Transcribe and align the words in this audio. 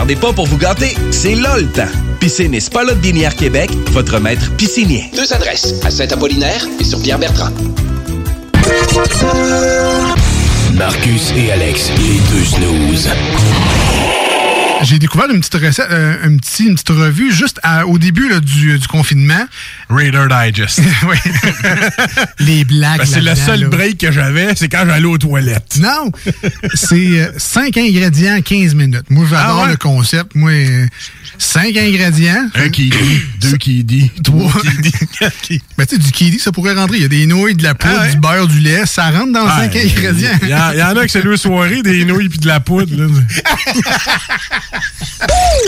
Tardez 0.00 0.16
pas 0.16 0.32
pour 0.32 0.46
vous 0.46 0.56
gâter, 0.56 0.96
c'est 1.10 1.34
là 1.34 1.58
le 1.58 1.66
temps. 1.66 1.82
Piscine 2.20 2.54
et 2.54 2.60
Spalotte 2.60 3.00
Binière 3.00 3.36
Québec, 3.36 3.70
votre 3.88 4.18
maître 4.18 4.50
piscinier. 4.56 5.10
Deux 5.14 5.30
adresses, 5.30 5.74
à 5.84 5.90
Saint-Apollinaire 5.90 6.66
et 6.80 6.84
sur 6.84 7.02
Pierre-Bertrand. 7.02 7.50
Marcus 10.72 11.34
et 11.36 11.52
Alex, 11.52 11.90
les 11.98 12.18
deux 12.32 12.44
snooze. 12.46 13.10
J'ai 14.82 14.98
découvert 14.98 15.28
une 15.30 15.40
petite 15.40 15.54
recette, 15.62 15.86
euh, 15.90 16.16
un 16.24 16.36
petit, 16.36 16.64
une 16.66 16.74
petite 16.74 16.88
revue 16.90 17.32
juste 17.32 17.58
à- 17.62 17.86
au 17.86 17.98
début 17.98 18.28
là, 18.28 18.40
du, 18.40 18.78
du 18.78 18.86
confinement. 18.88 19.46
Raider 19.90 20.26
Digest. 20.30 20.80
oui. 21.08 21.16
Les 22.38 22.64
blagues. 22.64 22.98
Ben, 22.98 23.04
c'est 23.06 23.20
le 23.20 23.34
seul 23.34 23.60
là. 23.62 23.68
break 23.68 23.98
que 23.98 24.10
j'avais, 24.12 24.54
c'est 24.56 24.68
quand 24.68 24.84
j'allais 24.86 25.04
aux 25.06 25.18
toilettes. 25.18 25.78
Non, 25.80 26.10
c'est 26.74 27.30
5 27.38 27.76
ingrédients, 27.76 28.40
15 28.42 28.74
minutes. 28.74 29.10
Moi, 29.10 29.26
j'adore 29.28 29.58
Ah 29.60 29.64
ouais? 29.64 29.70
le 29.72 29.76
concept. 29.76 30.34
Moi, 30.34 30.52
5 31.38 31.76
ingrédients. 31.76 32.48
Un 32.54 32.68
qui 32.70 32.88
dit, 32.90 33.20
deux 33.40 33.56
qui 33.56 33.84
dit, 33.84 34.10
Trois. 34.22 34.52
Ben, 35.20 35.30
tu 35.86 35.96
sais, 35.96 35.98
du 35.98 36.10
kiwi, 36.12 36.38
ça 36.38 36.52
pourrait 36.52 36.74
rentrer. 36.74 36.96
Il 36.98 37.02
y 37.02 37.06
a 37.06 37.08
des 37.08 37.26
nouilles, 37.26 37.54
de 37.54 37.62
la 37.62 37.74
poudre, 37.74 37.94
Ah 37.98 38.02
ouais? 38.02 38.10
du 38.12 38.18
beurre, 38.18 38.46
du 38.48 38.60
lait. 38.60 38.86
Ça 38.86 39.10
rentre 39.10 39.32
dans 39.32 39.46
5 39.48 39.72
Ouais, 39.74 39.84
ingrédients. 39.90 40.30
Il 40.42 40.48
y, 40.48 40.54
en- 40.54 40.72
il 40.72 40.78
y 40.78 40.82
en 40.82 40.96
a 40.96 41.04
que 41.04 41.10
c'est 41.10 41.22
deux 41.22 41.36
soirées, 41.36 41.82
des 41.82 42.04
nouilles 42.04 42.28
puis 42.28 42.38
de 42.38 42.46
la 42.46 42.60
poudre. 42.60 42.94
là. 42.96 43.06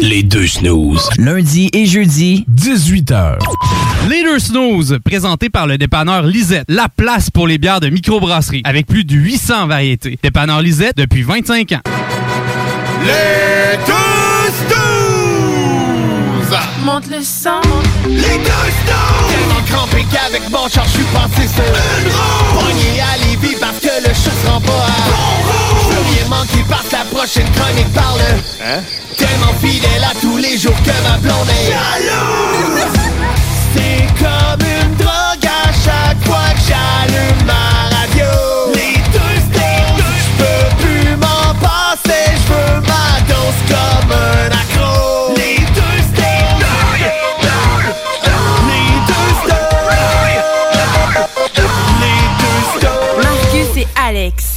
Les 0.00 0.22
deux 0.22 0.46
snooze. 0.46 1.08
Lundi 1.18 1.70
et 1.72 1.86
jeudi, 1.86 2.44
18h. 2.50 3.38
Les 4.08 4.22
deux 4.22 4.38
snooze, 4.38 4.98
présentés 5.04 5.50
par 5.50 5.66
le 5.66 5.78
dépanneur 5.78 6.22
Lisette, 6.22 6.64
la 6.68 6.88
place 6.88 7.30
pour 7.30 7.46
les 7.46 7.58
bières 7.58 7.80
de 7.80 7.88
microbrasserie, 7.88 8.62
avec 8.64 8.86
plus 8.86 9.04
de 9.04 9.14
800 9.14 9.66
variétés. 9.66 10.18
Dépanneur 10.22 10.60
Lisette 10.62 10.96
depuis 10.96 11.22
25 11.22 11.72
ans. 11.72 11.80
Les 13.04 13.76
deux 13.86 14.52
snooze! 14.66 16.58
Monte 16.84 17.10
le 17.10 17.22
sang. 17.22 17.60
Les 18.08 18.14
deux 18.16 18.24
snooze! 18.24 19.28
Tellement 19.28 19.62
crampé 19.66 20.04
qu'avec 20.12 20.48
mon 20.50 20.68
char, 20.68 20.84
je 20.86 20.90
suis 20.90 21.04
passé 21.12 21.48
sur 21.48 21.64
une 21.64 22.12
roue. 22.12 22.60
Pogné 22.60 23.00
à 23.00 23.16
Lévis 23.24 23.56
parce 23.60 23.78
que 23.78 24.08
le 24.08 24.14
chat 24.14 24.30
se 24.42 24.46
rend 24.48 24.60
pas 24.60 24.72
à 24.72 25.08
bon 25.08 25.51
Parce 26.28 26.86
que 26.88 26.92
la 26.96 27.04
prochaine 27.04 27.50
chronique 27.52 27.92
parle. 27.92 28.20
Hein? 28.64 28.80
Tellement 29.16 29.52
fidèle 29.60 30.04
à 30.04 30.14
tous 30.20 30.36
les 30.38 30.56
jours 30.56 30.76
que 30.82 30.90
ma 31.08 31.18
blonde 31.18 31.48
est 31.48 31.70
jalouse. 31.70 32.92
C'est 33.74 34.06
comme 34.18 34.66
une 34.66 34.94
drogue 34.96 35.46
à 35.46 35.72
chaque 35.72 36.24
fois 36.24 36.50
que 36.54 36.60
j'allume 36.68 37.44
ma 37.46 37.88
radio. 37.96 38.30
Les 38.74 38.96
deux 39.12 39.36
snooze, 39.50 40.02
je 40.18 40.30
peux 40.42 40.66
plus 40.82 41.16
m'en 41.16 41.54
passer, 41.60 42.24
je 42.34 42.52
veux 42.52 42.80
ma 42.80 43.20
dose 43.28 43.60
comme 43.68 44.12
un 44.12 44.46
accro. 44.50 45.34
Les 45.36 45.58
deux 45.58 45.98
snooze, 46.12 46.62
les 48.68 48.92
deux 49.08 49.32
snooze, 49.44 49.96
les 52.00 52.22
deux 52.38 52.60
snooze. 52.80 53.22
Marcus 53.22 53.72
et 53.76 53.88
Alex. 53.96 54.51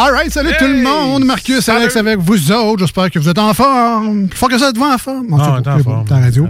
All 0.00 0.12
right, 0.12 0.30
salut 0.30 0.52
tout 0.56 0.64
le 0.64 0.80
monde. 0.80 1.24
Marcus, 1.24 1.68
Alex 1.68 1.96
avec 1.96 2.18
vous 2.20 2.52
autres. 2.52 2.78
J'espère 2.78 3.10
que 3.10 3.18
vous 3.18 3.28
êtes 3.28 3.38
en 3.38 3.52
forme. 3.52 4.28
Faut 4.32 4.46
que 4.46 4.56
ça 4.56 4.70
devant 4.70 4.94
en 4.94 4.98
forme. 4.98 5.26
Tout 5.26 5.36
Ah, 5.40 5.74
en 5.74 5.78
forme. 5.82 6.04
radio. 6.08 6.48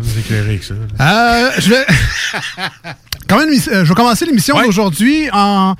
Ça. 0.60 0.74
Euh, 1.00 1.50
je 1.58 1.70
vais. 1.70 1.86
Quand 3.28 3.38
même, 3.38 3.50
euh, 3.50 3.84
je 3.84 3.88
vais 3.90 3.94
commencer 3.94 4.24
l'émission 4.24 4.58
d'aujourd'hui 4.58 5.28
en, 5.34 5.74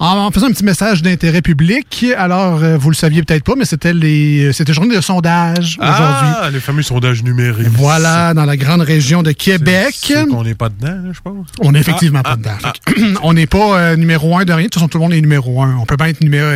en 0.00 0.30
faisant 0.32 0.46
un 0.48 0.50
petit 0.50 0.64
message 0.64 1.00
d'intérêt 1.00 1.42
public. 1.42 2.04
Alors, 2.16 2.60
euh, 2.60 2.76
vous 2.76 2.90
le 2.90 2.96
saviez 2.96 3.22
peut-être 3.22 3.44
pas, 3.44 3.52
mais 3.56 3.64
c'était 3.66 3.92
les, 3.92 4.52
c'était 4.52 4.72
journée 4.72 4.96
de 4.96 5.00
sondage 5.00 5.78
aujourd'hui. 5.80 6.28
Ah, 6.42 6.48
les 6.52 6.58
fameux 6.58 6.82
sondages 6.82 7.22
numériques. 7.22 7.68
Voilà, 7.68 8.34
dans 8.34 8.44
la 8.44 8.56
grande 8.56 8.80
région 8.80 9.22
de 9.22 9.30
Québec. 9.30 9.94
C'est 9.96 10.26
qu'on 10.26 10.42
n'est 10.42 10.56
pas 10.56 10.70
dedans, 10.70 11.12
je 11.12 11.20
pense. 11.20 11.46
On 11.60 11.70
n'est 11.70 11.78
effectivement 11.80 12.22
Ah, 12.24 12.30
pas 12.30 12.36
dedans. 12.36 12.50
ah, 12.64 12.72
Fait 12.88 12.92
que, 12.94 13.00
on 13.22 13.32
n'est 13.32 13.46
pas 13.46 13.78
euh, 13.78 13.96
numéro 13.96 14.36
un 14.36 14.44
de 14.44 14.52
rien. 14.52 14.64
De 14.64 14.68
toute 14.70 14.74
façon, 14.74 14.88
tout 14.88 14.98
le 14.98 15.02
monde 15.04 15.12
est 15.14 15.20
numéro 15.20 15.62
un. 15.62 15.76
On 15.80 15.86
peut 15.86 15.96
pas 15.96 16.08
être 16.08 16.20
numéro, 16.20 16.48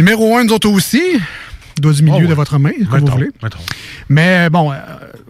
numéro 0.00 0.36
un, 0.36 0.44
nous 0.44 0.52
autres 0.52 0.68
aussi. 0.68 1.02
Doigt 1.78 1.92
du 1.94 2.02
milieu 2.02 2.16
Oh, 2.16 2.20
ouais. 2.22 2.26
de 2.28 2.34
votre 2.34 2.58
main, 2.58 2.72
comme 2.90 3.00
vous 3.00 3.06
voulez. 3.12 3.30
mettons. 3.42 3.58
Mais 4.10 4.50
bon, 4.50 4.70
euh, 4.70 4.74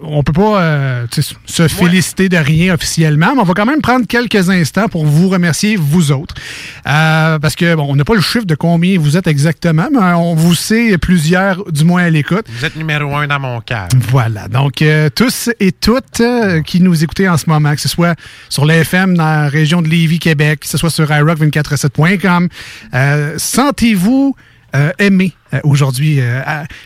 on 0.03 0.25
peut 0.25 0.32
pas 0.32 0.60
euh, 0.62 1.06
se 1.47 1.69
féliciter 1.69 2.28
de 2.28 2.38
rien 2.38 2.75
officiellement, 2.75 3.34
mais 3.36 3.42
on 3.42 3.44
va 3.44 3.54
quand 3.54 3.66
même 3.66 3.80
prendre 3.82 4.04
quelques 4.09 4.50
instants 4.50 4.88
pour 4.88 5.04
vous 5.06 5.28
remercier, 5.28 5.76
vous 5.76 6.10
autres. 6.10 6.34
Euh, 6.88 7.38
parce 7.38 7.54
que, 7.54 7.76
bon, 7.76 7.86
on 7.88 7.94
n'a 7.94 8.04
pas 8.04 8.14
le 8.16 8.20
chiffre 8.20 8.47
de 8.47 8.56
combien 8.56 8.98
vous 8.98 9.16
êtes 9.16 9.28
exactement, 9.28 9.88
mais 9.92 10.00
on 10.14 10.34
vous 10.34 10.56
sait 10.56 10.98
plusieurs, 10.98 11.70
du 11.70 11.84
moins 11.84 12.03
à 12.04 12.10
l'écoute. 12.10 12.47
Vous 12.48 12.64
êtes 12.64 12.75
numéro 12.75 13.14
un 13.14 13.28
dans 13.28 13.38
mon 13.38 13.60
cœur. 13.60 13.86
Voilà. 14.09 14.48
Donc, 14.48 14.82
euh, 14.82 15.09
tous 15.14 15.50
et 15.60 15.70
toutes 15.70 16.20
euh, 16.20 16.62
qui 16.62 16.80
nous 16.80 17.04
écoutez 17.04 17.28
en 17.28 17.36
ce 17.36 17.44
moment, 17.48 17.75
que 17.76 17.80
ce 17.80 17.88
soit 17.88 18.19
sur 18.48 18.64
l'FM 18.64 19.16
dans 19.16 19.25
la 19.25 19.48
région 19.48 19.82
de 19.82 19.88
Lévis, 19.88 20.19
Québec, 20.19 20.60
que 20.60 20.66
ce 20.69 20.78
soit 20.78 20.91
sur 20.91 21.04
iRock247.com, 21.10 22.48
euh, 22.94 23.34
sentez-vous 23.36 24.34
euh, 24.75 24.92
aimé 24.98 25.32
euh, 25.54 25.60
aujourd'hui. 25.64 26.20
Euh, 26.20 26.41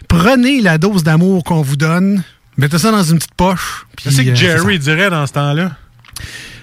prenez 0.09 0.61
la 0.61 0.79
dose 0.79 1.03
d'amour 1.05 1.45
qu'on 1.45 1.63
vous 1.63 1.77
donne, 1.77 2.23
mettez 2.57 2.79
ça 2.79 2.91
dans 2.91 3.03
une 3.05 3.19
petite 3.19 3.35
poche. 3.35 3.87
puis, 3.97 4.13
C'est 4.13 4.25
que 4.25 4.31
euh, 4.31 4.35
Jerry 4.35 4.79
dirait 4.79 5.11
dans 5.11 5.27
ce 5.27 5.33
temps-là? 5.33 5.73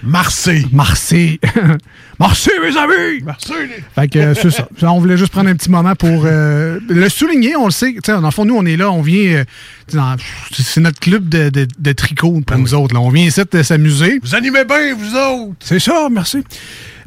Marseille. 0.04 0.66
Marseille. 0.72 1.38
Marseille, 2.18 2.54
mes 2.60 2.76
amis! 2.76 3.22
Marseille. 3.22 3.68
Fait 3.94 4.08
que 4.08 4.18
euh, 4.18 4.34
c'est 4.34 4.50
ça. 4.50 4.68
On 4.82 4.98
voulait 4.98 5.16
juste 5.16 5.30
prendre 5.30 5.48
un 5.48 5.54
petit 5.54 5.70
moment 5.70 5.94
pour 5.94 6.24
euh, 6.24 6.80
le 6.88 7.08
souligner. 7.08 7.54
On 7.54 7.66
le 7.66 7.70
sait. 7.70 7.92
Tu 7.92 8.00
sais, 8.04 8.12
dans 8.12 8.20
le 8.20 8.30
fond, 8.32 8.44
nous, 8.44 8.56
on 8.56 8.66
est 8.66 8.76
là. 8.76 8.90
On 8.90 9.00
vient. 9.02 9.44
euh, 9.94 10.16
c'est 10.52 10.80
notre 10.80 10.98
club 10.98 11.28
de, 11.28 11.50
de, 11.50 11.68
de 11.78 11.92
tricot 11.92 12.40
pour 12.44 12.58
nous 12.58 12.74
autres. 12.74 12.94
là. 12.94 13.00
On 13.00 13.10
vient 13.10 13.26
ici 13.26 13.40
de 13.50 13.62
s'amuser. 13.62 14.18
Vous 14.22 14.34
animez 14.34 14.64
bien, 14.64 14.94
vous 14.96 15.14
autres. 15.14 15.54
C'est 15.60 15.78
ça, 15.78 16.08
merci. 16.10 16.42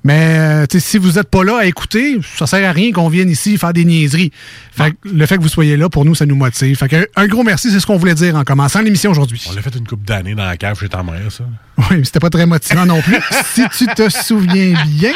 Mais 0.05 0.37
euh, 0.37 0.65
si 0.69 0.99
vous 0.99 1.13
n'êtes 1.13 1.31
pas 1.31 1.43
là 1.43 1.57
à 1.61 1.65
écouter, 1.65 2.19
ça 2.37 2.45
sert 2.45 2.69
à 2.69 2.71
rien 2.71 2.91
qu'on 2.91 3.09
vienne 3.09 3.27
ici 3.27 3.57
faire 3.57 3.73
des 3.73 3.85
niaiseries. 3.85 4.31
Fait 4.71 4.91
que 4.91 5.09
le 5.11 5.25
fait 5.25 5.37
que 5.37 5.41
vous 5.41 5.49
soyez 5.49 5.77
là, 5.77 5.89
pour 5.89 6.05
nous, 6.05 6.13
ça 6.13 6.27
nous 6.27 6.35
motive. 6.35 6.77
Fait 6.77 6.87
que 6.87 7.09
un 7.15 7.25
gros 7.25 7.41
merci, 7.41 7.71
c'est 7.71 7.79
ce 7.79 7.87
qu'on 7.87 7.97
voulait 7.97 8.13
dire 8.13 8.35
en 8.35 8.43
commençant 8.43 8.83
l'émission 8.83 9.09
aujourd'hui. 9.09 9.43
On 9.49 9.55
l'a 9.55 9.63
fait 9.63 9.75
une 9.75 9.87
coupe 9.87 10.03
d'années 10.03 10.35
dans 10.35 10.45
la 10.45 10.57
cave 10.57 10.79
chez 10.79 10.89
ta 10.89 11.01
mère, 11.01 11.31
ça. 11.31 11.45
Oui, 11.79 11.97
mais 11.97 12.03
c'était 12.03 12.19
pas 12.19 12.29
très 12.29 12.45
motivant 12.45 12.85
non 12.85 13.01
plus. 13.01 13.17
si 13.45 13.63
tu 13.75 13.87
te 13.87 14.07
souviens 14.09 14.75
bien, 14.85 15.13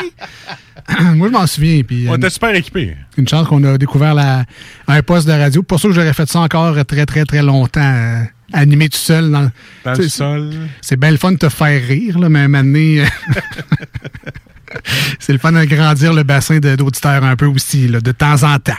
moi 1.14 1.28
je 1.28 1.34
m'en 1.34 1.46
souviens. 1.46 1.84
Puis, 1.84 2.08
On 2.10 2.14
euh, 2.14 2.18
était 2.18 2.32
super 2.32 2.56
équipés. 2.56 2.98
une 3.16 3.28
chance 3.28 3.48
qu'on 3.48 3.64
a 3.66 3.78
découvert 3.78 4.16
la, 4.16 4.46
un 4.88 5.04
poste 5.04 5.28
de 5.28 5.34
radio. 5.34 5.62
Pas 5.62 5.78
sûr 5.78 5.90
que 5.90 5.96
j'aurais 5.96 6.14
fait 6.14 6.28
ça 6.28 6.40
encore 6.40 6.84
très, 6.88 7.06
très, 7.06 7.26
très 7.26 7.44
longtemps, 7.44 7.80
euh, 7.80 8.24
animé 8.54 8.90
tout 8.90 8.98
seul. 8.98 9.30
Dans, 9.30 9.52
le 9.94 10.10
sol. 10.10 10.52
C'est 10.82 11.00
bien 11.00 11.12
le 11.12 11.18
fun 11.18 11.34
de 11.34 11.38
te 11.38 11.50
faire 11.50 11.80
rire, 11.88 12.18
là, 12.18 12.28
mais 12.28 12.40
à 12.40 12.44
un 12.46 12.48
moment 12.48 12.64
donné, 12.64 13.04
c'est 15.20 15.34
le 15.34 15.40
fun 15.40 15.52
d'agrandir 15.52 16.14
le 16.14 16.24
bassin 16.24 16.60
d'auditeurs 16.60 17.24
un 17.24 17.36
peu 17.36 17.46
aussi, 17.46 17.88
de 17.88 18.12
temps 18.12 18.44
en 18.44 18.60
temps. 18.60 18.74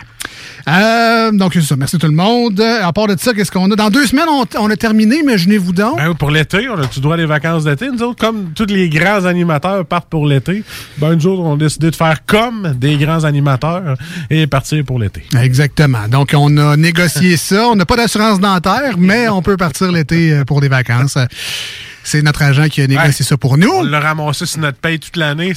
Euh, 0.71 1.33
donc, 1.33 1.55
c'est 1.55 1.63
ça. 1.63 1.77
Merci 1.77 1.99
tout 1.99 2.07
le 2.07 2.13
monde. 2.13 2.61
À 2.61 2.93
part 2.93 3.07
de 3.07 3.17
ça, 3.19 3.33
qu'est-ce 3.35 3.51
qu'on 3.51 3.71
a? 3.71 3.77
Dans 3.77 3.91
deux 3.91 4.07
semaines, 4.07 4.29
on, 4.29 4.45
on 4.59 4.71
a 4.71 4.77
terminé, 4.77 5.23
mais 5.25 5.39
je 5.39 5.49
n'ai 5.49 5.59
vous 5.59 5.73
donc. 5.73 5.97
Ben, 5.97 6.15
pour 6.15 6.31
l'été, 6.31 6.69
on 6.69 6.79
a-tu 6.79 7.01
droit 7.01 7.15
à 7.15 7.19
des 7.19 7.27
vacances 7.27 7.65
d'été? 7.65 7.89
Nous 7.91 8.03
autres, 8.03 8.19
comme 8.19 8.53
tous 8.55 8.67
les 8.67 8.89
grands 8.89 9.25
animateurs 9.25 9.85
partent 9.85 10.09
pour 10.09 10.27
l'été, 10.27 10.63
ben, 10.99 11.15
nous 11.15 11.27
autres, 11.27 11.43
on 11.43 11.55
a 11.55 11.59
décidé 11.59 11.91
de 11.91 11.97
faire 11.97 12.25
comme 12.25 12.75
des 12.77 12.97
grands 12.97 13.25
animateurs 13.25 13.97
et 14.31 14.47
partir 14.47 14.85
pour 14.85 14.99
l'été. 14.99 15.25
Exactement. 15.41 16.09
Donc, 16.09 16.33
on 16.35 16.57
a 16.57 16.77
négocié 16.77 17.37
ça. 17.37 17.69
On 17.69 17.77
n'a 17.77 17.87
pas 17.87 17.97
d'assurance 17.97 18.41
dentaire, 18.41 18.97
mais 18.99 19.29
on 19.29 19.43
peut 19.43 19.57
partir 19.57 19.91
l'été 19.91 20.33
euh, 20.33 20.45
pour 20.45 20.61
des 20.61 20.69
vacances. 20.69 21.19
C'est 22.03 22.23
notre 22.23 22.43
agent 22.43 22.69
qui 22.69 22.81
a 22.81 22.87
négocié 22.87 23.25
ça 23.25 23.37
pour 23.37 23.59
nous. 23.59 23.71
On 23.71 23.83
l'a 23.83 24.01
ramassé 24.01 24.47
sur 24.47 24.61
notre 24.61 24.79
paye 24.79 24.99
toute 24.99 25.17
l'année. 25.17 25.53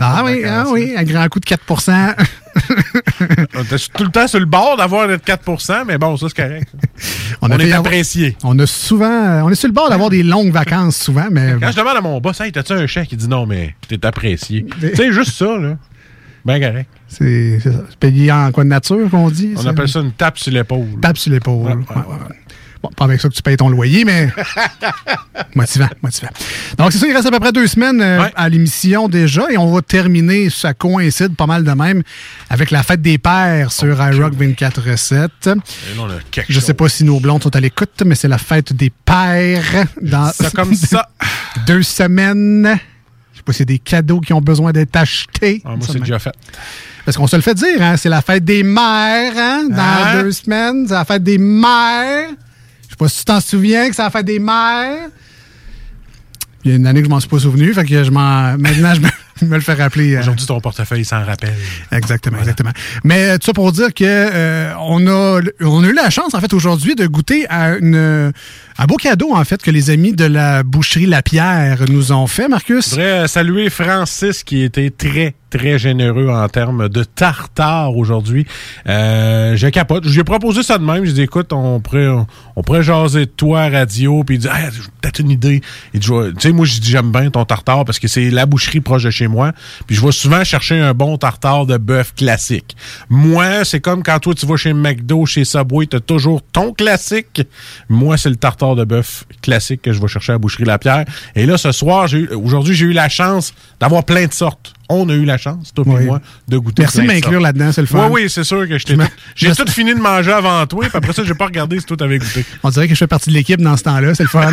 Ah 0.00 0.20
une 0.20 0.26
oui, 0.26 0.44
ah 0.44 0.64
oui, 0.68 0.94
un 0.96 1.04
grand 1.04 1.28
coup 1.28 1.40
de 1.40 1.44
4 1.44 1.62
On 1.68 1.76
était 1.76 3.03
tout 3.94 4.04
le 4.04 4.10
temps 4.10 4.26
sur 4.26 4.40
le 4.40 4.46
bord 4.46 4.76
d'avoir 4.76 5.08
notre 5.08 5.24
4 5.24 5.84
mais 5.86 5.98
bon, 5.98 6.16
ça, 6.16 6.26
c'est 6.28 6.42
correct. 6.42 6.68
On, 7.42 7.48
est 7.50 7.64
avoir- 7.64 7.80
apprécié. 7.80 8.36
On 8.42 8.58
a 8.58 8.66
souvent, 8.66 9.42
on 9.44 9.50
est 9.50 9.54
sur 9.54 9.68
le 9.68 9.74
bord 9.74 9.90
d'avoir 9.90 10.08
des 10.10 10.22
longues 10.22 10.52
vacances 10.52 10.96
souvent, 10.96 11.26
mais 11.30 11.54
Quand 11.60 11.70
je 11.70 11.76
demande 11.76 11.96
à 11.96 12.00
mon 12.00 12.20
boss, 12.20 12.40
hey, 12.40 12.52
t'as-tu 12.52 12.72
un 12.72 12.86
chèque? 12.86 13.12
Il 13.12 13.18
dit 13.18 13.28
non, 13.28 13.44
mais 13.46 13.74
t'es 13.86 14.04
apprécié. 14.06 14.64
tu 14.80 14.94
sais, 14.96 15.12
juste 15.12 15.32
ça, 15.32 15.58
là. 15.58 15.76
Ben 16.44 16.60
correct. 16.60 16.88
c'est 17.08 17.58
c'est 17.60 17.72
ça. 17.72 17.84
C'est 17.88 17.98
payé 17.98 18.30
en 18.30 18.50
quoi 18.52 18.64
de 18.64 18.68
nature 18.68 19.08
qu'on 19.10 19.30
dit? 19.30 19.54
On 19.56 19.66
appelle 19.66 19.88
ça 19.88 20.00
une 20.00 20.12
tape 20.12 20.38
sur 20.38 20.52
l'épaule. 20.52 20.86
Tape 21.00 21.16
sur 21.16 21.32
l'épaule. 21.32 21.62
Ouais, 21.66 21.72
ouais, 21.72 21.96
ouais. 21.96 22.36
Bon, 22.84 22.90
pas 22.94 23.04
avec 23.06 23.18
ça 23.18 23.30
que 23.30 23.34
tu 23.34 23.40
payes 23.40 23.56
ton 23.56 23.70
loyer, 23.70 24.04
mais 24.04 24.30
motivant, 25.54 25.88
motivant. 26.02 26.28
Donc, 26.76 26.92
c'est 26.92 26.98
ça, 26.98 27.06
il 27.06 27.14
reste 27.14 27.24
à 27.26 27.30
peu 27.30 27.40
près 27.40 27.50
deux 27.52 27.66
semaines 27.66 28.00
euh, 28.02 28.28
à 28.36 28.48
l'émission 28.50 29.08
déjà 29.08 29.50
et 29.50 29.56
on 29.56 29.72
va 29.72 29.80
terminer, 29.80 30.50
ça 30.50 30.74
coïncide 30.74 31.34
pas 31.34 31.46
mal 31.46 31.64
de 31.64 31.70
même, 31.70 32.02
avec 32.50 32.70
la 32.70 32.82
fête 32.82 33.00
des 33.00 33.16
pères 33.16 33.72
sur 33.72 33.86
iRock 34.06 34.34
24-7. 34.34 35.14
Et 35.14 35.48
là, 35.48 35.62
on 35.98 36.10
a 36.10 36.14
quelque 36.30 36.52
Je 36.52 36.60
sais 36.60 36.74
pas 36.74 36.90
si 36.90 37.04
nos 37.04 37.20
blondes 37.20 37.42
sont 37.42 37.56
à 37.56 37.60
l'écoute, 37.60 38.02
mais 38.04 38.14
c'est 38.16 38.28
la 38.28 38.36
fête 38.36 38.74
des 38.74 38.90
pères 38.90 39.86
dans 40.02 40.30
Ça 40.30 40.50
comme 40.50 40.74
ça. 40.74 41.08
deux 41.66 41.82
semaines. 41.82 42.78
Je 43.32 43.38
sais 43.38 43.42
pas 43.44 43.52
si 43.52 43.58
c'est 43.58 43.64
des 43.64 43.78
cadeaux 43.78 44.20
qui 44.20 44.34
ont 44.34 44.42
besoin 44.42 44.72
d'être 44.72 44.94
achetés. 44.96 45.62
Ah, 45.64 45.70
moi, 45.70 45.86
c'est 45.90 46.00
déjà 46.00 46.18
fait. 46.18 46.32
Parce 47.06 47.16
qu'on 47.16 47.26
se 47.26 47.36
le 47.36 47.42
fait 47.42 47.54
dire, 47.54 47.80
hein, 47.80 47.96
c'est 47.96 48.08
la 48.10 48.20
fête 48.22 48.44
des 48.44 48.62
mères, 48.62 49.32
hein, 49.36 49.64
dans 49.70 49.78
Hein? 49.78 50.22
deux 50.22 50.32
semaines. 50.32 50.84
C'est 50.86 50.94
la 50.94 51.04
fête 51.06 51.22
des 51.22 51.38
mères. 51.38 52.28
Je 52.94 52.96
sais 52.96 52.96
pas 52.98 53.08
si 53.08 53.18
tu 53.18 53.24
t'en 53.24 53.40
souviens 53.40 53.88
que 53.88 53.96
c'est 53.96 54.02
la 54.02 54.10
fête 54.10 54.24
des 54.26 54.38
mères. 54.38 55.08
Il 56.64 56.70
y 56.70 56.74
a 56.74 56.76
une 56.76 56.86
année 56.86 57.00
que 57.00 57.06
je 57.06 57.10
m'en 57.10 57.20
suis 57.20 57.28
pas 57.28 57.40
souvenu, 57.40 57.74
fait 57.74 57.84
que 57.84 58.04
je 58.04 58.10
m'en. 58.10 58.56
Maintenant, 58.56 58.94
je 58.94 59.00
me, 59.00 59.08
je 59.40 59.44
me 59.46 59.56
le 59.56 59.60
fais 59.60 59.74
rappeler. 59.74 60.14
euh, 60.14 60.20
Aujourd'hui, 60.20 60.46
ton 60.46 60.60
portefeuille 60.60 61.04
s'en 61.04 61.24
rappelle. 61.24 61.54
Exactement, 61.92 62.38
exactement. 62.38 62.70
Mais 63.02 63.30
euh, 63.30 63.38
tout 63.38 63.46
ça 63.46 63.52
pour 63.52 63.70
dire 63.72 63.92
que 63.92 64.04
euh, 64.04 64.72
on 64.80 65.06
a 65.08 65.40
on 65.60 65.82
a 65.84 65.88
eu 65.88 65.92
la 65.92 66.08
chance 66.10 66.34
en 66.34 66.40
fait 66.40 66.52
aujourd'hui 66.54 66.94
de 66.94 67.06
goûter 67.06 67.46
à 67.50 67.74
une 67.76 68.32
un 68.76 68.86
beau 68.86 68.96
cadeau 68.96 69.34
en 69.34 69.44
fait 69.44 69.62
que 69.62 69.70
les 69.70 69.90
amis 69.90 70.12
de 70.12 70.24
la 70.24 70.64
boucherie 70.64 71.06
La 71.06 71.22
Pierre 71.22 71.84
nous 71.88 72.10
ont 72.10 72.26
fait, 72.26 72.48
Marcus. 72.48 72.86
Je 72.86 72.90
voudrais 72.90 73.28
saluer 73.28 73.70
Francis 73.70 74.42
qui 74.42 74.62
était 74.62 74.90
très, 74.90 75.34
très 75.48 75.78
généreux 75.78 76.28
en 76.28 76.48
termes 76.48 76.88
de 76.88 77.04
tartare 77.04 77.96
aujourd'hui. 77.96 78.46
Euh, 78.88 79.54
je 79.56 79.68
capote. 79.68 80.04
Je 80.08 80.12
lui 80.12 80.20
ai 80.20 80.24
proposé 80.24 80.64
ça 80.64 80.78
de 80.78 80.84
même. 80.84 80.96
Je 80.96 81.02
lui 81.02 81.10
ai 81.10 81.12
dit, 81.12 81.22
écoute, 81.22 81.52
on 81.52 81.78
pourrait, 81.78 82.08
on, 82.56 82.62
pourrait 82.64 82.82
jaser 82.82 83.26
de 83.26 83.30
toi 83.30 83.62
à 83.62 83.68
radio. 83.68 84.24
Puis 84.24 84.36
il 84.36 84.38
dit, 84.40 84.48
ah, 84.50 84.70
j'ai 84.70 84.80
peut-être 85.00 85.20
une 85.20 85.30
idée. 85.30 85.60
Tu 85.92 86.10
sais, 86.40 86.50
moi, 86.50 86.66
je 86.66 86.80
dis, 86.80 86.90
j'aime 86.90 87.12
bien 87.12 87.30
ton 87.30 87.44
tartare 87.44 87.84
parce 87.84 88.00
que 88.00 88.08
c'est 88.08 88.30
la 88.30 88.46
boucherie 88.46 88.80
proche 88.80 89.04
de 89.04 89.10
chez 89.10 89.28
moi. 89.28 89.52
Puis 89.86 89.94
je 89.94 90.04
vais 90.04 90.10
souvent 90.10 90.42
chercher 90.42 90.80
un 90.80 90.94
bon 90.94 91.16
tartare 91.16 91.66
de 91.66 91.76
bœuf 91.76 92.12
classique. 92.14 92.76
Moi, 93.08 93.64
c'est 93.64 93.80
comme 93.80 94.02
quand 94.02 94.18
toi, 94.18 94.34
tu 94.34 94.46
vas 94.46 94.56
chez 94.56 94.72
McDo, 94.72 95.26
chez 95.26 95.44
Subway, 95.44 95.86
t'as 95.86 96.00
toujours 96.00 96.42
ton 96.42 96.72
classique. 96.72 97.42
Moi, 97.88 98.16
c'est 98.16 98.30
le 98.30 98.36
tartare 98.36 98.63
de 98.74 98.84
bœuf 98.84 99.24
classique 99.42 99.82
que 99.82 99.92
je 99.92 100.00
vais 100.00 100.08
chercher 100.08 100.32
à 100.32 100.38
boucherie 100.38 100.64
La 100.64 100.78
Pierre. 100.78 101.04
Et 101.36 101.44
là, 101.44 101.58
ce 101.58 101.72
soir, 101.72 102.08
aujourd'hui, 102.34 102.74
j'ai 102.74 102.86
eu 102.86 102.92
la 102.92 103.08
chance 103.10 103.52
d'avoir 103.80 104.04
plein 104.04 104.26
de 104.26 104.32
sortes. 104.32 104.72
On 104.88 105.08
a 105.08 105.14
eu 105.14 105.24
la 105.24 105.38
chance, 105.38 105.72
toi 105.74 105.84
et 106.00 106.04
moi, 106.04 106.20
de 106.46 106.58
goûter 106.58 106.82
Merci 106.82 107.00
de 107.00 107.06
m'inclure 107.06 107.40
là-dedans, 107.40 107.72
c'est 107.72 107.80
le 107.80 107.86
fun. 107.86 108.08
Oui, 108.10 108.22
oui, 108.24 108.30
c'est 108.30 108.44
sûr 108.44 108.68
que 108.68 108.78
je 108.78 108.84
Je 108.86 108.94
j'ai 109.34 109.48
je- 109.48 109.54
tout 109.54 109.70
fini 109.70 109.94
de 109.94 110.00
manger 110.00 110.32
avant 110.32 110.66
toi, 110.66 110.80
puis 110.88 110.90
après 110.96 111.12
ça, 111.12 111.24
j'ai 111.24 111.34
pas 111.34 111.46
regardé 111.46 111.80
si 111.80 111.86
toi 111.86 111.96
t'avais 111.96 112.18
goûté. 112.18 112.44
On 112.62 112.70
dirait 112.70 112.86
que 112.86 112.94
je 112.94 112.98
fais 112.98 113.06
partie 113.06 113.30
de 113.30 113.34
l'équipe 113.34 113.60
dans 113.60 113.76
ce 113.76 113.82
temps-là, 113.84 114.14
c'est 114.14 114.24
le 114.24 114.28
fun. 114.28 114.52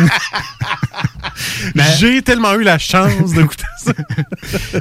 Mais- 1.74 1.82
J'ai 1.98 2.22
tellement 2.22 2.54
eu 2.54 2.62
la 2.62 2.78
chance 2.78 3.32
de 3.34 3.42
goûter 3.42 3.64
ça. 3.84 3.92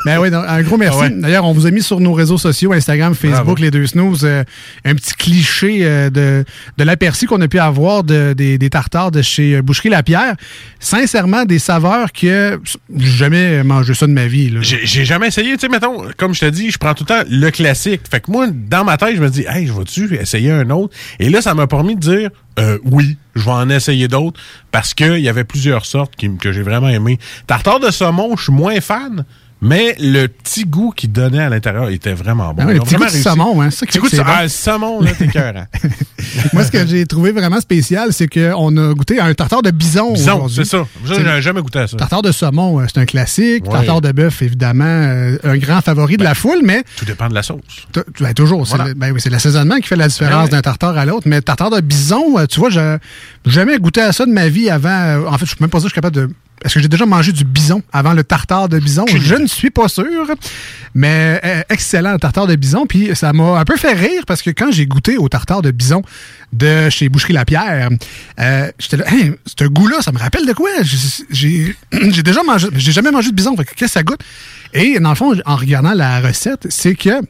Ben 0.05 0.19
oui, 0.19 0.29
donc, 0.31 0.45
un 0.47 0.61
gros 0.61 0.77
merci. 0.77 0.97
Ah 1.01 1.03
ouais. 1.03 1.09
D'ailleurs, 1.09 1.45
on 1.45 1.53
vous 1.53 1.65
a 1.67 1.71
mis 1.71 1.81
sur 1.81 1.99
nos 1.99 2.13
réseaux 2.13 2.37
sociaux, 2.37 2.71
Instagram, 2.73 3.13
Facebook, 3.15 3.43
Bravo. 3.45 3.55
les 3.55 3.71
deux 3.71 3.87
snooze, 3.87 4.21
euh, 4.23 4.43
un 4.85 4.95
petit 4.95 5.13
cliché 5.13 5.79
euh, 5.81 6.09
de, 6.09 6.45
de 6.77 6.83
l'aperçu 6.83 7.27
qu'on 7.27 7.41
a 7.41 7.47
pu 7.47 7.59
avoir 7.59 8.03
de- 8.03 8.33
des, 8.33 8.57
des 8.57 8.69
tartares 8.69 9.11
de 9.11 9.21
chez 9.21 9.55
euh, 9.57 9.61
Boucherie 9.61 9.89
Lapierre. 9.89 10.35
Sincèrement, 10.79 11.45
des 11.45 11.59
saveurs 11.59 12.11
que 12.11 12.59
j'ai 12.95 13.07
jamais 13.11 13.63
mangé 13.63 13.93
ça 13.93 14.07
de 14.07 14.13
ma 14.13 14.27
vie. 14.27 14.53
j'ai 14.61 15.05
jamais 15.05 15.27
essayé, 15.27 15.40
mettons, 15.69 16.05
comme 16.17 16.33
je 16.33 16.41
te 16.41 16.45
dis, 16.45 16.71
je 16.71 16.77
prends 16.77 16.93
tout 16.93 17.03
le 17.03 17.07
temps 17.07 17.29
le 17.29 17.49
classique. 17.49 18.01
Fait 18.09 18.19
que 18.19 18.31
moi, 18.31 18.47
dans 18.47 18.83
ma 18.83 18.97
tête, 18.97 19.15
je 19.15 19.21
me 19.21 19.29
dis, 19.29 19.45
hey, 19.47 19.67
je 19.67 19.73
vais-tu 19.73 20.15
essayer 20.15 20.51
un 20.51 20.69
autre? 20.69 20.95
Et 21.19 21.29
là, 21.29 21.41
ça 21.41 21.53
m'a 21.53 21.67
permis 21.67 21.95
de 21.95 21.99
dire, 21.99 22.29
euh, 22.59 22.77
oui, 22.83 23.17
je 23.35 23.43
vais 23.45 23.51
en 23.51 23.69
essayer 23.69 24.07
d'autres 24.07 24.39
parce 24.71 24.93
qu'il 24.93 25.19
y 25.19 25.29
avait 25.29 25.43
plusieurs 25.43 25.85
sortes 25.85 26.13
que 26.15 26.51
j'ai 26.51 26.61
vraiment 26.61 26.89
aimé. 26.89 27.19
Tartare 27.47 27.79
de 27.79 27.91
saumon, 27.91 28.35
je 28.37 28.43
suis 28.43 28.53
moins 28.53 28.79
fan. 28.81 29.25
Mais 29.63 29.95
le 29.99 30.25
petit 30.27 30.63
goût 30.65 30.91
qu'il 30.91 31.11
donnait 31.11 31.43
à 31.43 31.49
l'intérieur 31.49 31.89
était 31.89 32.13
vraiment 32.13 32.51
bon. 32.53 32.63
Ah 32.63 32.65
oui, 32.67 32.73
le 32.73 32.79
petit 32.79 32.95
goût 32.95 33.03
réussi. 33.03 33.21
saumon, 33.21 33.61
hein, 33.61 33.69
c'est 33.69 33.77
ça 33.81 33.85
qui 33.85 33.99
Petit 33.99 34.17
goût 34.17 34.17
de. 34.17 34.23
Ah, 34.25 34.47
saumon, 34.49 35.01
là, 35.01 35.11
t'es 35.17 35.25
écœurant. 35.25 35.65
Moi, 36.53 36.63
ce 36.63 36.71
que 36.71 36.85
j'ai 36.87 37.05
trouvé 37.05 37.31
vraiment 37.31 37.59
spécial, 37.61 38.11
c'est 38.11 38.27
qu'on 38.27 38.75
a 38.77 38.93
goûté 38.93 39.19
à 39.19 39.25
un 39.25 39.33
tartare 39.35 39.61
de 39.61 39.69
bison. 39.71 40.13
Bison, 40.13 40.47
c'est 40.47 40.65
ça. 40.65 40.85
J'avais 41.05 41.41
jamais 41.43 41.61
goûté 41.61 41.79
à 41.79 41.87
ça. 41.87 41.97
Tartare 41.97 42.21
de 42.23 42.31
saumon, 42.31 42.79
euh, 42.79 42.85
c'est 42.91 42.99
un 42.99 43.05
classique. 43.05 43.65
Tartare 43.69 44.01
de 44.01 44.11
bœuf, 44.11 44.41
évidemment, 44.41 44.83
euh, 44.85 45.37
un 45.43 45.57
grand 45.57 45.81
favori 45.81 46.17
de 46.17 46.23
la 46.23 46.33
foule, 46.33 46.61
mais 46.63 46.83
Tout 46.97 47.05
dépend 47.05 47.29
de 47.29 47.35
la 47.35 47.43
sauce. 47.43 47.59
Ben, 48.19 48.33
toujours. 48.33 48.65
C'est 48.67 48.77
Voilà. 48.77 48.93
ben 48.95 49.11
oui, 49.13 49.21
c'est 49.21 49.29
l'assaisonnement 49.29 49.75
qui 49.77 49.87
fait 49.87 49.95
la 49.95 50.07
différence 50.07 50.45
Ouais. 50.45 50.49
d'un 50.51 50.61
tartare 50.61 50.97
à 50.97 51.05
l'autre. 51.05 51.27
Mais 51.27 51.39
tartare 51.41 51.69
de 51.69 51.81
bison, 51.81 52.39
euh, 52.39 52.45
tu 52.47 52.59
vois, 52.59 52.69
j'ai 52.71 52.95
jamais 53.45 53.77
goûté 53.79 54.01
à 54.01 54.11
ça 54.11 54.25
de 54.25 54.31
ma 54.31 54.47
vie 54.49 54.69
avant. 54.69 54.89
Euh, 54.89 55.25
En 55.27 55.37
fait, 55.37 55.45
je 55.45 55.51
suis 55.51 55.57
même 55.61 55.69
pas 55.69 55.79
sûr 55.79 55.85
que 55.85 55.89
je 55.89 55.93
suis 55.93 56.01
capable 56.01 56.15
de. 56.15 56.29
Est-ce 56.63 56.75
que 56.75 56.79
j'ai 56.79 56.87
déjà 56.87 57.07
mangé 57.07 57.31
du 57.31 57.43
bison 57.43 57.81
avant 57.91 58.13
le 58.13 58.23
tartare 58.23 58.69
de 58.69 58.77
bison? 58.77 59.03
Je 59.07 59.33
ne 59.33 59.47
suis 59.47 59.71
pas 59.71 59.87
sûr. 59.87 60.05
Mais 60.93 61.41
euh, 61.43 61.61
excellent 61.69 62.11
le 62.13 62.19
tartare 62.19 62.45
de 62.45 62.55
bison. 62.55 62.85
Puis 62.85 63.09
ça 63.15 63.33
m'a 63.33 63.57
un 63.59 63.65
peu 63.65 63.77
fait 63.77 63.93
rire 63.93 64.23
parce 64.27 64.43
que 64.43 64.51
quand 64.51 64.69
j'ai 64.71 64.85
goûté 64.85 65.17
au 65.17 65.27
tartare 65.27 65.63
de 65.63 65.71
bison 65.71 66.03
de 66.53 66.87
chez 66.91 67.09
Boucherie 67.09 67.33
Lapierre, 67.33 67.89
euh, 68.39 68.71
j'étais 68.77 68.97
là, 68.97 69.05
Hey, 69.11 69.33
ce 69.59 69.65
goût-là, 69.65 70.01
ça 70.03 70.11
me 70.11 70.19
rappelle 70.19 70.45
de 70.45 70.53
quoi? 70.53 70.69
J'ai- 71.31 71.75
déjà 72.23 72.43
mangé, 72.43 72.67
j'ai 72.75 72.91
jamais 72.91 73.09
mangé 73.09 73.31
de 73.31 73.35
bison. 73.35 73.55
Qu'est-ce 73.55 73.73
que 73.75 73.87
ça 73.87 74.03
goûte? 74.03 74.21
Et 74.73 74.99
dans 74.99 75.09
le 75.09 75.15
fond, 75.15 75.33
en 75.47 75.55
regardant 75.55 75.93
la 75.93 76.21
recette, 76.21 76.67
c'est 76.69 76.93
que 76.93 77.21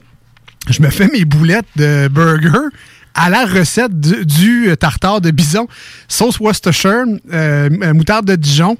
je 0.69 0.81
me 0.81 0.89
fais 0.89 1.07
mes 1.07 1.23
boulettes 1.23 1.65
de 1.77 2.09
burger 2.09 2.67
à 3.15 3.29
la 3.29 3.45
recette 3.45 3.99
du, 3.99 4.25
du 4.25 4.73
tartare 4.79 5.21
de 5.21 5.31
bison, 5.31 5.67
sauce 6.07 6.39
Worcestershire, 6.39 7.05
euh, 7.33 7.69
moutarde 7.93 8.25
de 8.25 8.35
Dijon. 8.35 8.77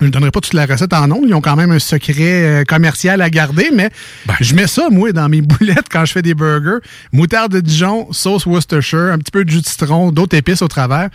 Je 0.00 0.06
ne 0.06 0.10
donnerai 0.10 0.30
pas 0.30 0.40
toute 0.40 0.54
la 0.54 0.64
recette 0.64 0.94
en 0.94 1.06
nom. 1.06 1.20
Ils 1.26 1.34
ont 1.34 1.42
quand 1.42 1.56
même 1.56 1.72
un 1.72 1.78
secret 1.78 2.60
euh, 2.60 2.64
commercial 2.64 3.20
à 3.20 3.28
garder, 3.28 3.70
mais 3.74 3.90
je 4.40 4.54
mets 4.54 4.66
ça, 4.66 4.88
moi, 4.90 5.12
dans 5.12 5.28
mes 5.28 5.42
boulettes 5.42 5.88
quand 5.90 6.06
je 6.06 6.12
fais 6.12 6.22
des 6.22 6.34
burgers. 6.34 6.78
Moutarde 7.12 7.52
de 7.52 7.60
Dijon, 7.60 8.08
sauce 8.10 8.46
Worcestershire, 8.46 9.12
un 9.12 9.18
petit 9.18 9.30
peu 9.30 9.44
de 9.44 9.50
jus 9.50 9.60
de 9.60 9.66
citron, 9.66 10.10
d'autres 10.10 10.36
épices 10.36 10.62
au 10.62 10.68
travers. 10.68 11.10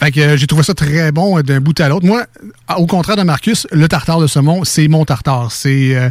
Fait 0.00 0.10
que 0.10 0.20
euh, 0.20 0.36
j'ai 0.38 0.46
trouvé 0.46 0.62
ça 0.62 0.72
très 0.72 1.12
bon 1.12 1.38
euh, 1.38 1.42
d'un 1.42 1.60
bout 1.60 1.78
à 1.78 1.90
l'autre. 1.90 2.06
Moi, 2.06 2.24
au 2.76 2.86
contraire 2.86 3.16
de 3.16 3.22
Marcus, 3.22 3.66
le 3.70 3.86
tartare 3.86 4.20
de 4.20 4.26
saumon, 4.26 4.64
c'est 4.64 4.88
mon 4.88 5.04
tartare. 5.04 5.52
C'est 5.52 5.94
euh, 5.94 6.08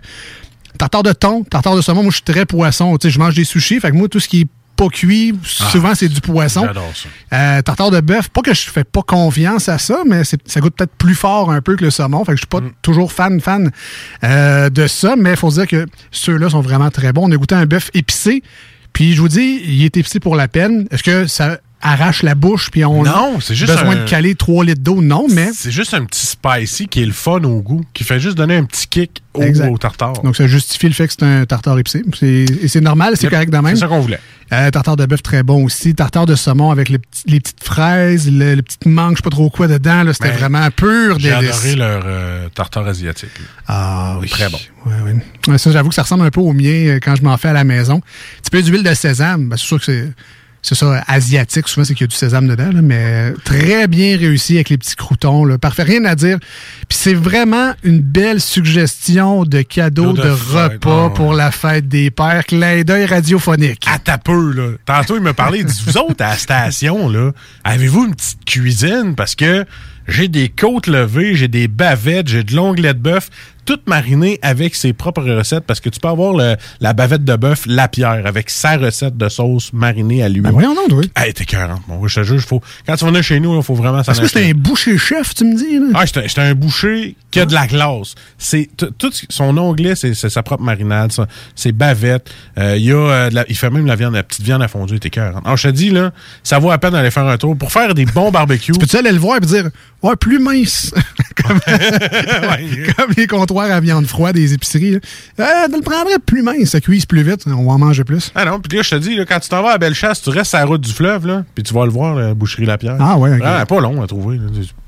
tartare 0.77 1.01
de 1.01 1.13
thon, 1.13 1.43
tartare 1.43 1.75
de 1.75 1.81
saumon. 1.81 2.03
Moi, 2.03 2.11
je 2.11 2.17
suis 2.17 2.33
très 2.33 2.45
poisson. 2.45 2.95
Tu 2.97 3.07
sais, 3.07 3.11
je 3.11 3.17
mange 3.17 3.33
des 3.33 3.45
sushis. 3.45 3.79
Fait 3.79 3.89
que 3.89 3.95
moi, 3.95 4.07
tout 4.07 4.19
ce 4.19 4.27
qui 4.27 4.41
est 4.41 4.47
pas 4.81 4.89
cuit, 4.89 5.35
souvent, 5.43 5.93
c'est 5.93 6.07
du 6.07 6.21
poisson. 6.21 6.65
J'adore 6.65 6.91
ça. 6.95 7.37
Euh, 7.37 7.61
tartare 7.61 7.91
de 7.91 8.01
bœuf, 8.01 8.29
pas 8.29 8.41
que 8.41 8.53
je 8.53 8.67
fais 8.67 8.83
pas 8.83 9.03
confiance 9.03 9.69
à 9.69 9.77
ça, 9.77 9.99
mais 10.07 10.23
ça 10.23 10.59
goûte 10.59 10.75
peut-être 10.75 10.95
plus 10.97 11.13
fort 11.13 11.51
un 11.51 11.61
peu 11.61 11.75
que 11.75 11.83
le 11.83 11.91
saumon. 11.91 12.25
Fait 12.25 12.31
que 12.31 12.37
je 12.37 12.41
suis 12.41 12.47
pas 12.47 12.61
toujours 12.81 13.11
fan, 13.11 13.39
fan 13.39 13.69
euh, 14.23 14.71
de 14.71 14.87
ça, 14.87 15.15
mais 15.15 15.31
il 15.31 15.37
faut 15.37 15.51
dire 15.51 15.67
que 15.67 15.85
ceux-là 16.09 16.49
sont 16.49 16.61
vraiment 16.61 16.89
très 16.89 17.13
bons. 17.13 17.29
On 17.29 17.31
a 17.31 17.37
goûté 17.37 17.53
un 17.53 17.67
bœuf 17.67 17.91
épicé, 17.93 18.41
puis 18.91 19.13
je 19.13 19.21
vous 19.21 19.27
dis, 19.27 19.61
il 19.63 19.85
est 19.85 19.95
épicé 19.97 20.19
pour 20.19 20.35
la 20.35 20.47
peine. 20.47 20.87
Est-ce 20.89 21.03
que 21.03 21.27
ça 21.27 21.59
arrache 21.81 22.23
la 22.23 22.35
bouche, 22.35 22.69
puis 22.71 22.83
on 22.85 23.03
Non, 23.03 23.39
juste 23.39 23.67
besoin 23.67 23.91
un- 23.97 24.03
de 24.03 24.09
caler 24.09 24.35
3 24.35 24.63
litres 24.65 24.81
d'eau? 24.81 25.01
Non, 25.01 25.27
mais... 25.29 25.49
C'est 25.53 25.71
juste 25.71 25.93
un 25.93 26.05
petit 26.05 26.25
spicy 26.25 26.87
qui 26.87 27.01
est 27.01 27.05
le 27.05 27.11
fun 27.11 27.43
au 27.43 27.61
goût, 27.61 27.81
qui 27.93 28.03
fait 28.03 28.19
juste 28.19 28.37
donner 28.37 28.55
un 28.57 28.63
petit 28.65 28.87
kick 28.87 29.23
au, 29.33 29.43
au 29.43 29.77
tartare. 29.77 30.13
Donc, 30.23 30.35
ça 30.35 30.47
justifie 30.47 30.87
le 30.87 30.93
fait 30.93 31.07
que 31.07 31.13
c'est 31.13 31.23
un 31.25 31.45
tartare 31.45 31.77
épicé. 31.79 32.03
C'est- 32.19 32.27
Et 32.63 32.67
c'est 32.67 32.81
normal, 32.81 33.13
c'est 33.17 33.29
correct 33.29 33.51
de 33.51 33.57
même. 33.57 33.75
C'est 33.75 33.81
ça 33.81 33.87
qu'on 33.87 33.99
voulait. 33.99 34.19
Euh, 34.53 34.69
tartare 34.69 34.97
de 34.97 35.05
bœuf 35.05 35.23
très 35.23 35.43
bon 35.43 35.63
aussi. 35.63 35.95
Tartare 35.95 36.25
de 36.25 36.35
saumon 36.35 36.71
avec 36.71 36.89
les, 36.89 36.99
petites 36.99 37.63
fraises, 37.63 38.29
le, 38.29 38.55
le 38.55 38.61
petit 38.61 38.77
mangue, 38.89 39.11
je 39.13 39.17
sais 39.17 39.21
pas 39.23 39.29
trop 39.29 39.49
quoi 39.49 39.67
dedans. 39.69 40.03
C'était 40.11 40.31
vraiment 40.31 40.69
pur 40.71 41.17
J'ai 41.19 41.31
adoré 41.31 41.75
leur 41.75 42.03
euh, 42.05 42.49
tartare 42.49 42.85
asiatique. 42.87 43.29
Ah 43.67 44.17
oui. 44.19 44.27
Très 44.27 44.49
bon. 44.49 44.59
Ouais. 44.85 45.15
Ouais, 45.47 45.57
ça, 45.57 45.71
j'avoue 45.71 45.87
que 45.89 45.95
ça 45.95 46.01
ressemble 46.03 46.25
un 46.25 46.31
peu 46.31 46.41
au 46.41 46.51
mien 46.51 46.65
euh, 46.87 46.99
quand 47.01 47.15
je 47.15 47.21
m'en 47.23 47.37
fais 47.37 47.47
à 47.47 47.53
la 47.53 47.63
maison. 47.63 47.95
Un 47.95 48.41
petit 48.41 48.51
peu 48.51 48.61
d'huile 48.61 48.83
de 48.83 48.93
sésame, 48.93 49.47
ben, 49.47 49.55
c'est 49.55 49.65
sûr 49.67 49.79
que 49.79 49.85
c'est. 49.85 50.09
C'est 50.61 50.75
ça, 50.75 51.03
asiatique. 51.07 51.67
Souvent, 51.67 51.83
c'est 51.83 51.95
qu'il 51.95 52.03
y 52.03 52.07
a 52.07 52.07
du 52.07 52.15
sésame 52.15 52.47
dedans, 52.47 52.71
là, 52.71 52.81
mais 52.81 53.33
très 53.43 53.87
bien 53.87 54.15
réussi 54.15 54.55
avec 54.55 54.69
les 54.69 54.77
petits 54.77 54.95
croutons. 54.95 55.43
Là. 55.43 55.57
Parfait, 55.57 55.83
rien 55.83 56.05
à 56.05 56.15
dire. 56.15 56.37
Puis 56.87 56.97
c'est 56.99 57.15
vraiment 57.15 57.73
une 57.83 57.99
belle 57.99 58.39
suggestion 58.39 59.43
de 59.43 59.61
cadeau 59.63 60.13
De 60.13 60.21
de, 60.21 60.35
fête, 60.35 60.73
repas 60.73 61.09
pour 61.09 61.33
la 61.33 61.51
fête 61.51 61.87
des 61.87 62.11
pères. 62.11 62.45
Clin 62.45 62.83
d'œil 62.83 63.05
radiophonique. 63.05 63.85
À 63.87 63.97
ta 63.97 64.17
peu, 64.17 64.53
là. 64.53 64.73
Tantôt, 64.85 65.15
il 65.15 65.23
me 65.23 65.33
parlait, 65.33 65.59
il 65.59 65.65
dit, 65.65 65.83
vous 65.85 65.97
autres, 65.97 66.23
à 66.23 66.29
la 66.29 66.37
station, 66.37 67.09
là, 67.09 67.31
avez-vous 67.63 68.05
une 68.05 68.15
petite 68.15 68.45
cuisine? 68.45 69.15
Parce 69.15 69.35
que 69.35 69.65
j'ai 70.07 70.27
des 70.27 70.49
côtes 70.49 70.87
levées, 70.87 71.35
j'ai 71.35 71.47
des 71.47 71.67
bavettes, 71.67 72.27
j'ai 72.27 72.43
de 72.43 72.55
l'onglet 72.55 72.93
de 72.93 72.99
bœuf, 72.99 73.29
toutes 73.65 73.87
marinées 73.87 74.39
avec 74.41 74.75
ses 74.75 74.93
propres 74.93 75.23
recettes, 75.23 75.65
parce 75.65 75.79
que 75.79 75.89
tu 75.89 75.99
peux 75.99 76.07
avoir 76.07 76.33
le- 76.33 76.55
la 76.79 76.93
bavette 76.93 77.23
de 77.23 77.35
bœuf 77.35 77.63
La 77.67 77.87
Pierre 77.87 78.23
avec 78.25 78.49
sa 78.49 78.77
recette 78.77 79.17
de 79.17 79.29
sauce 79.29 79.71
marinée 79.73 80.23
à 80.23 80.29
l'huile. 80.29 80.41
Ben 80.43 80.51
voyons 80.51 80.73
donc, 80.75 80.87
oui. 80.99 81.11
40, 81.47 81.81
mon 81.87 81.99
gars, 82.01 82.07
je 82.07 82.21
te 82.21 82.25
jure, 82.25 82.39
faut, 82.41 82.61
quand 82.85 82.95
tu 82.95 83.05
venir 83.05 83.23
chez 83.23 83.39
nous, 83.39 83.55
il 83.57 83.63
faut 83.63 83.75
vraiment 83.75 84.03
s'en 84.03 84.11
Est-ce 84.11 84.21
que 84.21 84.27
c'est 84.27 84.49
un 84.49 84.53
boucher 84.53 84.97
chef, 84.97 85.33
tu 85.35 85.43
me 85.45 85.55
dis? 85.55 85.79
Là? 85.79 85.85
Ah, 85.95 86.05
j'étais 86.05 86.41
un 86.41 86.53
boucher 86.55 87.15
qui 87.29 87.39
a 87.39 87.45
de 87.45 87.53
la 87.53 87.67
glace. 87.67 88.15
C'est 88.37 88.69
tout 88.97 89.11
son 89.29 89.57
onglet, 89.57 89.95
c'est 89.95 90.13
sa 90.13 90.43
propre 90.43 90.63
marinade, 90.63 91.11
ça. 91.11 91.27
c'est 91.55 91.71
bavette. 91.71 92.29
Euh, 92.57 92.75
il 92.77 92.83
y 92.85 92.91
a, 92.91 92.95
euh, 92.95 93.29
de 93.29 93.35
la- 93.35 93.45
il 93.49 93.55
fait 93.55 93.69
même 93.69 93.85
la 93.85 93.95
viande, 93.95 94.13
la 94.15 94.23
petite 94.23 94.43
viande 94.43 94.61
à 94.61 94.67
fondue, 94.67 94.99
t'es 94.99 95.09
cœur. 95.09 95.39
Alors 95.43 95.57
je 95.57 95.69
te 95.69 95.73
dis 95.73 95.89
là, 95.91 96.11
ça 96.43 96.59
vaut 96.59 96.71
à 96.71 96.77
peine 96.77 96.91
d'aller 96.91 97.11
faire 97.11 97.25
un 97.27 97.37
tour 97.37 97.57
pour 97.57 97.71
faire 97.71 97.93
des 97.93 98.05
bons 98.05 98.31
barbecues. 98.31 98.71
Peux-tu 98.79 98.97
aller 98.97 99.11
le 99.11 99.17
voir 99.19 99.37
et 99.37 99.39
dire, 99.41 99.69
ouais, 100.03 100.15
plus 100.15 100.39
mince? 100.39 100.93
comme, 101.43 101.59
comme 102.97 103.11
les 103.17 103.27
comptoirs 103.51 103.71
à 103.75 103.79
viande 103.79 104.05
froide 104.07 104.35
des 104.35 104.53
épiceries. 104.53 104.91
là. 104.91 104.99
Euh, 105.39 105.67
tu 105.69 105.75
le 105.75 105.81
prendrais 105.81 106.19
plus 106.25 106.41
mince, 106.41 106.69
ça 106.69 106.81
cuise 106.81 107.05
plus 107.05 107.23
vite, 107.23 107.43
on 107.47 107.65
va 107.65 107.71
en 107.73 107.77
manger 107.79 108.03
plus. 108.03 108.31
Ah 108.35 108.45
non, 108.45 108.59
puis 108.59 108.77
là 108.77 108.83
je 108.83 108.89
te 108.91 108.95
dis 108.95 109.15
là, 109.15 109.25
quand 109.25 109.39
tu 109.39 109.49
t'en 109.49 109.61
vas 109.61 109.71
à 109.71 109.77
Bellechasse, 109.77 110.21
tu 110.21 110.29
restes 110.29 110.55
à 110.55 110.59
la 110.59 110.65
route 110.65 110.81
du 110.81 110.91
fleuve 110.91 111.27
là, 111.27 111.43
puis 111.53 111.63
tu 111.63 111.73
vas 111.73 111.85
le 111.85 111.91
voir 111.91 112.15
la 112.15 112.33
boucherie 112.33 112.65
La 112.65 112.77
Pierre. 112.77 112.97
Ah 112.99 113.17
ouais, 113.17 113.35
ok. 113.35 113.41
Ah, 113.43 113.65
pas 113.65 113.79
long 113.81 114.01
à 114.01 114.07
trouver. 114.07 114.37
là. 114.37 114.43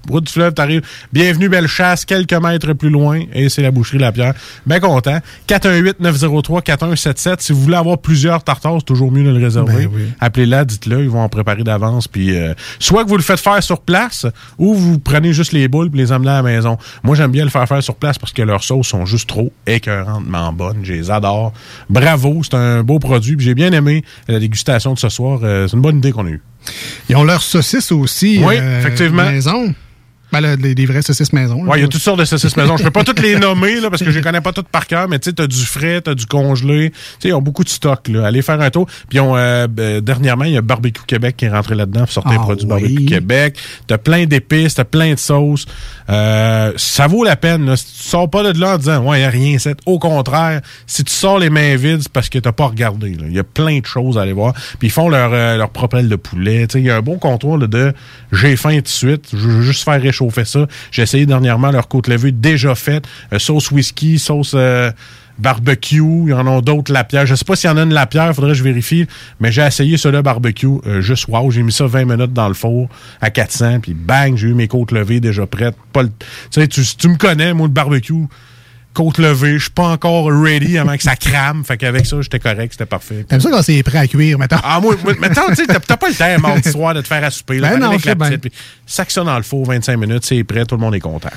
Route 0.10 0.25
du 0.25 0.33
fleuve, 0.33 0.53
t'arrives. 0.53 0.81
Bienvenue 1.13 1.48
Bellechasse, 1.48 2.03
quelques 2.03 2.33
mètres 2.33 2.74
plus 2.74 2.89
loin, 2.89 3.22
et 3.33 3.48
c'est 3.48 3.62
la 3.62 3.72
boucherie 3.72 4.00
La 4.00 4.12
Pierre. 4.12 4.33
Bien 4.65 4.81
content. 4.81 5.19
418-903-4177. 5.48 7.36
Si 7.39 7.53
vous 7.53 7.62
voulez 7.62 7.77
avoir 7.77 7.98
plusieurs 7.98 8.43
tartares, 8.43 8.79
c'est 8.79 8.86
toujours 8.86 9.13
mieux 9.13 9.24
de 9.24 9.29
le 9.29 9.41
réserver. 9.41 9.88
Ben 9.88 9.91
oui. 9.93 10.01
Appelez-la, 10.19 10.65
dites-le, 10.65 11.03
ils 11.03 11.10
vont 11.10 11.22
en 11.22 11.29
préparer 11.29 11.63
d'avance. 11.63 12.10
Puis 12.10 12.36
euh, 12.36 12.53
soit 12.79 13.05
que 13.05 13.10
vous 13.10 13.15
le 13.15 13.24
faites 13.24 13.39
faire 13.39 13.63
sur 13.63 13.79
place, 13.79 14.25
ou 14.57 14.74
vous 14.74 15.00
prenez 15.00 15.31
juste 15.31 15.53
les 15.53 15.69
boules 15.69 15.89
et 15.93 15.98
les 15.98 16.12
amenez 16.12 16.31
à 16.31 16.41
la 16.41 16.43
maison. 16.43 16.77
Moi, 17.03 17.15
j'aime 17.15 17.31
bien 17.31 17.45
le 17.45 17.50
faire 17.50 17.65
faire 17.65 17.81
sur 17.81 17.95
place 17.95 18.17
parce 18.17 18.33
que 18.33 18.41
leurs 18.41 18.63
sauces 18.63 18.88
sont 18.88 19.05
juste 19.05 19.29
trop 19.29 19.53
écœurantement 19.65 20.51
bonnes. 20.51 20.79
Je 20.83 20.91
les 20.93 21.12
adore. 21.12 21.53
Bravo, 21.89 22.41
c'est 22.43 22.55
un 22.55 22.83
beau 22.83 23.00
produit. 23.00 23.38
puis 23.38 23.45
J'ai 23.45 23.55
bien 23.55 23.72
aimé 23.72 24.03
la 24.27 24.39
dégustation 24.39 24.93
de 24.93 25.00
ce 25.00 25.07
soir. 25.07 25.39
Euh, 25.43 25.67
c'est 25.69 25.77
une 25.77 25.81
bonne 25.81 26.00
idée 26.00 26.12
qu'on 26.12 26.25
a 26.25 26.29
eue. 26.29 26.41
Ils 27.10 27.15
ont 27.15 27.24
leurs 27.24 27.43
saucisses 27.43 27.91
aussi. 27.91 28.41
Oui, 28.43 28.55
euh, 28.57 28.79
effectivement. 28.79 29.29
Maison. 29.31 29.74
Ben, 30.33 30.41
là, 30.41 30.57
des, 30.57 30.73
des 30.73 30.85
vraies 30.87 31.03
saucisses 31.03 31.31
maison. 31.31 31.63
Ouais, 31.63 31.77
il 31.77 31.81
y 31.81 31.85
a 31.85 31.87
toutes 31.87 32.01
sortes 32.01 32.19
de 32.19 32.25
saucisses 32.25 32.57
maison. 32.57 32.75
Je 32.75 32.83
peux 32.83 32.89
pas 32.89 33.03
toutes 33.03 33.21
les 33.21 33.35
nommer 33.39 33.79
là, 33.79 33.91
parce 33.91 34.01
que 34.01 34.09
je 34.09 34.17
les 34.17 34.23
connais 34.23 34.41
pas 34.41 34.51
toutes 34.51 34.67
par 34.67 34.87
cœur, 34.87 35.07
mais 35.07 35.19
tu 35.19 35.29
sais, 35.29 35.33
t'as 35.35 35.45
du 35.45 35.63
frais, 35.63 36.01
t'as 36.01 36.15
du 36.15 36.25
congelé. 36.25 36.89
Tu 36.89 36.97
sais, 37.19 37.27
ils 37.29 37.33
ont 37.33 37.41
beaucoup 37.41 37.63
de 37.63 37.69
stock. 37.69 38.07
Là. 38.07 38.25
Allez 38.25 38.41
faire 38.41 38.59
un 38.59 38.71
tour. 38.71 38.87
Puis 39.09 39.19
euh, 39.19 39.67
euh, 39.79 40.01
dernièrement, 40.01 40.45
il 40.45 40.53
y 40.53 40.57
a 40.57 40.61
Barbecue 40.61 41.03
Québec 41.05 41.37
qui 41.37 41.45
est 41.45 41.49
rentré 41.49 41.75
là-dedans 41.75 42.01
pour 42.01 42.11
sortir 42.11 42.33
Ah 42.35 42.41
un 42.41 42.43
produit 42.43 42.65
oui. 42.65 42.69
Barbecue 42.69 43.05
Québec. 43.05 43.57
T'as 43.85 43.99
plein 43.99 44.25
d'épices, 44.25 44.73
t'as 44.73 44.85
plein 44.85 45.13
de 45.13 45.19
sauces. 45.19 45.67
Euh, 46.09 46.73
ça 46.77 47.05
vaut 47.05 47.23
la 47.23 47.35
peine. 47.35 47.67
Là. 47.67 47.77
Si 47.77 47.85
tu 47.85 48.09
sors 48.09 48.27
pas 48.27 48.41
de 48.51 48.59
là 48.59 48.73
en 48.73 48.77
disant 48.79 49.03
ouais, 49.05 49.19
il 49.19 49.21
y 49.21 49.25
a 49.25 49.29
rien, 49.29 49.59
c'est 49.59 49.77
au 49.85 49.99
contraire. 49.99 50.61
Si 50.87 51.03
tu 51.03 51.13
sors 51.13 51.37
les 51.37 51.51
mains 51.51 51.75
vides, 51.75 52.01
c'est 52.01 52.11
parce 52.11 52.29
que 52.29 52.39
t'as 52.39 52.51
pas 52.51 52.65
regardé. 52.65 53.15
Il 53.19 53.33
y 53.33 53.39
a 53.39 53.43
plein 53.43 53.79
de 53.79 53.85
choses 53.85 54.17
à 54.17 54.21
aller 54.21 54.33
voir. 54.33 54.53
Puis 54.79 54.87
ils 54.87 54.91
font 54.91 55.09
leur, 55.09 55.31
euh, 55.31 55.57
leur 55.57 55.69
propre 55.69 55.97
aile 55.97 56.09
de 56.09 56.15
poulet. 56.15 56.65
Tu 56.65 56.73
sais, 56.73 56.79
Il 56.79 56.85
y 56.85 56.89
a 56.89 56.95
un 56.95 57.01
bon 57.01 57.19
là, 57.57 57.67
de 57.67 57.93
j'ai 58.31 58.55
faim 58.55 58.75
tout 58.77 58.81
de 58.81 58.87
suite. 58.87 59.29
Je 59.31 59.37
veux 59.37 59.61
juste 59.61 59.83
faire 59.83 60.01
réchauffer 60.01 60.22
ça. 60.31 60.67
J'ai 60.91 61.01
essayé 61.03 61.25
dernièrement 61.25 61.71
leur 61.71 61.87
côte 61.87 62.07
levée 62.07 62.31
déjà 62.31 62.75
faite. 62.75 63.05
Euh, 63.33 63.39
sauce 63.39 63.71
whisky, 63.71 64.19
sauce 64.19 64.53
euh, 64.55 64.91
barbecue. 65.39 65.97
Il 66.25 66.29
y 66.29 66.33
en 66.33 66.45
a 66.47 66.61
d'autres 66.61 66.91
lapierre. 66.93 67.25
Je 67.25 67.35
sais 67.35 67.45
pas 67.45 67.55
s'il 67.55 67.69
y 67.69 67.73
en 67.73 67.77
a 67.77 67.83
une 67.83 67.93
lapierre, 67.93 68.33
faudrait 68.35 68.51
que 68.51 68.57
je 68.57 68.63
vérifie. 68.63 69.05
Mais 69.39 69.51
j'ai 69.51 69.61
essayé 69.63 69.97
cela 69.97 70.21
barbecue. 70.21 70.67
Euh, 70.87 71.01
juste 71.01 71.27
wow. 71.27 71.49
J'ai 71.51 71.63
mis 71.63 71.71
ça 71.71 71.85
20 71.87 72.05
minutes 72.05 72.33
dans 72.33 72.47
le 72.47 72.53
four 72.53 72.87
à 73.21 73.29
400. 73.29 73.79
Puis 73.81 73.93
bang, 73.93 74.35
j'ai 74.37 74.47
eu 74.49 74.53
mes 74.53 74.67
côtes 74.67 74.91
levées 74.91 75.19
déjà 75.19 75.45
prêtes. 75.47 75.75
Pas 75.91 76.03
le- 76.03 76.09
Tu 76.09 76.61
sais, 76.61 76.67
tu, 76.67 76.81
tu 76.97 77.07
me 77.07 77.15
connais, 77.17 77.53
moi, 77.53 77.67
le 77.67 77.73
barbecue. 77.73 78.13
Côte 78.93 79.17
levée, 79.17 79.53
je 79.57 79.63
suis 79.63 79.71
pas 79.71 79.88
encore 79.88 80.29
ready 80.31 80.77
avant 80.77 80.95
que 80.95 81.01
ça 81.03 81.15
crame. 81.15 81.63
Fait 81.65 81.77
qu'avec 81.77 82.05
ça, 82.05 82.17
j'étais 82.21 82.39
correct, 82.39 82.73
c'était 82.73 82.85
parfait. 82.85 83.25
T'aimes 83.27 83.39
ça 83.41 83.50
quand 83.50 83.62
c'est 83.63 83.81
prêt 83.81 83.97
à 83.97 84.07
cuire, 84.07 84.38
maintenant? 84.38 84.59
Ah, 84.63 84.79
moi, 84.79 84.95
maintenant, 85.19 85.43
tu 85.50 85.55
sais, 85.55 85.65
t'as 85.65 85.97
pas 85.97 86.09
le 86.09 86.13
temps, 86.15 86.39
mardi 86.39 86.69
soir, 86.69 86.93
de 86.93 87.01
te 87.01 87.07
faire 87.07 87.23
à 87.23 87.31
souper. 87.31 87.57
Là, 87.57 87.71
Ben 87.71 87.79
non, 87.79 87.89
avec 87.89 88.05
la 88.05 88.15
petite, 88.15 88.41
puis 88.41 88.51
sac 88.85 89.09
ça 89.09 89.23
dans 89.23 89.35
le 89.38 89.43
four, 89.43 89.65
25 89.65 89.97
minutes, 89.97 90.25
c'est 90.25 90.43
prêt, 90.43 90.63
tout 90.65 90.75
le 90.75 90.81
monde 90.81 90.93
est 90.93 91.00
content. 91.00 91.29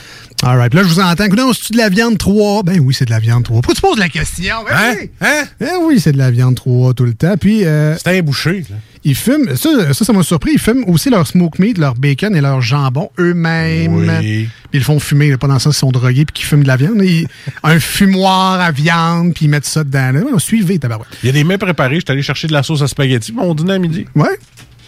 All 0.42 0.58
right. 0.58 0.74
Là, 0.74 0.82
je 0.82 0.88
vous 0.88 1.00
entends. 1.00 1.24
Écoutez, 1.24 1.42
c'est 1.54 1.72
de 1.72 1.78
la 1.78 1.88
viande 1.88 2.18
3. 2.18 2.62
Ben 2.62 2.78
oui, 2.80 2.92
c'est 2.92 3.06
de 3.06 3.10
la 3.10 3.20
viande 3.20 3.44
3. 3.44 3.62
Pourquoi 3.62 3.74
tu 3.74 3.80
poses 3.80 3.98
la 3.98 4.10
question? 4.10 4.56
Ben 4.68 4.74
Hein? 4.76 4.94
oui. 5.00 5.10
Hein? 5.22 5.44
Ben 5.58 5.70
oui, 5.82 5.98
c'est 5.98 6.12
de 6.12 6.18
la 6.18 6.30
viande 6.30 6.56
3 6.56 6.92
tout 6.92 7.04
le 7.06 7.14
temps. 7.14 7.36
Puis, 7.40 7.64
euh, 7.64 7.96
C'était 7.96 8.18
un 8.18 8.22
boucher, 8.22 8.64
là. 8.68 8.76
Ils 9.06 9.14
fument, 9.14 9.56
ça, 9.56 9.94
ça, 9.94 10.12
m'a 10.12 10.22
surpris, 10.22 10.50
ils 10.54 10.58
fument 10.58 10.84
aussi 10.88 11.08
leur 11.10 11.26
smoke 11.26 11.62
meat, 11.62 11.78
leur 11.78 11.94
bacon 11.94 12.34
et 12.36 12.40
leur 12.40 12.60
jambon 12.60 13.08
eux-mêmes. 13.18 13.94
Oui. 13.94 14.06
Puis 14.08 14.50
ils 14.74 14.78
le 14.80 14.84
font 14.84 14.98
fumer, 15.00 15.30
là, 15.30 15.38
pas 15.38 15.46
dans 15.46 15.54
le 15.54 15.60
sens 15.60 15.74
qu'ils 15.76 15.80
sont 15.80 15.92
drogués 15.92 16.24
puis 16.24 16.32
qu'ils 16.34 16.46
fument 16.46 16.62
de 16.64 16.68
la 16.68 16.76
viande. 16.76 17.00
Ils- 17.02 17.26
un 17.62 17.78
fumoir 17.80 18.60
à 18.60 18.72
viande, 18.72 19.32
puis 19.32 19.46
ils 19.46 19.48
mettent 19.48 19.64
ça 19.64 19.84
dedans. 19.84 20.12
Là. 20.12 20.20
Suivez, 20.38 20.78
tabarouette. 20.78 21.08
Il 21.22 21.26
y 21.26 21.30
a 21.30 21.32
des 21.32 21.44
mets 21.44 21.56
préparés, 21.56 21.94
je 21.96 22.00
suis 22.00 22.10
allé 22.12 22.22
chercher 22.22 22.48
de 22.48 22.52
la 22.52 22.62
sauce 22.62 22.82
à 22.82 22.88
spaghetti, 22.88 23.32
mon 23.32 23.54
dîner 23.54 23.74
à 23.74 23.78
midi. 23.78 24.06
Ouais. 24.14 24.36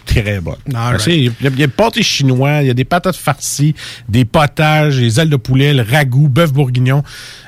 Très 0.05 0.39
bonne. 0.41 0.55
A- 0.75 0.97
il 1.07 1.25
y 1.41 1.47
a 1.47 1.49
des 1.51 1.67
pâtés 1.67 2.01
chinois, 2.03 2.61
il 2.63 2.67
y 2.67 2.71
a 2.71 2.73
des 2.73 2.83
patates 2.85 3.15
farcies, 3.15 3.75
des 4.09 4.25
potages, 4.25 4.97
des 4.97 5.19
ailes 5.19 5.29
de 5.29 5.35
poulet, 5.35 5.73
le 5.73 5.83
ragoût, 5.83 6.27
bœuf 6.27 6.51
bourguignon. 6.51 7.03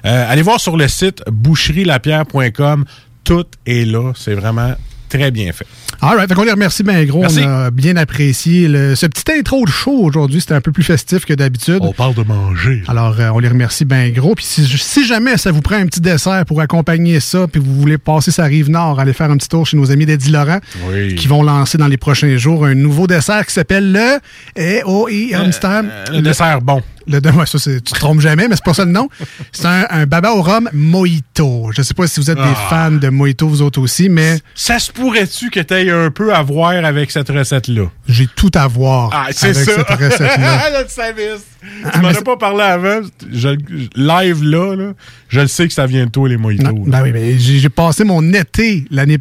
Euh, 0.06 0.26
allez 0.32 0.42
voir 0.44 0.60
sur 0.60 0.78
le 0.78 0.88
site 0.88 1.22
boucherielapierre.com. 1.30 2.86
Tout 3.24 3.46
est 3.66 3.86
là. 3.86 4.14
C'est 4.16 4.36
vraiment 4.36 4.74
très 5.12 5.32
bien 5.32 5.52
fait. 5.52 5.66
All 6.02 6.16
right. 6.16 6.28
Fait 6.28 6.34
qu'on 6.36 6.44
les 6.44 6.52
remercie 6.52 6.82
bien 6.84 7.04
gros. 7.06 7.22
Merci. 7.22 7.42
On 7.46 7.50
a 7.50 7.70
bien 7.72 7.96
apprécié 7.96 8.68
le- 8.68 8.96
ce 8.96 9.06
petit 9.06 9.24
intro 9.38 9.66
de 9.66 9.70
show 9.72 9.92
aujourd'hui. 10.04 10.42
C'était 10.42 10.56
un 10.56 10.62
peu 10.62 10.72
plus 10.72 10.84
festif 10.84 11.26
que 11.26 11.34
d'habitude. 11.34 11.80
parle 11.96 12.16
de 12.16 12.24
manger. 12.24 12.82
Alors, 12.88 13.20
euh, 13.20 13.30
on 13.34 13.40
les 13.40 13.48
remercie 13.50 13.86
bien 13.86 14.10
gros. 14.10 14.34
Puis 14.34 14.46
si, 14.46 14.66
si 14.66 15.06
jamais 15.06 15.38
ça 15.38 15.52
vous 15.52 15.62
prend 15.62 15.76
un 15.76 15.86
petit 15.86 16.02
dessert 16.02 16.44
pour 16.46 16.60
accompagner 16.62 17.20
ça, 17.20 17.48
puis 17.48 17.62
vous 17.64 17.76
voulez 17.80 17.98
passer 18.00 18.32
sa 18.32 18.46
rive 18.46 18.70
nord, 18.72 19.00
allez 19.00 19.14
faire 19.14 19.30
un 19.30 19.38
petit 19.38 19.50
tour 19.50 19.68
chez 19.68 19.78
nos 19.78 19.92
amis 19.92 20.06
d'Eddie 20.08 20.32
Laurent, 20.32 20.60
Oui. 20.90 21.14
qui 21.16 21.28
vont 21.28 21.44
lancer 21.44 21.78
dans 21.78 21.88
les 21.88 21.98
prochains 21.98 22.36
jours 22.38 22.66
un 22.66 22.74
nouveau 22.74 23.06
dessert 23.06 23.46
qui 23.46 23.54
s'appelle 23.54 23.92
le 23.92 24.20
E-O-I 24.58 25.34
Amsterdam. 25.36 25.88
Euh, 25.92 26.06
le 26.14 26.22
dessert 26.22 26.62
bon. 26.62 26.82
Le, 27.08 27.18
ouais, 27.18 27.46
ça, 27.48 27.58
tu 27.58 27.82
te 27.82 27.94
trompes 27.96 28.20
jamais, 28.22 28.48
mais 28.48 28.56
c'est 28.56 28.64
pas 28.64 28.76
ça 28.76 28.86
le 28.86 28.92
nom. 28.92 29.10
C'est 29.52 29.66
un, 29.66 29.86
un 29.90 30.06
baba 30.06 30.32
au 30.34 30.42
rhum 30.44 30.70
mojito. 30.72 31.72
Je 31.76 31.82
sais 31.82 31.96
pas 31.96 32.06
si 32.08 32.20
vous 32.20 32.30
êtes 32.30 32.38
des 32.38 32.44
Ah. 32.44 32.68
fans 32.70 32.92
de 32.92 33.10
mojito, 33.10 33.48
vous 33.48 33.64
autres 33.64 33.82
aussi, 33.82 34.08
mais 34.08 34.38
Ça 34.54 34.78
se 34.78 34.92
pourrait-tu 35.02 35.50
que 35.50 35.60
tu 35.60 35.74
aies 35.74 35.90
un 35.90 36.12
peu 36.12 36.34
à 36.34 36.44
voir 36.44 36.70
avec 36.86 37.10
cette 37.12 37.30
recette-là? 37.30 37.86
j'ai 38.08 38.28
tout 38.28 38.52
à 38.54 38.68
voir 38.68 39.10
Ah, 39.12 39.24
avec 39.24 39.36
ça. 39.36 39.54
cette 39.54 39.88
recette-là. 39.90 40.82
le 40.84 40.88
service. 40.88 41.44
Ah, 41.84 41.92
tu 41.94 42.00
m'en 42.00 42.08
as 42.10 42.22
pas 42.22 42.38
parlé 42.38 42.62
avant. 42.64 43.02
Je, 43.32 43.50
live 43.96 44.44
là, 44.44 44.76
là, 44.76 44.94
je 45.30 45.40
le 45.42 45.48
sais 45.48 45.68
que 45.68 45.74
ça 45.74 45.86
vient 45.86 46.06
de 46.06 46.12
toi, 46.12 46.28
les 46.28 46.38
mojitos. 46.38 46.72
Non, 46.72 46.84
ben 46.86 47.04
oui, 47.04 47.12
mais 47.14 47.38
j'ai 47.38 47.70
passé 47.70 48.04
mon 48.04 48.22
été 48.34 48.86
l'année 48.92 49.18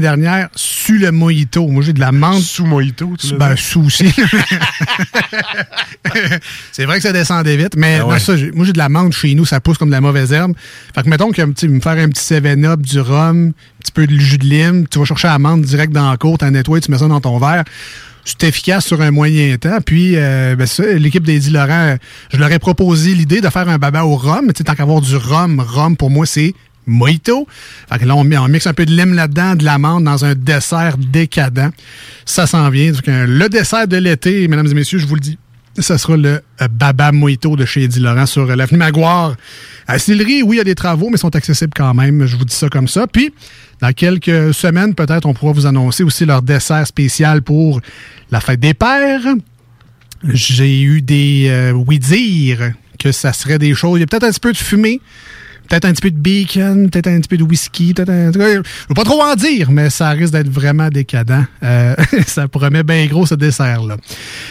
dernière 0.00 0.48
sur 0.54 0.98
le 0.98 1.12
mojito. 1.12 1.66
Moi, 1.68 1.82
j'ai 1.82 1.92
de 1.92 2.00
la 2.00 2.12
menthe. 2.12 2.42
Sous 2.42 2.64
mojito, 2.66 3.14
tu 3.18 3.34
Ben, 3.34 3.56
sous 3.56 3.84
aussi. 3.86 4.10
c'est 6.72 6.84
vrai 6.84 6.96
que 6.96 7.02
ça 7.02 7.12
descendait 7.12 7.56
vite, 7.56 7.76
mais 7.76 7.96
Ah 7.96 8.00
non, 8.04 8.08
ouais. 8.08 8.18
ça, 8.18 8.34
moi, 8.54 8.64
j'ai 8.66 8.72
de 8.72 8.78
la 8.78 8.88
menthe 8.88 9.12
chez 9.14 9.34
nous, 9.34 9.44
ça 9.44 9.60
pousse 9.60 9.78
comme 9.78 9.88
de 9.88 9.94
la 9.94 10.00
mauvaise 10.00 10.32
herbe. 10.32 10.52
Fait 10.94 11.02
que 11.02 11.08
mettons 11.08 11.30
que 11.30 11.42
me 11.42 11.80
faire 11.80 11.92
un 11.92 12.08
petit 12.08 12.22
7-up, 12.34 12.80
du 12.80 13.00
rhum, 13.00 13.52
petit 13.82 13.92
peu 13.92 14.06
de 14.06 14.18
jus 14.18 14.38
de 14.38 14.44
lime, 14.44 14.86
tu 14.88 14.98
vas 14.98 15.04
chercher 15.04 15.28
la 15.28 15.38
menthe 15.38 15.62
direct 15.62 15.92
dans 15.92 16.10
la 16.10 16.16
côte, 16.16 16.40
tu 16.40 16.50
nettoies, 16.50 16.80
tu 16.80 16.90
mets 16.90 16.98
ça 16.98 17.08
dans 17.08 17.20
ton 17.20 17.38
verre. 17.38 17.64
C'est 18.24 18.44
efficace 18.44 18.86
sur 18.86 19.00
un 19.00 19.10
moyen 19.10 19.56
temps. 19.56 19.80
Puis, 19.84 20.12
euh, 20.16 20.54
ben 20.54 20.68
l'équipe 20.96 21.24
d'Eddie 21.24 21.50
Laurent, 21.50 21.96
je 22.32 22.38
leur 22.38 22.52
ai 22.52 22.60
proposé 22.60 23.14
l'idée 23.14 23.40
de 23.40 23.48
faire 23.48 23.68
un 23.68 23.78
baba 23.78 24.04
au 24.04 24.14
rhum. 24.14 24.46
Tu 24.48 24.58
sais, 24.58 24.64
tant 24.64 24.74
qu'avoir 24.74 25.00
du 25.00 25.16
rhum, 25.16 25.58
rhum, 25.58 25.96
pour 25.96 26.08
moi, 26.08 26.24
c'est 26.24 26.54
mojito. 26.86 27.46
Fait 27.90 27.98
que 27.98 28.04
là, 28.04 28.14
on, 28.14 28.20
on 28.30 28.48
mixe 28.48 28.66
un 28.66 28.74
peu 28.74 28.86
de 28.86 28.92
lime 28.92 29.14
là-dedans, 29.14 29.56
de 29.56 29.64
l'amande 29.64 30.04
dans 30.04 30.24
un 30.24 30.34
dessert 30.34 30.96
décadent. 30.98 31.70
Ça 32.24 32.46
s'en 32.46 32.70
vient. 32.70 32.92
Donc, 32.92 33.08
euh, 33.08 33.26
le 33.26 33.48
dessert 33.48 33.88
de 33.88 33.96
l'été, 33.96 34.46
mesdames 34.46 34.68
et 34.68 34.74
messieurs, 34.74 34.98
je 34.98 35.06
vous 35.06 35.16
le 35.16 35.20
dis, 35.20 35.38
ça 35.78 35.98
sera 35.98 36.16
le 36.16 36.42
euh, 36.60 36.68
Baba 36.68 37.12
Mojito 37.12 37.56
de 37.56 37.64
chez 37.64 37.84
Eddie 37.84 38.00
Laurent 38.00 38.26
sur 38.26 38.50
euh, 38.50 38.56
l'avenue 38.56 38.78
Maguire. 38.78 39.36
À 39.86 39.98
Sillery, 39.98 40.42
oui, 40.42 40.56
il 40.56 40.58
y 40.58 40.60
a 40.60 40.64
des 40.64 40.74
travaux, 40.74 41.08
mais 41.08 41.16
ils 41.16 41.18
sont 41.18 41.34
accessibles 41.34 41.72
quand 41.74 41.94
même. 41.94 42.26
Je 42.26 42.36
vous 42.36 42.44
dis 42.44 42.54
ça 42.54 42.68
comme 42.68 42.88
ça. 42.88 43.06
Puis, 43.06 43.32
dans 43.80 43.92
quelques 43.92 44.54
semaines, 44.54 44.94
peut-être, 44.94 45.26
on 45.26 45.34
pourra 45.34 45.52
vous 45.52 45.66
annoncer 45.66 46.02
aussi 46.02 46.24
leur 46.24 46.42
dessert 46.42 46.86
spécial 46.86 47.42
pour 47.42 47.80
la 48.30 48.40
fête 48.40 48.60
des 48.60 48.74
pères. 48.74 49.34
J'ai 50.24 50.82
eu 50.82 51.02
des 51.02 51.46
euh, 51.48 51.72
oui-dire 51.72 52.72
que 52.98 53.10
ça 53.10 53.32
serait 53.32 53.58
des 53.58 53.74
choses. 53.74 53.98
Il 53.98 54.00
y 54.00 54.04
a 54.04 54.06
peut-être 54.06 54.24
un 54.24 54.30
petit 54.30 54.40
peu 54.40 54.52
de 54.52 54.56
fumée, 54.56 55.00
peut-être 55.72 55.86
un 55.86 55.92
petit 55.92 56.02
peu 56.02 56.10
de 56.10 56.18
bacon, 56.18 56.90
peut-être 56.90 57.06
un 57.06 57.18
petit 57.18 57.28
peu 57.28 57.38
de 57.38 57.44
whisky, 57.44 57.94
peut-être 57.94 58.10
un... 58.10 58.30
Je 58.30 58.56
veux 58.58 58.94
pas 58.94 59.04
trop 59.04 59.22
en 59.22 59.34
dire, 59.34 59.70
mais 59.70 59.88
ça 59.88 60.10
risque 60.10 60.34
d'être 60.34 60.50
vraiment 60.50 60.90
décadent. 60.90 61.46
Euh, 61.62 61.94
ça 62.26 62.46
promet 62.46 62.82
bien 62.82 63.06
gros 63.06 63.24
ce 63.24 63.34
dessert-là. 63.34 63.96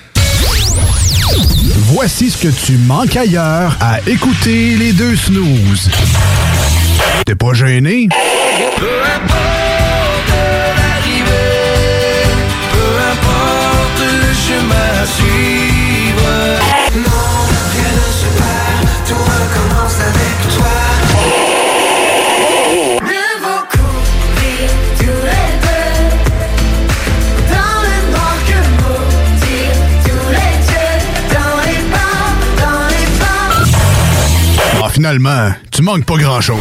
Voici 1.94 2.30
ce 2.30 2.38
que 2.38 2.48
tu 2.48 2.72
manques 2.78 3.16
ailleurs 3.16 3.76
à 3.80 4.00
écouter 4.06 4.76
les 4.76 4.92
deux 4.92 5.16
snooze. 5.16 5.90
T'es 7.24 7.34
pas 7.34 7.54
gêné? 7.54 8.08
Non, 16.94 17.24
rien 17.72 17.92
ne 17.96 18.08
se 18.12 18.26
perd, 18.36 18.84
tout 19.08 19.14
recommence 19.14 19.96
avec 20.00 20.36
toi. 20.56 20.74
Vaut 23.42 23.64
courir 23.70 24.68
tous 24.98 25.20
les 25.28 25.48
deux 25.62 25.96
Dans 27.48 27.78
le 27.82 27.96
noir 28.10 28.36
que 28.46 28.58
maudire 28.82 29.76
tous 30.04 30.28
les 30.30 30.52
dieux 30.66 30.96
Dans 31.30 31.56
les 31.66 31.82
bars, 31.90 32.36
dans 32.58 32.86
les 32.88 33.06
bars 33.18 34.84
Ah, 34.84 34.88
finalement, 34.90 35.44
tu 35.70 35.80
manques 35.82 36.04
pas 36.04 36.16
grand-chose. 36.16 36.60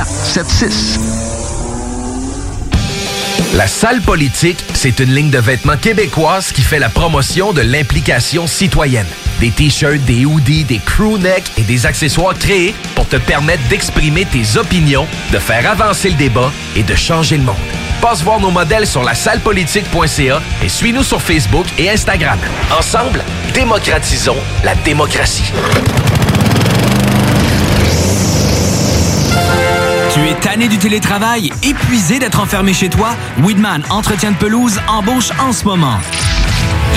681 0.05 0.05
4476. 0.05 1.21
La 3.53 3.67
salle 3.67 4.01
politique, 4.01 4.63
c'est 4.73 4.99
une 5.01 5.13
ligne 5.13 5.29
de 5.29 5.37
vêtements 5.37 5.75
québécoise 5.75 6.53
qui 6.53 6.61
fait 6.61 6.79
la 6.79 6.87
promotion 6.87 7.51
de 7.51 7.61
l'implication 7.61 8.47
citoyenne. 8.47 9.07
Des 9.41 9.51
t-shirts, 9.51 9.99
des 10.05 10.25
hoodies, 10.25 10.63
des 10.63 10.79
crew 10.79 11.17
necks 11.19 11.51
et 11.57 11.63
des 11.63 11.85
accessoires 11.85 12.33
créés 12.33 12.73
pour 12.95 13.07
te 13.07 13.17
permettre 13.17 13.63
d'exprimer 13.67 14.25
tes 14.25 14.57
opinions, 14.57 15.05
de 15.33 15.39
faire 15.39 15.69
avancer 15.69 16.09
le 16.09 16.15
débat 16.15 16.51
et 16.77 16.83
de 16.83 16.95
changer 16.95 17.37
le 17.37 17.43
monde. 17.43 17.55
Passe 18.01 18.23
voir 18.23 18.39
nos 18.39 18.51
modèles 18.51 18.87
sur 18.87 19.03
la 19.03 19.13
sallepolitique.ca 19.13 20.41
et 20.63 20.69
suis-nous 20.69 21.03
sur 21.03 21.21
Facebook 21.21 21.65
et 21.77 21.89
Instagram. 21.89 22.39
Ensemble, 22.77 23.23
démocratisons 23.53 24.37
la 24.63 24.75
démocratie. 24.75 25.51
Tu 30.13 30.19
es 30.27 30.33
tanné 30.33 30.67
du 30.67 30.77
télétravail, 30.77 31.51
épuisé 31.63 32.19
d'être 32.19 32.41
enfermé 32.41 32.73
chez 32.73 32.89
toi? 32.89 33.11
Weedman 33.41 33.81
Entretien 33.89 34.31
de 34.31 34.35
pelouse 34.35 34.77
embauche 34.89 35.29
en 35.39 35.53
ce 35.53 35.63
moment. 35.63 35.99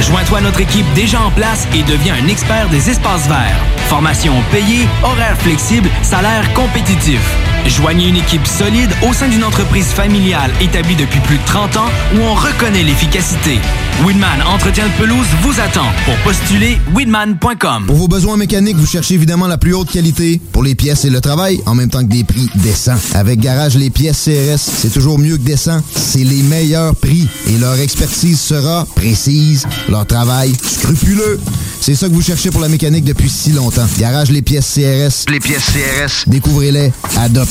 Joins-toi 0.00 0.38
à 0.38 0.40
notre 0.40 0.60
équipe 0.60 0.86
déjà 0.94 1.20
en 1.20 1.30
place 1.30 1.68
et 1.72 1.84
deviens 1.84 2.16
un 2.20 2.26
expert 2.26 2.68
des 2.70 2.90
espaces 2.90 3.28
verts. 3.28 3.60
Formation 3.88 4.34
payée, 4.50 4.88
horaires 5.04 5.38
flexibles, 5.38 5.90
salaire 6.02 6.52
compétitif. 6.54 7.20
Joignez 7.66 8.08
une 8.08 8.16
équipe 8.16 8.46
solide 8.46 8.90
au 9.08 9.12
sein 9.12 9.28
d'une 9.28 9.44
entreprise 9.44 9.86
familiale 9.86 10.50
établie 10.60 10.96
depuis 10.96 11.20
plus 11.20 11.38
de 11.38 11.44
30 11.44 11.76
ans 11.76 11.88
où 12.14 12.20
on 12.20 12.34
reconnaît 12.34 12.82
l'efficacité. 12.82 13.58
Weedman 14.04 14.42
Entretien 14.42 14.86
de 14.86 14.92
pelouse 15.02 15.26
vous 15.42 15.60
attend. 15.60 15.86
Pour 16.04 16.16
postuler, 16.18 16.78
weedman.com. 16.94 17.86
Pour 17.86 17.96
vos 17.96 18.08
besoins 18.08 18.36
mécaniques, 18.36 18.76
vous 18.76 18.86
cherchez 18.86 19.14
évidemment 19.14 19.46
la 19.46 19.56
plus 19.56 19.72
haute 19.72 19.90
qualité 19.90 20.40
pour 20.52 20.62
les 20.62 20.74
pièces 20.74 21.04
et 21.04 21.10
le 21.10 21.20
travail, 21.20 21.60
en 21.64 21.74
même 21.74 21.88
temps 21.88 22.00
que 22.00 22.10
des 22.10 22.24
prix 22.24 22.48
décents. 22.56 22.98
Avec 23.14 23.40
Garage 23.40 23.76
Les 23.76 23.90
Pièces 23.90 24.24
CRS, 24.24 24.58
c'est 24.58 24.92
toujours 24.92 25.18
mieux 25.18 25.36
que 25.36 25.42
décent. 25.42 25.80
C'est 25.94 26.24
les 26.24 26.42
meilleurs 26.42 26.94
prix 26.96 27.28
et 27.48 27.56
leur 27.58 27.78
expertise 27.78 28.40
sera 28.40 28.84
précise, 28.96 29.66
leur 29.88 30.06
travail 30.06 30.52
scrupuleux. 30.62 31.38
C'est 31.80 31.94
ça 31.94 32.08
que 32.08 32.14
vous 32.14 32.22
cherchez 32.22 32.50
pour 32.50 32.62
la 32.62 32.68
mécanique 32.68 33.04
depuis 33.04 33.28
si 33.28 33.52
longtemps. 33.52 33.86
Garage 33.98 34.30
Les 34.30 34.42
Pièces 34.42 34.74
CRS. 34.74 35.30
Les 35.30 35.38
pièces 35.38 35.66
CRS. 35.66 36.24
Découvrez-les, 36.26 36.92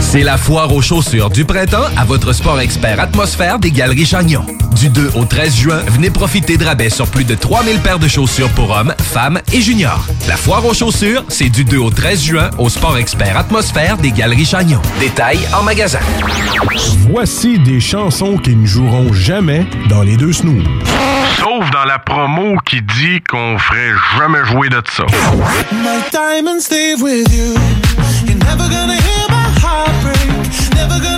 C'est 0.00 0.22
la 0.22 0.36
foire 0.36 0.72
aux 0.74 0.82
chaussures 0.82 1.30
du 1.30 1.44
printemps 1.44 1.86
à 1.96 2.04
votre 2.04 2.32
sport 2.32 2.60
expert 2.60 3.00
atmosphère 3.00 3.58
des 3.58 3.70
Galeries 3.70 4.06
Chagnon. 4.06 4.44
Du 4.74 4.88
2 4.88 5.12
au 5.16 5.24
13 5.24 5.54
juin, 5.56 5.78
venez 5.88 6.08
profiter 6.08 6.56
de 6.56 6.64
rabais 6.64 6.88
sur 6.88 7.06
plus 7.08 7.24
de 7.24 7.34
3000 7.34 7.80
paires 7.80 7.98
de 7.98 8.06
chaussures 8.06 8.50
pour 8.50 8.70
hommes, 8.70 8.94
femmes 8.98 9.40
et 9.52 9.60
juniors. 9.60 10.06
La 10.28 10.36
foire 10.36 10.64
aux 10.64 10.74
chaussures, 10.74 11.24
c'est 11.28 11.48
du 11.48 11.64
2 11.64 11.78
au 11.78 11.90
13 11.90 12.22
juin 12.22 12.50
au 12.58 12.68
sport 12.68 12.96
expert 12.96 13.36
atmosphère 13.36 13.96
des 13.96 14.12
Galeries 14.12 14.46
Chagnon. 14.46 14.80
Détails 15.00 15.40
en 15.52 15.62
magasin. 15.62 16.00
Voici 17.10 17.58
des 17.58 17.80
chansons 17.80 18.38
qui 18.38 18.54
ne 18.54 18.66
joueront 18.66 19.12
jamais 19.12 19.66
dans 19.88 20.02
les 20.02 20.16
deux 20.16 20.32
snooze. 20.32 20.64
Sauf 21.38 21.70
dans 21.70 21.84
la 21.84 21.98
promo 21.98 22.56
qui 22.64 22.82
dit 22.82 23.20
qu'on 23.28 23.58
ferait 23.58 23.92
jamais 24.18 24.44
jouer 24.44 24.68
de 24.68 24.82
ça. 24.96 25.04
My 25.72 26.02
diamonds 26.10 26.60
stay 26.60 26.94
with 27.00 27.32
you. 27.32 27.54
You're 28.26 28.38
never 28.38 28.68
gonna 28.68 28.94
hear 28.94 29.27
my 29.78 29.84
heart 29.84 30.02
break. 30.02 30.74
Never 30.74 30.98
gonna 31.00 31.17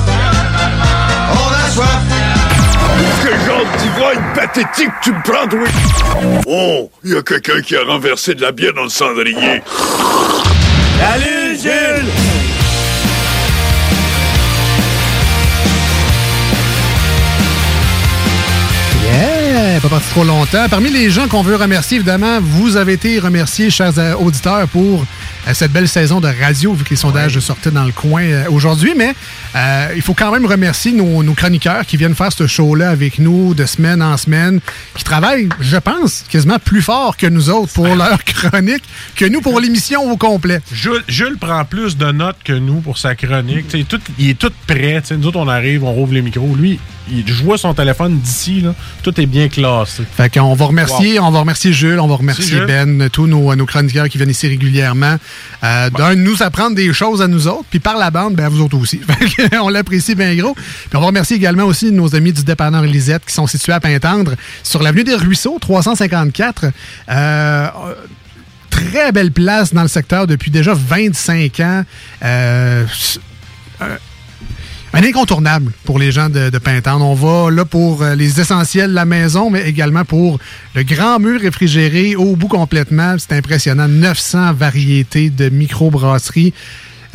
D'ivrogne 3.77 4.21
pathétique 4.35 4.91
tu 5.01 5.11
me 5.11 5.21
prends, 5.23 5.47
toi? 5.47 5.59
Oh, 6.47 6.89
il 7.03 7.13
y 7.13 7.17
a 7.17 7.21
quelqu'un 7.21 7.61
qui 7.61 7.75
a 7.75 7.83
renversé 7.83 8.35
de 8.35 8.41
la 8.41 8.51
bière 8.51 8.73
dans 8.73 8.83
le 8.83 8.89
cendrier. 8.89 9.61
Salut 10.99 11.57
Jules 11.59 12.11
Yeah! 19.03 19.79
Pas 19.81 19.89
parti 19.89 20.09
trop 20.11 20.23
longtemps. 20.23 20.67
Parmi 20.69 20.89
les 20.89 21.09
gens 21.09 21.27
qu'on 21.27 21.41
veut 21.41 21.55
remercier, 21.55 21.97
évidemment, 21.97 22.39
vous 22.41 22.77
avez 22.77 22.93
été 22.93 23.19
remerciés, 23.19 23.69
chers 23.69 23.97
euh, 23.97 24.13
auditeurs, 24.13 24.67
pour 24.67 25.01
euh, 25.01 25.05
cette 25.53 25.71
belle 25.71 25.87
saison 25.87 26.19
de 26.19 26.27
radio, 26.27 26.73
vu 26.73 26.83
que 26.83 26.89
les 26.91 26.95
sondages 26.95 27.39
sortaient 27.39 27.71
dans 27.71 27.83
le 27.85 27.91
coin 27.91 28.23
euh, 28.23 28.43
aujourd'hui. 28.49 28.93
Mais 28.95 29.13
euh, 29.55 29.87
il 29.95 30.01
faut 30.01 30.13
quand 30.13 30.31
même 30.31 30.45
remercier 30.45 30.91
nos, 30.91 31.23
nos 31.23 31.33
chroniqueurs 31.33 31.85
qui 31.85 31.97
viennent 31.97 32.15
faire 32.15 32.31
ce 32.31 32.47
show-là 32.47 32.89
avec 32.89 33.19
nous 33.19 33.53
de 33.53 33.65
semaine 33.65 34.01
en 34.01 34.17
semaine, 34.17 34.59
qui 34.95 35.03
travaillent, 35.03 35.49
je 35.59 35.77
pense, 35.77 36.23
quasiment 36.29 36.59
plus 36.59 36.81
fort 36.81 37.17
que 37.17 37.27
nous 37.27 37.49
autres 37.49 37.73
pour 37.73 37.95
leur 37.95 38.23
chronique 38.25 38.83
que 39.15 39.25
nous 39.25 39.41
pour 39.41 39.59
l'émission 39.59 40.09
au 40.11 40.17
complet. 40.17 40.61
Jules, 40.71 41.03
Jules 41.07 41.37
prend 41.39 41.65
plus 41.65 41.97
de 41.97 42.11
notes 42.11 42.37
que 42.43 42.53
nous 42.53 42.81
pour 42.81 42.97
sa 42.97 43.15
chronique. 43.15 43.67
Tout- 43.87 43.99
il 44.19 44.29
est 44.31 44.37
tout 44.39 44.51
prêt. 44.67 45.01
Nous 45.11 45.27
autres, 45.27 45.39
on 45.39 45.47
arrive, 45.47 45.83
on 45.83 45.91
rouvre 45.93 46.13
les 46.13 46.21
micros. 46.21 46.55
Lui, 46.55 46.79
il 47.11 47.27
joue 47.27 47.53
à 47.53 47.57
son 47.57 47.73
téléphone 47.73 48.19
d'ici. 48.19 48.61
là. 48.61 48.73
Tout 49.03 49.19
est 49.19 49.25
bien 49.25 49.49
classé. 49.49 50.03
Fait 50.15 50.29
qu'on 50.33 50.53
va 50.53 50.65
remercier, 50.65 51.19
on 51.19 51.31
va 51.31 51.39
remercier 51.39 51.73
Jules, 51.73 51.99
on 51.99 52.07
va 52.07 52.15
remercier 52.15 52.45
Jules. 52.45 52.65
Ben, 52.65 53.09
tous 53.09 53.27
nos, 53.27 53.53
nos 53.55 53.65
chroniqueurs 53.65 54.07
qui 54.09 54.17
viennent 54.17 54.29
ici 54.29 54.47
régulièrement. 54.47 55.17
Euh, 55.63 55.89
D'un, 55.89 56.15
de 56.15 56.21
nous 56.21 56.41
apprendre 56.43 56.75
des 56.75 56.93
choses 56.93 57.21
à 57.21 57.27
nous 57.27 57.47
autres, 57.47 57.65
puis 57.69 57.79
par 57.79 57.97
la 57.97 58.11
bande, 58.11 58.35
ben, 58.35 58.45
à 58.45 58.49
vous 58.49 58.61
autres 58.61 58.77
aussi. 58.77 58.99
Fait 59.37 59.57
on 59.59 59.69
l'apprécie 59.69 60.15
bien 60.15 60.35
gros. 60.35 60.53
Puis 60.53 60.95
on 60.95 60.99
va 60.99 61.07
remercier 61.07 61.37
également 61.37 61.65
aussi 61.65 61.91
nos 61.91 62.15
amis 62.15 62.33
du 62.33 62.43
dépanneur 62.43 62.83
Lisette 62.83 63.25
qui 63.25 63.33
sont 63.33 63.47
situés 63.47 63.73
à 63.73 63.79
Pintendre, 63.79 64.33
sur 64.63 64.81
l'avenue 64.81 65.03
des 65.03 65.15
Ruisseaux, 65.15 65.57
354. 65.59 66.65
Euh, 67.09 67.67
très 68.69 69.11
belle 69.11 69.31
place 69.31 69.73
dans 69.73 69.81
le 69.83 69.87
secteur 69.87 70.27
depuis 70.27 70.49
déjà 70.51 70.73
25 70.73 71.59
ans. 71.59 71.83
Euh, 72.23 72.85
euh, 73.81 73.97
un 74.93 75.03
incontournable 75.03 75.71
pour 75.85 75.99
les 75.99 76.11
gens 76.11 76.29
de, 76.29 76.49
de 76.49 76.57
Pintendre. 76.57 77.05
On 77.05 77.13
va 77.13 77.49
là 77.49 77.65
pour 77.65 78.03
euh, 78.03 78.15
les 78.15 78.39
essentiels 78.39 78.89
de 78.89 78.95
la 78.95 79.05
maison, 79.05 79.49
mais 79.49 79.67
également 79.67 80.03
pour 80.03 80.39
le 80.75 80.83
grand 80.83 81.19
mur 81.19 81.39
réfrigéré 81.39 82.15
au 82.15 82.35
bout 82.35 82.47
complètement. 82.49 83.15
C'est 83.17 83.33
impressionnant. 83.33 83.87
900 83.87 84.53
variétés 84.53 85.29
de 85.29 85.49
microbrasseries, 85.49 86.53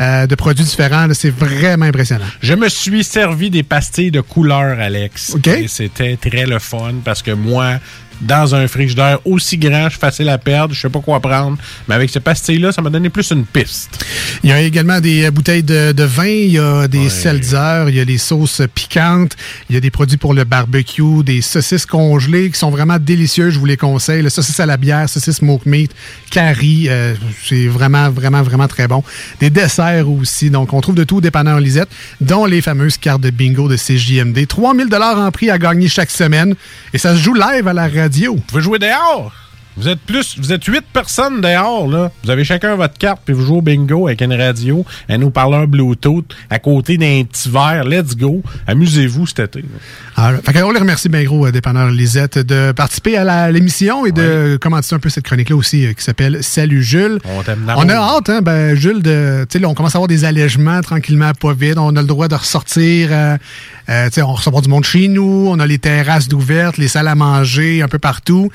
euh, 0.01 0.27
de 0.27 0.35
produits 0.35 0.65
différents. 0.65 1.09
C'est 1.13 1.31
vraiment 1.31 1.87
impressionnant. 1.87 2.25
Je 2.41 2.55
me 2.55 2.69
suis 2.69 3.05
servi 3.05 3.51
des 3.51 3.63
pastilles 3.63 4.11
de 4.11 4.23
couleur, 4.23 4.81
Alex. 4.81 5.37
Et 5.47 5.69
c'était 5.69 6.17
très 6.17 6.47
le 6.47 6.59
fun 6.59 6.95
parce 7.05 7.23
que 7.23 7.33
moi, 7.33 7.79
dans 8.21 8.55
un 8.55 8.67
frigidaire 8.69 9.19
aussi 9.25 9.59
grand, 9.59 9.85
je 9.85 9.91
suis 9.91 9.99
facile 9.99 10.29
à 10.29 10.39
perdre, 10.39 10.75
je 10.75 10.81
sais 10.81 10.89
pas 10.89 11.01
quoi 11.01 11.21
prendre. 11.21 11.59
Mais 11.89 11.95
avec 11.95 12.11
ces 12.11 12.21
pastilles-là, 12.21 12.73
ça 12.73 12.83
m'a 12.83 12.91
donné 12.91 13.11
plus 13.11 13.31
une 13.31 13.45
piste. 13.45 14.05
Il 14.43 14.51
y 14.51 14.53
a 14.53 14.61
également 14.61 15.01
des 15.01 15.25
euh, 15.25 15.31
bouteilles 15.31 15.63
de, 15.63 15.93
de 15.93 16.05
vin, 16.05 16.27
il 16.27 16.53
y 16.53 16.59
a 16.59 16.89
des 16.89 17.09
seltzers, 17.09 17.89
il 17.89 17.97
y 17.97 18.01
a 18.01 18.05
des 18.05 18.19
sauces 18.19 18.63
piquantes, 18.75 19.37
il 19.69 19.75
y 19.75 19.79
a 19.79 19.81
des 19.81 19.91
produits 19.91 20.17
pour 20.17 20.35
le 20.35 20.45
barbecue, 20.45 21.23
des 21.25 21.43
saucisses 21.43 21.87
congelées 21.87 22.51
qui 22.51 22.59
sont 22.59 22.71
vraiment 22.71 22.99
délicieuses, 22.99 23.55
je 23.55 23.59
vous 23.59 23.67
les 23.67 23.77
conseille. 23.77 24.23
Le 24.23 24.31
saucisse 24.31 24.61
à 24.61 24.67
la 24.67 24.77
bière, 24.77 25.09
saucisse 25.09 25.37
smoke 25.37 25.69
meat, 25.69 25.93
curry, 26.31 26.87
euh, 26.89 27.15
c'est 27.45 27.67
vraiment, 27.67 28.11
vraiment, 28.11 28.43
vraiment 28.43 28.69
très 28.69 28.89
bon. 28.89 29.03
Des 29.41 29.51
desserts 29.51 30.09
aussi, 30.09 30.51
donc 30.51 30.73
on 30.73 30.81
trouve 30.81 30.95
de 30.95 31.05
tout 31.05 31.17
au 31.17 31.21
dépanneur 31.21 31.61
Lisette, 31.61 31.89
dont 32.21 32.47
les 32.47 32.63
fameuses 32.63 32.97
cartes 32.97 33.21
de 33.21 33.31
bingo 33.31 33.69
de 33.69 33.77
CJMD. 33.77 34.47
3000 34.47 34.89
dollars 34.89 35.19
en 35.19 35.31
prix 35.31 35.51
à 35.51 35.59
gagner 35.59 35.89
chaque 35.89 36.11
semaine 36.11 36.55
et 36.93 36.99
ça 36.99 37.15
se 37.15 37.23
joue 37.23 37.35
live 37.35 37.69
à 37.69 37.73
la 37.73 37.89
radio. 37.89 38.06
Vous 38.37 38.43
pouvez 38.43 38.63
jouer 38.63 38.79
dehors? 38.79 39.33
Vous 39.77 39.89
êtes 39.89 40.01
plus, 40.01 40.39
vous 40.39 40.53
êtes 40.53 40.65
huit 40.65 40.85
personnes 40.93 41.41
dehors, 41.41 41.87
là. 41.87 42.11
Vous 42.25 42.31
avez 42.31 42.45
chacun 42.45 42.77
votre 42.77 42.97
carte, 42.97 43.21
puis 43.25 43.35
vous 43.35 43.45
jouez 43.45 43.59
au 43.59 43.63
bingo 43.63 44.07
avec 44.07 44.23
une 44.23 44.33
radio, 44.33 44.85
un 45.09 45.21
haut-parleur 45.23 45.67
Bluetooth, 45.67 46.25
à 46.49 46.59
côté 46.59 46.97
d'un 46.97 47.25
petit 47.25 47.51
verre. 47.51 47.85
Let's 47.85 48.17
go. 48.17 48.43
Amusez-vous 48.67 49.27
cet 49.27 49.41
été. 49.41 49.65
Alors, 50.17 50.41
fait 50.41 50.53
qu'on 50.55 50.71
les 50.71 50.81
remercie 50.81 51.09
bien 51.09 51.25
gros, 51.25 51.47
euh, 51.47 51.53
dépanneur 51.53 51.91
Lisette, 51.91 52.39
de 52.39 52.73
participer 52.73 53.19
à 53.19 53.51
l'émission 53.51 54.07
et 54.07 54.13
de 54.13 54.59
commenter 54.61 54.95
un 54.95 54.99
peu 54.99 55.11
cette 55.11 55.25
chronique-là 55.25 55.57
aussi 55.57 55.87
euh, 55.87 55.93
qui 55.93 56.03
s'appelle 56.03 56.43
Salut 56.43 56.83
Jules. 56.83 57.19
On 57.25 57.43
t'aime 57.43 57.71
On 57.77 57.89
a 57.89 57.95
hâte, 57.95 58.31
hein, 58.31 58.41
ben, 58.43 58.75
Jules, 58.75 59.03
de, 59.03 59.45
tu 59.49 59.55
sais, 59.55 59.59
là, 59.59 59.69
on 59.69 59.75
commence 59.75 59.95
à 59.95 59.99
avoir 59.99 60.09
des 60.09 60.25
allègements 60.25 60.81
tranquillement, 60.81 61.33
pas 61.33 61.53
vite. 61.53 61.77
On 61.77 61.95
a 61.97 62.01
le 62.01 62.07
droit 62.07 62.29
de 62.29 62.35
ressortir, 62.35 63.09
euh, 63.11 63.37
euh, 63.89 64.07
tu 64.07 64.15
sais, 64.15 64.23
on 64.23 64.33
recevoir 64.33 64.63
du 64.63 64.69
monde 64.69 64.85
chez 64.85 65.09
nous, 65.09 65.49
on 65.51 65.59
a 65.59 65.67
les 65.67 65.79
terrasses 65.79 66.29
d'ouvertes, 66.29 66.79
les 66.79 66.89
salles 66.89 67.09
à 67.09 67.15
manger 67.15 67.83
un 67.83 67.89
peu 67.89 67.99
partout. 67.99 68.51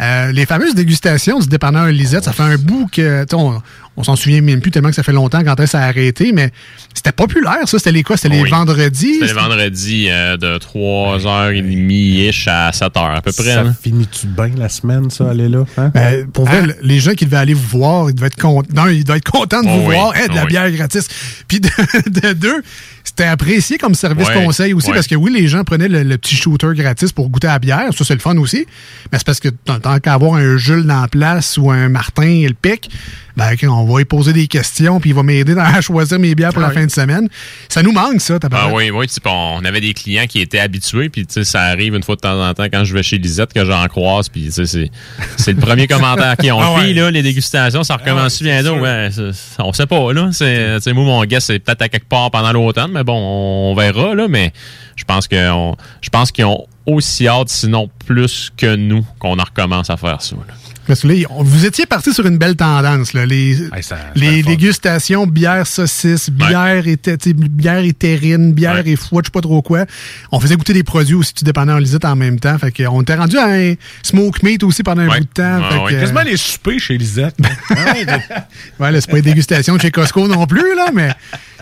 Euh, 0.00 0.32
les 0.32 0.46
fameuses 0.66 0.74
dégustations 0.74 1.38
du 1.38 1.46
dépanneur 1.46 1.86
Lisette, 1.86 2.24
ça 2.24 2.32
fait 2.32 2.42
un 2.42 2.56
bout 2.56 2.88
que, 2.90 3.24
on, 3.34 3.60
on 3.96 4.04
s'en 4.04 4.16
souvient 4.16 4.40
même 4.42 4.60
plus 4.60 4.70
tellement 4.70 4.90
que 4.90 4.94
ça 4.94 5.02
fait 5.02 5.12
longtemps 5.12 5.42
quand 5.42 5.66
ça 5.66 5.80
a 5.80 5.86
arrêté, 5.88 6.32
mais 6.32 6.50
c'était 6.94 7.12
populaire, 7.12 7.66
ça. 7.66 7.78
C'était 7.78 7.92
les 7.92 8.02
quoi? 8.02 8.16
C'était 8.16 8.34
les 8.34 8.42
Oui. 8.42 8.50
vendredis? 8.50 9.14
C'était 9.14 9.28
le 9.32 9.40
vendredi 9.40 10.06
euh, 10.10 10.36
de 10.36 10.58
3h30-ish 10.58 12.48
à 12.48 12.70
7h 12.70 13.16
à 13.16 13.20
peu 13.22 13.32
près. 13.32 13.44
Ça 13.54 13.62
là. 13.64 13.72
finit-tu 13.82 14.26
bien 14.26 14.50
la 14.56 14.68
semaine, 14.68 15.10
ça, 15.10 15.30
aller 15.30 15.48
là? 15.48 15.64
hein? 15.78 15.90
Ben, 15.94 16.26
pour 16.30 16.44
vrai, 16.46 16.62
le- 16.66 16.76
les 16.82 17.00
gens 17.00 17.12
qui 17.14 17.24
devaient 17.24 17.36
aller 17.36 17.54
vous 17.54 17.78
voir, 17.78 18.10
ils 18.10 18.14
devaient 18.14 18.26
être 18.28 18.40
contents. 18.40 18.68
Non, 18.74 18.86
ils 18.88 19.04
devaient 19.04 19.18
être 19.18 19.30
contents 19.30 19.62
de 19.62 19.68
Oh 19.68 19.80
vous 19.80 19.88
oui, 19.88 19.94
voir. 19.94 20.16
Hey, 20.16 20.28
de 20.28 20.34
la 20.34 20.42
oh 20.42 20.44
oui. 20.44 20.48
bière 20.50 20.70
gratis. 20.72 21.08
Puis 21.48 21.60
de, 21.60 21.68
de 22.10 22.32
deux, 22.32 22.62
c'était 23.04 23.24
apprécié 23.24 23.78
comme 23.78 23.94
service 23.94 24.28
Ouais, 24.28 24.44
conseil 24.44 24.72
aussi 24.74 24.88
ouais. 24.88 24.94
parce 24.94 25.06
que 25.06 25.14
oui, 25.14 25.32
les 25.32 25.48
gens 25.48 25.64
prenaient 25.64 25.88
le, 25.88 26.02
le 26.02 26.18
petit 26.18 26.34
shooter 26.36 26.68
gratis 26.74 27.12
pour 27.12 27.28
goûter 27.28 27.46
à 27.48 27.52
la 27.52 27.58
bière. 27.58 27.88
Ça, 27.96 28.04
c'est 28.04 28.14
le 28.14 28.20
fun 28.20 28.36
aussi. 28.38 28.66
Mais 29.12 29.18
c'est 29.18 29.26
parce 29.26 29.40
que 29.40 29.48
tant, 29.48 29.78
tant 29.80 29.98
qu'à 30.00 30.14
avoir 30.14 30.34
un 30.34 30.56
Jules 30.56 30.84
dans 30.84 31.00
la 31.02 31.08
place 31.08 31.56
ou 31.58 31.70
un 31.70 31.88
Martin 31.88 32.22
et 32.28 32.48
le 32.48 32.54
pic, 32.54 32.90
ben, 33.36 33.54
on 33.68 33.84
va 33.84 33.98
lui 33.98 34.04
poser 34.04 34.32
des 34.32 34.46
questions 34.46 34.98
puis 35.00 35.10
il 35.10 35.16
va 35.16 35.22
m'aider 35.22 35.54
à 35.58 35.80
choisir 35.80 36.18
mes 36.18 36.34
bières 36.34 36.52
pour 36.52 36.62
la 36.62 36.68
Ouais. 36.68 36.74
fin 36.74 36.86
de 36.86 36.90
semaine. 36.90 37.28
Ça 37.68 37.82
nous 37.82 37.92
manque, 37.92 38.20
ça, 38.20 38.38
t'as 38.38 38.48
Ah 38.52 38.68
oui, 38.72 38.90
oui, 38.90 39.06
on 39.26 39.64
avait 39.64 39.80
des 39.80 39.92
clients 39.94 40.26
qui 40.26 40.40
étaient 40.40 40.58
habitués, 40.58 41.08
puis 41.08 41.26
ça 41.28 41.62
arrive 41.62 41.94
une 41.94 42.02
fois 42.02 42.16
de 42.16 42.20
temps 42.20 42.42
en 42.42 42.54
temps 42.54 42.64
quand 42.72 42.84
je 42.84 42.94
vais 42.94 43.02
chez 43.02 43.18
Lisette 43.18 43.52
que 43.52 43.64
j'en 43.64 43.86
croise, 43.88 44.28
puis 44.28 44.48
c'est 44.50 45.52
le 45.52 45.60
premier 45.60 45.86
commentaire 45.86 46.36
qu'ils 46.36 46.52
ont 46.52 46.60
Ah 46.62 46.80
fait, 46.80 46.86
ouais. 46.88 46.92
là, 46.94 47.10
les 47.10 47.22
dégustations, 47.22 47.82
ça 47.84 47.96
recommence 47.96 48.42
bientôt. 48.42 48.76
Ouais, 48.78 49.10
c'est- 49.12 49.30
on 49.60 49.72
sait 49.72 49.86
pas, 49.86 50.12
là. 50.12 50.30
C'est- 50.32 50.92
moi, 50.94 51.04
mon 51.04 51.24
guess, 51.24 51.44
c'est 51.44 51.58
peut-être 51.58 51.82
à 51.82 51.88
quelque 51.88 52.08
part 52.08 52.30
pendant 52.30 52.52
l'automne, 52.52 52.90
mais 52.92 53.04
bon, 53.04 53.16
on 53.18 53.74
verra, 53.74 54.14
là, 54.14 54.26
mais 54.28 54.52
je 54.96 55.04
pense 55.04 55.28
que 55.28 55.50
on- 55.50 55.76
je 56.00 56.08
pense 56.08 56.32
qu'ils 56.32 56.44
ont 56.46 56.66
aussi 56.86 57.26
hâte, 57.28 57.48
sinon 57.48 57.90
plus 58.06 58.50
que 58.56 58.76
nous, 58.76 59.04
qu'on 59.18 59.38
en 59.38 59.44
recommence 59.44 59.90
à 59.90 59.96
faire 59.96 60.22
ça. 60.22 60.36
là. 60.36 60.54
Parce 60.86 61.00
que 61.00 61.08
là, 61.08 61.26
vous 61.40 61.66
étiez 61.66 61.86
parti 61.86 62.12
sur 62.12 62.26
une 62.26 62.38
belle 62.38 62.56
tendance. 62.56 63.12
Là. 63.12 63.26
Les, 63.26 63.56
les 64.14 64.42
dégustations 64.42 65.26
bière 65.26 65.66
saucisse, 65.66 66.30
bière, 66.30 66.86
et, 66.86 66.96
tu 66.96 67.10
sais, 67.20 67.32
bière 67.32 67.84
et 67.84 67.92
terrine, 67.92 68.52
bière 68.52 68.86
et 68.86 68.96
foie, 68.96 69.22
je 69.22 69.26
sais 69.26 69.32
pas 69.32 69.40
trop 69.40 69.62
quoi. 69.62 69.84
On 70.32 70.40
faisait 70.40 70.56
goûter 70.56 70.72
des 70.72 70.84
produits 70.84 71.14
aussi 71.14 71.34
du 71.34 71.44
dépanneur 71.44 71.80
Lisette 71.80 72.04
en 72.04 72.16
même 72.16 72.38
temps. 72.38 72.58
Fait 72.58 72.70
qu'on 72.72 73.02
était 73.02 73.14
rendu 73.14 73.36
à 73.38 73.46
un 73.46 73.74
smoke 74.02 74.40
meat 74.42 74.62
aussi 74.62 74.82
pendant 74.82 75.02
un 75.02 75.08
bout 75.08 75.20
de 75.20 75.24
temps. 75.24 75.60
Ah 75.62 75.70
Fait 75.70 75.78
ouais, 75.78 75.92
que, 75.92 76.00
Quasiment 76.00 76.22
les 76.22 76.36
soupers 76.36 76.78
chez 76.78 76.96
Lisette. 76.98 77.36
Ouais, 78.78 78.92
là, 78.92 79.00
c'est 79.00 79.10
pas 79.10 79.18
une 79.18 79.24
dégustation 79.24 79.76
de 79.76 79.80
chez 79.80 79.90
Costco 79.90 80.26
non 80.28 80.46
plus, 80.46 80.74
là, 80.76 80.90
mais 80.92 81.10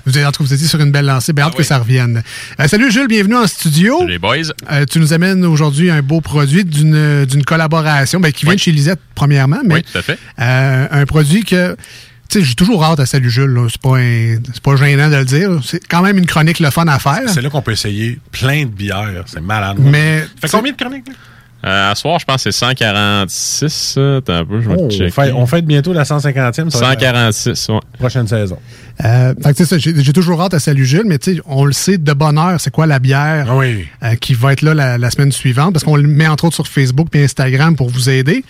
vous 0.07 0.19
êtes, 0.19 0.27
en 0.27 0.33
tout 0.33 0.43
cas, 0.43 0.49
vous 0.49 0.55
étiez 0.55 0.67
sur 0.67 0.81
une 0.81 0.91
belle 0.93 1.07
lancée. 1.07 1.33
Bien 1.33 1.47
hâte 1.47 1.55
que 1.57 1.63
ça 1.63 1.79
revienne. 1.79 2.23
Euh, 2.61 2.69
salut 2.69 2.91
Jules, 2.93 3.09
bienvenue 3.09 3.37
en 3.37 3.47
studio. 3.47 3.99
Salut 4.01 4.11
les 4.13 4.19
boys. 4.19 4.37
Euh, 4.71 4.85
tu 4.91 4.99
nous 5.01 5.13
amènes 5.13 5.45
aujourd'hui 5.45 5.91
un 5.91 6.03
beau 6.03 6.21
produit 6.21 6.65
d'une 6.65 7.25
d'une 7.25 7.45
collaboration 7.45 8.21
ben, 8.21 8.31
qui 8.33 8.45
vient 8.45 8.55
de 8.55 8.61
chez 8.61 8.73
Lisette, 8.73 9.01
premièrement, 9.15 9.61
mais 9.65 9.75
Oui, 9.77 9.83
tout 9.83 9.99
à 9.99 10.03
fait. 10.03 10.19
euh, 10.41 10.87
un 10.91 11.07
produit 11.07 11.45
que. 11.45 11.77
Tu 12.29 12.39
sais, 12.41 12.45
j'ai 12.45 12.55
toujours 12.55 12.83
hâte 12.83 13.01
à 13.01 13.07
Salut 13.07 13.31
Jules. 13.31 13.51
là. 13.51 13.67
C'est 13.71 13.81
pas, 13.81 13.99
un- 13.99 14.39
c'est 14.53 14.63
pas 14.63 14.77
gênant 14.77 15.11
de 15.11 15.17
le 15.17 15.25
dire. 15.27 15.51
C'est 15.63 15.87
quand 15.87 16.01
même 16.03 16.17
une 16.17 16.25
chronique 16.27 16.59
le 16.59 16.71
fun 16.71 16.87
à 16.89 16.99
faire. 16.99 17.29
C'est 17.29 17.43
là 17.43 17.51
qu'on 17.51 17.61
peut 17.63 17.73
essayer 17.73 18.19
plein 18.33 18.63
de 18.65 18.71
bières. 18.71 19.25
C'est 19.27 19.43
malade. 19.43 19.77
Mais, 19.79 20.25
Fait 20.41 20.49
combien 20.51 20.73
de 20.73 20.77
chroniques? 20.77 21.07
là? 21.09 21.15
Euh, 21.65 21.91
à 21.91 21.95
soir, 21.95 22.19
je 22.19 22.25
pense 22.27 22.45
que 22.45 22.51
c'est 22.51 22.59
146. 22.59 23.69
ça. 23.95 24.17
Attends 24.17 24.33
un 24.35 24.45
peu, 24.45 24.61
je 24.61 24.69
vais 24.69 24.77
Oh, 24.79 24.91
checker. 24.91 25.07
on, 25.07 25.11
fait, 25.11 25.33
on 25.33 25.47
fête 25.47 25.65
bientôt 25.65 25.93
la 25.93 26.03
150e. 26.05 26.71
ça 26.71 26.79
va 26.81 26.93
être 26.93 27.01
la 27.03 27.33
146, 27.33 27.69
ouais. 27.71 27.79
Prochaine 27.99 28.29
saison. 28.29 28.59
Euh, 29.05 29.35
fait 29.43 29.55
que, 29.55 29.65
ça, 29.65 29.79
j'ai 29.79 29.95
j'ai 30.03 30.13
toujours 30.13 30.41
hâte 30.43 30.55
à 30.55 30.59
Salut 30.61 30.85
Jules, 30.85 31.05
mais 31.07 31.19
tu 31.19 31.37
sais, 31.37 31.41
on 31.47 31.65
le 31.65 31.73
sait 31.73 31.97
de 31.99 32.13
bonne 32.13 32.39
heure, 32.39 32.61
c'est 32.61 32.71
quoi 32.71 32.87
la 32.87 32.99
bière 32.99 33.47
Ah 33.51 33.57
oui. 33.57 33.87
euh, 34.03 34.15
qui 34.17 34.35
va 34.35 34.53
être 34.53 34.63
là 34.63 34.75
la, 34.75 34.99
la 34.99 35.11
semaine 35.11 35.33
suivante, 35.33 35.73
parce 35.73 35.85
qu'on 35.85 35.97
le 35.97 36.07
met 36.07 36.29
entre 36.29 36.45
autres 36.45 36.55
sur 36.57 36.69
Facebook 36.69 37.09
et 37.15 37.25
Instagram 37.25 37.77
pour 37.77 37.89
vous 37.89 38.11
aider. 38.11 38.45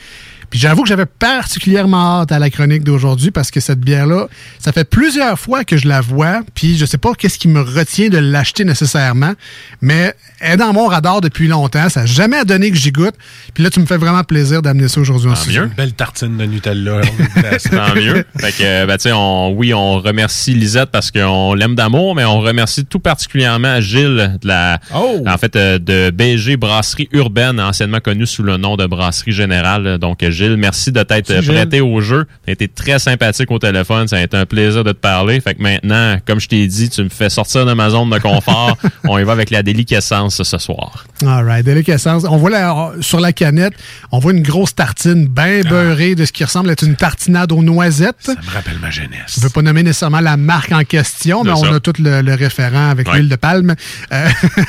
Puis 0.51 0.59
j'avoue 0.59 0.83
que 0.83 0.89
j'avais 0.89 1.07
particulièrement 1.07 2.21
hâte 2.21 2.33
à 2.33 2.39
la 2.39 2.51
chronique 2.51 2.85
d'aujourd'hui 2.85 3.31
parce 3.31 3.51
que 3.51 3.61
cette 3.61 3.81
bière-là, 3.81 4.29
ça 4.59 4.73
fait 4.73 4.89
plusieurs 4.89 5.39
fois 5.39 5.65
que 5.65 5.77
je 5.77 5.89
la 5.89 6.01
vois, 6.01 6.41
puis 6.55 6.77
je 6.77 6.85
sais 6.85 6.99
pas 6.99 7.15
qu'est-ce 7.15 7.39
qui 7.39 7.49
me 7.49 7.61
retient 7.61 8.09
de 8.09 8.19
l'acheter 8.19 8.65
nécessairement, 8.65 9.33
mais 9.81 10.15
elle 10.41 10.53
est 10.53 10.57
dans 10.57 10.73
mon 10.73 10.87
radar 10.87 11.21
depuis 11.21 11.49
longtemps, 11.49 11.89
ça 11.89 12.01
n'a 12.01 12.07
jamais 12.07 12.45
donné 12.45 12.71
que 12.71 12.77
j'y 12.77 12.93
goûte. 12.93 13.15
Puis 13.55 13.65
là, 13.65 13.71
tu 13.71 13.81
me 13.81 13.87
fais 13.87 13.97
vraiment 13.97 14.23
plaisir 14.25 14.63
d'amener 14.63 14.89
ça 14.89 15.01
aujourd'hui 15.01 15.31
en. 15.31 15.35
Une 15.35 15.67
belle 15.69 15.93
tartine 15.93 16.37
de 16.37 16.45
Nutella. 16.45 17.01
Tant 17.71 17.95
mieux. 17.95 18.25
Fait 18.39 18.53
que, 18.53 18.63
euh, 18.63 18.87
ben, 18.87 18.97
tu 18.97 19.05
sais, 19.05 19.13
on, 19.13 19.53
oui, 19.53 19.73
on 19.73 20.01
remercie 20.01 20.55
Lisette 20.55 20.91
parce 20.91 21.11
qu'on 21.11 21.55
l'aime 21.55 21.75
d'amour, 21.75 22.15
mais 22.15 22.25
on 22.25 22.41
remercie 22.41 22.85
tout 22.85 22.99
particulièrement 22.99 23.81
Gilles 23.81 24.39
de 24.43 24.49
la, 24.49 24.81
en 24.93 25.39
fait, 25.39 25.57
euh, 25.57 25.79
de 25.79 26.11
BG 26.11 26.57
Brasserie 26.57 27.09
Urbaine, 27.13 27.61
anciennement 27.61 28.01
connue 28.01 28.27
sous 28.27 28.43
le 28.43 28.57
nom 28.57 28.77
de 28.77 28.87
Brasserie 28.87 29.33
Générale. 29.33 29.99
Donc, 29.99 30.29
Gilles, 30.29 30.44
merci 30.57 30.93
de 30.93 31.03
t'être 31.03 31.41
prêté 31.47 31.81
au 31.81 32.01
jeu. 32.01 32.27
Tu 32.47 32.53
été 32.53 32.69
très 32.69 32.99
sympathique 32.99 33.51
au 33.51 33.59
téléphone. 33.59 34.09
Ça 34.09 34.17
a 34.17 34.21
été 34.23 34.37
un 34.37 34.47
plaisir 34.47 34.85
de 34.85 34.93
te 34.93 34.99
parler. 34.99 35.41
Fait 35.41 35.55
que 35.55 35.63
maintenant, 35.63 36.19
comme 36.27 36.41
je 36.41 36.49
t'ai 36.49 36.67
dit, 36.67 36.89
tu 36.91 37.03
me 37.03 37.09
fais 37.09 37.31
sortir 37.31 37.67
de 37.67 37.73
ma 37.73 37.91
zone 37.91 38.11
de 38.11 38.19
confort. 38.19 38.77
on 39.05 39.19
y 39.19 39.25
va 39.25 39.33
avec 39.33 39.51
la 39.51 39.63
déliquescence 39.63 40.43
ce 40.43 40.59
soir. 40.59 41.05
All 41.27 41.45
right, 41.47 41.65
déliquescence. 41.65 42.25
On 42.29 42.37
voit 42.37 42.51
la- 42.51 42.93
sur 43.01 43.21
la 43.21 43.33
canette, 43.33 43.75
on 44.13 44.19
voit 44.19 44.33
une 44.33 44.43
grosse 44.43 44.75
tartine 44.75 45.27
bien 45.27 45.63
beurrée 45.63 46.15
de 46.15 46.25
ce 46.25 46.33
qui 46.33 46.45
ressemble 46.45 46.69
à 46.71 46.73
être 46.73 46.85
une 46.85 46.97
tartinade 46.97 47.53
aux 47.53 47.63
noisettes. 47.63 48.17
Ça 48.21 48.35
me 48.35 48.51
rappelle 48.53 48.79
ma 48.81 48.91
jeunesse. 48.91 49.35
Je 49.35 49.41
ne 49.41 49.45
veux 49.45 49.51
pas 49.51 49.63
nommer 49.63 49.83
nécessairement 49.83 50.21
la 50.21 50.37
marque 50.37 50.73
en 50.73 50.85
question, 50.85 51.45
mais 51.45 51.53
on 51.53 51.57
ça. 51.65 51.75
a 51.75 51.81
tout 51.81 51.93
le, 51.99 52.21
le 52.23 52.35
référent 52.35 52.91
avec 52.91 53.09
Ouais. 53.09 53.17
l'huile 53.19 53.29
de 53.29 53.37
palme. 53.37 53.75
Euh, 54.13 54.29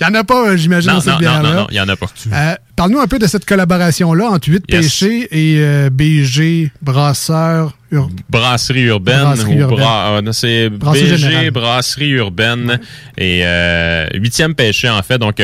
Il 0.00 0.06
n'y 0.06 0.06
en 0.06 0.14
a 0.20 0.24
pas, 0.24 0.48
euh, 0.50 0.56
j'imagine, 0.56 0.90
Non, 0.90 0.96
dans 0.96 1.00
cette 1.02 1.08
non, 1.12 1.14
non, 1.14 1.20
bière-là. 1.20 1.50
non, 1.50 1.60
non, 1.62 1.66
il 1.70 1.76
y 1.76 1.80
en 1.80 1.88
a 1.88 1.96
pas. 1.96 2.06
Euh, 2.32 2.54
Parle-nous 2.76 3.00
un 3.00 3.06
peu 3.06 3.18
de 3.18 3.26
cette 3.26 3.46
collaboration-là 3.46 4.26
entre 4.28 4.48
8 4.50 4.64
Yes. 4.68 4.80
péchés 4.82 5.28
et 5.30 5.56
euh, 5.60 5.88
BG, 5.90 6.70
brasseur. 6.82 7.76
ur- 7.90 8.10
Brasserie 8.28 8.82
urbaine. 8.82 9.22
Brasserie 9.22 9.54
ou 9.54 9.58
urbaine. 9.60 9.78
bra- 9.78 10.20
euh, 10.22 10.32
c'est 10.32 10.68
BG. 10.68 11.50
Brasserie 11.50 12.10
urbaine. 12.10 12.78
Et 13.16 13.40
euh, 13.44 14.06
huitième 14.14 14.54
péché, 14.54 14.90
en 14.90 15.02
fait. 15.02 15.16
Donc, 15.18 15.40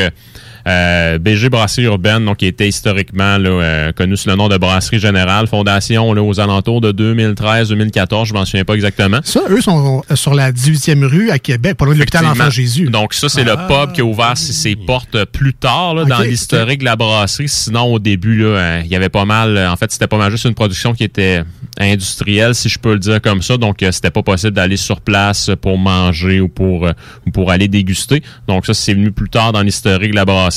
euh, 0.67 0.93
euh, 1.13 1.17
BG 1.19 1.49
Brasserie 1.49 1.83
urbaine, 1.85 2.25
donc 2.25 2.37
qui 2.37 2.45
était 2.45 2.67
historiquement 2.67 3.37
là, 3.37 3.49
euh, 3.49 3.91
connu 3.91 4.15
sous 4.17 4.29
le 4.29 4.35
nom 4.35 4.47
de 4.47 4.57
Brasserie 4.57 4.99
Générale. 4.99 5.47
Fondation 5.47 6.13
là, 6.13 6.21
aux 6.23 6.39
alentours 6.39 6.81
de 6.81 6.91
2013-2014, 6.91 8.25
je 8.25 8.33
m'en 8.33 8.45
souviens 8.45 8.63
pas 8.65 8.73
exactement. 8.75 9.19
Ça, 9.23 9.41
eux 9.49 9.61
sont 9.61 10.01
euh, 10.09 10.15
sur 10.15 10.33
la 10.33 10.51
18e 10.51 11.03
rue 11.05 11.29
à 11.31 11.39
Québec, 11.39 11.75
pas 11.77 11.85
loin 11.85 11.93
de 11.93 11.99
l'hôpital. 11.99 12.25
Enfant 12.25 12.49
Jésus. 12.49 12.89
Donc 12.89 13.13
ça, 13.13 13.29
c'est 13.29 13.41
Ah. 13.47 13.67
le 13.67 13.67
pub 13.67 13.93
qui 13.93 14.01
a 14.01 14.05
ouvert 14.05 14.37
ses, 14.37 14.75
portes 14.75 15.25
plus 15.25 15.53
tard 15.53 15.93
là, 15.95 16.05
dans 16.05 16.19
l'historique 16.19 16.79
de 16.79 16.85
la 16.85 16.95
brasserie. 16.95 17.49
Sinon, 17.49 17.83
au 17.93 17.99
début, 17.99 18.43
euh, 18.45 18.81
il 18.83 18.91
y 18.91 18.95
avait 18.95 19.09
pas 19.09 19.25
mal. 19.25 19.57
euh, 19.57 19.69
En 19.71 19.75
fait, 19.75 19.91
c'était 19.91 20.07
pas 20.07 20.17
mal 20.17 20.31
juste 20.31 20.45
une 20.45 20.53
production 20.55 20.93
qui 20.93 21.03
était 21.03 21.43
industrielle, 21.79 22.55
si 22.55 22.69
je 22.69 22.79
peux 22.79 22.93
le 22.93 22.99
dire 22.99 23.21
comme 23.21 23.41
ça. 23.41 23.57
Donc, 23.57 23.83
euh, 23.83 23.91
c'était 23.91 24.11
pas 24.11 24.23
possible 24.23 24.53
d'aller 24.53 24.77
sur 24.77 25.01
place 25.01 25.51
pour 25.61 25.77
manger 25.77 26.39
ou 26.39 26.47
pour, 26.47 26.87
euh, 26.87 26.91
ou 27.27 27.31
pour 27.31 27.51
aller 27.51 27.67
déguster. 27.67 28.23
Donc 28.47 28.65
ça, 28.65 28.73
c'est 28.73 28.93
venu 28.93 29.11
plus 29.11 29.29
tard 29.29 29.51
dans 29.51 29.61
l'historique 29.61 30.11
de 30.11 30.15
la 30.15 30.25
brasserie. 30.25 30.52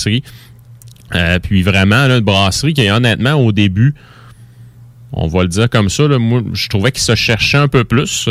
Euh, 1.14 1.38
puis 1.38 1.62
vraiment, 1.62 1.96
une 1.96 2.20
brasserie 2.20 2.74
qui, 2.74 2.88
honnêtement, 2.90 3.34
au 3.34 3.52
début, 3.52 3.94
on 5.12 5.28
va 5.28 5.42
le 5.42 5.48
dire 5.48 5.70
comme 5.70 5.88
ça, 5.88 6.04
je 6.52 6.68
trouvais 6.68 6.90
qu'il 6.92 7.02
se 7.02 7.14
cherchait 7.14 7.56
un 7.56 7.68
peu 7.68 7.84
plus. 7.84 8.28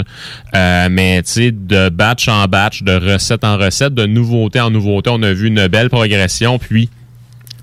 Euh, 0.55 0.87
mais, 0.91 1.23
tu 1.23 1.51
de 1.51 1.89
batch 1.89 2.27
en 2.27 2.45
batch, 2.45 2.83
de 2.83 2.93
recette 2.93 3.43
en 3.43 3.57
recette, 3.57 3.93
de 3.93 4.05
nouveauté 4.05 4.59
en 4.59 4.69
nouveauté, 4.69 5.09
on 5.11 5.23
a 5.23 5.33
vu 5.33 5.47
une 5.47 5.67
belle 5.67 5.89
progression. 5.89 6.59
Puis, 6.59 6.89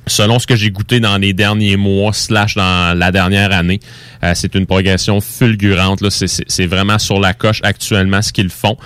selon 0.07 0.39
ce 0.39 0.47
que 0.47 0.57
j'ai 0.57 0.71
goûté 0.71 1.01
dans 1.01 1.17
les 1.19 1.33
derniers 1.33 1.77
mois, 1.77 2.13
slash 2.13 2.55
dans 2.57 2.97
la 2.99 3.13
dernière 3.13 3.53
année, 3.53 3.81
euh, 4.25 4.33
c'est 4.35 4.55
une 4.55 4.67
progression 4.67 5.21
fulgurante. 5.21 6.09
C'est- 6.11 6.67
vraiment 6.67 6.99
sur 6.99 7.21
la 7.21 7.35
coche 7.35 7.61
actuellement 7.63 8.23
ce 8.23 8.33
qu'ils 8.33 8.51
font 8.51 8.77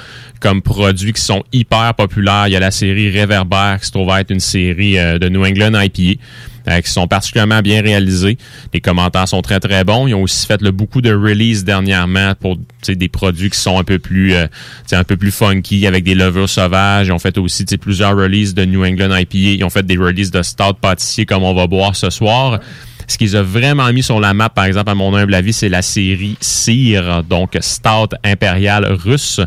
comme 0.41 0.61
produits 0.63 1.13
qui 1.13 1.23
sont 1.23 1.43
hyper 1.53 1.95
populaires. 1.95 2.47
Il 2.49 2.53
y 2.53 2.57
a 2.57 2.61
la 2.61 2.71
série 2.71 3.11
Réverbère 3.11 3.79
qui 3.81 3.87
se 3.87 3.93
trouve 3.93 4.13
être 4.19 4.31
une 4.31 4.41
série 4.41 4.99
euh, 4.99 5.19
de 5.19 5.29
New 5.29 5.45
England 5.45 5.73
IPA. 5.81 6.21
Euh, 6.69 6.81
qui 6.81 6.91
sont 6.91 7.07
particulièrement 7.07 7.61
bien 7.61 7.83
réalisés. 7.83 8.39
Les 8.75 8.81
commentaires 8.81 9.29
sont 9.29 9.43
très 9.43 9.61
très 9.61 9.85
bons. 9.85 10.07
Ils 10.07 10.15
ont 10.15 10.23
aussi 10.23 10.47
fait 10.47 10.61
là, 10.63 10.71
beaucoup 10.73 11.01
de 11.01 11.13
releases 11.15 11.65
dernièrement 11.65 12.35
pour 12.41 12.57
des 12.89 13.09
produits 13.09 13.51
qui 13.51 13.59
sont 13.59 13.79
un 13.79 13.85
peu 13.85 13.99
plus 13.99 14.35
euh, 14.35 14.47
un 14.93 15.05
peu 15.05 15.17
plus 15.17 15.31
funky 15.33 15.87
avec 15.87 16.05
des 16.05 16.15
levures 16.15 16.49
sauvages. 16.49 17.09
Ils 17.09 17.13
ont 17.13 17.19
fait 17.19 17.37
aussi 17.39 17.65
plusieurs 17.81 18.17
releases 18.17 18.55
de 18.55 18.65
New 18.65 18.85
England 18.85 19.15
IPA. 19.17 19.37
Ils 19.39 19.65
ont 19.65 19.71
fait 19.71 19.85
des 19.87 19.97
releases 19.97 20.31
de 20.31 20.43
stout 20.43 20.75
pâtissier 20.81 21.27
comme 21.27 21.43
on 21.43 21.55
va 21.55 21.67
boire 21.67 21.95
ce 21.97 22.11
soir. 22.11 22.61
Ce 23.09 23.17
qu'ils 23.19 23.37
ont 23.37 23.43
vraiment 23.45 23.93
mis 23.93 24.03
sur 24.03 24.19
la 24.19 24.35
map, 24.35 24.49
par 24.49 24.65
exemple, 24.65 24.91
à 24.91 24.95
mon 24.97 25.15
humble 25.15 25.33
avis, 25.35 25.53
c'est 25.53 25.69
la 25.69 25.81
série 25.83 26.37
Cire, 26.41 27.23
donc 27.23 27.57
Stout 27.61 28.09
impérial 28.25 28.85
russe. 28.85 29.41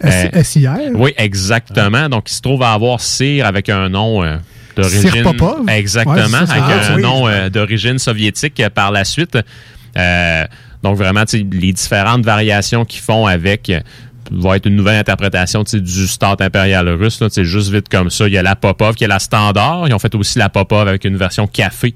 S- 0.00 0.28
Euh, 0.32 0.42
SIR? 0.44 0.70
oui, 0.94 1.12
exactement. 1.16 2.08
Donc, 2.08 2.30
il 2.30 2.34
se 2.34 2.40
trouve 2.40 2.62
à 2.62 2.72
avoir 2.72 3.00
Cire 3.00 3.46
avec 3.46 3.68
un 3.68 3.88
nom 3.88 4.22
euh, 4.22 4.36
d'origine. 4.76 5.10
Exactement, 5.68 6.14
Ouais, 6.14 6.22
c'est 6.22 6.46
ça, 6.46 6.52
avec 6.54 6.84
c'est 6.84 6.92
un 6.92 6.98
nom 6.98 7.28
euh, 7.28 7.48
d'origine 7.48 7.98
soviétique 7.98 8.60
euh, 8.60 8.70
par 8.70 8.90
la 8.90 9.04
suite. 9.04 9.38
Euh, 9.96 10.44
donc, 10.82 10.96
vraiment, 10.96 11.24
les 11.32 11.72
différentes 11.72 12.24
variations 12.24 12.84
qu'ils 12.84 13.02
font 13.02 13.26
avec 13.26 13.70
va 14.30 14.56
être 14.56 14.66
une 14.66 14.76
nouvelle 14.76 14.98
interprétation 14.98 15.64
du 15.64 16.06
Stout 16.06 16.40
impérial 16.40 16.88
russe. 16.88 17.20
sais, 17.28 17.44
juste 17.44 17.70
vite 17.70 17.88
comme 17.88 18.10
ça. 18.10 18.26
Il 18.26 18.32
y 18.32 18.38
a 18.38 18.42
la 18.42 18.56
Popov 18.56 18.94
qui 18.94 19.04
est 19.04 19.08
la 19.08 19.18
standard. 19.18 19.88
Ils 19.88 19.94
ont 19.94 19.98
fait 19.98 20.14
aussi 20.14 20.38
la 20.38 20.48
Popov 20.48 20.88
avec 20.88 21.04
une 21.04 21.16
version 21.16 21.46
café. 21.46 21.94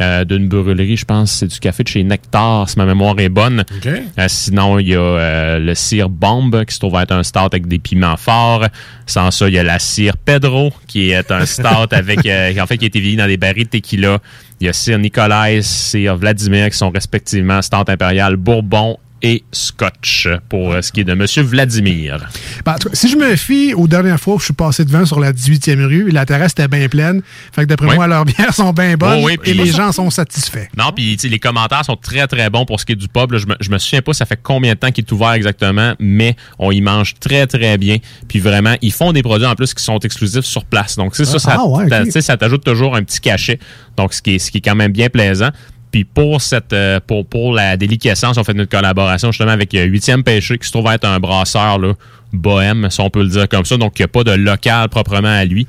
Euh, 0.00 0.24
d'une 0.24 0.48
brûlerie, 0.48 0.96
je 0.96 1.04
pense, 1.04 1.32
c'est 1.32 1.46
du 1.46 1.58
café 1.58 1.82
de 1.82 1.88
chez 1.88 2.04
Nectar, 2.04 2.68
si 2.68 2.78
ma 2.78 2.84
mémoire 2.84 3.18
est 3.18 3.28
bonne. 3.28 3.64
Euh, 3.86 4.26
sinon, 4.28 4.78
il 4.78 4.88
y 4.88 4.94
a 4.94 5.00
euh, 5.00 5.58
le 5.58 5.74
cire 5.74 6.08
Bombe, 6.08 6.64
qui 6.64 6.74
se 6.74 6.80
trouve 6.80 6.98
être 7.00 7.12
un 7.12 7.22
stout 7.22 7.38
avec 7.38 7.66
des 7.66 7.78
piments 7.78 8.16
forts. 8.16 8.66
Sans 9.06 9.30
ça, 9.30 9.48
il 9.48 9.54
y 9.54 9.58
a 9.58 9.62
la 9.62 9.78
cire 9.78 10.16
Pedro, 10.16 10.72
qui 10.86 11.10
est 11.10 11.30
un 11.30 11.46
stout 11.46 11.88
avec, 11.92 12.18
en 12.18 12.66
fait, 12.66 12.78
qui 12.78 12.84
a 12.84 12.88
été 12.88 13.00
vieilli 13.00 13.16
dans 13.16 13.26
des 13.26 13.38
barils 13.38 13.64
de 13.64 13.70
tequila. 13.70 14.18
Il 14.60 14.66
y 14.66 14.70
a 14.70 14.72
cire 14.72 14.98
Nikolai, 14.98 15.62
cire 15.62 16.16
Vladimir, 16.16 16.70
qui 16.70 16.76
sont 16.76 16.90
respectivement 16.90 17.62
stout 17.62 17.88
impérial 17.88 18.36
Bourbon 18.36 18.98
et 19.22 19.44
Scotch, 19.52 20.28
pour 20.48 20.72
euh, 20.72 20.82
ce 20.82 20.92
qui 20.92 21.00
est 21.00 21.04
de 21.04 21.14
Monsieur 21.14 21.42
Vladimir. 21.42 22.28
Ben, 22.64 22.76
si 22.92 23.08
je 23.08 23.16
me 23.16 23.34
fie 23.36 23.72
aux 23.74 23.88
dernières 23.88 24.20
fois 24.20 24.34
où 24.34 24.38
je 24.38 24.44
suis 24.44 24.54
passé 24.54 24.84
devant 24.84 25.04
sur 25.06 25.20
la 25.20 25.32
18e 25.32 25.84
rue, 25.84 26.10
la 26.10 26.26
terrasse 26.26 26.52
était 26.52 26.68
bien 26.68 26.88
pleine. 26.88 27.22
Fait 27.52 27.62
que 27.62 27.66
d'après 27.66 27.94
moi, 27.94 28.06
leurs 28.06 28.24
bières 28.24 28.54
sont 28.54 28.72
bien 28.72 28.96
bonnes 28.96 29.20
Oh 29.22 29.26
oui, 29.26 29.38
et 29.44 29.54
les 29.54 29.66
gens 29.66 29.92
sont 29.92 30.10
satisfaits. 30.10 30.66
Non, 30.76 30.92
puis 30.94 31.16
les 31.16 31.38
commentaires 31.38 31.84
sont 31.84 31.96
très 31.96 32.26
très 32.26 32.50
bons 32.50 32.64
pour 32.66 32.78
ce 32.80 32.84
qui 32.84 32.92
est 32.92 32.96
du 32.96 33.08
pub. 33.08 33.32
là. 33.32 33.38
Je, 33.38 33.46
me, 33.46 33.56
je 33.60 33.70
me 33.70 33.78
souviens 33.78 34.02
pas 34.02 34.12
ça 34.12 34.26
fait 34.26 34.38
combien 34.42 34.74
de 34.74 34.78
temps 34.78 34.90
qu'il 34.90 35.04
est 35.04 35.12
ouvert 35.12 35.32
exactement, 35.32 35.94
mais 35.98 36.36
on 36.58 36.70
y 36.70 36.80
mange 36.80 37.14
très 37.18 37.46
très 37.46 37.78
bien. 37.78 37.96
Puis 38.28 38.38
vraiment, 38.38 38.76
ils 38.82 38.92
font 38.92 39.12
des 39.12 39.22
produits 39.22 39.46
en 39.46 39.54
plus 39.54 39.74
qui 39.74 39.82
sont 39.82 39.98
exclusifs 40.00 40.44
sur 40.44 40.64
place. 40.64 40.96
Donc 40.96 41.16
c'est 41.16 41.24
ça, 41.24 41.38
ça, 41.38 41.56
Ah, 41.58 41.66
ouais, 41.66 42.10
ça 42.20 42.36
t'ajoute 42.36 42.64
toujours 42.64 42.94
un 42.94 43.02
petit 43.02 43.20
cachet. 43.20 43.58
Donc 43.96 44.12
ce 44.12 44.20
qui 44.20 44.34
est, 44.34 44.38
ce 44.38 44.50
qui 44.50 44.58
est 44.58 44.62
quand 44.62 44.74
même 44.74 44.92
bien 44.92 45.08
plaisant. 45.08 45.50
Puis 45.96 46.04
pour 46.04 46.42
cette 46.42 46.74
euh, 46.74 47.00
pour, 47.00 47.54
la 47.54 47.78
déliquescence, 47.78 48.36
on 48.36 48.44
fait 48.44 48.52
notre 48.52 48.68
collaboration 48.68 49.32
justement 49.32 49.52
avec 49.52 49.74
euh, 49.74 49.86
8e 49.86 50.24
Pêché, 50.24 50.58
qui 50.58 50.66
se 50.66 50.72
trouve 50.72 50.92
être 50.92 51.06
un 51.06 51.18
brasseur 51.20 51.78
là, 51.78 51.94
bohème, 52.34 52.90
si 52.90 53.00
on 53.00 53.08
peut 53.08 53.22
le 53.22 53.30
dire 53.30 53.48
comme 53.48 53.64
ça. 53.64 53.78
Donc 53.78 53.98
il 53.98 54.02
n'y 54.02 54.04
a 54.04 54.08
pas 54.08 54.22
de 54.22 54.32
local 54.32 54.90
proprement 54.90 55.28
à 55.28 55.46
lui. 55.46 55.66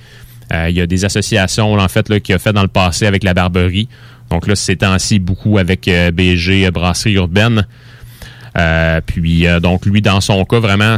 Euh, 0.52 0.70
il 0.70 0.76
y 0.76 0.82
a 0.82 0.86
des 0.86 1.06
associations 1.06 1.76
en 1.76 1.88
fait 1.88 2.20
qu'il 2.20 2.36
a 2.36 2.40
fait 2.40 2.52
dans 2.52 2.62
le 2.62 2.68
passé 2.68 3.06
avec 3.06 3.24
la 3.24 3.34
Barberie. 3.34 3.88
Donc 4.30 4.48
là, 4.48 4.58
ces 4.58 4.76
temps-ci, 4.76 5.20
beaucoup 5.20 5.60
avec 5.60 5.90
BG 6.14 6.72
Brasserie 6.72 7.14
Urbaine. 7.14 7.66
Puis 9.06 9.46
donc 9.62 9.86
lui, 9.86 10.02
dans 10.02 10.20
son 10.20 10.44
cas, 10.44 10.60
vraiment 10.60 10.98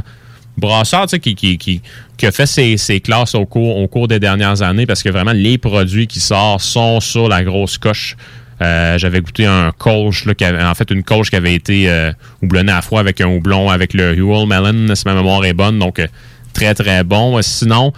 brasseur, 0.58 1.06
qui, 1.06 1.36
qui, 1.36 1.60
qui, 1.60 2.26
a 2.26 2.32
fait 2.32 2.48
ses, 2.48 2.78
ses 2.78 3.00
classes 3.00 3.36
au 3.36 3.46
cours 3.46 4.08
des 4.08 4.20
dernières 4.20 4.63
années 4.63 4.88
parce 4.88 5.04
que 5.04 5.10
vraiment 5.10 5.34
les 5.34 5.60
produits 5.60 6.08
qui 6.08 6.20
sortent 6.20 6.62
sont 6.62 7.00
sur 7.00 7.30
la 7.30 7.44
grosse 7.44 7.78
coche. 7.78 8.18
Euh, 8.62 8.98
J'avais 8.98 9.22
goûté 9.22 9.45
un 9.45 9.72
colch, 9.78 10.26
là, 10.26 10.34
qui 10.36 10.43
avait- 10.43 10.62
en 10.63 10.76
fait 10.76 10.91
une 10.91 11.04
qui 11.04 11.36
avait 11.36 11.54
été 11.54 11.89
euh, 11.89 12.12
houblonnée 12.41 12.72
à 12.74 12.82
froid 12.82 13.00
avec 13.00 13.22
un 13.22 13.28
houblon 13.28 13.69
avec 13.69 13.93
le 13.93 14.13
Huel 14.15 14.48
Melon, 14.48 14.93
si 14.95 15.04
ma 15.06 15.13
mémoire 15.15 15.45
est 15.45 15.54
bonne. 15.54 15.80
Donc 15.80 16.00
euh, 16.00 16.08
très 16.54 16.74
très 16.74 17.04
bon. 17.04 17.38
Euh, 17.38 17.41
Sinon, 17.41 17.93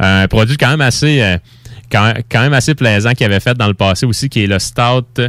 un 0.00 0.26
produit 0.28 0.56
quand 0.56 0.70
même 0.70 0.80
assez 0.80 1.36
quand, 1.92 2.14
quand 2.30 2.40
même 2.40 2.54
assez 2.54 2.74
plaisant 2.74 3.12
qu'il 3.12 3.26
avait 3.26 3.40
fait 3.40 3.56
dans 3.56 3.66
le 3.68 3.74
passé 3.74 4.06
aussi, 4.06 4.28
qui 4.28 4.44
est 4.44 4.46
le 4.46 4.58
Stout 4.58 5.20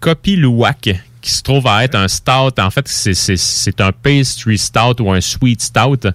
Kopiluwak, 0.00 0.90
qui 1.20 1.30
se 1.30 1.42
trouve 1.42 1.66
à 1.66 1.84
être 1.84 1.94
un 1.94 2.08
stout. 2.08 2.58
En 2.58 2.70
fait, 2.70 2.86
c'est- 2.88 3.80
un 3.80 3.92
pastry 3.92 4.58
stout 4.58 5.00
ou 5.02 5.10
un 5.10 5.20
sweet 5.20 5.62
stout 5.62 6.06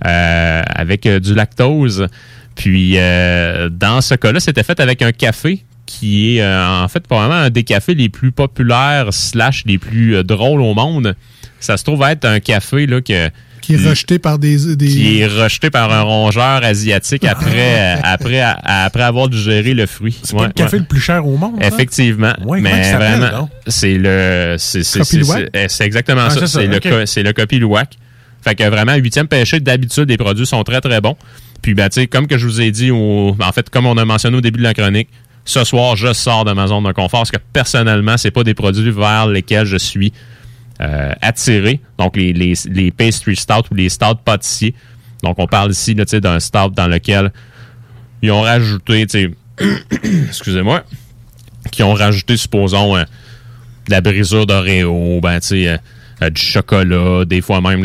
avec 0.00 1.06
du 1.08 1.34
lactose. 1.34 2.06
Puis, 2.54 2.92
dans 2.94 4.00
ce 4.00 4.14
cas-là, 4.14 4.38
c'était 4.40 4.62
fait 4.62 4.78
avec 4.80 5.02
un 5.02 5.12
café 5.12 5.64
qui 5.98 6.36
est 6.38 6.42
euh, 6.42 6.82
en 6.84 6.88
fait 6.88 7.06
probablement 7.06 7.40
un 7.40 7.50
des 7.50 7.62
cafés 7.64 7.94
les 7.94 8.08
plus 8.08 8.32
populaires 8.32 9.12
slash 9.12 9.62
les 9.66 9.78
plus 9.78 10.16
euh, 10.16 10.22
drôles 10.22 10.60
au 10.60 10.74
monde. 10.74 11.14
Ça 11.60 11.76
se 11.76 11.84
trouve 11.84 12.02
être 12.02 12.24
un 12.26 12.40
café 12.40 12.86
là, 12.86 13.00
que, 13.00 13.30
Qui 13.62 13.74
est 13.74 13.88
rejeté 13.88 14.18
par 14.18 14.38
des. 14.38 14.76
des... 14.76 14.86
qui 14.88 15.20
est 15.20 15.26
rejeté 15.26 15.70
par 15.70 15.90
un 15.92 16.02
rongeur 16.02 16.62
asiatique 16.62 17.24
après, 17.24 17.96
euh, 17.96 18.00
après, 18.02 18.40
à- 18.40 18.58
après 18.84 19.02
avoir 19.02 19.28
digéré 19.28 19.72
le 19.72 19.86
fruit. 19.86 20.16
C'est 20.22 20.36
pas 20.36 20.46
le 20.48 20.52
café 20.52 20.78
le 20.78 20.84
plus 20.84 21.00
cher 21.00 21.26
au 21.26 21.36
monde. 21.38 21.54
hein? 21.62 21.66
Effectivement. 21.66 22.34
Ouais, 22.44 22.60
mais 22.60 22.92
vraiment, 22.92 23.48
c'est 23.66 23.94
le. 23.96 24.56
C'est 24.58 24.82
c'est- 24.82 25.04
c'est 25.68 25.84
exactement 25.84 26.22
Ah, 26.26 26.30
ça. 26.30 26.46
c'est 26.46 26.66
le, 26.66 27.06
c'est 27.06 27.22
le 27.22 27.32
copy 27.32 27.58
Louac. 27.58 27.96
Fait 28.42 28.54
que 28.54 28.64
vraiment, 28.68 28.94
huitième 28.96 29.26
pêché, 29.26 29.58
d'habitude, 29.60 30.10
les 30.10 30.18
produits 30.18 30.44
sont 30.46 30.62
très, 30.64 30.82
très 30.82 31.00
bons. 31.00 31.16
Puis, 31.62 31.72
ben, 31.72 31.88
tu 31.88 32.02
sais, 32.02 32.06
comme 32.08 32.26
que 32.26 32.36
je 32.36 32.44
vous 32.46 32.60
ai 32.60 32.70
dit, 32.70 32.90
au- 32.90 33.34
en 33.40 33.52
fait, 33.52 33.70
comme 33.70 33.86
on 33.86 33.96
a 33.96 34.04
mentionné 34.04 34.36
au 34.36 34.42
début 34.42 34.58
de 34.58 34.64
la 34.64 34.74
chronique, 34.74 35.08
ce 35.44 35.64
soir, 35.64 35.96
je 35.96 36.12
sors 36.12 36.44
de 36.44 36.52
ma 36.52 36.66
zone 36.66 36.84
de 36.84 36.92
confort 36.92 37.20
parce 37.20 37.30
que 37.30 37.38
personnellement, 37.52 38.16
c'est 38.16 38.30
pas 38.30 38.44
des 38.44 38.54
produits 38.54 38.90
vers 38.90 39.26
lesquels 39.26 39.66
je 39.66 39.76
suis 39.76 40.12
euh, 40.80 41.12
attiré. 41.20 41.80
Donc, 41.98 42.16
les, 42.16 42.32
les, 42.32 42.54
les 42.66 42.90
pastry 42.90 43.36
stout 43.36 43.70
ou 43.70 43.74
les 43.74 43.88
stout 43.88 44.16
pâtissiers. 44.24 44.74
Donc, 45.22 45.38
on 45.38 45.46
parle 45.46 45.70
ici 45.70 45.94
d'un 45.94 46.40
stout 46.40 46.70
dans 46.70 46.88
lequel 46.88 47.32
ils 48.22 48.30
ont 48.30 48.42
rajouté, 48.42 49.06
excusez-moi, 50.28 50.84
qui 51.70 51.82
ont 51.82 51.94
rajouté, 51.94 52.36
supposons, 52.36 52.96
euh, 52.96 53.04
de 53.86 53.90
la 53.90 54.00
brisure 54.00 54.46
d'Oreo, 54.46 55.20
ben, 55.20 55.40
tu 55.40 55.46
sais, 55.46 55.68
euh, 55.68 56.30
du 56.30 56.40
chocolat, 56.40 57.24
des 57.24 57.40
fois 57.40 57.60
même, 57.60 57.84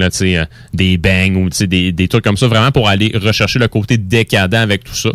des 0.73 0.97
bangs 0.97 1.35
ou, 1.35 1.49
des, 1.49 1.91
des 1.91 2.07
trucs 2.07 2.23
comme 2.23 2.37
ça, 2.37 2.47
vraiment 2.47 2.71
pour 2.71 2.87
aller 2.87 3.11
rechercher 3.15 3.59
le 3.59 3.67
côté 3.67 3.97
décadent 3.97 4.55
avec 4.55 4.83
tout 4.83 4.95
ça. 4.95 5.09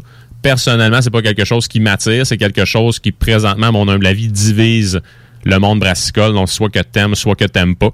Personnellement, 0.45 1.01
c'est 1.01 1.11
pas 1.11 1.23
quelque 1.23 1.47
chose 1.47 1.67
qui 1.67 1.81
m'attire, 1.81 2.27
c'est 2.27 2.37
quelque 2.37 2.67
chose 2.67 2.99
qui, 2.99 3.13
présentement, 3.13 3.69
à 3.69 3.73
mon 3.73 3.89
humble 3.89 4.07
avis, 4.07 4.29
divise 4.29 5.01
le 5.45 5.59
monde 5.59 5.81
brassicole, 5.81 6.35
donc 6.35 6.51
soit 6.51 6.69
que 6.69 6.81
t'aimes, 6.81 7.15
soit 7.15 7.35
que 7.35 7.47
t'aimes 7.47 7.75
pas. 7.75 7.93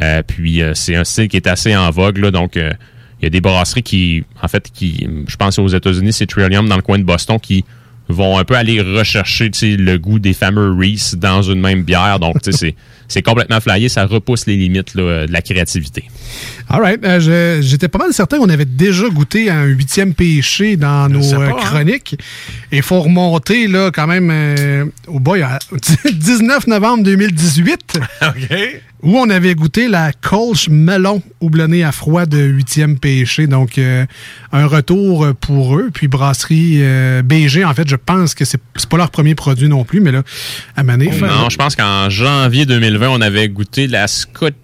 Euh, 0.00 0.22
puis 0.24 0.62
euh, 0.62 0.72
c'est 0.72 0.94
un 0.94 1.02
style 1.02 1.26
qui 1.26 1.36
est 1.36 1.48
assez 1.48 1.74
en 1.74 1.90
vogue, 1.90 2.20
donc 2.30 2.56
euh, 2.56 2.70
il 3.20 3.24
y 3.24 3.26
a 3.26 3.30
des 3.30 3.40
brasseries 3.40 3.82
qui, 3.82 4.22
en 4.40 4.46
fait, 4.46 4.70
qui, 4.72 5.08
je 5.26 5.34
pense 5.34 5.58
aux 5.58 5.66
États-Unis, 5.66 6.12
c'est 6.12 6.26
Trillium 6.26 6.68
dans 6.68 6.76
le 6.76 6.82
coin 6.82 6.96
de 6.96 7.02
Boston 7.02 7.40
qui 7.40 7.64
vont 8.08 8.38
un 8.38 8.44
peu 8.44 8.54
aller 8.54 8.80
rechercher 8.80 9.50
le 9.60 9.96
goût 9.96 10.20
des 10.20 10.32
fameux 10.32 10.72
Reese 10.72 11.16
dans 11.16 11.42
une 11.42 11.60
même 11.60 11.82
bière. 11.82 12.20
Donc, 12.20 12.40
tu 12.40 12.52
sais, 12.52 12.56
c'est, 12.56 12.74
c'est 13.10 13.22
complètement 13.22 13.60
flyé, 13.60 13.88
ça 13.88 14.06
repousse 14.06 14.46
les 14.46 14.56
limites 14.56 14.94
là, 14.94 15.26
de 15.26 15.32
la 15.32 15.42
créativité. 15.42 16.04
All 16.68 16.80
right. 16.80 17.04
Euh, 17.04 17.60
J'étais 17.60 17.88
pas 17.88 17.98
mal 17.98 18.12
certain 18.12 18.38
qu'on 18.38 18.48
avait 18.48 18.64
déjà 18.64 19.08
goûté 19.08 19.50
à 19.50 19.58
un 19.58 19.64
huitième 19.64 20.14
péché 20.14 20.76
dans 20.76 21.08
nos 21.08 21.20
pas, 21.20 21.36
euh, 21.36 21.48
hein. 21.50 21.56
chroniques. 21.58 22.16
Il 22.70 22.82
faut 22.82 23.00
remonter 23.00 23.66
là 23.66 23.90
quand 23.92 24.06
même 24.06 24.30
euh, 24.30 24.84
au 25.08 25.18
boy, 25.18 25.42
à 25.42 25.58
19 26.12 26.68
novembre 26.68 27.02
2018. 27.04 28.00
Où 29.02 29.16
on 29.16 29.30
avait 29.30 29.54
goûté 29.54 29.88
la 29.88 30.12
Colch 30.12 30.68
Melon 30.68 31.22
houblonnée 31.40 31.84
à 31.84 31.90
froid 31.90 32.26
de 32.26 32.38
huitième 32.38 32.98
péché. 32.98 33.46
Donc, 33.46 33.78
euh, 33.78 34.04
un 34.52 34.66
retour 34.66 35.26
pour 35.40 35.78
eux. 35.78 35.88
Puis, 35.92 36.06
brasserie 36.06 36.80
euh, 36.82 37.22
BG, 37.22 37.64
en 37.64 37.72
fait, 37.72 37.88
je 37.88 37.96
pense 37.96 38.34
que 38.34 38.44
c'est 38.44 38.60
pas 38.90 38.98
leur 38.98 39.10
premier 39.10 39.34
produit 39.34 39.68
non 39.68 39.84
plus, 39.84 40.02
mais 40.02 40.12
là, 40.12 40.22
à 40.76 40.82
Mané. 40.82 41.10
Non, 41.18 41.48
je 41.48 41.56
pense 41.56 41.76
qu'en 41.76 42.10
janvier 42.10 42.66
2020, 42.66 42.99
on 43.08 43.20
avait 43.20 43.48
goûté 43.48 43.86
la 43.86 44.06
Scoticino, 44.08 44.54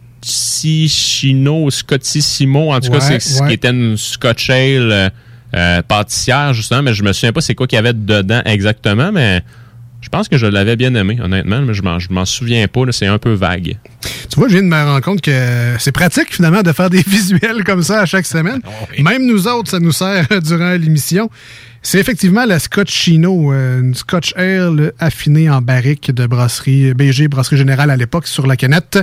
Scotissimo, 1.70 2.72
en 2.72 2.81
tout 2.81 2.90
cas, 2.90 3.01
c'est 3.01 3.20
ce 3.20 3.40
ouais. 3.40 3.49
qui 3.49 3.55
était 3.55 3.70
une 3.70 3.96
Scotch 3.96 4.51
Ale 4.51 4.92
euh, 4.92 5.09
euh, 5.55 5.83
pâtissière, 5.83 6.53
justement, 6.53 6.83
mais 6.83 6.94
je 6.94 7.03
me 7.03 7.12
souviens 7.12 7.33
pas 7.33 7.40
c'est 7.40 7.55
quoi 7.55 7.66
qu'il 7.66 7.77
y 7.77 7.79
avait 7.79 7.94
dedans 7.94 8.42
exactement, 8.44 9.12
mais 9.12 9.42
je 10.01 10.09
pense 10.09 10.29
que 10.29 10.38
je 10.38 10.46
l'avais 10.46 10.77
bien 10.77 10.94
aimé, 10.94 11.18
honnêtement, 11.20 11.62
mais 11.62 11.75
je 11.75 11.83
m'en, 11.83 11.99
m'en 12.11 12.25
souviens 12.25 12.68
pas, 12.68 12.83
c'est 12.90 13.07
un 13.07 13.18
peu 13.18 13.33
vague. 13.33 13.77
Tu 14.31 14.37
vois, 14.37 14.49
je 14.49 14.53
viens 14.55 14.62
de 14.62 14.68
me 14.68 14.77
rendre 14.77 15.01
compte 15.01 15.20
que 15.20 15.75
c'est 15.79 15.92
pratique 15.92 16.35
finalement 16.35 16.62
de 16.62 16.72
faire 16.72 16.90
des 16.90 17.03
visuels 17.07 17.64
comme 17.64 17.83
ça 17.83 18.03
à 18.03 18.07
chaque 18.07 18.27
semaine. 18.27 18.61
Même 18.99 19.27
nous 19.27 19.49
autres, 19.49 19.70
ça 19.70 19.81
nous 19.81 19.92
sert 19.92 20.27
durant 20.42 20.72
l'émission. 20.72 21.31
C'est 21.88 22.01
effectivement 22.01 22.44
la 22.46 22.59
Scotch 22.59 22.90
Chino, 22.92 23.53
euh, 23.53 23.81
une 23.81 23.94
Scotch 23.94 24.35
Ale 24.35 24.92
affinée 24.99 25.49
en 25.49 25.62
barrique 25.62 26.11
de 26.11 26.27
brasserie 26.27 26.92
BG, 26.94 27.29
brasserie 27.29 27.59
générale 27.59 27.92
à 27.92 27.96
l'époque, 27.96 28.27
sur 28.27 28.49
la 28.49 28.57
canette. 28.57 28.99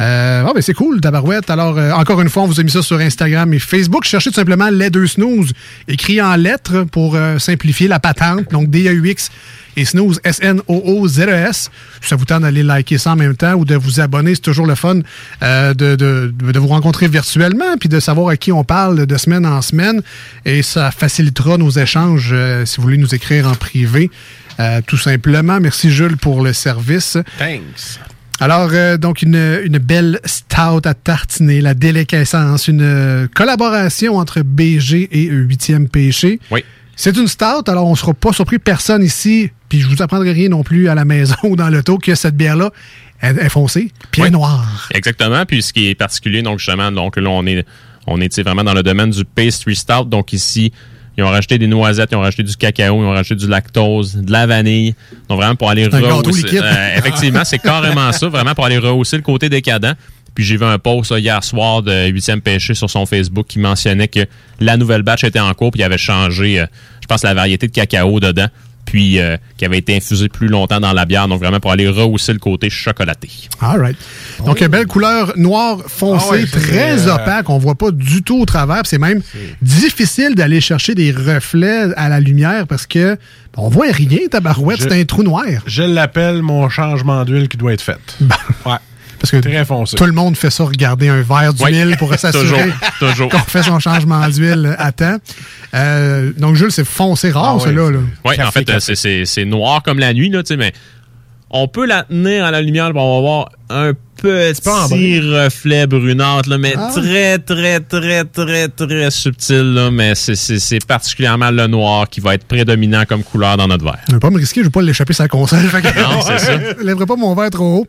Euh, 0.00 0.44
ah, 0.48 0.52
ben 0.54 0.62
c'est 0.62 0.72
cool, 0.72 1.00
Tabarouette. 1.00 1.50
Alors, 1.50 1.76
euh, 1.76 1.92
encore 1.92 2.20
une 2.22 2.30
fois, 2.30 2.44
on 2.44 2.46
vous 2.46 2.58
a 2.58 2.62
mis 2.62 2.70
ça 2.70 2.82
sur 2.82 2.98
Instagram 2.98 3.52
et 3.52 3.58
Facebook. 3.58 4.04
Cherchez 4.04 4.30
tout 4.30 4.36
simplement 4.36 4.70
les 4.70 4.88
deux 4.88 5.06
snooze, 5.06 5.52
écrit 5.88 6.22
en 6.22 6.36
lettres 6.36 6.84
pour 6.90 7.16
euh, 7.16 7.38
simplifier 7.38 7.86
la 7.86 8.00
patente. 8.00 8.50
Donc, 8.50 8.70
D-A-U-X 8.70 9.30
et 9.76 9.84
snooze, 9.84 10.18
S-N-O-O-Z-E-S. 10.24 11.70
Si 12.00 12.08
ça 12.08 12.16
vous 12.16 12.24
tente 12.24 12.42
d'aller 12.42 12.62
liker 12.62 12.98
ça 12.98 13.12
en 13.12 13.16
même 13.16 13.36
temps 13.36 13.54
ou 13.54 13.64
de 13.64 13.74
vous 13.76 14.00
abonner, 14.00 14.34
c'est 14.34 14.40
toujours 14.40 14.66
le 14.66 14.74
fun 14.74 15.00
euh, 15.42 15.74
de, 15.74 15.94
de- 15.96 16.32
de 16.52 16.58
vous 16.58 16.68
rencontrer 16.68 17.06
virtuellement 17.06 17.76
puis 17.78 17.88
de 17.88 18.00
savoir 18.00 18.28
à 18.30 18.36
qui 18.36 18.52
on 18.52 18.64
parle 18.64 19.06
de 19.06 19.16
semaine 19.18 19.44
en 19.46 19.60
semaine. 19.62 20.02
Et 20.44 20.62
ça 20.62 20.90
facilitera 20.90 21.56
nos 21.58 21.70
échanges 21.70 22.30
euh, 22.32 22.64
si 22.64 22.78
vous 22.78 22.82
voulez 22.84 22.96
nous 22.98 23.14
écrire 23.14 23.46
en 23.48 23.54
privé. 23.54 24.10
Euh, 24.58 24.80
tout 24.86 24.98
simplement. 24.98 25.60
Merci, 25.60 25.90
Jules, 25.90 26.16
pour 26.16 26.42
le 26.42 26.52
service. 26.52 27.16
Thanks. 27.38 28.00
Alors, 28.40 28.70
euh, 28.72 28.96
donc, 28.96 29.20
une, 29.20 29.60
une 29.64 29.76
belle 29.78 30.18
stout 30.24 30.80
à 30.84 30.94
tartiner, 30.94 31.60
la 31.60 31.74
déliquescence, 31.74 32.68
une 32.68 32.80
euh, 32.80 33.28
collaboration 33.34 34.16
entre 34.16 34.40
BG 34.40 35.08
et 35.12 35.30
8e 35.30 35.88
péché. 35.88 36.40
Oui. 36.50 36.64
C'est 36.96 37.16
une 37.16 37.28
stout, 37.28 37.68
alors 37.68 37.86
on 37.86 37.92
ne 37.92 37.96
sera 37.96 38.14
pas 38.14 38.32
surpris, 38.32 38.58
personne 38.58 39.02
ici, 39.02 39.50
puis 39.68 39.80
je 39.80 39.88
vous 39.88 40.02
apprendrai 40.02 40.32
rien 40.32 40.48
non 40.48 40.62
plus 40.62 40.88
à 40.88 40.94
la 40.94 41.04
maison 41.04 41.36
ou 41.44 41.54
dans 41.54 41.68
l'auto, 41.68 41.98
que 41.98 42.14
cette 42.14 42.36
bière-là 42.36 42.70
est 43.22 43.50
foncée, 43.50 43.92
puis 44.10 44.22
elle 44.22 44.28
est 44.28 44.30
noire. 44.30 44.88
Exactement. 44.94 45.44
Puis 45.44 45.62
ce 45.62 45.74
qui 45.74 45.88
est 45.88 45.94
particulier, 45.94 46.40
donc 46.40 46.58
justement, 46.58 46.90
donc 46.90 47.16
là, 47.16 47.28
on 47.28 47.44
est, 47.46 47.66
on 48.06 48.20
est 48.20 48.40
vraiment 48.40 48.64
dans 48.64 48.72
le 48.72 48.82
domaine 48.82 49.10
du 49.10 49.26
pastry 49.26 49.76
stout. 49.76 50.04
Donc 50.06 50.32
ici, 50.32 50.72
ils 51.20 51.24
ont 51.24 51.30
rajouté 51.30 51.58
des 51.58 51.66
noisettes, 51.66 52.08
ils 52.12 52.16
ont 52.16 52.20
rajouté 52.20 52.42
du 52.42 52.56
cacao, 52.56 53.02
ils 53.02 53.06
ont 53.06 53.10
rajouté 53.10 53.34
du 53.34 53.48
lactose, 53.48 54.16
de 54.16 54.32
la 54.32 54.46
vanille. 54.46 54.94
Donc 55.28 55.38
vraiment 55.38 55.54
pour 55.54 55.70
aller 55.70 55.86
rehausser. 55.86 56.58
Euh, 56.58 56.96
effectivement, 56.96 57.44
c'est 57.44 57.58
carrément 57.58 58.10
ça, 58.12 58.28
vraiment 58.28 58.54
pour 58.54 58.64
aller 58.64 58.78
rehausser 58.78 59.16
le 59.16 59.22
côté 59.22 59.48
décadent. 59.48 59.96
Puis 60.34 60.44
j'ai 60.44 60.56
vu 60.56 60.64
un 60.64 60.78
post 60.78 61.12
hier 61.16 61.42
soir 61.44 61.82
de 61.82 61.92
8e 61.92 62.40
Péché 62.40 62.74
sur 62.74 62.88
son 62.88 63.04
Facebook 63.04 63.46
qui 63.48 63.58
mentionnait 63.58 64.08
que 64.08 64.26
la 64.60 64.76
nouvelle 64.76 65.02
batch 65.02 65.24
était 65.24 65.40
en 65.40 65.52
cours, 65.54 65.72
puis 65.72 65.80
il 65.80 65.84
avait 65.84 65.98
changé, 65.98 66.60
euh, 66.60 66.66
je 67.02 67.06
pense, 67.06 67.22
la 67.22 67.34
variété 67.34 67.66
de 67.66 67.72
cacao 67.72 68.20
dedans, 68.20 68.46
puis 68.90 69.20
euh, 69.20 69.36
qui 69.56 69.64
avait 69.64 69.78
été 69.78 69.96
infusé 69.96 70.28
plus 70.28 70.48
longtemps 70.48 70.80
dans 70.80 70.92
la 70.92 71.04
bière, 71.04 71.28
donc 71.28 71.38
vraiment 71.40 71.60
pour 71.60 71.70
aller 71.70 71.88
rehausser 71.88 72.32
le 72.32 72.40
côté 72.40 72.70
chocolaté. 72.70 73.30
All 73.60 73.80
right. 73.80 73.96
Donc, 74.44 74.60
une 74.60 74.66
belle 74.66 74.86
couleur 74.88 75.32
noire 75.36 75.78
foncée, 75.86 76.26
Ah 76.28 76.32
ouais, 76.32 76.46
très 76.46 77.06
euh, 77.08 77.14
opaque. 77.14 77.48
On 77.50 77.58
voit 77.58 77.76
pas 77.76 77.92
du 77.92 78.22
tout 78.24 78.40
au 78.40 78.46
travers. 78.46 78.82
C'est 78.84 78.98
même 78.98 79.22
difficile 79.62 80.34
d'aller 80.34 80.60
chercher 80.60 80.96
des 80.96 81.12
reflets 81.12 81.94
à 81.96 82.08
la 82.08 82.18
lumière 82.18 82.66
parce 82.66 82.86
que 82.86 83.16
on 83.56 83.68
voit 83.68 83.86
rien, 83.92 84.26
tabarouette. 84.28 84.80
C'est 84.82 85.00
un 85.00 85.04
trou 85.04 85.22
noir. 85.22 85.44
Je 85.66 85.82
l'appelle 85.82 86.42
mon 86.42 86.68
changement 86.68 87.24
d'huile 87.24 87.48
qui 87.48 87.56
doit 87.56 87.72
être 87.72 87.82
fait. 87.82 87.98
ouais. 88.66 88.72
Parce 89.20 89.32
que 89.32 89.36
Très 89.36 89.66
foncé. 89.66 89.96
tout 89.96 90.06
le 90.06 90.12
monde 90.12 90.34
fait 90.34 90.48
ça, 90.48 90.64
regarder 90.64 91.08
un 91.10 91.20
verre 91.20 91.52
d'huile 91.52 91.88
Oui. 91.88 91.96
pour 91.98 92.14
s'assurer 92.18 92.46
Toujours, 92.46 92.74
toujours. 93.10 93.28
qu'on 93.30 93.38
fait 93.40 93.62
son 93.62 93.78
changement 93.78 94.26
d'huile 94.30 94.74
à 94.78 94.92
temps. 94.92 95.18
Euh, 95.74 96.32
donc, 96.36 96.56
Jules, 96.56 96.72
c'est 96.72 96.84
foncé 96.86 97.30
rare, 97.30 97.56
Ah 97.58 97.64
celui-là. 97.64 97.90
là. 97.90 97.98
Oui, 98.24 98.34
en 98.42 98.50
fait, 98.50 98.68
euh, 98.70 98.80
c'est- 98.80 99.44
noir 99.44 99.82
comme 99.82 99.98
la 99.98 100.12
nuit, 100.12 100.28
là, 100.30 100.42
tu 100.42 100.48
sais, 100.48 100.56
mais 100.56 100.72
on 101.50 101.68
peut 101.68 101.86
la 101.86 102.04
tenir 102.04 102.44
à 102.44 102.50
la 102.50 102.60
lumière, 102.60 102.90
on 102.94 103.14
va 103.16 103.20
voir 103.20 103.50
un 103.70 103.92
petit 104.20 105.20
reflet 105.20 105.86
brunâtre, 105.86 106.48
là, 106.48 106.58
mais 106.58 106.74
Ah. 106.76 106.90
très, 106.94 107.38
très, 107.38 107.80
très, 107.80 108.24
très, 108.24 108.68
très 108.68 109.10
subtil, 109.10 109.74
là, 109.74 109.90
mais 109.90 110.14
c'est- 110.14 110.34
c'est 110.36 110.58
c'est 110.58 110.84
particulièrement 110.86 111.50
le 111.50 111.66
noir 111.66 112.08
qui 112.08 112.20
va 112.20 112.34
être 112.34 112.44
prédominant 112.44 113.04
comme 113.08 113.22
couleur 113.22 113.56
dans 113.56 113.66
notre 113.68 113.84
verre. 113.84 113.98
Je 114.06 114.12
ne 114.12 114.16
vais 114.16 114.20
pas 114.20 114.30
me 114.30 114.38
risquer, 114.38 114.60
je 114.60 114.66
ne 114.66 114.68
vais 114.68 114.70
pas 114.72 114.82
l'échapper 114.82 115.12
sa 115.14 115.28
console. 115.28 115.60
Non, 115.62 116.20
c'est 116.26 116.38
ça. 116.38 116.52
Je 116.80 116.84
lèverai 116.84 117.06
pas 117.06 117.16
mon 117.16 117.34
verre 117.34 117.50
trop 117.50 117.78
haut. 117.80 117.86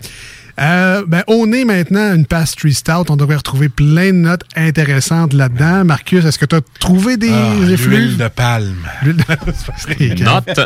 Euh, 0.59 1.03
ben, 1.07 1.23
au 1.27 1.47
nez 1.47 1.63
maintenant, 1.63 2.13
une 2.13 2.25
pastry 2.25 2.73
stout. 2.73 3.05
On 3.09 3.15
devrait 3.15 3.37
retrouver 3.37 3.69
plein 3.69 4.07
de 4.07 4.17
notes 4.17 4.41
intéressantes 4.55 5.31
là-dedans. 5.33 5.85
Marcus, 5.85 6.25
est-ce 6.25 6.37
que 6.37 6.45
tu 6.45 6.55
as 6.57 6.61
trouvé 6.77 7.15
des 7.15 7.31
Ah, 7.31 7.53
l'huile 7.57 7.71
effluves? 7.71 8.17
de 8.17 8.27
palme. 8.27 8.75
Note. 10.19 10.59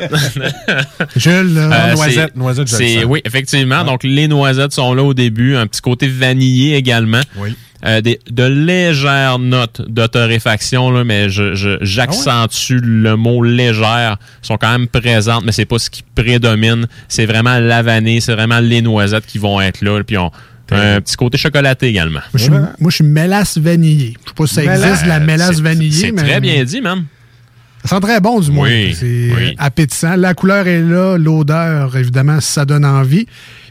Jules, 1.15 1.53
là, 1.53 1.69
Euh, 1.91 1.93
noisette, 1.95 2.35
noisette, 2.35 2.67
je 2.69 2.99
le. 3.01 3.05
Oui, 3.05 3.21
effectivement. 3.25 3.83
Donc, 3.83 4.03
les 4.03 4.27
noisettes 4.27 4.73
sont 4.73 4.93
là 4.93 5.03
au 5.03 5.13
début. 5.13 5.54
Un 5.55 5.67
petit 5.67 5.81
côté 5.81 6.07
vanillé 6.07 6.75
également. 6.75 7.21
Oui. 7.37 7.55
Euh, 7.85 8.01
des, 8.01 8.19
de 8.31 8.43
légères 8.43 9.37
notes 9.37 9.81
de 9.87 10.07
torréfaction, 10.07 10.89
là, 10.89 11.03
mais 11.03 11.29
je- 11.29 11.53
je- 11.53 11.77
j'accentue 11.81 12.79
le 12.81 13.15
mot 13.15 13.43
légère. 13.43 14.17
sont 14.41 14.57
quand 14.57 14.71
même 14.71 14.87
présentes, 14.87 15.43
mais 15.45 15.51
c'est 15.51 15.65
pas 15.65 15.77
ce 15.77 15.89
qui 15.89 16.01
prédomine. 16.15 16.87
C'est 17.07 17.25
vraiment 17.25 17.59
la 17.59 17.83
vanille, 17.83 18.21
c'est 18.21 18.33
vraiment 18.33 18.59
les 18.59 18.81
noisettes 18.81 19.25
qui 19.27 19.37
vont 19.37 19.61
être 19.61 19.81
là. 19.81 20.01
Puis 20.03 20.17
on, 20.17 20.31
un 20.71 20.99
petit 21.01 21.15
côté 21.15 21.37
chocolaté 21.37 21.87
également. 21.87 22.21
Moi, 22.21 22.23
je 22.33 22.43
suis, 22.43 22.51
moi, 22.51 22.89
je 22.89 22.95
suis 22.95 23.03
mélasse 23.03 23.57
vanillée. 23.59 24.15
Je 24.23 24.29
sais 24.29 24.35
pas 24.35 24.47
si 24.47 24.55
ça 24.55 24.61
Mélasse- 24.61 24.83
existe, 24.89 25.05
la 25.05 25.19
mélasse 25.19 25.59
vanillée. 25.59 25.91
C'est 25.91 26.11
mais- 26.11 26.23
très 26.23 26.39
bien 26.39 26.63
dit, 26.63 26.81
même. 26.81 27.05
Ça 27.83 27.97
sent 27.97 28.01
très 28.01 28.19
bon, 28.19 28.39
du 28.39 28.49
moins. 28.49 28.67
Oui, 28.67 28.95
C'est 28.99 29.05
oui. 29.05 29.53
appétissant. 29.59 30.15
La 30.15 30.33
couleur 30.33 30.65
est 30.67 30.81
là, 30.81 31.17
l'odeur, 31.19 31.95
évidemment, 31.95 32.41
ça 32.41 32.65
donne 32.65 32.83
envie. 32.83 33.27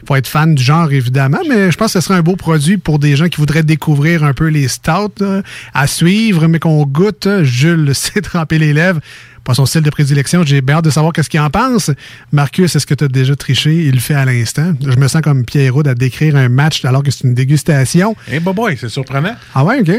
Faut 0.07 0.15
être 0.15 0.27
fan 0.27 0.53
du 0.53 0.63
genre, 0.63 0.91
évidemment, 0.91 1.39
mais 1.49 1.71
je 1.71 1.77
pense 1.77 1.93
que 1.93 1.99
ce 1.99 2.05
serait 2.05 2.19
un 2.19 2.21
beau 2.21 2.35
produit 2.35 2.77
pour 2.77 2.99
des 2.99 3.15
gens 3.15 3.27
qui 3.27 3.37
voudraient 3.37 3.63
découvrir 3.63 4.23
un 4.23 4.33
peu 4.33 4.47
les 4.47 4.67
stouts 4.67 5.19
là, 5.19 5.41
à 5.73 5.87
suivre, 5.87 6.47
mais 6.47 6.59
qu'on 6.59 6.85
goûte. 6.85 7.27
Jules 7.43 7.95
sait 7.95 8.21
tremper 8.21 8.59
les 8.59 8.73
lèvres. 8.73 8.99
Pas 9.45 9.53
son 9.53 9.65
style 9.65 9.81
de 9.83 9.89
prédilection. 9.89 10.43
J'ai 10.43 10.59
bien 10.61 10.77
hâte 10.77 10.85
de 10.85 10.89
savoir 10.89 11.13
qu'est-ce 11.13 11.29
qu'il 11.29 11.39
en 11.39 11.49
pense. 11.49 11.91
Marcus, 12.31 12.75
est-ce 12.75 12.85
que 12.85 12.93
tu 12.95 13.03
as 13.03 13.07
déjà 13.07 13.35
triché? 13.35 13.73
Il 13.75 13.91
le 13.93 13.99
fait 13.99 14.15
à 14.15 14.25
l'instant. 14.25 14.73
Je 14.83 14.97
me 14.97 15.07
sens 15.07 15.21
comme 15.21 15.45
Pierrot 15.45 15.87
à 15.87 15.93
décrire 15.93 16.35
un 16.35 16.49
match 16.49 16.83
alors 16.83 17.03
que 17.03 17.11
c'est 17.11 17.23
une 17.25 17.35
dégustation. 17.35 18.15
Eh, 18.31 18.39
bah 18.39 18.53
boy, 18.53 18.75
c'est 18.79 18.89
surprenant. 18.89 19.35
Ah 19.53 19.63
ouais, 19.63 19.79
OK. 19.81 19.91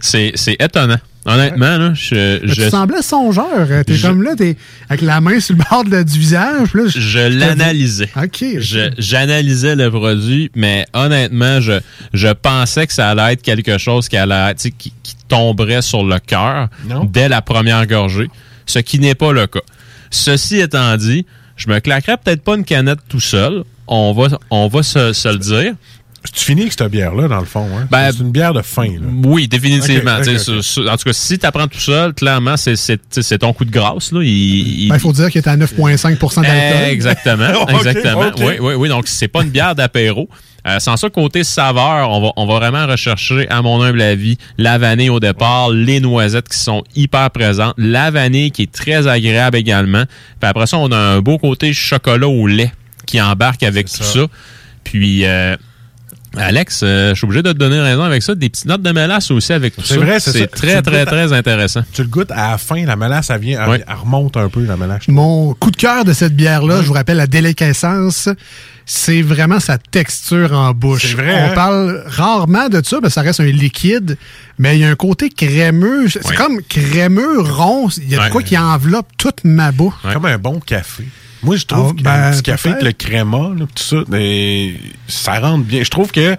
C'est 0.00 0.32
c'est 0.34 0.56
étonnant. 0.60 0.98
Honnêtement, 1.26 1.76
là, 1.76 1.92
je, 1.94 2.38
Tu 2.50 2.70
semblais 2.70 3.02
songeur. 3.02 3.66
T'es 3.86 3.94
je- 3.94 4.06
comme 4.06 4.22
là, 4.22 4.34
t'es 4.36 4.56
avec 4.88 5.02
la 5.02 5.20
main 5.20 5.38
sur 5.38 5.54
le 5.54 5.62
bord 5.70 5.84
de- 5.84 6.02
du 6.02 6.18
visage. 6.18 6.72
là, 6.72 6.82
je- 6.86 7.38
l'analysais. 7.38 8.08
OK. 8.16 8.44
J'analysais 8.98 9.76
le 9.76 9.90
produit, 9.90 10.50
mais 10.54 10.86
honnêtement, 10.94 11.60
je, 11.60 11.80
je 12.14 12.28
pensais 12.28 12.86
que 12.86 12.92
ça 12.92 13.10
allait 13.10 13.34
être 13.34 13.42
quelque 13.42 13.78
chose 13.78 14.08
qui 14.08 14.16
allait 14.16 14.54
qui, 14.56 14.70
qui 15.02 15.16
tomberait 15.28 15.82
sur 15.82 16.04
le 16.04 16.18
cœur 16.18 16.68
dès 17.04 17.28
la 17.28 17.42
première 17.42 17.86
gorgée, 17.86 18.30
ce 18.70 18.78
qui 18.78 18.98
n'est 18.98 19.14
pas 19.14 19.32
le 19.32 19.46
cas. 19.46 19.60
Ceci 20.10 20.58
étant 20.60 20.96
dit, 20.96 21.26
je 21.56 21.68
me 21.68 21.78
claquerais 21.80 22.16
peut-être 22.16 22.42
pas 22.42 22.56
une 22.56 22.64
canette 22.64 23.00
tout 23.08 23.20
seul. 23.20 23.64
On 23.86 24.12
va, 24.12 24.38
on 24.50 24.68
va 24.68 24.82
se, 24.82 25.12
se 25.12 25.28
le 25.28 25.38
dire. 25.38 25.74
Tu 26.34 26.44
finis 26.44 26.60
avec 26.62 26.74
cette 26.74 26.90
bière-là, 26.90 27.28
dans 27.28 27.40
le 27.40 27.46
fond. 27.46 27.66
Hein? 27.74 27.88
Ben, 27.90 28.12
c'est 28.12 28.18
une 28.20 28.30
bière 28.30 28.52
de 28.52 28.60
fin. 28.60 28.84
Là. 28.84 29.06
Oui, 29.24 29.48
définitivement. 29.48 30.16
En 30.16 30.96
tout 30.96 31.04
cas, 31.04 31.12
si 31.12 31.38
tu 31.38 31.46
apprends 31.46 31.66
tout 31.66 31.80
seul, 31.80 32.12
clairement, 32.12 32.56
c'est- 32.58 33.38
ton 33.38 33.54
coup 33.54 33.64
de 33.64 33.70
grâce. 33.70 34.12
Là. 34.12 34.20
Il, 34.22 34.28
il- 34.28 34.88
Ben, 34.90 34.96
il 34.96 35.00
faut 35.00 35.12
dire 35.14 35.30
qu'il 35.30 35.40
est 35.40 35.48
à 35.48 35.56
9,5% 35.56 36.42
d'alcool. 36.42 36.90
Exactement, 36.90 37.66
exactement. 37.68 38.30
Oui, 38.38 38.54
oui, 38.60 38.74
oui. 38.74 38.88
Donc, 38.90 39.08
c'est 39.08 39.28
pas 39.28 39.42
une 39.42 39.48
bière 39.50 39.74
d'apéro. 39.74 40.28
Euh, 40.66 40.78
sans 40.78 40.96
ça, 40.96 41.08
côté 41.08 41.42
saveur, 41.44 42.10
on 42.10 42.20
va, 42.20 42.28
on 42.36 42.46
va 42.46 42.54
vraiment 42.58 42.86
rechercher, 42.86 43.48
à 43.48 43.62
mon 43.62 43.82
humble 43.82 44.02
avis, 44.02 44.36
la 44.58 44.76
vanille 44.78 45.08
au 45.10 45.20
départ, 45.20 45.70
les 45.70 46.00
noisettes 46.00 46.48
qui 46.48 46.58
sont 46.58 46.84
hyper 46.94 47.30
présentes, 47.30 47.74
la 47.78 48.10
vanille 48.10 48.50
qui 48.50 48.62
est 48.64 48.72
très 48.72 49.06
agréable 49.06 49.56
également. 49.56 50.04
Puis 50.40 50.48
après 50.50 50.66
ça, 50.66 50.76
on 50.78 50.92
a 50.92 50.96
un 50.98 51.20
beau 51.20 51.38
côté 51.38 51.72
chocolat 51.72 52.28
au 52.28 52.46
lait 52.46 52.72
qui 53.06 53.20
embarque 53.20 53.62
avec 53.62 53.90
tout 53.90 54.02
ça. 54.02 54.20
Puis, 54.84 55.24
euh, 55.24 55.56
Alex, 56.36 56.82
euh, 56.84 57.10
je 57.10 57.14
suis 57.16 57.24
obligé 57.24 57.42
de 57.42 57.50
te 57.52 57.58
donner 57.58 57.80
raison 57.80 58.02
avec 58.02 58.22
ça. 58.22 58.36
Des 58.36 58.48
petites 58.50 58.66
notes 58.66 58.82
de 58.82 58.92
mélasse 58.92 59.32
aussi 59.32 59.52
avec 59.52 59.74
tout 59.74 59.80
ça. 59.82 59.94
C'est 59.94 60.00
vrai, 60.00 60.20
c'est 60.20 60.30
ça. 60.30 60.38
C'est 60.38 60.50
Tu 60.52 60.56
très, 60.60 60.80
très, 60.82 61.00
à- 61.00 61.06
très 61.06 61.32
intéressant. 61.32 61.80
Tu 61.92 62.02
le 62.02 62.08
goûtes 62.08 62.30
à 62.30 62.52
la 62.52 62.58
fin, 62.58 62.84
la 62.86 62.94
mélasse, 62.94 63.30
elle 63.30 63.40
vient, 63.40 63.60
elle, 63.64 63.68
Ouais. 63.70 63.84
elle 63.88 63.94
remonte 63.94 64.36
un 64.36 64.48
peu, 64.48 64.64
la 64.64 64.76
mélasse. 64.76 65.08
Mon 65.08 65.54
coup 65.54 65.72
de 65.72 65.76
cœur 65.76 66.04
de 66.04 66.12
cette 66.12 66.36
bière-là, 66.36 66.82
je 66.82 66.86
vous 66.86 66.92
rappelle 66.92 67.16
la 67.16 67.26
déliquescence, 67.26 68.28
c'est 68.92 69.22
vraiment 69.22 69.60
sa 69.60 69.78
texture 69.78 70.52
en 70.52 70.72
bouche. 70.72 71.02
C'est 71.10 71.14
vrai, 71.14 71.32
On 71.32 71.50
hein? 71.50 71.54
parle 71.54 72.02
rarement 72.08 72.68
de 72.68 72.82
ça, 72.84 72.96
parce 73.00 73.14
que 73.14 73.20
ça 73.20 73.22
reste 73.22 73.38
un 73.38 73.44
liquide, 73.44 74.18
mais 74.58 74.76
il 74.76 74.80
y 74.80 74.84
a 74.84 74.88
un 74.90 74.96
côté 74.96 75.28
crémeux. 75.30 76.08
C'est 76.08 76.26
Ouais. 76.26 76.34
comme 76.34 76.60
crémeux, 76.68 77.40
rond. 77.40 77.88
Il 77.98 78.08
y 78.10 78.16
a 78.16 78.26
de 78.26 78.32
quoi 78.32 78.42
qui 78.42 78.58
enveloppe 78.58 79.06
toute 79.16 79.44
ma 79.44 79.70
bouche. 79.70 79.94
Comme 80.12 80.24
un 80.26 80.38
bon 80.38 80.58
café. 80.58 81.04
Moi, 81.44 81.54
je 81.54 81.66
trouve 81.66 81.94
Ah, 82.00 82.02
qu'un 82.02 82.02
ben, 82.02 82.30
petit 82.32 82.42
café 82.42 82.70
avec 82.70 82.82
le 82.82 82.92
créma, 82.92 83.38
là, 83.56 83.66
tout 83.74 83.82
ça, 83.82 83.96
mais 84.08 84.74
ça 85.06 85.38
rentre 85.38 85.64
bien. 85.64 85.84
Je 85.84 85.88
trouve 85.90 86.10
que, 86.10 86.36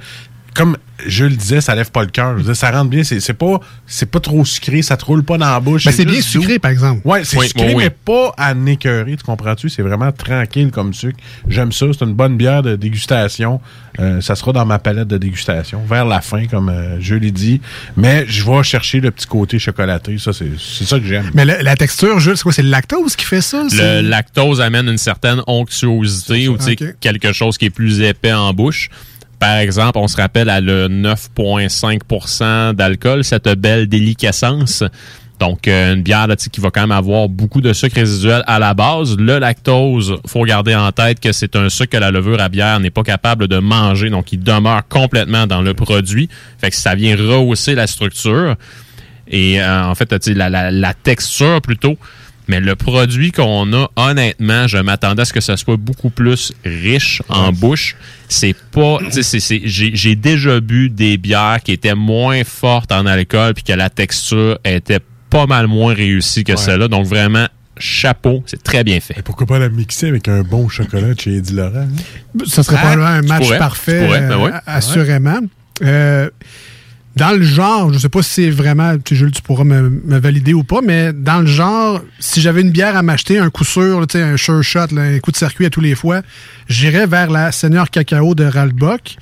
comme 0.54 0.78
je 1.08 1.24
le 1.26 1.36
disais, 1.36 1.62
ça 1.62 1.74
lève 1.74 1.90
pas 1.90 2.02
le 2.04 2.10
cœur. 2.10 2.34
Je 2.34 2.38
veux 2.40 2.44
dire, 2.44 2.56
Ça 2.56 2.70
rentre 2.70 2.90
bien. 2.92 3.04
C'est 3.04 3.34
pas, 3.34 3.60
c'est 3.88 4.06
pas 4.06 4.20
trop 4.20 4.46
sucré, 4.46 4.82
ça 4.84 4.98
te 4.98 5.06
roule 5.06 5.24
pas 5.24 5.38
dans 5.38 5.50
la 5.50 5.60
bouche. 5.60 5.86
Mais 5.88 5.92
c'est 5.92 6.06
bien 6.06 6.22
sucré, 6.22 6.60
par 6.60 6.70
exemple. 6.70 7.02
Ouais, 7.06 7.24
c'est 7.24 7.38
Oui, 7.38 7.48
sucré, 7.48 7.74
oui, 7.74 7.84
mais 7.86 7.90
pas 7.90 8.34
à 8.38 8.54
n'écœurer, 8.54 9.16
tu 9.18 9.24
comprends-tu? 9.24 9.70
C'est 9.70 9.82
vraiment 9.82 10.12
tranquille 10.12 10.70
comme 10.72 10.94
sucre. 10.94 11.18
J'aime 11.48 11.72
ça. 11.72 11.88
C'est 11.98 12.06
une 12.06 12.14
bonne 12.14 12.38
bière 12.38 12.62
de 12.62 12.76
dégustation. 12.76 13.60
Euh, 14.00 14.22
ça 14.22 14.36
sera 14.36 14.54
dans 14.54 14.66
ma 14.66 14.78
palette 14.80 15.08
de 15.08 15.18
dégustation 15.18 15.82
vers 15.86 16.06
la 16.06 16.22
fin, 16.22 16.46
comme 16.46 16.70
euh, 16.70 16.98
je 17.02 17.16
l'ai 17.16 17.32
dit. 17.32 17.62
Mais 17.98 18.26
je 18.28 18.44
vais 18.46 18.62
chercher 18.64 19.00
le 19.00 19.10
petit 19.12 19.26
côté 19.28 19.58
chocolaté. 19.60 20.18
Ça, 20.20 20.34
c'est 20.34 20.52
c'est 20.60 20.86
ça 20.86 21.00
que 21.00 21.06
j'aime. 21.06 21.32
Mais 21.34 21.46
le- 21.46 21.62
la 21.64 21.76
texture, 21.76 22.20
Jules, 22.20 22.38
c'est 22.38 22.44
quoi? 22.44 22.54
C'est 22.54 22.62
le 22.64 22.70
lactose 22.70 23.16
qui 23.16 23.26
fait 23.26 23.42
ça? 23.42 23.64
Le 23.72 24.02
lactose 24.02 24.62
amène 24.62 24.88
une 24.88 24.98
certaine 25.00 25.42
onctuosité 25.48 26.48
ou 26.48 26.58
tu 26.58 26.64
sais, 26.64 26.72
Ok. 26.80 26.96
quelque 27.00 27.34
chose 27.34 27.58
qui 27.58 27.66
est 27.66 27.70
plus 27.70 28.02
épais 28.02 28.34
en 28.34 28.54
bouche. 28.54 28.90
Par 29.42 29.58
exemple, 29.58 29.98
on 29.98 30.08
se 30.08 30.18
rappelle 30.18 30.50
à 30.50 30.62
le 30.62 30.88
9,5% 30.88 32.74
d'alcool, 32.74 33.24
cette 33.24 33.50
belle 33.50 33.88
déliquescence. 33.88 34.84
Donc, 35.40 35.68
euh, 35.68 35.96
une 35.96 36.04
bière 36.04 36.28
là, 36.28 36.36
qui 36.36 36.62
va 36.62 36.70
quand 36.70 36.82
même 36.82 36.92
avoir 36.92 37.28
beaucoup 37.28 37.60
de 37.60 37.74
sucre 37.74 37.96
résiduel 37.96 38.44
à 38.46 38.60
la 38.60 38.76
base. 38.76 39.18
Le 39.18 39.40
lactose, 39.40 40.18
faut 40.28 40.44
garder 40.44 40.76
en 40.76 40.92
tête 40.92 41.20
que 41.20 41.32
c'est 41.32 41.56
un 41.56 41.70
sucre 41.70 41.90
que 41.90 41.98
la 41.98 42.12
levure 42.12 42.40
à 42.40 42.50
bière 42.50 42.80
n'est 42.80 42.92
pas 42.92 43.02
capable 43.02 43.48
de 43.48 43.58
manger. 43.58 44.12
Donc, 44.12 44.32
il 44.32 44.44
demeure 44.44 44.88
complètement 44.88 45.48
dans 45.48 45.64
le 45.64 45.74
produit. 45.74 46.30
Fait 46.60 46.70
que 46.70 46.76
ça 46.76 46.94
vient 46.94 47.16
rehausser 47.16 47.74
la 47.74 47.88
structure. 47.88 48.56
Et 49.28 49.60
euh, 49.60 49.86
en 49.86 49.96
fait, 49.96 50.28
la, 50.28 50.52
la, 50.52 50.70
la 50.70 50.94
texture 50.94 51.64
plutôt. 51.64 51.98
Mais 52.52 52.60
le 52.60 52.76
produit 52.76 53.32
qu'on 53.32 53.72
a, 53.74 53.90
honnêtement, 53.96 54.68
je 54.68 54.78
m'attendais 54.78 55.22
à 55.22 55.26
ce 55.26 55.32
que 55.32 55.40
ça 55.40 55.56
soit 55.56 55.78
beaucoup 55.78 56.10
plus 56.10 56.52
riche 56.66 57.22
en 57.30 57.54
bouche. 57.54 57.96
C'est 58.28 58.54
pas, 58.74 58.98
j'ai 59.10 59.92
j'ai 59.96 60.16
déjà 60.18 60.60
bu 60.60 60.90
des 60.90 61.18
bières 61.18 61.60
qui 61.64 61.72
étaient 61.72 61.96
moins 61.96 62.44
fortes 62.44 62.92
en 62.92 63.06
alcool 63.06 63.54
puis 63.54 63.64
que 63.64 63.72
la 63.72 63.90
texture 63.90 64.60
était 64.66 65.00
pas 65.30 65.46
mal 65.48 65.68
moins 65.68 65.94
réussie 65.94 66.44
que 66.44 66.52
Ouais. 66.52 66.58
celle-là. 66.58 66.90
Donc 66.90 67.06
vraiment, 67.06 67.48
chapeau, 67.78 68.44
c'est 68.46 68.62
très 68.62 68.84
bien 68.84 69.00
fait. 69.00 69.16
Et 69.18 69.22
pourquoi 69.22 69.48
pas 69.48 69.58
la 69.58 69.70
mixer 69.70 70.10
avec 70.10 70.28
un 70.28 70.42
bon 70.42 70.68
chocolat 70.68 71.14
de 71.14 71.20
chez 71.22 71.38
Eddie 71.38 71.54
Laurent? 71.54 71.88
hein? 71.88 72.44
Ça 72.46 72.64
serait 72.64 72.76
Ah, 72.80 72.82
probablement 72.82 73.08
un 73.08 73.22
match 73.22 73.44
pourrais, 73.44 73.58
parfait, 73.60 74.06
pourrais, 74.06 74.20
ben 74.28 74.32
euh, 74.32 74.44
ouais. 74.44 74.52
assurément. 74.66 75.40
Euh, 75.84 76.30
dans 77.16 77.32
le 77.38 77.44
genre, 77.44 77.92
je 77.94 78.00
sais 78.00 78.10
pas 78.10 78.22
si 78.24 78.30
c'est 78.34 78.50
vraiment, 78.50 78.96
tu 78.98 79.14
sais, 79.14 79.16
Jules, 79.20 79.32
tu 79.32 79.42
pourras 79.42 79.64
me, 79.66 79.90
me 79.90 80.20
valider 80.20 80.54
ou 80.54 80.64
pas, 80.64 80.80
mais 80.82 81.12
dans 81.14 81.40
le 81.42 81.46
genre, 81.48 82.02
si 82.20 82.40
j'avais 82.42 82.62
une 82.62 82.72
bière 82.72 82.96
à 82.96 83.02
m'acheter, 83.04 83.38
un 83.38 83.50
coup 83.50 83.66
sûr, 83.66 84.00
là, 84.00 84.06
tu 84.08 84.18
sais, 84.18 84.24
un 84.24 84.38
sure 84.38 84.64
shot, 84.64 84.88
là, 84.94 85.02
un 85.02 85.20
coup 85.20 85.32
de 85.32 85.38
circuit 85.38 85.66
à 85.66 85.70
tous 85.70 85.82
les 85.82 85.96
fois, 85.96 86.22
j'irais 86.70 87.08
vers 87.08 87.30
la 87.30 87.52
Seigneur 87.52 87.90
Cacao 87.90 88.34
de 88.36 88.46
Ralbock. 88.46 89.16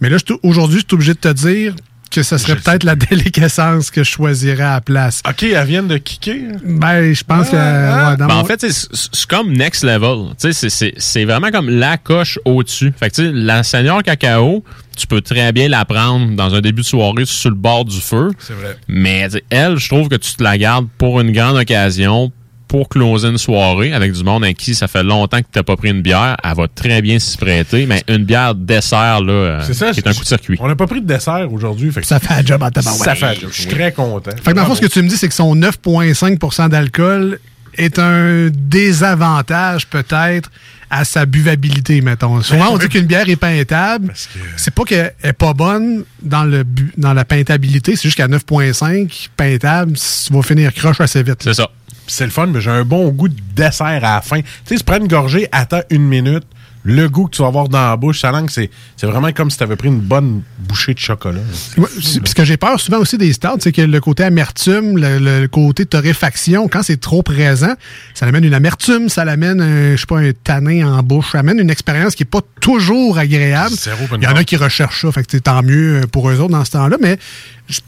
Mais 0.00 0.08
là, 0.08 0.18
aujourd'hui, 0.42 0.78
je 0.80 0.84
suis 0.86 0.94
obligé 0.94 1.14
de 1.14 1.18
te 1.18 1.32
dire 1.32 1.74
que 2.10 2.22
ce 2.22 2.36
serait 2.36 2.56
peut-être 2.56 2.84
la 2.84 2.94
déliquescence 2.94 3.90
que 3.90 4.04
je 4.04 4.10
choisirais 4.10 4.62
à 4.64 4.72
la 4.74 4.80
place. 4.82 5.22
OK, 5.26 5.44
elles 5.44 5.66
viennent 5.66 5.88
de 5.88 5.96
kicker. 5.96 6.42
Ben, 6.64 7.12
je 7.14 7.24
pense 7.24 7.48
que 7.48 7.56
ouais, 7.56 8.16
dans 8.18 8.26
Ben, 8.26 8.34
mon- 8.34 8.40
en 8.40 8.44
fait, 8.44 8.60
c'est- 8.70 9.26
comme 9.26 9.52
next 9.52 9.82
level. 9.82 10.34
Tu 10.38 10.52
sais, 10.52 10.52
c'est- 10.52 10.68
C'est 10.70 10.94
c'est 10.98 11.24
vraiment 11.24 11.50
comme 11.50 11.70
la 11.70 11.96
coche 11.96 12.38
au-dessus. 12.44 12.92
Fait 12.98 13.08
que 13.10 13.14
tu 13.14 13.22
sais, 13.24 13.30
la 13.32 13.62
Seigneur 13.62 14.02
Cacao, 14.02 14.62
tu 14.96 15.06
peux 15.06 15.20
très 15.20 15.52
bien 15.52 15.68
la 15.68 15.84
prendre 15.84 16.34
dans 16.36 16.54
un 16.54 16.60
début 16.60 16.82
de 16.82 16.86
soirée 16.86 17.24
sur 17.24 17.50
le 17.50 17.56
bord 17.56 17.84
du 17.84 18.00
feu. 18.00 18.30
C'est 18.38 18.52
vrai. 18.54 18.76
Mais 18.88 19.28
elle, 19.50 19.76
je 19.78 19.88
trouve 19.88 20.08
que 20.08 20.16
tu 20.16 20.32
te 20.34 20.42
la 20.42 20.58
gardes 20.58 20.86
pour 20.98 21.20
une 21.20 21.32
grande 21.32 21.56
occasion, 21.56 22.30
pour 22.68 22.88
closer 22.88 23.28
une 23.28 23.36
soirée 23.38 23.92
avec 23.92 24.12
du 24.12 24.24
monde 24.24 24.44
à 24.44 24.52
qui 24.54 24.74
ça 24.74 24.88
fait 24.88 25.02
longtemps 25.02 25.38
que 25.38 25.46
tu 25.52 25.58
n'as 25.58 25.62
pas 25.62 25.76
pris 25.76 25.90
une 25.90 26.00
bière. 26.00 26.36
Elle 26.42 26.54
va 26.54 26.68
très 26.68 27.02
bien 27.02 27.18
s'y 27.18 27.36
prêter. 27.36 27.84
Mais 27.84 28.02
une 28.08 28.24
bière 28.24 28.54
dessert, 28.54 29.20
là, 29.20 29.32
euh, 29.32 29.60
C'est 29.62 29.74
ça. 29.74 29.92
qui 29.92 30.00
est 30.00 30.08
un 30.08 30.14
coup 30.14 30.22
de 30.22 30.26
circuit. 30.26 30.56
On 30.58 30.68
n'a 30.68 30.76
pas 30.76 30.86
pris 30.86 31.02
de 31.02 31.06
dessert 31.06 31.52
aujourd'hui. 31.52 31.92
fait 31.92 32.00
que 32.00 32.06
ça 32.06 32.18
fait 32.18 32.32
un 32.32 32.44
job 32.44 32.62
en 32.62 32.70
tabarouette. 32.70 33.02
Ça 33.04 33.14
fait 33.14 33.26
un 33.26 33.34
job. 33.34 33.50
Je 33.52 33.60
suis 33.62 33.70
très 33.70 33.92
content. 33.92 34.30
Fait 34.42 34.52
que 34.52 34.56
dans 34.56 34.62
le 34.62 34.68
fond, 34.68 34.74
ce 34.74 34.80
que 34.80 34.86
tu 34.86 35.02
me 35.02 35.08
dis, 35.08 35.16
c'est 35.18 35.28
que 35.28 35.34
son 35.34 35.54
9,5% 35.54 36.68
d'alcool 36.70 37.40
est 37.76 37.98
un 37.98 38.50
désavantage 38.96 39.86
peut-être 39.86 40.50
à 40.90 41.04
sa 41.06 41.24
buvabilité, 41.24 42.02
mettons. 42.02 42.42
Souvent, 42.42 42.68
on 42.72 42.76
dit 42.78 42.88
qu'une 42.88 43.06
bière 43.06 43.26
est 43.28 43.36
peintable. 43.36 44.12
C'est 44.56 44.74
pas 44.74 44.84
qu'elle 44.84 45.14
est 45.22 45.32
pas 45.32 45.54
bonne 45.54 46.04
dans, 46.20 46.44
le 46.44 46.64
bu- 46.64 46.92
dans 46.98 47.14
la 47.14 47.24
peintabilité, 47.24 47.96
c'est 47.96 48.02
juste 48.02 48.16
qu'à 48.18 48.28
9,5 48.28 49.28
peintable, 49.36 49.92
tu 49.94 50.32
vas 50.32 50.42
finir 50.42 50.72
croche 50.74 51.00
assez 51.00 51.22
vite. 51.22 51.40
C'est 51.42 51.54
ça. 51.54 51.68
C'est 52.06 52.24
le 52.24 52.30
fun, 52.30 52.48
mais 52.48 52.60
j'ai 52.60 52.70
un 52.70 52.84
bon 52.84 53.08
goût 53.08 53.28
de 53.28 53.36
dessert 53.54 53.86
à 53.86 54.00
la 54.00 54.20
fin. 54.20 54.40
Tu 54.40 54.46
sais, 54.66 54.76
tu 54.76 54.84
prends 54.84 54.98
une 54.98 55.08
gorgée, 55.08 55.48
attends 55.50 55.80
une 55.88 56.02
minute. 56.02 56.44
Le 56.84 57.08
goût 57.08 57.26
que 57.26 57.36
tu 57.36 57.42
vas 57.42 57.48
avoir 57.48 57.68
dans 57.68 57.90
la 57.90 57.96
bouche, 57.96 58.20
ça 58.20 58.32
langue, 58.32 58.50
c'est 58.50 58.68
c'est 58.96 59.06
vraiment 59.06 59.30
comme 59.32 59.50
si 59.50 59.56
tu 59.56 59.62
avais 59.62 59.76
pris 59.76 59.88
une 59.88 60.00
bonne 60.00 60.42
bouchée 60.58 60.94
de 60.94 60.98
chocolat. 60.98 61.40
Ouais, 61.76 61.88
ce 61.98 62.34
que 62.34 62.44
j'ai 62.44 62.56
peur 62.56 62.80
souvent 62.80 62.98
aussi 62.98 63.18
des 63.18 63.32
stouts, 63.32 63.60
c'est 63.60 63.70
que 63.70 63.82
le 63.82 64.00
côté 64.00 64.24
amertume, 64.24 64.98
le, 64.98 65.18
le 65.18 65.46
côté 65.48 65.86
torréfaction, 65.86 66.66
quand 66.66 66.82
c'est 66.82 67.00
trop 67.00 67.22
présent, 67.22 67.74
ça 68.14 68.26
amène 68.26 68.44
une 68.44 68.54
amertume, 68.54 69.08
ça 69.08 69.24
l'amène, 69.24 69.60
un, 69.60 69.92
je 69.92 70.00
sais 70.00 70.06
pas, 70.06 70.18
un 70.18 70.32
tanin 70.32 70.92
en 70.92 71.02
bouche, 71.02 71.32
ça 71.32 71.38
amène 71.38 71.60
une 71.60 71.70
expérience 71.70 72.16
qui 72.16 72.24
est 72.24 72.26
pas 72.26 72.40
toujours 72.60 73.18
agréable. 73.18 73.74
Il 74.16 74.24
y 74.24 74.26
en 74.26 74.34
a 74.34 74.42
qui 74.42 74.56
recherchent 74.56 75.02
ça, 75.02 75.12
fait 75.12 75.22
que 75.22 75.28
c'est 75.30 75.42
tant 75.42 75.62
mieux 75.62 76.00
euh, 76.02 76.06
pour 76.06 76.30
eux 76.30 76.40
autres 76.40 76.52
dans 76.52 76.64
ce 76.64 76.72
temps-là, 76.72 76.96
mais 77.00 77.16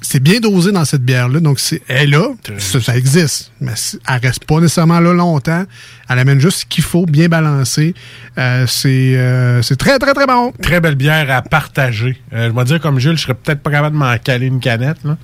c'est 0.00 0.22
bien 0.22 0.38
dosé 0.40 0.72
dans 0.72 0.84
cette 0.84 1.02
bière-là, 1.02 1.40
donc 1.40 1.58
c'est, 1.58 1.82
elle 1.88 2.14
est 2.14 2.16
là, 2.16 2.28
ça, 2.58 2.80
ça 2.80 2.96
existe, 2.96 3.50
mais 3.60 3.72
elle 4.08 4.20
reste 4.22 4.44
pas 4.44 4.60
nécessairement 4.60 5.00
là 5.00 5.12
longtemps, 5.12 5.64
elle 6.08 6.18
amène 6.18 6.40
juste 6.40 6.58
ce 6.60 6.66
qu'il 6.66 6.84
faut, 6.84 7.06
bien 7.06 7.28
balancé. 7.28 7.94
Euh, 8.38 8.66
c'est 8.66 8.84
c'est 8.84 9.16
euh, 9.16 9.62
c'est 9.62 9.76
très, 9.76 9.98
très, 9.98 10.12
très 10.12 10.26
bon. 10.26 10.52
Très 10.62 10.78
belle 10.80 10.94
bière 10.94 11.30
à 11.30 11.40
partager. 11.40 12.20
Euh, 12.34 12.50
je 12.50 12.54
vais 12.58 12.64
dire 12.64 12.80
comme 12.80 12.98
Jules, 13.00 13.16
je 13.16 13.22
serais 13.22 13.34
peut-être 13.34 13.60
pas 13.62 13.70
capable 13.70 13.94
de 13.94 13.98
m'en 13.98 14.16
caler 14.18 14.46
une 14.46 14.60
canette. 14.60 14.98
Là. 15.04 15.16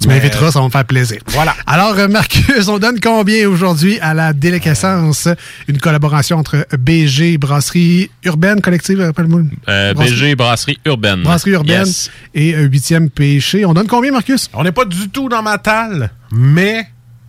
Tu 0.00 0.08
Mais- 0.08 0.14
m'inviteras, 0.16 0.50
ça 0.50 0.58
va 0.58 0.64
me 0.66 0.70
faire 0.70 0.84
plaisir. 0.84 1.20
Voilà. 1.28 1.54
Alors, 1.66 1.96
euh, 1.98 2.08
Marcus, 2.08 2.66
on 2.68 2.78
donne 2.78 2.98
combien 3.00 3.48
aujourd'hui 3.48 3.98
à 4.00 4.14
la 4.14 4.32
Déliquescence? 4.32 5.28
Une 5.68 5.78
collaboration 5.78 6.38
entre 6.38 6.66
BG, 6.76 7.38
Brasserie 7.38 8.10
Urbaine 8.24 8.60
Collective, 8.60 9.00
rappelle-moi. 9.00 9.42
Euh, 9.68 9.94
Brasserie- 9.94 10.10
BG 10.14 10.34
Brasserie 10.34 10.78
Urbaine. 10.84 11.22
Brasserie 11.22 11.52
Urbaine 11.52 11.86
Yes. 11.86 12.10
et 12.34 12.54
euh, 12.54 12.62
Huitième 12.62 13.10
Péché. 13.10 13.64
On 13.64 13.74
donne 13.74 13.86
combien, 13.86 14.10
Marcus? 14.12 14.50
On 14.54 14.64
n'est 14.64 14.72
pas 14.72 14.84
du 14.86 15.08
tout 15.10 15.28
dans 15.28 15.42
ma 15.42 15.58
talle, 15.58 16.10
mais 16.32 16.86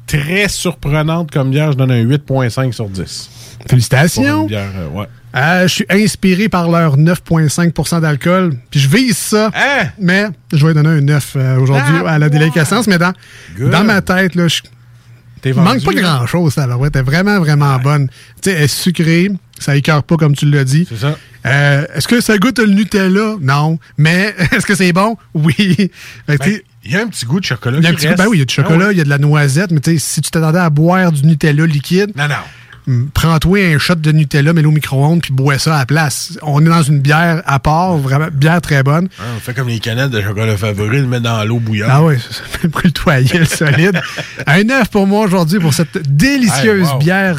très 0.07 0.47
surprenante 0.49 1.31
comme 1.31 1.51
bière. 1.51 1.71
Je 1.71 1.77
donne 1.77 1.91
un 1.91 2.03
8.5 2.03 2.71
sur 2.71 2.89
10. 2.89 3.29
Pour 3.59 3.69
Félicitations. 3.69 4.45
bière, 4.45 4.69
euh, 4.77 4.89
ouais. 4.89 5.05
Euh, 5.35 5.63
je 5.67 5.73
suis 5.73 5.85
inspiré 5.89 6.47
par 6.47 6.69
leur 6.69 6.97
9,5% 6.97 8.01
d'alcool. 8.01 8.53
Puis 8.71 8.79
je 8.79 8.89
vise 8.89 9.17
ça. 9.17 9.51
Hein? 9.53 9.87
Mais 9.99 10.27
je 10.53 10.65
vais 10.65 10.73
donner 10.73 10.89
un 10.89 11.01
9 11.01 11.33
euh, 11.35 11.57
aujourd'hui 11.59 11.95
Ah, 12.05 12.13
à 12.13 12.19
la 12.19 12.29
déliquescence. 12.29 12.87
Mais 12.87 12.97
dans, 12.97 13.13
Good. 13.57 13.69
dans 13.71 13.83
ma 13.83 14.01
tête, 14.01 14.35
là, 14.35 14.47
je 14.47 14.61
vendu, 15.51 15.59
manque 15.67 15.83
pas 15.83 15.93
grand-chose, 15.93 16.55
là. 16.55 16.77
Ouais, 16.77 16.89
t'es 16.89 17.01
vraiment, 17.01 17.39
vraiment 17.39 17.77
bonne. 17.79 18.07
Tu 18.41 18.49
sais, 18.49 18.55
elle 18.55 18.63
est 18.63 18.67
sucrée. 18.67 19.29
Ça 19.59 19.75
écœure 19.75 20.03
pas, 20.03 20.17
comme 20.17 20.35
tu 20.35 20.49
l'as 20.49 20.63
dit. 20.63 20.87
C'est 20.89 20.97
ça. 20.97 21.17
Est-ce 21.95 22.07
que 22.07 22.19
ça 22.21 22.37
goûte 22.37 22.59
le 22.59 22.67
Nutella? 22.67 23.35
Non. 23.41 23.77
Mais 23.97 24.33
est-ce 24.51 24.65
que 24.65 24.75
c'est 24.75 24.93
bon? 24.93 25.17
Oui. 25.33 25.91
Fait 26.27 26.63
Il 26.85 26.91
y 26.91 26.95
a 26.97 27.01
un 27.01 27.07
petit 27.07 27.25
goût 27.25 27.39
de 27.39 27.45
chocolat. 27.45 27.77
il 27.79 27.83
y 27.83 27.87
a 27.87 27.89
un 27.89 27.93
qui 27.93 27.97
petit 27.97 28.05
goût- 28.05 28.09
reste. 28.11 28.23
ben 28.23 28.29
oui, 28.29 28.37
il 28.37 28.39
y 28.39 28.43
a 28.43 28.45
du 28.45 28.53
chocolat, 28.53 28.85
Ah 28.89 28.91
il 28.91 28.97
y 28.97 29.01
a 29.01 29.03
de 29.03 29.09
la 29.09 29.17
noisette, 29.17 29.71
mais 29.71 29.79
tu 29.79 29.91
sais, 29.93 29.97
si 29.97 30.21
tu 30.21 30.29
t'attendais 30.31 30.59
à 30.59 30.69
boire 30.69 31.11
du 31.11 31.25
Nutella 31.25 31.65
liquide, 31.65 32.11
Non, 32.15 32.27
non. 32.27 32.35
hum, 32.87 33.09
prends-toi 33.11 33.73
un 33.73 33.79
shot 33.79 33.95
de 33.95 34.11
Nutella, 34.11 34.53
mets-le 34.53 34.67
au 34.67 34.71
micro-ondes, 34.71 35.21
puis 35.21 35.33
bois 35.33 35.57
ça 35.57 35.75
à 35.75 35.79
la 35.79 35.85
place. 35.87 36.37
On 36.43 36.63
est 36.63 36.69
dans 36.69 36.83
une 36.83 36.99
bière 36.99 37.41
à 37.47 37.57
part, 37.59 37.97
vraiment, 37.97 38.27
bière 38.31 38.61
très 38.61 38.83
bonne. 38.83 39.05
Hein, 39.19 39.23
on 39.35 39.39
fait 39.39 39.55
comme 39.55 39.67
les 39.67 39.79
canettes 39.79 40.11
de 40.11 40.21
chocolat 40.21 40.55
favori, 40.57 40.97
le 41.01 41.07
met 41.07 41.19
dans 41.21 41.43
l'eau 41.43 41.57
bouillante. 41.59 41.89
Ah 41.91 42.03
oui, 42.03 42.15
ça 42.29 42.43
fait 42.59 42.67
brûle-toyer 42.67 43.39
le 43.39 43.45
solide. 43.45 43.99
Un 44.45 44.63
9 44.63 44.87
pour 44.91 45.07
moi 45.07 45.25
aujourd'hui 45.25 45.59
pour 45.59 45.73
cette 45.73 45.97
délicieuse 46.15 46.87
Hey, 46.87 46.93
wow, 46.93 46.99
bière 46.99 47.37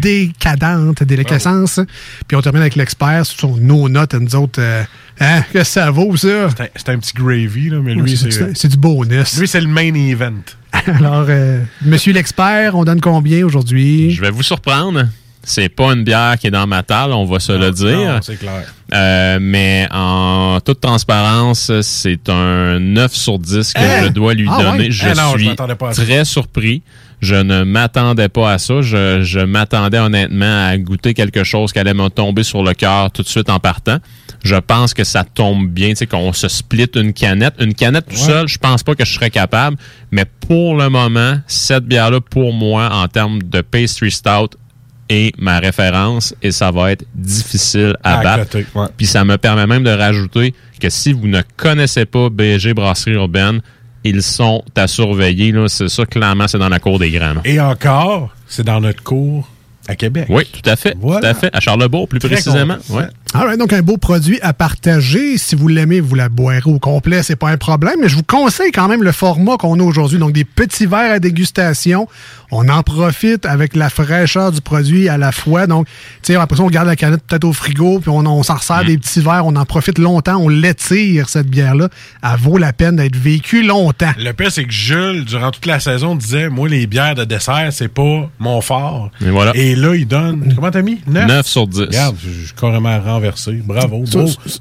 décadente, 0.00 1.02
déliquescence. 1.02 1.80
Puis 2.26 2.36
on 2.36 2.40
termine 2.40 2.62
avec 2.62 2.76
l'expert 2.76 3.26
sur 3.26 3.56
nos 3.58 3.88
notes 3.90 4.14
à 4.14 4.18
nous 4.18 4.34
autres. 4.36 4.60
euh, 4.60 4.84
hein, 5.20 5.42
que 5.52 5.64
ça 5.64 5.90
vaut 5.90 6.16
ça? 6.16 6.50
C'est 6.50 6.62
un- 6.62 6.68
C'est 6.76 6.88
un 6.90 6.98
petit 6.98 7.12
gravy, 7.14 7.70
là, 7.70 7.78
mais 7.82 7.94
lui, 7.94 8.16
C'est- 8.16 8.30
c'est. 8.30 8.46
c'est 8.48 8.56
c'est 8.56 8.68
du 8.68 8.76
bonus. 8.76 9.38
Lui, 9.38 9.48
c'est 9.48 9.60
le 9.60 9.68
main 9.68 9.92
event. 9.94 10.32
Alors, 10.86 11.26
euh, 11.28 11.60
monsieur 11.82 12.12
l'expert, 12.12 12.74
on 12.74 12.84
donne 12.84 13.00
combien 13.00 13.44
aujourd'hui? 13.44 14.10
Je 14.10 14.20
vais 14.20 14.30
vous 14.30 14.42
surprendre. 14.42 15.04
C'est 15.48 15.68
pas 15.68 15.92
une 15.92 16.02
bière 16.02 16.34
qui 16.40 16.48
est 16.48 16.50
dans 16.50 16.66
ma 16.66 16.82
talle, 16.82 17.12
on 17.12 17.24
va 17.24 17.38
se 17.38 17.52
le 17.52 17.70
dire. 17.70 18.14
Non, 18.14 18.18
c'est 18.20 18.36
clair. 18.36 18.64
Euh, 18.92 19.38
mais 19.40 19.86
en 19.92 20.58
toute 20.64 20.80
transparence, 20.80 21.70
c'est 21.82 22.28
un 22.28 22.80
9 22.80 23.14
sur 23.14 23.38
10 23.38 23.72
que 23.72 23.78
Hein? 23.80 24.02
je 24.02 24.08
dois 24.08 24.34
lui 24.34 24.48
Ah 24.50 24.60
donner. 24.60 24.86
ouais? 24.86 24.90
Je 24.90 25.06
Eh 25.06 25.14
non, 25.14 25.36
je 25.36 25.44
suis 25.44 25.54
pas 25.54 25.92
très 25.92 26.24
surpris. 26.24 26.82
Je 27.20 27.34
ne 27.34 27.62
m'attendais 27.64 28.28
pas 28.28 28.52
à 28.52 28.58
ça. 28.58 28.82
Je, 28.82 29.22
je 29.22 29.40
m'attendais 29.40 29.98
honnêtement 29.98 30.66
à 30.68 30.76
goûter 30.76 31.14
quelque 31.14 31.44
chose 31.44 31.72
qui 31.72 31.78
allait 31.78 31.94
me 31.94 32.08
tomber 32.08 32.42
sur 32.42 32.62
le 32.62 32.74
cœur 32.74 33.10
tout 33.10 33.22
de 33.22 33.28
suite 33.28 33.48
en 33.48 33.58
partant. 33.58 33.98
Je 34.44 34.56
pense 34.56 34.92
que 34.94 35.02
ça 35.02 35.24
tombe 35.24 35.66
bien, 35.68 35.90
tu 35.90 35.96
sais, 35.96 36.06
qu'on 36.06 36.32
se 36.32 36.46
split 36.48 36.88
une 36.94 37.12
canette. 37.14 37.54
Une 37.58 37.74
canette 37.74 38.06
tout 38.06 38.14
Ouais. 38.16 38.20
seul, 38.20 38.48
je 38.48 38.58
pense 38.58 38.82
pas 38.82 38.94
que 38.94 39.04
je 39.04 39.12
serais 39.12 39.30
capable. 39.30 39.76
Mais 40.10 40.24
pour 40.46 40.76
le 40.76 40.88
moment, 40.88 41.38
cette 41.46 41.84
bière-là, 41.84 42.20
pour 42.20 42.52
moi, 42.52 42.90
en 42.92 43.08
termes 43.08 43.42
de 43.42 43.60
pastry 43.62 44.10
stout, 44.10 44.50
est 45.08 45.32
ma 45.40 45.60
référence 45.60 46.34
et 46.42 46.50
ça 46.50 46.72
va 46.72 46.90
être 46.90 47.04
difficile 47.14 47.94
à 48.02 48.18
À 48.18 48.22
battre. 48.22 48.58
Puis 48.96 49.06
ça 49.06 49.24
me 49.24 49.38
permet 49.38 49.66
même 49.66 49.84
de 49.84 49.90
rajouter 49.90 50.52
que 50.80 50.90
si 50.90 51.12
vous 51.12 51.28
ne 51.28 51.42
connaissez 51.56 52.06
pas 52.06 52.28
BG 52.28 52.74
Brasserie 52.74 53.12
Urbaine, 53.14 53.60
ils 54.08 54.22
sont 54.22 54.62
à 54.76 54.86
surveiller. 54.86 55.52
là. 55.52 55.68
C'est 55.68 55.88
ça, 55.88 56.06
clairement, 56.06 56.48
c'est 56.48 56.58
dans 56.58 56.68
la 56.68 56.78
cour 56.78 56.98
des 56.98 57.10
grands. 57.10 57.34
là. 57.34 57.40
Et 57.44 57.60
encore, 57.60 58.30
c'est 58.46 58.64
dans 58.64 58.80
notre 58.80 59.02
cours 59.02 59.48
à 59.88 59.94
Québec. 59.94 60.26
Oui, 60.28 60.44
tout 60.50 60.68
à 60.68 60.76
fait. 60.76 60.96
Voilà. 61.00 61.20
Tout 61.20 61.26
à 61.26 61.34
fait. 61.34 61.50
À 61.52 61.60
Charlebourg, 61.60 62.08
plus 62.08 62.18
Très 62.18 62.28
précisément. 62.30 62.76
Ouais. 62.90 63.04
All 63.34 63.44
right, 63.46 63.58
donc 63.58 63.72
un 63.72 63.82
beau 63.82 63.96
produit 63.98 64.38
à 64.40 64.52
partager. 64.54 65.36
Si 65.36 65.56
vous 65.56 65.68
l'aimez, 65.68 66.00
vous 66.00 66.14
la 66.14 66.28
boirez 66.28 66.62
au 66.64 66.78
complet, 66.78 67.22
c'est 67.22 67.36
pas 67.36 67.50
un 67.50 67.56
problème. 67.58 67.96
Mais 68.00 68.08
je 68.08 68.16
vous 68.16 68.22
conseille 68.22 68.70
quand 68.72 68.88
même 68.88 69.02
le 69.02 69.12
format 69.12 69.56
qu'on 69.58 69.78
a 69.78 69.82
aujourd'hui. 69.82 70.18
Donc 70.18 70.32
des 70.32 70.44
petits 70.44 70.86
verres 70.86 71.12
à 71.12 71.18
dégustation. 71.18 72.08
On 72.52 72.68
en 72.68 72.82
profite 72.84 73.44
avec 73.44 73.74
la 73.74 73.90
fraîcheur 73.90 74.52
du 74.52 74.60
produit 74.60 75.08
à 75.08 75.18
la 75.18 75.32
fois. 75.32 75.66
Donc, 75.66 75.86
tu 76.22 76.32
sais, 76.32 76.36
après 76.36 76.56
ça, 76.56 76.62
on 76.62 76.70
garde 76.70 76.86
la 76.86 76.94
canette 76.94 77.22
peut-être 77.26 77.44
au 77.44 77.52
frigo, 77.52 77.98
puis 77.98 78.08
on, 78.08 78.18
on 78.24 78.42
s'en 78.44 78.54
resserre 78.54 78.84
des 78.84 78.96
petits 78.96 79.20
verres. 79.20 79.44
On 79.44 79.56
en 79.56 79.64
profite 79.64 79.98
longtemps. 79.98 80.36
On 80.36 80.48
l'étire, 80.48 81.28
cette 81.28 81.48
bière-là. 81.48 81.88
Elle 82.22 82.38
vaut 82.38 82.56
la 82.56 82.72
peine 82.72 82.96
d'être 82.96 83.16
vécue 83.16 83.64
longtemps. 83.64 84.12
Le 84.16 84.32
pire, 84.32 84.52
c'est 84.52 84.64
que 84.64 84.72
Jules, 84.72 85.24
durant 85.24 85.50
toute 85.50 85.66
la 85.66 85.80
saison, 85.80 86.14
disait 86.14 86.48
Moi, 86.48 86.68
les 86.68 86.86
bières 86.86 87.16
de 87.16 87.24
dessert, 87.24 87.68
c'est 87.72 87.88
pas 87.88 88.30
mon 88.38 88.60
fort. 88.60 89.10
Et 89.20 89.30
voilà. 89.30 89.50
Et 89.56 89.74
là, 89.74 89.94
il 89.94 90.06
donne. 90.06 90.54
Comment 90.54 90.70
t'as 90.70 90.82
mis? 90.82 91.00
9 91.08 91.26
9 91.26 91.46
sur 91.46 91.66
10. 91.66 91.80
Regarde, 91.80 92.16
je 92.24 92.46
suis 92.46 92.54
carrément 92.54 92.98
renversé. 93.00 93.25
Bravo. 93.64 94.04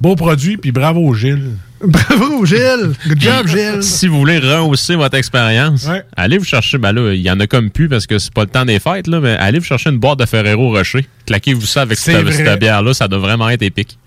Beau, 0.01 0.15
produit, 0.15 0.57
puis 0.57 0.71
bravo, 0.71 1.13
Gilles. 1.13 1.51
Bravo, 1.83 2.45
Gilles. 2.45 2.93
Good 3.07 3.21
job, 3.21 3.47
Gilles. 3.47 3.83
Si 3.83 4.07
vous 4.07 4.17
voulez 4.19 4.39
rehausser 4.39 4.95
votre 4.95 5.15
expérience, 5.17 5.85
Ouais. 5.85 6.03
allez 6.15 6.37
vous 6.37 6.45
chercher, 6.45 6.77
ben 6.77 6.91
là, 6.93 7.13
il 7.13 7.21
y 7.21 7.29
en 7.29 7.39
a 7.39 7.47
comme 7.47 7.69
plus 7.69 7.87
parce 7.89 8.07
que 8.07 8.17
c'est 8.17 8.33
pas 8.33 8.41
le 8.41 8.49
temps 8.49 8.65
des 8.65 8.79
fêtes, 8.79 9.07
là, 9.07 9.19
mais 9.19 9.35
allez 9.37 9.59
vous 9.59 9.65
chercher 9.65 9.89
une 9.89 9.99
boîte 9.99 10.19
de 10.19 10.25
Ferrero 10.25 10.71
Rocher. 10.71 11.07
Claquez-vous 11.27 11.65
ça 11.65 11.81
avec 11.81 11.97
cette, 11.97 12.59
bière-là, 12.59 12.93
ça 12.93 13.07
doit 13.07 13.19
vraiment 13.19 13.49
être 13.49 13.61
épique. 13.61 13.97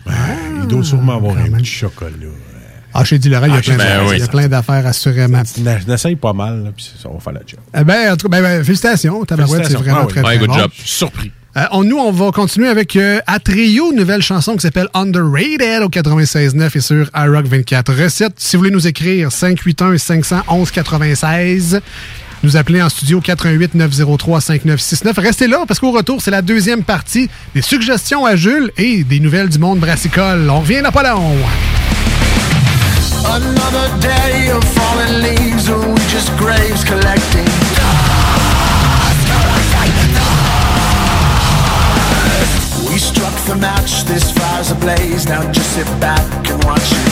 Il 0.63 0.67
doit 0.69 0.83
sûrement 0.85 1.17
avoir 1.17 1.37
un 1.37 1.51
petit 1.53 1.65
chocolat. 1.67 2.11
Ah, 2.95 3.05
chez 3.05 3.19
Dilorel, 3.19 3.51
il 3.51 3.55
y 3.55 3.57
a 3.57 3.59
Ah, 3.59 3.63
plein 3.63 3.77
ben 3.77 4.01
oui. 4.09 4.15
Il 4.17 4.21
y 4.21 4.23
a 4.23 4.29
plein 4.29 4.49
d'affaires, 4.49 4.87
assurément. 4.87 5.43
On 5.87 5.93
essaye 5.93 6.17
pas 6.17 6.33
mal, 6.33 6.65
là, 6.65 6.71
puis 6.75 6.91
ça 7.01 7.09
va 7.09 7.21
faire 7.21 7.35
la 7.35 7.41
job. 7.47 7.61
Eh 7.79 7.85
ben, 7.85 8.13
en 8.13 8.17
tout 8.17 8.29
cas, 8.29 8.41
ben, 8.41 8.43
ben, 8.43 8.65
félicitations. 8.65 9.25
Tabarouette, 9.27 9.67
c'est 9.67 9.75
vraiment 9.75 9.99
Ah 10.01 10.05
oui. 10.07 10.13
très, 10.13 10.21
Ouais, 10.23 10.27
très 10.27 10.39
good 10.39 10.49
bon. 10.49 10.59
job. 10.59 10.71
Surpris. 10.85 11.31
Euh, 11.57 11.65
on, 11.73 11.83
nous, 11.83 11.97
on 11.97 12.13
va 12.13 12.31
continuer 12.31 12.69
avec 12.69 12.95
euh, 12.97 13.19
Atrio, 13.27 13.93
nouvelle 13.93 14.23
chanson 14.23 14.55
qui 14.55 14.61
s'appelle 14.61 14.87
Underrated 14.95 15.83
au 15.83 15.89
96.9 15.89 16.77
et 16.77 16.81
sur 16.81 17.11
iRock 17.17 17.47
24 17.47 17.93
Recettes. 17.95 18.35
Si 18.37 18.55
vous 18.57 18.61
voulez 18.61 18.71
nous 18.71 18.87
écrire, 18.87 19.31
581-511-96. 19.31 21.81
Nous 22.45 22.57
appeler 22.57 22.81
en 22.83 22.89
studio 22.89 23.21
88 23.21 23.75
903 23.75 24.41
5969. 24.41 25.19
Restez 25.19 25.49
là 25.49 25.65
parce 25.67 25.81
qu'au 25.81 25.91
retour, 25.91 26.23
c'est 26.23 26.31
la 26.31 26.41
deuxième 26.43 26.85
partie 26.85 27.29
des 27.55 27.63
suggestions 27.63 28.25
à 28.27 28.37
Jules 28.37 28.71
et 28.77 29.03
des 29.03 29.19
nouvelles 29.19 29.49
du 29.49 29.59
monde 29.59 29.81
brassicole. 29.81 30.49
On 30.49 30.61
revient 30.61 30.83
pas 30.93 31.03
long. 31.03 31.35
Another 33.25 33.91
day 34.01 34.51
of 34.53 34.63
fallen 34.75 35.23
leaves, 35.23 35.69
we 35.69 36.01
just 36.09 36.31
graves 36.37 36.85
collecting 36.85 37.45
Struck 42.99 43.33
the 43.47 43.55
match, 43.55 44.03
this 44.05 44.31
fire's 44.33 44.73
ablaze. 44.73 45.27
Now 45.27 45.51
just 45.53 45.73
sit 45.75 45.87
back 46.01 46.21
and 46.51 46.65
watch 46.65 46.83
it. 46.83 47.08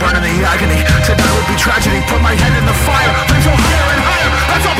burning 0.00 0.24
the 0.24 0.34
agony. 0.48 0.80
Tonight 1.04 1.32
will 1.36 1.46
be 1.46 1.56
tragedy, 1.60 2.00
put 2.08 2.20
my 2.24 2.32
head 2.32 2.56
in 2.56 2.64
the 2.64 2.76
fire. 2.88 3.12
Things 3.28 3.44
go 3.44 3.52
higher 3.52 3.88
and 3.92 4.00
higher, 4.00 4.30
that's 4.48 4.66
all 4.66 4.79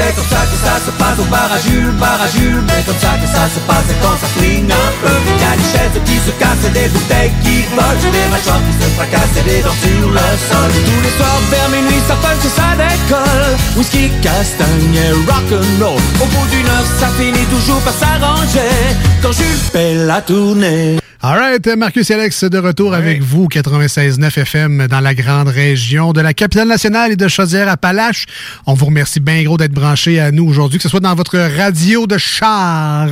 C'est 0.00 0.16
comme 0.16 0.24
ça 0.24 0.42
que 0.48 0.56
ça 0.56 0.74
se 0.86 0.90
passe 0.96 1.18
au 1.20 1.28
bar 1.28 1.50
à 1.52 1.58
Jules, 1.60 1.92
bar 2.00 2.18
à 2.20 2.26
Jules. 2.26 2.64
C'est 2.66 2.86
comme 2.86 2.98
ça 2.98 3.12
que 3.20 3.28
ça 3.28 3.44
se 3.52 3.60
passe 3.68 3.90
quand 4.00 4.16
ça 4.16 4.28
flingue 4.32 4.72
un 4.72 4.92
peu. 5.02 5.12
Y 5.12 5.44
a 5.44 5.56
des 5.60 5.68
chaises 5.72 5.98
qui 6.08 6.16
se 6.24 6.32
cassent 6.40 6.64
et 6.66 6.72
des 6.72 6.88
bouteilles 6.88 7.32
qui 7.44 7.68
volent. 7.76 8.08
Des 8.08 8.28
mâchoires 8.32 8.62
qui 8.64 8.74
se 8.80 8.88
fracassent 8.96 9.36
et 9.36 9.44
des 9.44 9.60
dents 9.60 9.80
sur 9.84 10.08
le 10.08 10.28
sol. 10.48 10.70
Tous 10.88 11.02
les 11.04 11.14
soirs 11.20 11.42
vers 11.52 11.68
minuit, 11.68 12.02
ça 12.08 12.16
punch 12.16 12.44
et 12.48 12.54
ça 12.58 12.68
décolle. 12.80 13.52
Whisky, 13.76 14.10
castagne 14.24 14.96
et 14.96 15.12
rock'n'roll. 15.28 16.00
Au 16.22 16.26
bout 16.32 16.46
d'une 16.48 16.66
heure, 16.66 16.88
ça 16.98 17.08
finit 17.18 17.46
toujours 17.52 17.80
par 17.84 17.92
s'arranger. 17.92 18.72
Quand 19.20 19.32
Jules 19.32 19.64
fait 19.72 19.94
la 19.94 20.22
tournée. 20.22 20.96
Alright, 21.22 21.66
Marcus 21.76 22.08
et 22.08 22.14
Alex 22.14 22.44
de 22.44 22.56
retour 22.56 22.94
avec 22.94 23.20
vous, 23.20 23.46
96.9 23.46 24.38
FM 24.40 24.86
dans 24.86 25.00
la 25.00 25.14
grande 25.14 25.48
région 25.48 26.14
de 26.14 26.22
la 26.22 26.32
capitale 26.32 26.66
nationale 26.66 27.12
et 27.12 27.16
de 27.16 27.28
Chaudière-Appalaches. 27.28 28.24
On 28.64 28.72
vous 28.72 28.86
remercie 28.86 29.20
bien 29.20 29.42
gros 29.42 29.58
d'être 29.58 29.74
branchés 29.74 30.18
à 30.18 30.30
nous 30.30 30.48
aujourd'hui, 30.48 30.78
que 30.78 30.82
ce 30.84 30.88
soit 30.88 31.00
dans 31.00 31.14
votre 31.14 31.38
radio 31.38 32.06
de 32.06 32.16
char, 32.16 33.10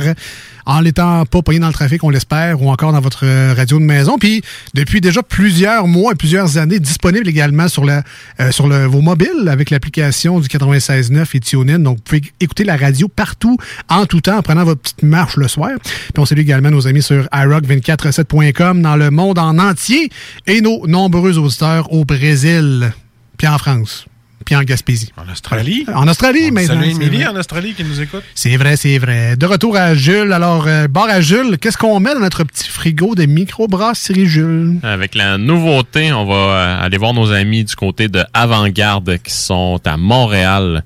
en 0.65 0.79
l'étant 0.81 1.25
pas 1.25 1.41
pogné 1.41 1.59
dans 1.59 1.67
le 1.67 1.73
trafic, 1.73 2.03
on 2.03 2.09
l'espère, 2.09 2.61
ou 2.61 2.69
encore 2.69 2.91
dans 2.91 3.01
votre 3.01 3.25
euh, 3.25 3.53
radio 3.55 3.79
de 3.79 3.83
maison. 3.83 4.17
Puis, 4.17 4.41
depuis 4.73 5.01
déjà 5.01 5.23
plusieurs 5.23 5.87
mois 5.87 6.13
et 6.13 6.15
plusieurs 6.15 6.57
années, 6.57 6.79
disponible 6.79 7.27
également 7.27 7.67
sur, 7.67 7.85
la, 7.85 8.03
euh, 8.39 8.51
sur 8.51 8.67
le, 8.67 8.85
vos 8.85 9.01
mobiles 9.01 9.47
avec 9.47 9.69
l'application 9.69 10.39
du 10.39 10.47
96.9 10.47 11.25
et 11.33 11.39
TuneIn. 11.39 11.79
Donc, 11.79 11.97
vous 11.97 12.03
pouvez 12.03 12.21
écouter 12.39 12.63
la 12.63 12.77
radio 12.77 13.07
partout, 13.07 13.57
en 13.89 14.05
tout 14.05 14.21
temps, 14.21 14.37
en 14.37 14.41
prenant 14.41 14.63
votre 14.63 14.81
petite 14.81 15.03
marche 15.03 15.37
le 15.37 15.47
soir. 15.47 15.71
Puis, 15.81 16.13
on 16.17 16.25
salue 16.25 16.41
également 16.41 16.71
nos 16.71 16.87
amis 16.87 17.01
sur 17.01 17.23
iRock247.com 17.25 18.81
dans 18.81 18.95
le 18.95 19.11
monde 19.11 19.39
en 19.39 19.57
entier 19.57 20.09
et 20.47 20.61
nos 20.61 20.85
nombreux 20.87 21.37
auditeurs 21.37 21.91
au 21.91 22.05
Brésil, 22.05 22.91
puis 23.37 23.47
en 23.47 23.57
France, 23.57 24.05
puis 24.49 24.55
en 24.55 24.63
Gaspésie. 24.63 25.11
En 25.15 25.31
Australie? 25.31 25.85
En 25.93 26.07
Australie. 26.07 26.51
Salut 26.65 26.89
Émilie 26.89 27.17
vrai. 27.17 27.27
en 27.27 27.35
Australie 27.35 27.75
qui 27.75 27.83
nous 27.83 28.01
écoute. 28.01 28.23
C'est 28.33 28.57
vrai, 28.57 28.77
c'est 28.77 28.97
vrai. 28.97 29.35
De 29.35 29.45
retour 29.45 29.77
à 29.77 29.93
Jules. 29.93 30.33
Alors, 30.33 30.65
euh, 30.65 30.87
bar 30.87 31.07
à 31.07 31.21
Jules, 31.21 31.59
qu'est-ce 31.59 31.77
qu'on 31.77 31.99
met 31.99 32.15
dans 32.15 32.21
notre 32.21 32.43
petit 32.45 32.67
frigo 32.67 33.13
de 33.13 33.27
microbrasserie 33.27 34.25
Jules? 34.25 34.79
Avec 34.81 35.13
la 35.13 35.37
nouveauté, 35.37 36.11
on 36.13 36.25
va 36.25 36.33
euh, 36.33 36.81
aller 36.83 36.97
voir 36.97 37.13
nos 37.13 37.31
amis 37.31 37.63
du 37.63 37.75
côté 37.75 38.07
de 38.07 38.23
Avant-Garde 38.33 39.19
qui 39.23 39.31
sont 39.31 39.79
à 39.85 39.97
Montréal 39.97 40.83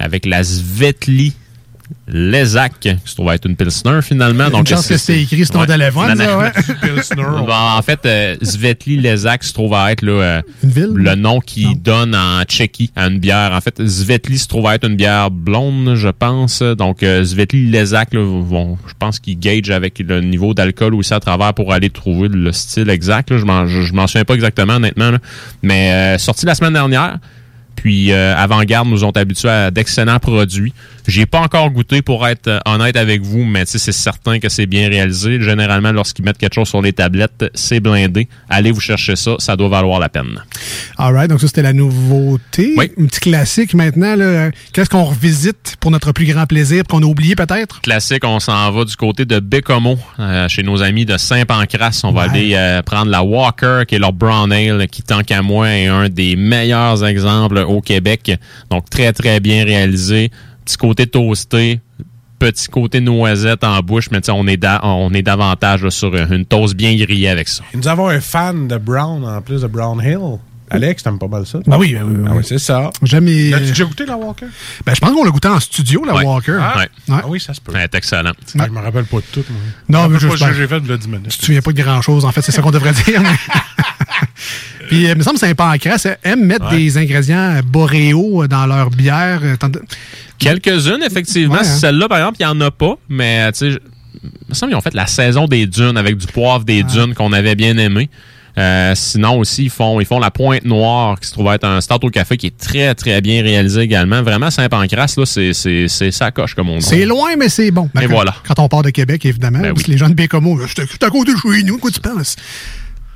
avec 0.00 0.26
la 0.26 0.42
Svetli 0.42 1.34
Lezac, 2.06 2.80
qui 2.80 2.94
se 3.04 3.14
trouve 3.14 3.30
être 3.32 3.46
une 3.48 3.56
Pilsner 3.56 4.00
finalement. 4.02 4.44
Une 4.48 4.66
chance 4.66 4.86
que 4.86 4.96
c'est 4.98 5.20
écrit 5.22 5.44
non. 5.52 5.60
ça, 6.16 6.38
ouais. 6.38 6.52
Bon, 7.16 7.52
en 7.52 7.82
fait, 7.82 8.00
euh, 8.04 8.36
Svetli 8.42 8.96
Lezac 8.98 9.42
se 9.44 9.52
trouve 9.52 9.74
à 9.74 9.90
être 9.92 10.02
là, 10.02 10.12
euh, 10.12 10.42
le 10.62 11.14
nom 11.14 11.40
qui 11.40 11.74
donne 11.76 12.14
en 12.14 12.42
Tchéquie 12.44 12.90
à 12.94 13.06
une 13.06 13.18
bière. 13.18 13.52
En 13.52 13.60
fait, 13.60 13.86
Svetli 13.86 14.38
se 14.38 14.48
trouve 14.48 14.66
à 14.66 14.74
être 14.74 14.86
une 14.86 14.96
bière 14.96 15.30
blonde, 15.30 15.94
je 15.94 16.08
pense. 16.08 16.60
Donc, 16.62 17.02
euh, 17.02 17.24
Svetli 17.24 17.70
Lezac, 17.70 18.12
là, 18.14 18.20
vont- 18.20 18.78
je 18.86 18.92
pense 18.98 19.18
qu'ils 19.18 19.38
gage 19.38 19.70
avec 19.70 19.98
le 19.98 20.20
niveau 20.20 20.54
d'alcool 20.54 20.94
aussi 20.94 21.14
à 21.14 21.20
travers 21.20 21.54
pour 21.54 21.72
aller 21.72 21.90
trouver 21.90 22.28
le 22.28 22.52
style 22.52 22.90
exact. 22.90 23.30
là. 23.30 23.38
Je 23.38 23.44
m'en 23.44 23.66
je, 23.66 23.80
je 23.82 23.92
m'en 23.94 24.06
souviens 24.06 24.24
pas 24.24 24.34
exactement, 24.34 24.74
honnêtement. 24.74 25.10
là. 25.10 25.18
Mais 25.62 25.92
euh, 25.92 26.18
sorti 26.18 26.44
la 26.46 26.54
semaine 26.54 26.74
dernière. 26.74 27.18
Puis 27.76 28.12
euh, 28.12 28.36
Avant-Garde 28.36 28.88
nous 28.88 29.04
ont 29.04 29.10
habitués 29.10 29.48
à 29.48 29.70
d'excellents 29.70 30.18
produits. 30.18 30.72
J'ai 31.06 31.26
pas 31.26 31.40
encore 31.40 31.70
goûté 31.70 32.00
pour 32.00 32.26
être 32.26 32.48
euh, 32.48 32.58
honnête 32.64 32.96
avec 32.96 33.22
vous, 33.22 33.44
mais 33.44 33.64
c'est 33.66 33.92
certain 33.92 34.38
que 34.38 34.48
c'est 34.48 34.66
bien 34.66 34.88
réalisé. 34.88 35.40
Généralement, 35.40 35.92
lorsqu'ils 35.92 36.24
mettent 36.24 36.38
quelque 36.38 36.54
chose 36.54 36.68
sur 36.68 36.80
les 36.80 36.92
tablettes, 36.92 37.44
c'est 37.54 37.80
blindé. 37.80 38.28
Allez 38.48 38.70
vous 38.70 38.80
chercher 38.80 39.16
ça, 39.16 39.34
ça 39.38 39.56
doit 39.56 39.68
valoir 39.68 40.00
la 40.00 40.08
peine. 40.08 40.42
Alright, 40.96 41.28
donc 41.28 41.40
ça, 41.40 41.46
c'était 41.46 41.62
la 41.62 41.72
nouveauté. 41.72 42.74
Un 42.78 43.06
petit 43.06 43.20
classique 43.20 43.74
maintenant. 43.74 44.16
Qu'est-ce 44.72 44.88
qu'on 44.88 45.04
revisite 45.04 45.76
pour 45.80 45.90
notre 45.90 46.12
plus 46.12 46.26
grand 46.26 46.46
plaisir, 46.46 46.84
qu'on 46.84 47.02
a 47.02 47.06
oublié 47.06 47.34
peut-être? 47.34 47.80
Classique, 47.82 48.24
on 48.24 48.40
s'en 48.40 48.70
va 48.70 48.84
du 48.84 48.96
côté 48.96 49.24
de 49.24 49.40
Bécomo, 49.40 49.98
euh, 50.18 50.48
chez 50.48 50.62
nos 50.62 50.82
amis 50.82 51.04
de 51.04 51.16
Saint-Pancras. 51.16 52.00
On 52.04 52.12
va 52.12 52.22
aller 52.22 52.52
euh, 52.54 52.82
prendre 52.82 53.10
la 53.10 53.22
Walker, 53.22 53.82
qui 53.86 53.96
est 53.96 53.98
leur 53.98 54.12
Brown 54.12 54.50
Ale, 54.52 54.86
qui, 54.88 55.02
tant 55.02 55.22
qu'à 55.22 55.42
moi, 55.42 55.68
est 55.70 55.86
un 55.86 56.08
des 56.08 56.36
meilleurs 56.36 57.04
exemples 57.04 57.63
au 57.64 57.80
Québec. 57.80 58.32
Donc, 58.70 58.88
très, 58.90 59.12
très 59.12 59.40
bien 59.40 59.64
réalisé. 59.64 60.30
Petit 60.64 60.76
côté 60.76 61.06
toasté, 61.06 61.80
petit 62.38 62.68
côté 62.68 63.00
noisette 63.00 63.64
en 63.64 63.80
bouche, 63.80 64.10
mais 64.10 64.20
on 64.30 64.46
est, 64.46 64.64
on 64.82 65.12
est 65.12 65.22
davantage 65.22 65.88
sur 65.90 66.14
une 66.14 66.44
toast 66.44 66.74
bien 66.74 66.94
grillée 66.96 67.28
avec 67.28 67.48
ça. 67.48 67.64
Nous 67.74 67.88
avons 67.88 68.08
un 68.08 68.20
fan 68.20 68.68
de 68.68 68.76
Brown 68.76 69.24
en 69.24 69.40
plus 69.42 69.62
de 69.62 69.66
Brown 69.66 70.00
Hill. 70.02 70.38
Alex, 70.74 71.02
t'aimes 71.02 71.18
pas 71.18 71.28
mal 71.28 71.46
ça? 71.46 71.58
Ben 71.66 71.76
oui, 71.78 71.94
ben 71.94 72.02
oui, 72.04 72.14
ben 72.16 72.28
Ah 72.30 72.34
oui. 72.36 72.42
c'est 72.46 72.58
ça. 72.58 72.90
Jamais. 73.02 73.50
L'as-tu 73.50 73.66
déjà 73.66 73.84
goûté 73.84 74.06
la 74.06 74.16
Walker? 74.16 74.46
Ben, 74.84 74.94
je 74.94 75.00
pense 75.00 75.10
qu'on 75.12 75.24
l'a 75.24 75.30
goûté 75.30 75.48
en 75.48 75.60
studio, 75.60 76.04
la 76.04 76.14
Ouais. 76.14 76.24
Walker. 76.24 76.58
Ah, 76.60 76.78
ouais. 76.78 76.88
Ah 77.10 77.22
oui, 77.26 77.40
ça 77.40 77.54
se 77.54 77.60
peut. 77.60 77.72
C'est 77.74 77.94
excellent. 77.94 78.32
Ah, 78.58 78.64
je 78.66 78.70
me 78.70 78.80
rappelle 78.80 79.04
pas 79.04 79.16
de 79.18 79.22
tout. 79.32 79.44
moi. 79.50 79.60
Non, 80.02 80.08
mais 80.08 80.18
je- 80.18 80.28
pas 80.28 80.36
ce 80.36 80.44
que 80.44 80.52
je- 80.52 80.54
j'ai 80.62 80.66
fait 80.68 80.80
de 80.80 80.88
là 80.88 80.96
10 80.96 81.08
minutes. 81.08 81.28
Tu 81.30 81.38
te 81.38 81.44
souviens 81.46 81.60
pas 81.62 81.72
de 81.72 81.82
grand-chose, 81.82 82.24
en 82.24 82.32
fait, 82.32 82.42
c'est 82.42 82.52
ça 82.52 82.62
qu'on 82.62 82.70
devrait 82.70 82.92
dire. 83.06 83.20
mais- 83.22 83.28
Puis, 84.88 85.06
euh, 85.06 85.12
il 85.12 85.18
me 85.18 85.22
semble 85.22 85.36
que 85.36 85.40
Saint-Pancras 85.46 86.06
aime 86.24 86.44
mettre 86.44 86.70
Ouais. 86.70 86.76
des 86.76 86.98
ingrédients 86.98 87.60
boréaux 87.64 88.46
dans 88.46 88.66
leur 88.66 88.90
bière. 88.90 89.40
euh, 89.42 89.56
Quelques-unes, 90.38 91.02
effectivement. 91.06 91.54
Ouais, 91.54 91.60
hein. 91.60 91.64
Celle-là, 91.64 92.08
par 92.08 92.18
exemple, 92.18 92.36
il 92.40 92.46
n'y 92.46 92.50
en 92.52 92.60
a 92.60 92.70
pas, 92.70 92.96
mais 93.08 93.50
tu 93.52 93.58
sais, 93.58 93.70
je- 93.72 93.78
il 94.22 94.30
me 94.50 94.54
semble 94.54 94.70
qu'ils 94.72 94.76
ont 94.78 94.82
fait 94.82 94.94
la 94.94 95.06
saison 95.06 95.46
des 95.46 95.66
dunes 95.66 95.96
avec 95.96 96.16
du 96.16 96.26
poivre 96.26 96.64
des 96.64 96.82
dunes 96.82 97.14
qu'on 97.14 97.32
avait 97.32 97.54
bien 97.54 97.76
aimé. 97.78 98.10
Euh, 98.56 98.92
sinon 98.94 99.38
aussi, 99.38 99.64
ils 99.64 99.70
font, 99.70 100.00
ils 100.00 100.06
font 100.06 100.20
la 100.20 100.30
pointe 100.30 100.64
noire 100.64 101.18
qui 101.18 101.26
se 101.26 101.32
trouve 101.32 101.52
être 101.52 101.64
un 101.64 101.80
start 101.80 102.04
au 102.04 102.10
café 102.10 102.36
qui 102.36 102.46
est 102.46 102.56
très, 102.56 102.94
très 102.94 103.20
bien 103.20 103.42
réalisé 103.42 103.80
également. 103.80 104.22
Vraiment, 104.22 104.50
Saint-Pancras, 104.50 105.14
là, 105.16 105.26
c'est, 105.26 105.52
c'est, 105.52 105.88
c'est 105.88 106.10
sa 106.12 106.30
coche, 106.30 106.54
comme 106.54 106.68
on 106.70 106.78
dit. 106.78 106.84
C'est 106.84 107.04
loin, 107.04 107.30
mais 107.36 107.48
c'est 107.48 107.70
bon. 107.72 107.90
Ben, 107.94 108.02
Et 108.02 108.06
quand, 108.06 108.12
voilà. 108.14 108.34
Quand 108.46 108.58
on 108.60 108.68
part 108.68 108.82
de 108.82 108.90
Québec, 108.90 109.24
évidemment. 109.26 109.58
Ben 109.58 109.68
parce 109.70 109.78
oui. 109.78 109.84
que 109.84 109.90
les 109.90 109.98
gens 109.98 110.08
de 110.08 110.14
Bécomo, 110.14 110.58
je 110.60 110.66
suis 110.68 110.82
à 110.82 111.10
côté 111.10 111.32
de 111.32 111.38
chez 111.38 111.62
nous, 111.64 111.78
quoi 111.78 111.90
tu 111.90 112.00
penses? 112.00 112.36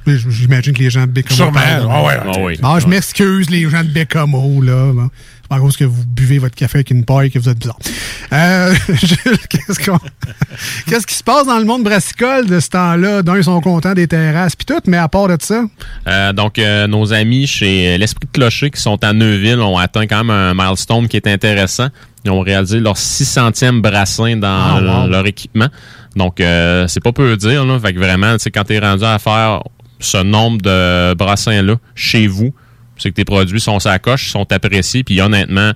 J'imagine 0.07 0.72
que 0.72 0.78
les 0.82 0.91
gens 0.91 1.03
de 1.03 1.12
Bécomo. 1.12 1.36
Sûrement. 1.36 1.61
Ah 1.61 2.03
ouais, 2.03 2.14
Ah 2.24 2.41
oui. 2.41 2.59
Bon, 2.61 2.78
je 2.80 2.86
m'excuse, 2.89 3.51
les 3.51 3.68
gens 3.68 3.82
de 3.82 3.89
Bécomo, 3.91 4.62
là. 4.62 4.93
Bon. 4.93 5.11
À 5.51 5.59
cause 5.59 5.76
que 5.78 5.84
vous 5.84 6.05
buvez 6.07 6.38
votre 6.38 6.55
café 6.55 6.76
avec 6.78 6.90
une 6.90 7.05
paille 7.07 7.30
que 7.30 7.38
vous 7.38 7.49
êtes 7.49 7.59
bizarre. 7.59 7.78
Euh, 8.34 8.74
qu'est-ce 9.49 9.82
qu'on- 9.82 9.99
qu'est-ce 10.86 11.07
qui 11.07 11.14
se 11.14 11.24
passe 11.24 11.46
dans 11.46 11.59
le 11.59 11.64
monde 11.64 11.84
brassicole 11.84 12.46
de 12.46 12.61
ce 12.61 12.68
temps-là? 12.68 13.22
D'un, 13.22 13.36
ils 13.38 13.44
sont 13.44 13.59
contents 13.62 13.94
des 13.94 14.07
terrasses 14.07 14.55
puis 14.55 14.66
tout, 14.66 14.80
mais 14.86 14.99
à 14.99 15.09
part 15.09 15.28
de 15.28 15.36
ça, 15.40 15.62
Euh, 16.07 16.32
donc, 16.34 16.59
euh, 16.59 16.86
nos 16.86 17.14
amis 17.14 17.46
chez 17.46 17.96
l'Esprit 17.96 18.26
de 18.26 18.38
Clocher 18.38 18.70
qui 18.70 18.80
sont 18.80 19.03
à 19.03 19.14
Neuville 19.14 19.61
ont 19.61 19.78
atteint 19.78 20.07
quand 20.07 20.22
même 20.24 20.30
un 20.30 20.53
milestone 20.55 21.09
qui 21.09 21.16
est 21.16 21.26
intéressant. 21.26 21.88
Ils 22.24 22.30
ont 22.30 22.40
réalisé 22.40 22.78
leur 22.80 22.99
600e 22.99 23.80
brassin 23.80 24.36
dans 24.36 24.46
Ah, 24.49 25.03
wow. 25.05 25.09
leur 25.09 25.26
équipement. 25.26 25.68
Donc, 26.14 26.40
euh, 26.42 26.86
c'est 26.88 27.03
pas 27.03 27.12
peu 27.12 27.36
dire. 27.38 27.64
Là. 27.64 27.78
Fait 27.78 27.94
que 27.94 27.99
vraiment, 27.99 28.36
quand 28.53 28.64
tu 28.64 28.74
es 28.74 28.78
rendu 28.80 29.05
à 29.05 29.18
faire 29.18 29.62
ce 30.01 30.18
nombre 30.22 30.61
de 30.61 31.14
brassins-là 31.14 31.76
chez 31.94 32.26
vous, 32.26 32.53
c'est 32.99 33.11
que 33.11 33.14
tes 33.14 33.24
produits 33.24 33.61
sont 33.61 33.78
sa 33.80 33.99
coche, 33.99 34.30
sont 34.30 34.51
appréciés, 34.53 35.05
puis 35.05 35.20
honnêtement, 35.20 35.72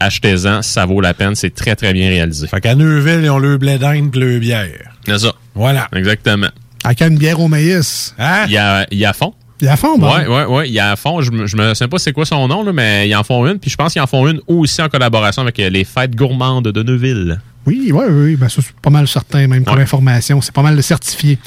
achetez-en, 0.00 0.62
ça 0.62 0.86
vaut 0.86 1.00
la 1.00 1.14
peine. 1.14 1.34
C'est 1.34 1.54
très, 1.54 1.74
très 1.76 1.92
bien 1.92 2.08
réalisé. 2.08 2.46
Fait 2.46 2.60
qu'à 2.60 2.74
Neuville, 2.74 3.20
ils 3.24 3.30
ont 3.30 3.38
le 3.38 3.58
blé 3.58 3.78
d'Inde 3.78 4.14
et 4.14 4.18
le 4.18 4.38
bière. 4.38 4.92
C'est 5.06 5.18
ça. 5.18 5.32
Voilà. 5.54 5.88
Exactement. 5.94 6.48
avec 6.84 7.02
une 7.02 7.18
bière 7.18 7.40
au 7.40 7.48
maïs. 7.48 8.14
Hein? 8.18 8.44
Il 8.46 8.52
y 8.52 8.58
a, 8.58 8.86
il 8.90 8.98
y 8.98 9.04
a 9.04 9.10
à 9.10 9.12
fond. 9.12 9.34
Il 9.60 9.64
y 9.64 9.68
a 9.68 9.72
à 9.72 9.76
fond, 9.76 9.98
bon. 9.98 10.14
Ouais, 10.14 10.26
ouais, 10.28 10.44
ouais. 10.44 10.68
Il 10.68 10.72
y 10.72 10.78
a 10.78 10.92
à 10.92 10.96
fond. 10.96 11.20
Je 11.20 11.32
me, 11.32 11.46
je 11.48 11.56
me 11.56 11.74
sais 11.74 11.88
pas 11.88 11.98
c'est 11.98 12.12
quoi 12.12 12.24
son 12.24 12.46
nom, 12.46 12.62
là, 12.62 12.72
mais 12.72 13.08
ils 13.08 13.14
en 13.16 13.24
font 13.24 13.44
une. 13.46 13.58
Puis 13.58 13.70
je 13.70 13.76
pense 13.76 13.92
qu'ils 13.92 14.02
en 14.02 14.06
font 14.06 14.28
une 14.28 14.40
aussi 14.46 14.80
en 14.80 14.88
collaboration 14.88 15.42
avec 15.42 15.58
les 15.58 15.82
fêtes 15.84 16.14
gourmandes 16.14 16.68
de 16.68 16.82
Neuville. 16.84 17.40
Oui, 17.68 17.90
oui, 17.92 18.04
oui. 18.08 18.36
Ben, 18.36 18.48
ça, 18.48 18.62
c'est 18.62 18.72
pas 18.80 18.88
mal 18.90 19.06
certain, 19.06 19.46
même 19.46 19.62
comme 19.64 19.76
Ouais. 19.76 19.82
information. 19.82 20.40
C'est 20.40 20.54
pas 20.54 20.62
mal 20.62 20.74
de 20.76 20.80
certifié. 20.82 21.38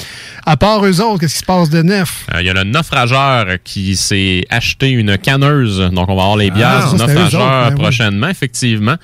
À 0.45 0.55
part 0.55 0.85
eux 0.85 1.01
autres, 1.01 1.19
qu'est-ce 1.21 1.33
qui 1.33 1.39
se 1.39 1.45
passe 1.45 1.69
de 1.69 1.81
neuf? 1.81 2.25
Euh, 2.33 2.41
Il 2.41 2.45
y 2.45 2.49
a 2.49 2.53
le 2.53 2.63
naufrageur 2.63 3.47
qui 3.63 3.95
s'est 3.95 4.45
acheté 4.49 4.89
une 4.89 5.17
canneuse. 5.17 5.79
Donc, 5.91 6.09
on 6.09 6.15
va 6.15 6.21
avoir 6.21 6.37
les 6.37 6.51
bières 6.51 6.81
Ah, 6.83 6.87
ça, 6.87 6.95
du 6.95 7.01
naufrageur 7.01 7.41
autres, 7.41 7.69
ben 7.69 7.75
oui. 7.75 7.81
prochainement, 7.81 8.27
effectivement. 8.29 8.95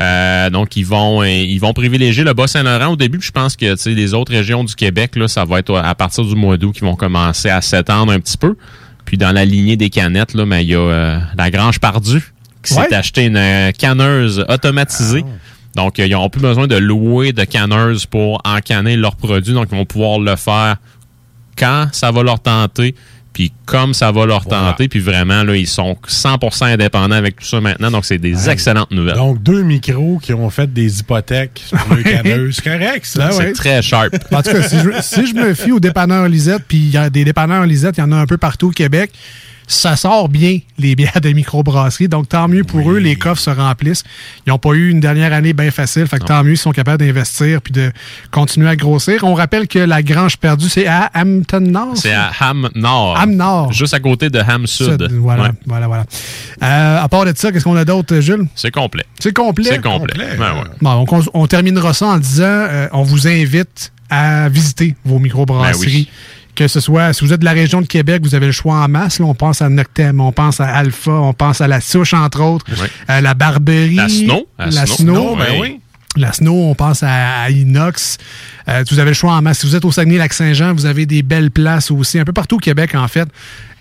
Euh, 0.00 0.50
donc, 0.50 0.76
ils 0.76 0.84
vont, 0.84 1.22
euh, 1.22 1.26
ils 1.28 1.58
vont 1.58 1.72
privilégier 1.72 2.22
le 2.22 2.34
Bas-Saint-Laurent 2.34 2.92
au 2.92 2.96
début. 2.96 3.18
puis 3.18 3.26
je 3.28 3.32
pense 3.32 3.56
que 3.56 3.72
tu 3.74 3.78
sais, 3.82 3.90
les 3.90 4.12
autres 4.14 4.30
régions 4.32 4.62
du 4.62 4.74
Québec, 4.74 5.16
là, 5.16 5.26
ça 5.26 5.44
va 5.44 5.58
être 5.60 5.74
à 5.76 5.94
partir 5.94 6.24
du 6.24 6.34
mois 6.36 6.56
d'août 6.58 6.72
qu'ils 6.72 6.84
vont 6.84 6.94
commencer 6.96 7.48
à 7.48 7.60
s'étendre 7.62 8.12
un 8.12 8.20
petit 8.20 8.36
peu. 8.36 8.56
Puis 9.06 9.16
dans 9.16 9.32
la 9.32 9.44
lignée 9.46 9.76
des 9.76 9.88
canettes, 9.88 10.34
là, 10.34 10.44
mais 10.44 10.62
il 10.64 10.68
y 10.68 10.74
a 10.74 10.78
euh, 10.80 11.18
la 11.36 11.50
Grange 11.50 11.78
Pardue 11.80 12.22
qui 12.62 12.74
s'est 12.74 12.80
Ouais. 12.80 12.94
acheté 12.94 13.24
une 13.24 13.72
canneuse 13.78 14.44
automatisée. 14.48 15.24
Donc, 15.78 16.00
euh, 16.00 16.06
ils 16.06 16.10
n'auront 16.10 16.28
plus 16.28 16.40
besoin 16.40 16.66
de 16.66 16.74
louer 16.74 17.32
de 17.32 17.44
canneuses 17.44 18.04
pour 18.04 18.42
encanner 18.44 18.96
leurs 18.96 19.14
produits. 19.14 19.54
Donc, 19.54 19.68
ils 19.70 19.78
vont 19.78 19.84
pouvoir 19.84 20.18
le 20.18 20.34
faire 20.34 20.78
quand 21.56 21.86
ça 21.92 22.10
va 22.10 22.24
leur 22.24 22.40
tenter, 22.40 22.96
puis 23.32 23.52
comme 23.64 23.94
ça 23.94 24.10
va 24.10 24.26
leur 24.26 24.44
tenter, 24.44 24.88
puis 24.88 24.98
vraiment, 24.98 25.44
là, 25.44 25.54
ils 25.54 25.68
sont 25.68 25.96
100% 26.08 26.64
indépendants 26.64 27.14
avec 27.14 27.36
tout 27.36 27.44
ça 27.44 27.60
maintenant. 27.60 27.92
Donc, 27.92 28.06
c'est 28.06 28.18
des 28.18 28.50
excellentes 28.50 28.90
nouvelles. 28.90 29.14
Donc, 29.14 29.40
deux 29.40 29.62
micros 29.62 30.18
qui 30.20 30.34
ont 30.34 30.50
fait 30.50 30.72
des 30.72 30.98
hypothèques 30.98 31.62
sur 31.64 31.78
le 31.94 32.02
caneux. 32.02 32.50
C'est 32.50 32.64
correct, 32.64 33.06
ça. 33.06 33.30
c'est 33.30 33.52
très 33.52 33.80
sharp. 33.80 34.16
En 34.32 34.42
tout 34.42 34.50
cas, 34.50 34.62
si 34.62 34.78
je, 34.78 34.90
si 35.00 35.26
je 35.28 35.34
me 35.34 35.54
fie 35.54 35.70
aux 35.70 35.80
dépanneurs 35.80 36.28
Lisette, 36.28 36.64
puis 36.66 36.78
il 36.78 36.90
y 36.90 36.96
a 36.96 37.08
des 37.08 37.24
dépanneurs 37.24 37.64
Lisette, 37.66 37.98
il 37.98 38.00
y 38.00 38.02
en 38.02 38.10
a 38.10 38.16
un 38.16 38.26
peu 38.26 38.36
partout 38.36 38.68
au 38.68 38.72
Québec, 38.72 39.12
ça 39.70 39.94
sort 39.96 40.28
bien 40.28 40.58
les 40.78 40.96
bières 40.96 41.20
de 41.20 41.28
microbrasserie. 41.30 42.08
Donc, 42.08 42.28
tant 42.30 42.48
mieux 42.48 42.64
pour 42.64 42.90
eux, 42.90 42.96
les 42.98 43.14
coffres 43.16 43.40
se 43.40 43.50
remplissent. 43.50 44.02
Ils 44.46 44.50
n'ont 44.50 44.58
pas 44.58 44.70
eu 44.72 44.88
une 44.90 44.98
dernière 44.98 45.32
année 45.32 45.52
bien 45.52 45.70
facile. 45.70 46.06
Fait 46.06 46.18
que 46.18 46.24
tant 46.24 46.42
mieux, 46.42 46.52
ils 46.52 46.56
sont 46.56 46.72
capables 46.72 46.98
d'investir 47.04 47.60
puis 47.62 47.72
de 47.72 47.92
continuer 48.30 48.68
à 48.68 48.76
grossir. 48.76 49.22
On 49.24 49.34
rappelle 49.34 49.68
que 49.68 49.78
la 49.78 50.02
grange 50.02 50.38
perdue, 50.38 50.68
c'est 50.68 50.86
à 50.86 51.10
Hampton 51.14 51.60
Nord. 51.60 51.92
C'est 51.96 52.12
à 52.14 52.30
Ham 52.40 52.68
Nord. 52.74 53.18
Ham 53.18 53.34
Nord. 53.34 53.72
Juste 53.72 53.92
à 53.94 54.00
côté 54.00 54.30
de 54.30 54.38
Ham 54.38 54.66
Sud. 54.66 55.06
Voilà, 55.12 55.42
Ouais. 55.44 55.50
voilà, 55.66 55.86
voilà. 55.86 56.04
Euh, 56.62 57.02
à 57.04 57.08
part 57.08 57.24
de 57.26 57.32
ça, 57.36 57.52
qu'est-ce 57.52 57.64
qu'on 57.64 57.76
a 57.76 57.84
d'autre, 57.84 58.20
Jules? 58.20 58.46
C'est 58.54 58.70
complet. 58.70 59.04
C'est 59.20 59.32
complet? 59.34 59.66
C'est 59.68 59.82
complet. 59.82 60.24
Ouais, 60.32 60.38
ouais. 60.38 60.68
Bon, 60.80 60.94
donc 60.94 61.12
on, 61.12 61.22
on 61.34 61.46
terminera 61.46 61.92
ça 61.92 62.06
en 62.06 62.18
disant 62.18 62.44
euh, 62.46 62.88
on 62.92 63.02
vous 63.02 63.28
invite 63.28 63.92
à 64.10 64.48
visiter 64.48 64.96
vos 65.04 65.18
microbrasseries. 65.18 65.84
Ben 65.86 65.92
oui. 65.92 66.08
Que 66.58 66.66
ce 66.66 66.80
soit, 66.80 67.12
si 67.12 67.24
vous 67.24 67.32
êtes 67.32 67.38
de 67.38 67.44
la 67.44 67.52
région 67.52 67.80
de 67.80 67.86
Québec, 67.86 68.20
vous 68.24 68.34
avez 68.34 68.46
le 68.46 68.52
choix 68.52 68.74
en 68.82 68.88
masse. 68.88 69.20
Là, 69.20 69.26
on 69.26 69.34
pense 69.36 69.62
à 69.62 69.68
Noctem, 69.68 70.20
on 70.20 70.32
pense 70.32 70.60
à 70.60 70.66
Alpha, 70.66 71.12
on 71.12 71.32
pense 71.32 71.60
à 71.60 71.68
la 71.68 71.80
Souche, 71.80 72.14
entre 72.14 72.40
autres, 72.42 72.66
Ouais. 72.82 72.88
à 73.06 73.20
la 73.20 73.34
Barberie. 73.34 73.94
La 73.94 74.08
Snow. 74.08 74.48
La 74.58 74.66
La 74.66 74.86
Snow. 74.86 75.36
Ben 75.36 75.60
oui. 75.60 75.78
La 76.16 76.32
Snow, 76.32 76.52
on 76.70 76.74
pense 76.74 77.04
à, 77.04 77.42
à 77.42 77.50
Inox. 77.50 78.18
Euh, 78.68 78.82
vous 78.90 78.98
avez 78.98 79.10
le 79.10 79.14
choix 79.14 79.34
en 79.34 79.42
masse. 79.42 79.60
Si 79.60 79.66
vous 79.68 79.76
êtes 79.76 79.84
au 79.84 79.92
Saguenay-Lac-Saint-Jean, 79.92 80.74
vous 80.74 80.86
avez 80.86 81.06
des 81.06 81.22
belles 81.22 81.52
places 81.52 81.92
aussi, 81.92 82.18
un 82.18 82.24
peu 82.24 82.32
partout 82.32 82.56
au 82.56 82.58
Québec, 82.58 82.96
en 82.96 83.06
fait. 83.06 83.28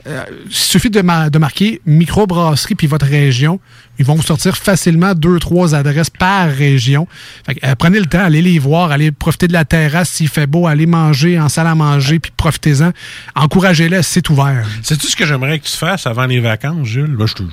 Euh, 0.07 0.23
il 0.45 0.55
suffit 0.55 0.89
de, 0.89 1.01
ma- 1.01 1.29
de 1.29 1.37
marquer 1.37 1.81
microbrasserie 1.85 2.75
puis 2.75 2.87
votre 2.87 3.05
région. 3.05 3.59
Ils 3.99 4.05
vont 4.05 4.15
vous 4.15 4.21
sortir 4.23 4.55
facilement 4.55 5.13
deux, 5.13 5.37
trois 5.39 5.75
adresses 5.75 6.09
par 6.09 6.49
région. 6.49 7.07
Fait 7.45 7.57
euh, 7.63 7.75
prenez 7.75 7.99
le 7.99 8.05
temps, 8.05 8.23
allez 8.23 8.41
les 8.41 8.57
voir, 8.59 8.91
allez 8.91 9.11
profiter 9.11 9.47
de 9.47 9.53
la 9.53 9.65
terrasse 9.65 10.09
s'il 10.11 10.29
fait 10.29 10.47
beau, 10.47 10.65
allez 10.67 10.85
manger 10.85 11.39
en 11.39 11.49
salle 11.49 11.67
à 11.67 11.75
manger, 11.75 12.19
puis 12.19 12.31
profitez-en. 12.37 12.91
Encouragez-les, 13.35 14.01
c'est 14.03 14.29
ouvert. 14.29 14.65
Sais-tu 14.81 15.07
ce 15.07 15.15
que 15.15 15.25
j'aimerais 15.25 15.59
que 15.59 15.65
tu 15.65 15.75
fasses 15.75 16.07
avant 16.07 16.25
les 16.25 16.39
vacances, 16.39 16.87
Jules? 16.87 17.17
Je, 17.25 17.33
te, 17.33 17.43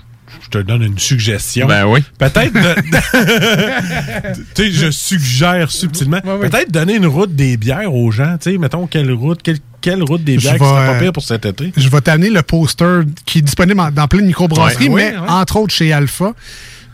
je 0.43 0.49
te 0.49 0.59
donne 0.59 0.83
une 0.83 0.99
suggestion. 0.99 1.67
Ben 1.67 1.87
oui. 1.87 2.01
Peut-être. 2.19 2.53
de- 2.53 4.35
tu 4.55 4.63
sais, 4.65 4.71
je 4.73 4.91
suggère 4.91 5.71
subtilement. 5.71 6.21
Peut-être 6.21 6.71
donner 6.71 6.95
une 6.97 7.07
route 7.07 7.35
des 7.35 7.57
bières 7.57 7.93
aux 7.95 8.11
gens. 8.11 8.37
Tu 8.41 8.53
sais, 8.53 8.59
mettons, 8.59 8.87
quelle 8.87 9.11
route, 9.13 9.41
quelle, 9.43 9.59
quelle 9.81 10.03
route 10.03 10.23
des 10.25 10.37
bières 10.37 10.55
qui 10.55 10.59
serait 10.59 10.87
pas 10.87 10.99
pire 10.99 11.13
pour 11.13 11.23
cet 11.23 11.47
été? 11.47 11.73
Je 11.77 11.89
vais 11.89 12.01
t'amener 12.01 12.31
le 12.31 12.43
poster 12.43 13.01
qui 13.27 13.39
est 13.39 13.43
disponible 13.43 13.81
dans 13.93 14.09
plein 14.09 14.21
de 14.21 14.27
microbrasseries, 14.27 14.89
Ouais, 14.89 15.11
mais 15.13 15.17
ouais, 15.19 15.23
ouais. 15.23 15.29
entre 15.31 15.57
autres 15.57 15.75
chez 15.75 15.93
Alpha. 15.93 16.33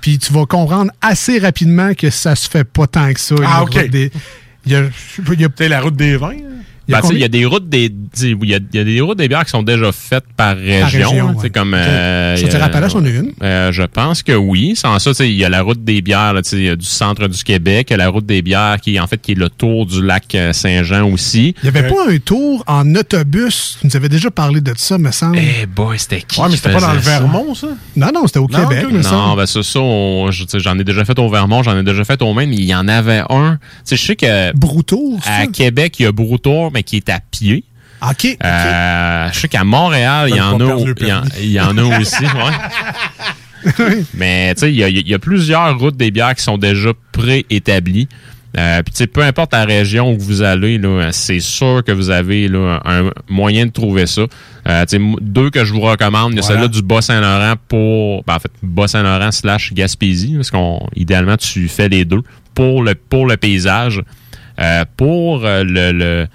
Puis 0.01 0.19
tu 0.19 0.33
vas 0.33 0.47
comprendre 0.47 0.91
assez 1.03 1.39
rapidement 1.39 1.93
que 1.95 2.09
ça 2.11 2.35
se 2.35 2.49
fait 2.49 2.65
pas 2.65 2.87
tant 2.87 3.13
que 3.13 3.21
ça. 3.21 3.35
Ah, 3.45 3.63
OK. 3.65 3.89
des- 3.91 4.11
Il 4.67 4.73
y 4.73 4.77
a, 4.77 4.83
il 5.33 5.41
y 5.41 5.45
a- 5.45 5.69
la 5.69 5.81
route 5.81 5.97
des 5.97 6.17
vins. 6.17 6.37
Il 6.91 6.93
y 6.93 6.97
a 6.97 7.01
Ben, 7.03 7.09
il 7.13 7.19
y 7.21 7.25
a 7.25 7.29
des 7.29 7.45
routes 7.45 7.69
des 7.69 7.93
il 8.23 8.49
y 8.49 8.55
a, 8.55 8.59
il 8.73 8.77
y 8.77 8.81
a 8.81 8.85
des 8.85 9.01
routes 9.01 9.19
des 9.19 9.29
bières 9.29 9.45
qui 9.45 9.51
sont 9.51 9.63
déjà 9.63 9.93
faites 9.93 10.25
par 10.37 10.57
région. 10.57 11.11
région, 11.11 11.37
ouais. 11.37 11.51
comme 11.51 11.75
euh, 11.75 12.37
Chaudière-Appalaches, 12.37 12.95
on 12.97 13.05
a 13.05 13.09
une. 13.09 13.33
euh, 13.43 13.71
je 13.73 13.83
pense 13.85 14.23
que 14.23 14.33
oui. 14.33 14.75
Sans 14.75 14.99
ça, 14.99 15.11
tu 15.11 15.17
sais, 15.19 15.29
il 15.31 15.37
y 15.37 15.45
a 15.45 15.49
la 15.49 15.63
route 15.63 15.85
des 15.85 16.03
bières 16.03 16.33
là, 16.35 16.43
du 16.43 16.85
centre 16.85 17.29
du 17.29 17.45
Québec, 17.45 17.89
il 17.91 17.93
y 17.93 17.95
a 17.95 17.99
la 17.99 18.09
route 18.09 18.27
des 18.27 18.43
bières 18.43 18.79
qui 18.81 18.99
en 18.99 19.07
fait 19.07 19.19
qui 19.19 19.33
est 19.33 19.37
le 19.37 19.49
tour 19.49 19.87
du 19.87 20.03
lac 20.05 20.35
euh, 20.35 20.53
Saint-Jean 20.53 21.09
aussi. 21.11 21.55
Il 21.63 21.71
n'y 21.71 21.79
avait 21.79 21.89
pas 21.89 22.09
un 22.09 22.19
tour 22.19 22.65
en 22.67 22.95
autobus? 22.95 23.79
Tu 23.81 23.87
nous 23.87 23.97
avais 23.97 24.09
déjà 24.09 24.31
parlé 24.31 24.61
de 24.61 24.73
ça, 24.77 24.99
me 24.99 25.11
semble. 25.11 25.39
Eh 25.39 25.67
boy, 25.67 25.99
c'était 25.99 26.23
qui 26.23 26.41
Ouais, 26.41 26.49
mais 26.51 26.57
c'était 26.57 26.73
pas 26.73 26.81
dans 26.81 26.93
le 26.93 27.01
ça? 27.01 27.11
Vermont, 27.21 27.55
ça? 27.55 27.69
Non, 27.97 28.09
non, 28.13 28.27
c'était 28.27 28.39
au 28.41 28.49
Non, 28.51 28.67
Québec, 28.69 28.91
me 28.91 28.97
Non, 28.99 29.03
semble. 29.03 29.37
ben 29.39 29.47
c'est 29.47 29.63
ça, 29.63 29.81
sais, 30.49 30.59
j'en 30.61 30.79
ai 30.79 30.85
déjà 30.85 31.05
fait 31.05 31.19
au 31.19 31.29
Vermont, 31.29 31.63
j'en 31.63 31.79
ai 31.79 31.83
déjà 31.85 32.05
fait 32.05 32.21
au 32.23 32.35
Maine, 32.35 32.51
mais 32.51 32.57
il 32.57 32.65
y 32.65 32.75
en 32.75 32.89
avait 32.89 33.23
un. 33.31 33.59
Tu 33.61 33.61
sais, 33.85 33.97
je 33.97 34.05
sais 34.07 34.17
que 34.17 34.57
Broutour, 34.57 35.21
à 35.27 35.47
Québec, 35.47 35.97
il 35.99 36.05
y 36.05 36.07
a 36.07 36.13
Broutour, 36.13 36.71
mais 36.73 36.80
qui 36.83 36.97
est 36.97 37.09
à 37.09 37.21
pied. 37.21 37.65
OK. 38.03 38.37
Euh, 38.43 39.29
je 39.33 39.39
sais 39.39 39.49
qu'à 39.49 39.65
Montréal, 39.65 40.29
il 40.31 40.37
y 40.37 40.41
en 40.41 40.59
a, 40.59 40.65
il 40.65 40.69
y 40.69 40.91
en, 40.91 40.95
permis. 40.95 41.31
il 41.41 41.51
y 41.53 41.61
en 41.61 41.77
a 41.77 41.83
aussi, 42.01 42.23
ouais. 42.25 44.05
Mais 44.15 44.55
tu 44.55 44.61
sais, 44.61 44.71
il 44.73 44.77
y 44.77 44.85
a, 44.85 44.89
il 44.89 45.07
y 45.09 45.15
a 45.15 45.19
plusieurs 45.19 45.79
routes 45.79 45.97
des 45.97 46.11
bières 46.11 46.35
qui 46.35 46.43
sont 46.43 46.57
déjà 46.59 46.91
préétablies. 47.13 48.09
Euh, 48.59 48.83
Puis 48.83 49.07
peu 49.07 49.23
importe 49.23 49.53
la 49.53 49.65
région 49.65 50.13
où 50.13 50.19
vous 50.19 50.43
allez, 50.43 50.81
c'est 51.13 51.39
sûr 51.41 51.85
que 51.87 51.93
vous 51.93 52.11
avez 52.11 52.49
là, 52.49 52.81
un 52.85 53.11
moyen 53.29 53.67
de 53.67 53.71
trouver 53.71 54.07
ça. 54.07 54.23
Euh, 54.67 54.85
deux 55.21 55.51
que 55.51 55.65
je 55.65 55.73
vous 55.73 55.81
recommande, 55.81 56.33
il 56.33 56.37
y 56.37 56.39
a 56.39 56.43
Voilà. 56.43 56.55
celle-là 56.63 56.69
du 56.69 56.83
Bas-Saint-Laurent 56.83 57.55
pour, 57.69 58.25
ben, 58.25 58.35
en 58.37 58.39
fait, 58.41 58.51
Bas-Saint-Laurent 58.63 59.31
slash 59.31 59.73
Gaspésie, 59.73 60.35
parce 60.35 60.51
qu'on, 60.51 60.81
idéalement, 60.97 61.37
tu 61.37 61.69
fais 61.69 61.89
les 61.89 62.05
deux 62.05 62.23
pour 62.55 62.83
le 62.83 62.95
pour 62.95 63.27
le 63.27 63.37
paysage, 63.37 64.03
Euh, 64.59 64.85
pour 64.97 65.39
le, 65.41 65.63
le 65.93 66.27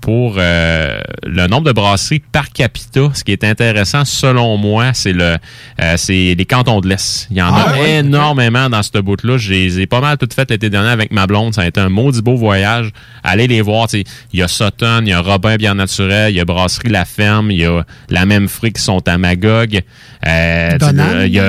pour 0.00 0.36
euh, 0.38 1.00
le 1.26 1.46
nombre 1.48 1.66
de 1.66 1.72
brasseries 1.72 2.20
par 2.20 2.50
capita, 2.50 3.10
ce 3.14 3.24
qui 3.24 3.32
est 3.32 3.44
intéressant 3.44 4.04
selon 4.04 4.56
moi, 4.56 4.92
c'est 4.94 5.12
le 5.12 5.36
euh, 5.80 5.94
c'est 5.96 6.34
les 6.38 6.44
cantons 6.46 6.80
de 6.80 6.88
l'Est. 6.88 7.26
Il 7.30 7.36
y 7.36 7.42
en 7.42 7.52
Ah, 7.52 7.70
a 7.70 7.72
ouais, 7.78 7.96
énormément 7.96 8.70
dans 8.70 8.82
cette 8.82 8.98
bout-là. 8.98 9.38
Je 9.38 9.50
les 9.52 9.80
ai 9.80 9.86
pas 9.86 10.00
mal 10.00 10.16
toutes 10.16 10.34
faites 10.34 10.50
l'été 10.50 10.70
dernier 10.70 10.90
avec 10.90 11.10
ma 11.10 11.26
blonde. 11.26 11.54
Ça 11.54 11.62
a 11.62 11.66
été 11.66 11.80
un 11.80 11.88
maudit 11.88 12.22
beau 12.22 12.36
voyage. 12.36 12.90
Allez 13.24 13.46
les 13.48 13.60
voir. 13.60 13.88
Il 13.92 14.04
y 14.32 14.42
a 14.42 14.48
Sutton, 14.48 15.00
il 15.02 15.08
y 15.08 15.12
a 15.12 15.20
Robin 15.20 15.56
Bien 15.56 15.74
Naturel, 15.74 16.32
il 16.32 16.36
y 16.36 16.40
a 16.40 16.44
Brasserie 16.44 16.90
La 16.90 17.04
Ferme, 17.04 17.50
il 17.50 17.58
y 17.60 17.64
a 17.64 17.84
La 18.08 18.24
Même 18.24 18.48
Fruit 18.48 18.72
qui 18.72 18.82
sont 18.82 19.06
à 19.08 19.18
Magog. 19.18 19.80
Euh, 20.26 21.24
il 21.26 21.32
y 21.32 21.40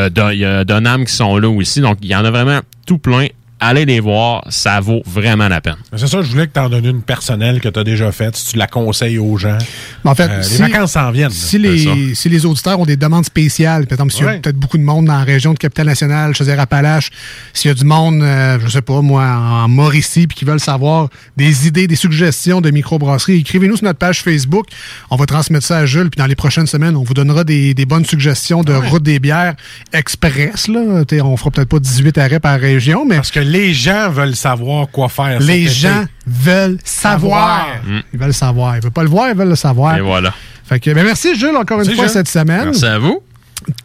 a 0.45 0.63
Donham 0.65 1.05
qui 1.05 1.13
sont 1.13 1.37
là 1.37 1.49
aussi. 1.49 1.81
Donc, 1.81 1.97
il 2.01 2.09
y 2.09 2.15
en 2.15 2.25
a 2.25 2.31
vraiment 2.31 2.59
tout 2.85 2.97
plein. 2.97 3.27
Allez 3.59 3.85
les 3.85 3.99
voir. 3.99 4.45
Ça 4.49 4.79
vaut 4.79 5.01
vraiment 5.05 5.47
la 5.49 5.59
peine. 5.61 5.75
C'est 5.95 6.07
ça, 6.07 6.21
je 6.21 6.27
voulais 6.31 6.47
que 6.47 6.53
tu 6.53 6.59
en 6.59 6.69
donnes 6.69 6.85
une 6.85 7.01
personnelle 7.01 7.59
que 7.59 7.67
tu 7.69 7.77
as 7.79 7.83
déjà 7.83 8.11
faite, 8.11 8.35
si 8.37 8.51
tu 8.53 8.57
la 8.57 8.67
conseilles 8.67 9.17
aux 9.17 9.37
gens. 9.37 9.57
Mais 10.05 10.11
en 10.11 10.15
fait, 10.15 10.29
Euh, 10.29 10.37
les 10.37 10.43
si- 10.43 10.57
vacances 10.57 10.93
s'en 10.93 11.11
viennent. 11.11 11.29
Si 11.29 11.57
les, 11.57 12.15
si 12.15 12.29
les 12.29 12.45
auditeurs 12.45 12.79
ont 12.79 12.85
des 12.85 12.95
demandes 12.95 13.25
spéciales, 13.25 13.85
par 13.87 13.97
exemple, 13.97 14.13
s'il 14.13 14.25
y 14.25 14.27
a 14.29 14.33
peut-être 14.39 14.57
beaucoup 14.57 14.77
de 14.77 14.83
monde 14.83 15.05
dans 15.05 15.17
la 15.17 15.23
région 15.23 15.53
de 15.53 15.59
Capitale-Nationale, 15.59 16.33
Chaudière-Appalaches, 16.35 17.09
s'il 17.53 17.69
y 17.69 17.71
a 17.71 17.73
du 17.75 17.83
monde, 17.85 18.21
euh, 18.23 18.57
je 18.63 18.69
sais 18.69 18.81
pas, 18.81 19.01
moi, 19.01 19.25
en 19.25 19.67
Mauricie, 19.67 20.27
puis 20.27 20.37
qui 20.37 20.45
veulent 20.45 20.59
savoir 20.59 21.09
des 21.35 21.67
idées, 21.67 21.87
des 21.87 21.95
suggestions 21.97 22.61
de 22.61 22.69
microbrasserie, 22.71 23.39
écrivez-nous 23.39 23.77
sur 23.77 23.85
notre 23.85 23.99
page 23.99 24.21
Facebook. 24.23 24.67
On 25.09 25.15
va 25.17 25.25
transmettre 25.25 25.65
ça 25.65 25.79
à 25.79 25.85
Jules, 25.85 26.09
puis 26.09 26.19
dans 26.19 26.27
les 26.27 26.35
prochaines 26.35 26.67
semaines, 26.67 26.95
on 26.95 27.03
vous 27.03 27.13
donnera 27.13 27.43
des, 27.43 27.73
des 27.73 27.85
bonnes 27.85 28.05
suggestions 28.05 28.63
de 28.63 28.73
route 28.73 29.03
des 29.03 29.19
bières 29.19 29.55
express. 29.93 30.67
Là. 30.67 31.03
T'sais, 31.05 31.21
on 31.21 31.35
fera 31.37 31.51
peut-être 31.51 31.69
pas 31.69 31.79
18 31.79 32.17
arrêts 32.17 32.39
par 32.39 32.59
région, 32.59 33.05
mais 33.05 33.15
Parce 33.17 33.31
que 33.31 33.39
les 33.49 33.73
gens 33.73 34.09
veulent 34.09 34.35
savoir 34.35 34.87
quoi 34.89 35.09
faire. 35.09 35.39
les 35.39 35.67
cet 35.67 35.77
été. 35.77 35.87
gens 35.87 36.05
veulent 36.27 36.77
savoir. 36.83 37.65
Mm. 37.85 37.99
Ils 38.13 38.19
veulent 38.19 38.33
savoir. 38.33 38.77
Ils 38.77 38.81
veulent 38.83 38.91
pas 38.91 39.03
le 39.03 39.09
voir, 39.09 39.29
ils 39.29 39.35
veulent 39.35 39.49
le 39.49 39.55
savoir. 39.55 39.97
Et 39.97 40.01
voilà. 40.01 40.33
Fait 40.65 40.79
que, 40.79 40.91
ben 40.91 41.03
merci 41.03 41.35
Jules 41.35 41.55
encore 41.55 41.79
une 41.79 41.85
fois 41.85 41.95
Jules. 42.05 42.09
cette 42.09 42.27
semaine. 42.27 42.65
Merci 42.65 42.85
à 42.85 42.99
vous. 42.99 43.21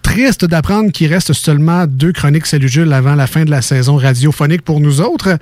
Triste 0.02 0.44
d'apprendre 0.44 0.92
qu'il 0.92 1.12
reste 1.12 1.32
seulement 1.32 1.86
deux 1.88 2.12
chroniques 2.12 2.46
Salut 2.46 2.68
Jules 2.68 2.92
avant 2.92 3.16
la 3.16 3.26
fin 3.26 3.44
de 3.44 3.50
la 3.50 3.60
saison 3.62 3.96
radiophonique 3.96 4.62
pour 4.62 4.78
nous 4.78 5.00
autres, 5.00 5.36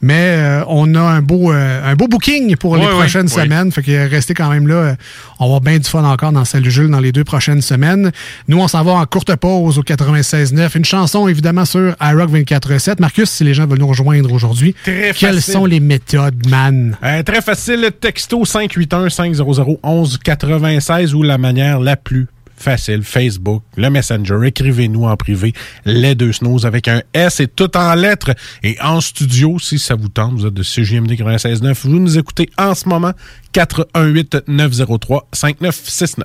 mais 0.00 0.36
euh, 0.38 0.64
on 0.68 0.94
a 0.94 1.00
un 1.00 1.20
beau 1.20 1.52
euh, 1.52 1.92
un 1.92 1.94
beau 1.94 2.08
booking 2.08 2.56
pour 2.56 2.78
les 2.78 2.86
Oui, 2.86 2.92
prochaines 2.92 3.26
oui. 3.26 3.32
semaines. 3.42 3.70
Fait 3.70 3.82
que 3.82 4.08
restez 4.08 4.32
quand 4.32 4.48
même 4.48 4.66
là. 4.66 4.96
On 5.38 5.52
va 5.52 5.60
bien 5.60 5.78
du 5.78 5.86
fun 5.88 6.02
encore 6.04 6.32
dans 6.32 6.46
Salut 6.46 6.70
Jules 6.70 6.88
dans 6.90 7.00
les 7.00 7.12
deux 7.12 7.24
prochaines 7.24 7.60
semaines. 7.60 8.10
Nous, 8.48 8.58
on 8.58 8.66
s'en 8.68 8.82
va 8.82 8.92
en 8.92 9.04
courte 9.04 9.36
pause 9.36 9.78
au 9.78 9.82
96.9. 9.82 10.78
Une 10.78 10.84
chanson 10.86 11.28
évidemment 11.28 11.66
sur 11.66 11.94
iRock 12.00 12.30
24.7. 12.30 12.94
Marcus, 13.00 13.28
si 13.28 13.44
les 13.44 13.52
gens 13.52 13.66
veulent 13.66 13.80
nous 13.80 13.86
rejoindre 13.88 14.32
aujourd'hui, 14.32 14.74
Très 14.84 15.12
quelles 15.14 15.34
facile. 15.36 15.52
sont 15.54 15.66
les 15.66 15.80
méthodes, 15.80 16.48
man? 16.48 16.96
Euh, 17.04 17.22
très 17.22 17.42
facile, 17.42 17.90
texto 18.00 18.44
581-500-1196 18.44 21.12
ou 21.12 21.22
la 21.22 21.36
manière 21.36 21.80
la 21.80 21.96
plus 21.96 22.28
facile, 22.56 23.02
Facebook, 23.02 23.62
le 23.76 23.90
Messenger. 23.90 24.38
Écrivez-nous 24.44 25.04
en 25.04 25.16
privé, 25.16 25.52
les 25.84 26.14
deux 26.14 26.32
snows 26.32 26.66
avec 26.66 26.88
un 26.88 27.02
S 27.12 27.40
et 27.40 27.48
tout 27.48 27.76
en 27.76 27.94
lettres. 27.94 28.34
Et 28.62 28.78
en 28.80 29.00
studio, 29.00 29.58
si 29.58 29.78
ça 29.78 29.94
vous 29.94 30.08
tente, 30.08 30.34
vous 30.34 30.46
êtes 30.46 30.54
de 30.54 30.62
CJMD 30.62 31.12
96.9, 31.12 31.74
vous 31.84 31.90
nous 31.90 32.18
écoutez 32.18 32.48
en 32.56 32.74
ce 32.74 32.88
moment 32.88 33.12
418-903-5969. 33.52 36.24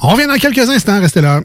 On 0.00 0.08
revient 0.08 0.26
dans 0.26 0.38
quelques 0.38 0.68
instants, 0.68 1.00
restez 1.00 1.20
là. 1.20 1.40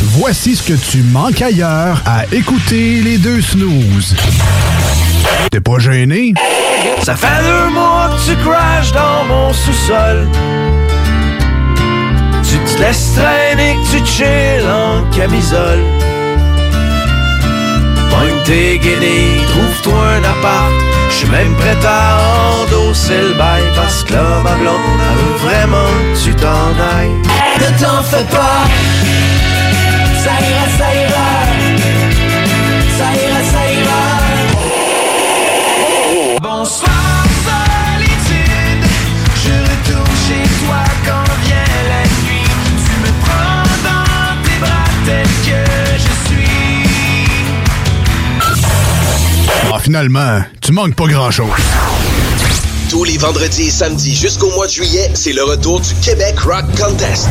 Voici 0.00 0.56
ce 0.56 0.62
que 0.62 0.90
tu 0.90 1.02
manques 1.02 1.42
ailleurs 1.42 2.00
à 2.06 2.24
écouter 2.32 3.02
les 3.02 3.18
deux 3.18 3.40
snooze. 3.40 4.14
T'es 5.50 5.60
pas 5.60 5.78
gêné? 5.78 6.34
Ça 7.02 7.16
fait 7.16 7.42
deux 7.42 7.70
mois 7.72 8.10
que 8.10 8.30
tu 8.30 8.36
crashes 8.36 8.92
dans 8.92 9.24
mon 9.24 9.52
sous-sol. 9.52 10.28
Tu 12.50 12.56
te 12.60 12.80
laisses 12.80 13.12
traîner, 13.14 13.76
que 13.76 13.98
tu 13.98 14.06
chill 14.06 14.64
en 14.66 15.04
camisole. 15.14 15.82
Pogne 18.10 18.42
tes 18.46 18.78
guédés, 18.78 19.40
trouve-toi 19.48 20.02
un 20.16 20.24
appart. 20.24 20.72
Je 21.10 21.14
suis 21.14 21.28
même 21.28 21.54
prêt 21.56 21.76
à 21.84 22.18
endosser 22.62 23.20
le 23.20 23.34
bail 23.34 23.62
parce 23.76 24.02
que 24.02 24.14
là, 24.14 24.40
ma 24.42 24.54
blonde, 24.54 25.00
veut 25.18 25.48
vraiment 25.48 25.92
que 26.14 26.18
tu 26.24 26.34
t'en 26.36 26.70
ailles. 26.96 27.18
Ne 27.60 27.70
t'en 27.82 28.02
fais 28.02 28.24
pas, 28.24 28.64
ça 30.24 30.34
ira, 30.48 30.66
ça 30.78 30.88
ira, 31.02 31.30
ça 32.96 33.08
ira. 33.26 33.37
Finalement, 49.88 50.42
tu 50.60 50.72
manques 50.72 50.94
pas 50.94 51.06
grand-chose. 51.06 51.48
Tous 52.90 53.04
les 53.04 53.16
vendredis 53.16 53.68
et 53.68 53.70
samedis 53.70 54.14
jusqu'au 54.14 54.50
mois 54.50 54.66
de 54.66 54.72
juillet, 54.72 55.10
c'est 55.14 55.32
le 55.32 55.42
retour 55.42 55.80
du 55.80 55.94
Québec 56.02 56.38
Rock 56.40 56.66
Contest. 56.78 57.30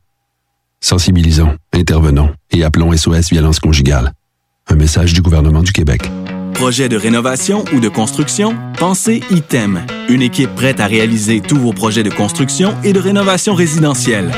Sensibilisons, 0.83 1.55
intervenons 1.73 2.31
et 2.49 2.63
appelons 2.63 2.91
SOS 2.91 3.29
Violence 3.29 3.59
Conjugale. 3.59 4.13
Un 4.67 4.75
message 4.75 5.13
du 5.13 5.21
gouvernement 5.21 5.61
du 5.61 5.71
Québec. 5.71 6.09
Projet 6.55 6.89
de 6.89 6.97
rénovation 6.97 7.63
ou 7.73 7.79
de 7.79 7.87
construction? 7.87 8.55
Pensez 8.79 9.21
ITEM, 9.29 9.85
une 10.09 10.23
équipe 10.23 10.53
prête 10.55 10.79
à 10.79 10.87
réaliser 10.87 11.39
tous 11.39 11.57
vos 11.57 11.71
projets 11.71 12.01
de 12.01 12.09
construction 12.09 12.73
et 12.83 12.93
de 12.93 12.99
rénovation 12.99 13.53
résidentielle. 13.53 14.31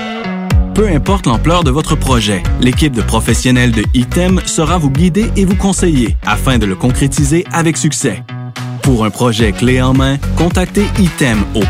Peu 0.75 0.89
importe 0.89 1.27
l'ampleur 1.27 1.63
de 1.63 1.71
votre 1.71 1.95
projet, 1.95 2.43
l'équipe 2.59 2.93
de 2.93 3.01
professionnels 3.01 3.71
de 3.71 3.83
ITEM 3.93 4.41
sera 4.45 4.77
vous 4.77 4.91
guider 4.91 5.31
et 5.37 5.45
vous 5.45 5.55
conseiller 5.55 6.17
afin 6.25 6.57
de 6.57 6.65
le 6.65 6.75
concrétiser 6.75 7.45
avec 7.53 7.77
succès. 7.77 8.21
Pour 8.81 9.05
un 9.05 9.09
projet 9.09 9.53
clé 9.53 9.81
en 9.81 9.93
main, 9.93 10.17
contactez 10.35 10.85
ITEM 10.99 11.45
au 11.55 11.61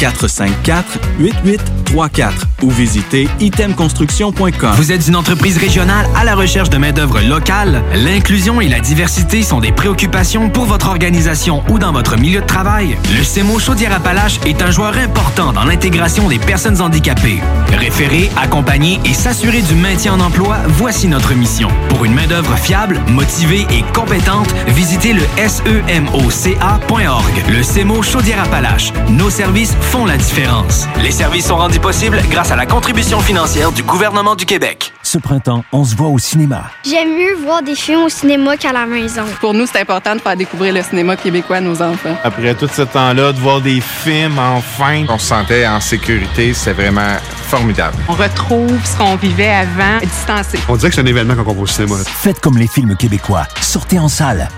418-454-8834 0.00 2.32
ou 2.62 2.70
visitez 2.70 3.28
itemconstruction.com. 3.40 4.72
Vous 4.76 4.92
êtes 4.92 5.08
une 5.08 5.16
entreprise 5.16 5.58
régionale 5.58 6.06
à 6.16 6.24
la 6.24 6.34
recherche 6.34 6.70
de 6.70 6.78
main-d'œuvre 6.78 7.20
locale? 7.20 7.82
L'inclusion 7.94 8.60
et 8.60 8.68
la 8.68 8.80
diversité 8.80 9.42
sont 9.42 9.60
des 9.60 9.72
préoccupations 9.72 10.50
pour 10.50 10.64
votre 10.64 10.88
organisation 10.88 11.62
ou 11.68 11.78
dans 11.78 11.92
votre 11.92 12.16
milieu 12.16 12.40
de 12.40 12.46
travail? 12.46 12.96
Le 13.16 13.22
CEMO 13.22 13.58
Chaudière-Appalaches 13.58 14.40
est 14.46 14.62
un 14.62 14.70
joueur 14.70 14.96
important 14.96 15.52
dans 15.52 15.64
l'intégration 15.64 16.28
des 16.28 16.38
personnes 16.38 16.80
handicapées. 16.80 17.40
Référer, 17.72 18.30
accompagner 18.36 19.00
et 19.04 19.14
s'assurer 19.14 19.62
du 19.62 19.74
maintien 19.74 20.14
en 20.14 20.20
emploi, 20.20 20.58
voici 20.68 21.08
notre 21.08 21.34
mission. 21.34 21.68
Pour 21.88 22.04
une 22.04 22.14
main-d'œuvre 22.14 22.56
fiable, 22.56 23.00
motivée 23.08 23.66
et 23.70 23.82
compétente, 23.94 24.48
visitez 24.68 25.12
le 25.12 25.22
SEMOCA.org. 25.36 27.44
Le 27.50 27.62
CEMO 27.62 28.02
Chaudière-Appalaches. 28.02 28.92
Nos 29.08 29.30
services 29.30 29.74
font 29.90 30.06
la 30.06 30.16
différence. 30.16 30.86
Les 31.02 31.10
services 31.10 31.46
sont 31.46 31.56
rendus 31.56 31.80
possibles 31.80 32.20
grâce 32.30 32.52
à 32.52 32.56
la 32.56 32.64
contribution 32.64 33.18
financière 33.18 33.72
du 33.72 33.82
gouvernement 33.82 34.36
du 34.36 34.46
Québec. 34.46 34.92
Ce 35.02 35.18
printemps, 35.18 35.64
on 35.72 35.84
se 35.84 35.96
voit 35.96 36.06
au 36.06 36.18
cinéma. 36.18 36.70
J'aime 36.88 37.08
mieux 37.08 37.34
voir 37.44 37.60
des 37.60 37.74
films 37.74 38.04
au 38.04 38.08
cinéma 38.08 38.56
qu'à 38.56 38.72
la 38.72 38.86
maison. 38.86 39.24
Pour 39.40 39.52
nous, 39.52 39.66
c'est 39.66 39.80
important 39.80 40.14
de 40.14 40.20
faire 40.20 40.36
découvrir 40.36 40.74
le 40.74 40.82
cinéma 40.84 41.16
québécois 41.16 41.56
à 41.56 41.60
nos 41.60 41.82
enfants. 41.82 42.16
Après 42.22 42.54
tout 42.54 42.68
ce 42.72 42.82
temps-là, 42.82 43.32
de 43.32 43.40
voir 43.40 43.60
des 43.60 43.80
films, 43.80 44.38
enfin, 44.38 45.04
on 45.08 45.18
se 45.18 45.26
sentait 45.26 45.66
en 45.66 45.80
sécurité, 45.80 46.54
c'est 46.54 46.72
vraiment 46.72 47.16
formidable. 47.32 47.96
On 48.08 48.12
retrouve 48.12 48.78
ce 48.84 48.96
qu'on 48.96 49.16
vivait 49.16 49.50
avant, 49.50 49.98
distancé. 50.00 50.60
On 50.68 50.76
dirait 50.76 50.90
que 50.90 50.94
c'est 50.94 51.02
un 51.02 51.06
événement 51.06 51.34
quand 51.34 51.50
on 51.50 51.54
va 51.54 51.62
au 51.62 51.66
cinéma. 51.66 51.96
Faites 52.06 52.38
comme 52.38 52.58
les 52.58 52.68
films 52.68 52.94
québécois. 52.94 53.48
Sortez 53.60 53.98
en 53.98 54.06
salle. 54.06 54.48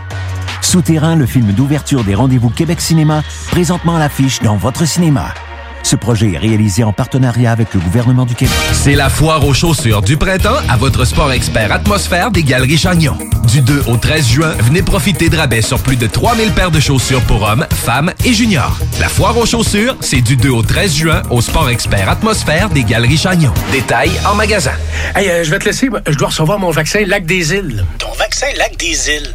Souterrain, 0.65 1.17
le 1.17 1.27
film 1.27 1.53
d'ouverture 1.53 2.05
des 2.05 2.15
rendez-vous 2.15 2.51
Québec 2.51 2.81
Cinéma, 2.81 3.23
présentement 3.51 3.97
à 3.97 3.99
l'affiche 3.99 4.41
dans 4.41 4.57
votre 4.57 4.87
cinéma. 4.87 5.35
Ce 5.83 5.97
projet 5.97 6.33
est 6.33 6.39
réalisé 6.39 6.85
en 6.85 6.93
partenariat 6.93 7.51
avec 7.51 7.75
le 7.75 7.81
gouvernement 7.81 8.25
du 8.25 8.35
Québec. 8.35 8.55
C'est 8.73 8.95
la 8.95 9.09
foire 9.09 9.45
aux 9.45 9.53
chaussures 9.53 10.01
du 10.01 10.17
printemps 10.17 10.57
à 10.69 10.77
votre 10.77 11.05
sport 11.05 11.33
expert 11.33 11.73
atmosphère 11.73 12.31
des 12.31 12.45
Galeries 12.45 12.79
Chagnon. 12.79 13.17
Du 13.49 13.61
2 13.61 13.85
au 13.89 13.97
13 13.97 14.27
juin, 14.27 14.55
venez 14.61 14.83
profiter 14.83 15.29
de 15.29 15.37
rabais 15.37 15.61
sur 15.61 15.81
plus 15.81 15.97
de 15.97 16.07
3000 16.07 16.53
paires 16.53 16.71
de 16.71 16.81
chaussures 16.81 17.21
pour 17.23 17.43
hommes, 17.43 17.67
femmes 17.71 18.13
et 18.25 18.33
juniors. 18.33 18.79
La 19.01 19.09
foire 19.09 19.37
aux 19.37 19.47
chaussures, 19.47 19.97
c'est 20.01 20.21
du 20.21 20.37
2 20.37 20.51
au 20.51 20.63
13 20.63 20.95
juin 20.95 21.23
au 21.31 21.41
sport 21.41 21.69
expert 21.69 22.09
atmosphère 22.09 22.71
des 22.71 22.85
Galeries 22.85 23.19
Chagnon. 23.19 23.53
Détails 23.73 24.13
en 24.25 24.35
magasin. 24.35 24.73
Hey, 25.17 25.29
euh, 25.29 25.45
je 25.45 25.51
vais 25.51 25.59
te 25.59 25.65
laisser. 25.65 25.91
Je 26.07 26.17
dois 26.17 26.29
recevoir 26.29 26.59
mon 26.59 26.71
vaccin 26.71 27.05
Lac 27.07 27.27
des 27.27 27.53
Îles. 27.53 27.85
Ton 27.99 28.13
vaccin 28.19 28.47
Lac 28.57 28.77
des 28.79 29.09
Îles. 29.11 29.35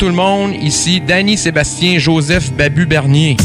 tout 0.00 0.06
le 0.06 0.14
monde. 0.14 0.54
Ici 0.62 1.02
Danny 1.02 1.36
Sébastien 1.36 1.98
Joseph 1.98 2.52
Babu 2.52 2.86
Bernier. 2.86 3.36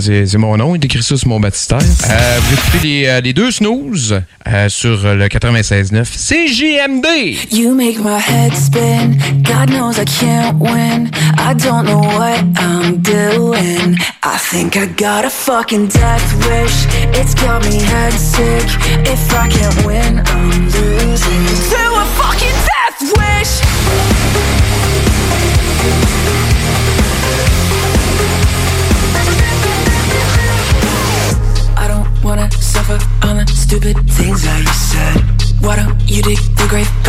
C'est 0.00 0.36
mon 0.36 0.56
nom, 0.56 0.74
il 0.74 0.84
écrit 0.84 1.00
ça 1.00 1.16
sur 1.16 1.28
mon 1.28 1.38
baptistère. 1.38 1.78
Euh, 1.78 2.38
vous 2.40 2.54
écoutez 2.54 2.78
les, 2.82 3.06
euh, 3.06 3.20
les 3.20 3.32
deux 3.32 3.52
snooze 3.52 4.20
euh, 4.48 4.68
sur 4.68 5.06
euh, 5.06 5.14
le 5.14 5.28
96.9 5.28 6.04
CJMD. 6.04 7.06
You 7.52 7.72
make 7.72 8.00
my 8.00 8.18
head 8.18 8.52
spin, 8.56 9.16
God 9.44 9.70
knows 9.70 9.96
I 9.96 10.04
can't 10.04 10.58
win. 10.58 11.12
I 11.38 11.54
don't 11.54 11.84
know 11.84 12.00
what 12.00 12.40
I'm 12.58 12.96
doing. 13.00 13.96
I 14.24 14.36
think 14.36 14.76
I 14.76 14.86
got 14.86 15.24
a 15.24 15.30
fucking 15.30 15.86
death 15.86 16.34
wish. 16.48 16.86
It's 17.16 17.34
got 17.36 17.64
me 17.64 17.80
head 17.80 18.12
sick. 18.12 18.66
If 19.06 19.32
I 19.32 19.48
can't 19.48 19.86
win, 19.86 20.20
I'm 20.26 20.64
losing. 20.64 20.83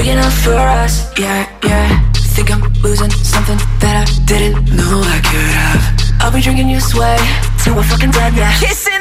big 0.06 0.14
enough 0.14 0.38
for 0.44 0.54
us, 0.54 1.12
yeah, 1.18 1.50
yeah. 1.64 2.12
Think 2.36 2.52
I'm 2.52 2.62
losing 2.84 3.10
something 3.12 3.58
that 3.80 3.96
I 4.04 4.26
didn't 4.26 4.66
know 4.76 5.02
I 5.02 5.20
could 5.30 5.52
have. 5.62 5.82
I'll 6.22 6.32
be 6.32 6.42
drinking 6.42 6.70
your 6.70 6.82
sweat 6.82 7.20
till 7.64 7.76
we're 7.76 7.84
fucking 7.84 8.12
dead, 8.12 8.36
yeah. 8.36 8.54
Kissing 8.60 8.95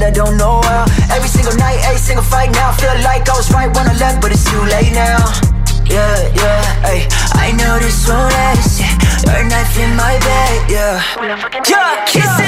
but 0.00 0.06
I 0.06 0.10
don't 0.10 0.36
know 0.36 0.60
how. 0.62 0.84
Every 1.14 1.28
single 1.28 1.54
night, 1.56 1.78
every 1.84 2.00
single 2.00 2.24
fight 2.24 2.50
now. 2.52 2.72
Feel 2.72 2.96
like 3.04 3.28
I 3.28 3.36
was 3.36 3.52
right 3.52 3.68
when 3.68 3.86
I 3.86 3.94
left, 3.98 4.20
but 4.22 4.32
it's 4.32 4.44
too 4.44 4.62
late 4.72 4.92
now. 4.92 5.20
Yeah, 5.84 6.16
yeah, 6.34 6.88
ay. 6.88 7.08
I 7.34 7.52
know 7.52 7.78
this 7.78 8.08
won't 8.08 8.32
last, 8.32 8.80
yeah. 8.80 8.94
Your 9.26 9.44
knife 9.44 9.76
in 9.76 9.96
my 9.96 10.16
bed, 10.18 10.70
yeah. 10.70 11.02
Yeah, 11.68 12.04
Kissing 12.06 12.39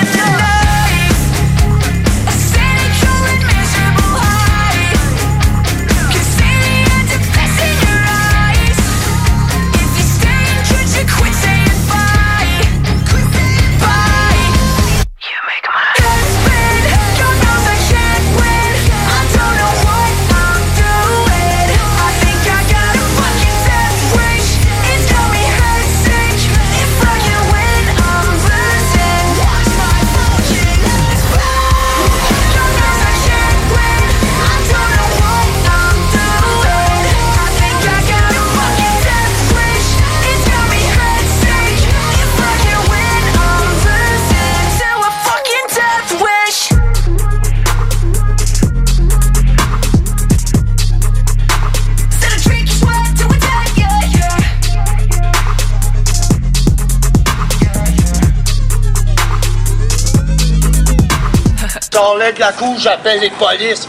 La 62.39 62.53
couche, 62.53 62.83
j'appelle 62.83 63.21
les 63.21 63.31
polices 63.31 63.89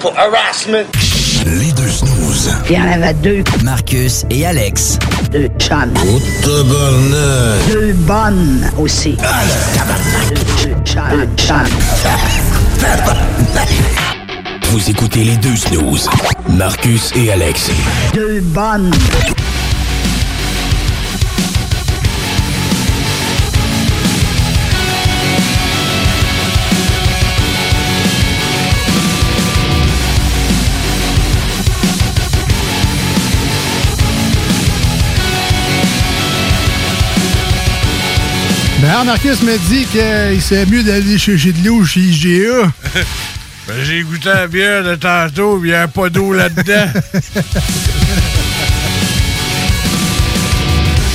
pour 0.00 0.12
harassment. 0.18 0.84
Les 1.46 1.70
deux 1.72 1.88
snooze. 1.88 2.50
Il 2.68 2.76
y 2.76 2.78
en 2.80 2.90
avait 2.90 3.12
deux. 3.14 3.44
Marcus 3.62 4.24
et 4.30 4.46
Alex. 4.46 4.98
Deux 5.30 5.48
chums. 5.58 5.92
Deux 6.42 7.92
bonnes 7.92 8.70
aussi. 8.78 9.16
Deux, 10.32 10.68
deux 10.68 10.74
chums. 10.84 11.02
Deux 11.10 11.28
chums. 11.36 11.56
Vous 14.70 14.90
écoutez 14.90 15.24
les 15.24 15.36
deux 15.36 15.56
snooze. 15.56 16.08
Marcus 16.48 17.12
et 17.14 17.30
Alex. 17.32 17.70
Deux 18.14 18.40
bonnes. 18.40 18.90
Ben, 38.94 39.02
Marcus 39.02 39.42
me 39.42 39.58
dit 39.68 39.86
qu'il 39.86 40.40
serait 40.40 40.66
mieux 40.66 40.84
d'aller 40.84 41.18
chercher 41.18 41.50
de 41.50 41.66
l'eau 41.66 41.84
chez 41.84 41.98
IGA. 42.00 42.70
Ben, 43.66 43.74
j'ai 43.82 44.02
goûté 44.02 44.28
la 44.28 44.46
bière 44.46 44.84
de 44.84 44.94
tantôt, 44.94 45.58
il 45.64 45.70
n'y 45.70 45.74
a 45.74 45.88
pas 45.88 46.10
d'eau 46.10 46.34
là-dedans. 46.34 46.86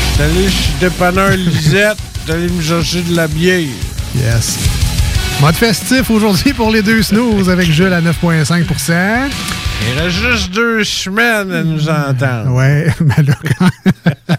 J'étais 0.09 0.23
allé 0.23 0.49
chez 0.49 0.71
dépanneur 0.81 1.29
Lisette, 1.37 1.97
allé 2.27 2.49
me 2.49 2.59
chercher 2.61 3.03
de 3.03 3.15
la 3.15 3.27
bière. 3.27 3.61
Yes. 4.15 4.57
Mode 5.41 5.53
festif 5.55 6.09
aujourd'hui 6.09 6.53
pour 6.53 6.71
les 6.71 6.81
deux 6.81 7.03
snooze 7.03 7.49
avec 7.51 7.71
Jules 7.71 7.93
à 7.93 8.01
9,5% 8.01 9.29
Il 9.93 9.99
reste 10.01 10.17
juste 10.17 10.49
deux 10.51 10.83
semaines 10.83 11.53
à 11.53 11.63
nous 11.63 11.87
entendre. 11.87 12.51
Ouais, 12.55 12.87
mais 12.99 13.23
là, 13.23 13.35
quand- 13.59 14.35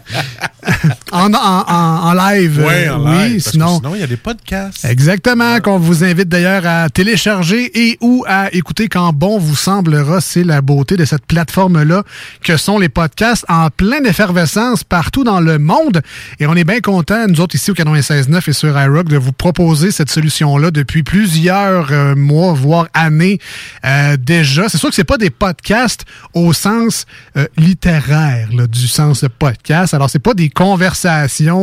en, 1.11 1.33
en- 1.33 1.37
en- 1.67 2.09
en 2.09 2.13
live, 2.13 2.59
euh, 2.59 2.93
en 2.93 3.03
oui, 3.09 3.17
live, 3.17 3.33
parce 3.33 3.43
que 3.45 3.51
sinon... 3.51 3.75
sinon, 3.77 3.95
il 3.95 4.01
y 4.01 4.03
a 4.03 4.07
des 4.07 4.17
podcasts. 4.17 4.85
Exactement, 4.85 5.59
qu'on 5.59 5.77
vous 5.79 6.03
invite 6.03 6.29
d'ailleurs 6.29 6.65
à 6.65 6.89
télécharger 6.89 7.71
et 7.89 7.97
ou 8.01 8.23
à 8.27 8.53
écouter 8.53 8.87
quand 8.87 9.11
bon 9.13 9.37
vous 9.39 9.55
semblera. 9.55 10.21
C'est 10.21 10.43
la 10.43 10.61
beauté 10.61 10.95
de 10.97 11.05
cette 11.05 11.25
plateforme-là 11.25 12.03
que 12.43 12.55
sont 12.57 12.77
les 12.79 12.89
podcasts 12.89 13.45
en 13.49 13.69
pleine 13.69 14.05
effervescence 14.05 14.83
partout 14.83 15.23
dans 15.23 15.39
le 15.41 15.59
monde. 15.59 16.01
Et 16.39 16.45
on 16.47 16.55
est 16.55 16.63
bien 16.63 16.79
content, 16.79 17.27
nous 17.27 17.41
autres 17.41 17.55
ici 17.55 17.71
au 17.71 17.73
96.9 17.73 18.49
et 18.49 18.53
sur 18.53 18.79
iRock, 18.79 19.07
de 19.07 19.17
vous 19.17 19.31
proposer 19.33 19.91
cette 19.91 20.09
solution-là 20.09 20.71
depuis 20.71 21.03
plusieurs 21.03 21.91
euh, 21.91 22.15
mois, 22.15 22.53
voire 22.53 22.87
années 22.93 23.39
euh, 23.85 24.15
déjà. 24.17 24.69
C'est 24.69 24.77
sûr 24.77 24.89
que 24.89 24.95
c'est 24.95 25.03
pas 25.03 25.17
des 25.17 25.29
podcasts 25.29 26.05
au 26.33 26.53
sens 26.53 27.05
euh, 27.37 27.47
littéraire 27.57 28.49
là, 28.53 28.67
du 28.67 28.87
sens 28.87 29.21
de 29.23 29.27
podcast. 29.27 29.93
Alors, 29.93 30.09
c'est 30.09 30.19
pas 30.19 30.33
des 30.33 30.49
conversations 30.49 31.00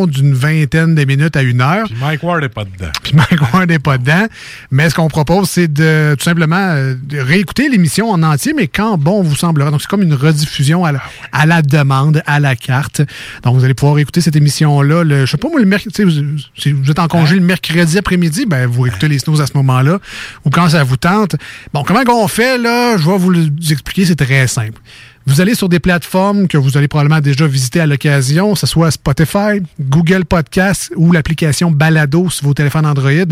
d'une 0.06 0.34
vingtaine 0.34 0.94
de 0.94 1.04
minutes 1.04 1.36
à 1.36 1.42
une 1.42 1.60
heure. 1.60 1.86
Puis 1.86 1.96
Mike 2.00 2.22
Ward 2.22 2.40
n'est 2.40 2.48
pas 2.48 2.64
dedans. 2.64 2.90
Puis 3.02 3.12
Mike 3.14 3.52
Ward 3.52 3.68
n'est 3.68 3.78
pas 3.78 3.98
dedans. 3.98 4.26
Mais 4.70 4.90
ce 4.90 4.94
qu'on 4.94 5.08
propose, 5.08 5.48
c'est 5.48 5.72
de 5.72 6.14
tout 6.18 6.24
simplement 6.24 6.56
euh, 6.56 6.94
de 7.02 7.18
réécouter 7.18 7.68
l'émission 7.68 8.10
en 8.10 8.22
entier, 8.22 8.52
mais 8.54 8.66
quand 8.66 8.98
bon 8.98 9.22
vous 9.22 9.36
semblera. 9.36 9.70
Donc, 9.70 9.80
c'est 9.80 9.88
comme 9.88 10.02
une 10.02 10.14
rediffusion 10.14 10.84
à 10.84 10.92
la, 10.92 11.02
à 11.32 11.46
la 11.46 11.62
demande, 11.62 12.22
à 12.26 12.40
la 12.40 12.56
carte. 12.56 13.02
Donc, 13.42 13.56
vous 13.56 13.64
allez 13.64 13.74
pouvoir 13.74 13.98
écouter 13.98 14.20
cette 14.20 14.36
émission-là. 14.36 15.04
Je 15.08 15.26
sais 15.26 15.36
pas, 15.36 15.48
moi, 15.48 15.60
le 15.60 15.66
mercredi, 15.66 16.02
vous, 16.02 16.38
si 16.56 16.72
vous 16.72 16.90
êtes 16.90 16.98
en 16.98 17.08
congé 17.08 17.34
le 17.36 17.42
mercredi 17.42 17.98
après-midi, 17.98 18.46
ben, 18.46 18.66
vous 18.66 18.86
écoutez 18.86 19.08
les 19.08 19.18
snows 19.18 19.40
à 19.40 19.46
ce 19.46 19.52
moment-là, 19.54 19.98
ou 20.44 20.50
quand 20.50 20.68
ça 20.70 20.84
vous 20.84 20.96
tente. 20.96 21.36
Bon, 21.72 21.84
comment 21.84 22.04
qu'on 22.04 22.28
fait, 22.28 22.58
là? 22.58 22.96
Je 22.96 23.08
vais 23.08 23.18
vous 23.18 23.34
expliquer, 23.70 24.04
c'est 24.06 24.16
très 24.16 24.46
simple. 24.46 24.80
Vous 25.28 25.42
allez 25.42 25.54
sur 25.54 25.68
des 25.68 25.78
plateformes 25.78 26.48
que 26.48 26.56
vous 26.56 26.78
allez 26.78 26.88
probablement 26.88 27.20
déjà 27.20 27.46
visiter 27.46 27.80
à 27.80 27.86
l'occasion, 27.86 28.54
que 28.54 28.60
ce 28.60 28.66
soit 28.66 28.90
Spotify, 28.90 29.60
Google 29.78 30.24
Podcast 30.24 30.90
ou 30.96 31.12
l'application 31.12 31.70
Balado 31.70 32.30
sur 32.30 32.46
vos 32.46 32.54
téléphones 32.54 32.86
Android. 32.86 33.26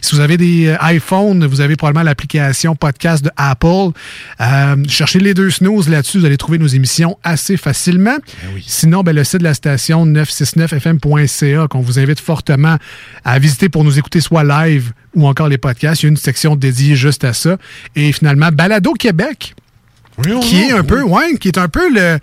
Si 0.00 0.14
vous 0.14 0.20
avez 0.20 0.36
des 0.36 0.68
euh, 0.68 0.76
iPhones, 0.80 1.44
vous 1.44 1.60
avez 1.60 1.74
probablement 1.74 2.04
l'application 2.04 2.76
podcast 2.76 3.24
de 3.24 3.32
Apple. 3.36 3.90
Euh, 4.40 4.76
cherchez 4.86 5.18
les 5.18 5.34
deux 5.34 5.50
snooze 5.50 5.88
là-dessus, 5.88 6.20
vous 6.20 6.24
allez 6.24 6.36
trouver 6.36 6.58
nos 6.58 6.68
émissions 6.68 7.18
assez 7.24 7.56
facilement. 7.56 8.18
Sinon, 8.64 9.02
ben, 9.02 9.12
le 9.12 9.24
site 9.24 9.38
de 9.38 9.44
la 9.44 9.54
station 9.54 10.06
969fm.ca 10.06 11.66
qu'on 11.66 11.80
vous 11.80 11.98
invite 11.98 12.20
fortement 12.20 12.76
à 13.24 13.40
visiter 13.40 13.68
pour 13.68 13.82
nous 13.82 13.98
écouter 13.98 14.20
soit 14.20 14.44
live 14.44 14.92
ou 15.16 15.26
encore 15.26 15.48
les 15.48 15.58
podcasts. 15.58 16.02
Il 16.02 16.06
y 16.06 16.08
a 16.08 16.10
une 16.10 16.16
section 16.16 16.54
dédiée 16.54 16.94
juste 16.94 17.24
à 17.24 17.32
ça. 17.32 17.56
Et 17.96 18.12
finalement, 18.12 18.50
Balado 18.52 18.92
Québec 18.92 19.56
qui 20.42 20.62
est 20.62 20.72
un 20.72 20.84
peu, 20.84 21.02
ouais, 21.02 21.36
qui 21.38 21.48
est 21.48 21.58
un 21.58 21.68
peu 21.68 21.92
le. 21.92 22.18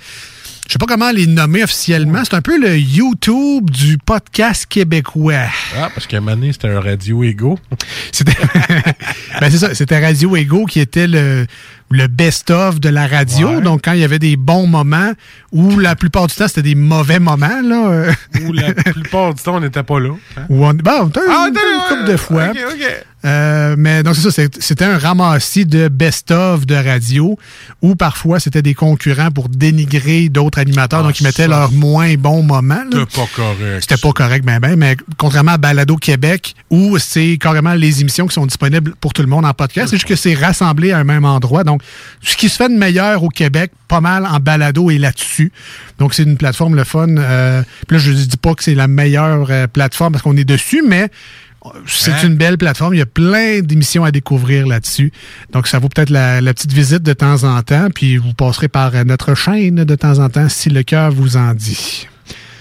Je 0.68 0.74
sais 0.74 0.80
pas 0.80 0.86
comment 0.86 1.12
les 1.12 1.28
nommer 1.28 1.64
officiellement. 1.64 2.24
C'est 2.26 2.36
un 2.36 2.42
peu 2.42 2.60
le 2.60 2.78
YouTube 2.78 3.70
du 3.70 3.98
podcast 3.98 4.66
québécois. 4.66 5.46
Ah, 5.78 5.90
parce 5.94 6.08
qu'à 6.08 6.20
donné, 6.20 6.52
c'était 6.52 6.68
un 6.68 6.82
radio 6.82 7.24
ego. 7.24 7.58
C'était. 8.12 8.34
ben, 9.40 9.50
c'est 9.50 9.60
ça. 9.60 9.74
C'était 9.74 9.98
Radio 10.06 10.36
Ego 10.36 10.66
qui 10.66 10.82
était 10.82 11.08
le, 11.08 11.46
le 11.90 12.08
best-of 12.08 12.82
de 12.82 12.90
la 12.90 13.08
radio. 13.08 13.62
Donc, 13.62 13.82
quand 13.86 13.94
il 13.94 14.00
y 14.00 14.04
avait 14.04 14.20
des 14.20 14.36
bons 14.36 14.68
moments, 14.68 15.14
ou 15.54 15.80
la 15.80 15.96
plupart 15.96 16.28
du 16.28 16.36
temps, 16.36 16.50
c'était 16.50 16.64
des 16.64 16.76
mauvais 16.76 17.20
moments, 17.20 17.62
là. 17.64 18.12
Où 18.44 18.52
la 18.52 18.74
plupart 18.92 19.34
du 19.36 19.42
temps, 19.42 19.56
on 19.56 19.62
n'était 19.62 19.84
pas 19.84 20.02
là. 20.02 20.10
hein. 20.36 20.42
Ou 20.50 20.66
on, 20.66 20.74
bon, 20.74 21.08
t'as 21.08 21.22
Ah, 21.30 21.48
une, 21.48 21.98
couple 21.98 22.12
de 22.12 22.18
fois. 22.18 22.52
Euh, 23.26 23.76
mais 23.78 24.04
donc, 24.04 24.16
c'est 24.16 24.30
ça, 24.30 24.44
c'était 24.60 24.86
un 24.86 24.98
ramassis 24.98 25.66
de 25.66 25.88
best-of 25.88 26.66
de 26.68 26.76
radio 26.76 27.38
où 27.82 27.96
parfois 27.96 28.40
c'était 28.40 28.62
des 28.62 28.76
concurrents 28.76 29.32
pour 29.32 29.50
dénigrer 29.50 30.30
d'autres 30.30 30.60
animateurs. 30.60 31.04
donc, 31.04 31.20
ils 31.20 31.24
mettaient 31.24 31.48
leur 31.48 31.72
moins 31.72 32.14
bon 32.16 32.44
moment. 32.44 32.84
C'était 32.92 33.06
pas 33.06 33.28
correct. 33.36 33.82
C'était 33.82 33.98
pas 33.98 34.12
correct, 34.12 34.46
ben, 34.46 34.60
ben, 34.60 34.76
mais 34.76 34.96
contrairement 35.18 35.54
à 35.54 35.58
Balado 35.58 35.96
Québec, 35.96 36.54
où 36.70 36.98
c'est 37.00 37.38
carrément 37.40 37.74
les 37.74 38.02
émissions 38.02 38.28
qui 38.28 38.34
sont 38.34 38.46
disponibles 38.46 38.94
pour 39.02 39.14
tout 39.14 39.24
le 39.24 39.28
monde 39.28 39.46
en 39.46 39.54
podcast, 39.54 39.90
c'est 39.90 39.98
juste 39.98 40.08
que 40.08 40.16
c'est 40.16 40.36
rassemblé 40.36 40.92
à 40.92 41.00
un 41.00 41.04
même 41.04 41.26
endroit. 41.26 41.64
Donc, 41.64 41.82
ce 42.22 42.38
qui 42.38 42.50
se 42.50 42.58
fait 42.58 42.70
de 42.70 42.78
meilleur 42.78 43.24
au 43.24 43.30
Québec, 43.30 43.72
pas 43.88 44.02
mal 44.02 44.26
en 44.26 44.40
balado 44.40 44.92
et 44.92 44.98
là-dessus. 44.98 45.52
Donc, 45.98 46.14
c'est 46.14 46.24
une 46.24 46.38
plateforme 46.38 46.76
le 46.76 46.84
fun. 46.84 47.08
Euh, 47.18 47.64
puis 47.88 47.98
là, 47.98 48.04
je 48.04 48.12
dis 48.12 48.38
pas 48.38 48.54
que 48.54 48.64
c'est 48.64 48.76
la 48.76 48.88
meilleure 48.88 49.48
euh, 49.50 49.68
plateforme 49.68 50.14
parce 50.14 50.24
qu'on 50.24 50.38
est 50.38 50.46
dessus, 50.46 50.84
mais 50.88 51.10
c'est 51.86 52.12
Hein? 52.12 52.24
une 52.28 52.36
belle 52.36 52.58
plateforme. 52.58 52.94
Il 52.94 52.98
y 53.00 53.02
a 53.02 53.06
plein 53.06 53.60
d'émissions 53.62 54.04
à 54.04 54.12
découvrir 54.12 54.68
là-dessus. 54.68 55.12
Donc, 55.54 55.68
ça 55.68 55.80
vaut 55.80 55.90
peut-être 55.90 56.10
la, 56.10 56.42
la 56.42 56.54
petite 56.54 56.72
visite 56.74 57.04
de 57.04 57.14
temps 57.14 57.44
en 57.44 57.62
temps. 57.62 57.88
Puis, 57.94 58.18
vous 58.18 58.34
passerez 58.34 58.68
par 58.68 58.96
euh, 58.96 59.04
notre 59.04 59.36
chaîne 59.36 59.76
de 59.84 59.96
temps 59.96 60.20
en 60.20 60.30
temps 60.30 60.50
si 60.50 60.70
le 60.70 60.84
cœur 60.84 61.12
vous 61.12 61.38
en 61.38 61.54
dit. 61.54 62.08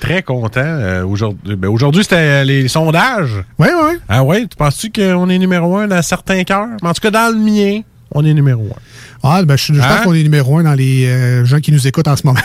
Très 0.01 0.23
content. 0.23 0.61
euh, 0.63 1.05
aujourd'hui, 1.05 1.57
ben, 1.57 1.69
aujourd'hui, 1.69 2.03
c'était 2.03 2.17
euh, 2.17 2.45
les 2.45 2.69
sondages. 2.69 3.43
Oui, 3.59 3.69
oui. 3.83 3.97
Ah 4.09 4.23
ouais? 4.23 4.43
Tu 4.43 4.57
penses-tu 4.57 4.91
qu'on 4.93 5.29
est 5.31 5.39
numéro 5.39 5.77
un 5.79 5.89
dans 5.89 6.03
certains 6.03 6.45
cœurs? 6.45 6.69
Mais 6.83 6.89
En 6.89 6.93
tout 6.93 7.01
cas, 7.01 7.11
dans 7.11 7.33
le 7.35 7.39
mien, 7.41 7.81
on 8.13 8.25
est 8.25 8.35
numéro 8.35 8.63
un. 8.65 8.81
Ah, 9.29 9.43
ben, 9.45 9.57
je, 9.57 9.73
je 9.73 9.79
pense 9.79 9.87
Hein? 9.91 10.01
qu'on 10.05 10.15
est 10.15 10.23
numéro 10.23 10.59
un 10.59 10.63
dans 10.65 10.75
les 10.75 11.07
euh, 11.07 11.45
gens 11.45 11.61
qui 11.61 11.73
nous 11.73 11.87
écoutent 11.87 12.09
en 12.09 12.17
ce 12.17 12.27
moment. 12.27 12.41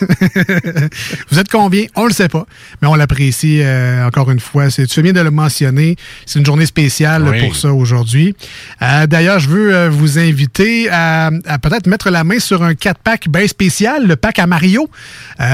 Vous 1.30 1.38
êtes 1.38 1.48
combien? 1.50 1.84
On 1.94 2.06
le 2.06 2.12
sait 2.12 2.28
pas, 2.28 2.46
mais 2.82 2.88
on 2.88 2.94
l'apprécie 2.94 3.60
euh, 3.62 4.06
encore 4.06 4.30
une 4.30 4.40
fois. 4.40 4.68
Tu 4.70 4.86
fais 4.86 5.02
bien 5.02 5.12
de 5.12 5.20
le 5.20 5.30
mentionner. 5.30 5.96
C'est 6.26 6.38
une 6.38 6.46
journée 6.46 6.66
spéciale 6.66 7.28
Oui. 7.28 7.40
pour 7.40 7.56
ça 7.56 7.72
aujourd'hui. 7.72 8.34
Euh, 8.82 9.06
D'ailleurs, 9.06 9.38
je 9.38 9.48
veux 9.48 9.88
vous 9.88 10.18
inviter 10.18 10.88
à, 10.90 11.30
à 11.46 11.58
peut-être 11.58 11.86
mettre 11.86 12.10
la 12.10 12.24
main 12.24 12.38
sur 12.38 12.62
un 12.62 12.72
4-pack 12.72 13.28
bien 13.28 13.46
spécial, 13.46 14.06
le 14.06 14.16
pack 14.16 14.38
à 14.38 14.46
Mario. 14.46 14.88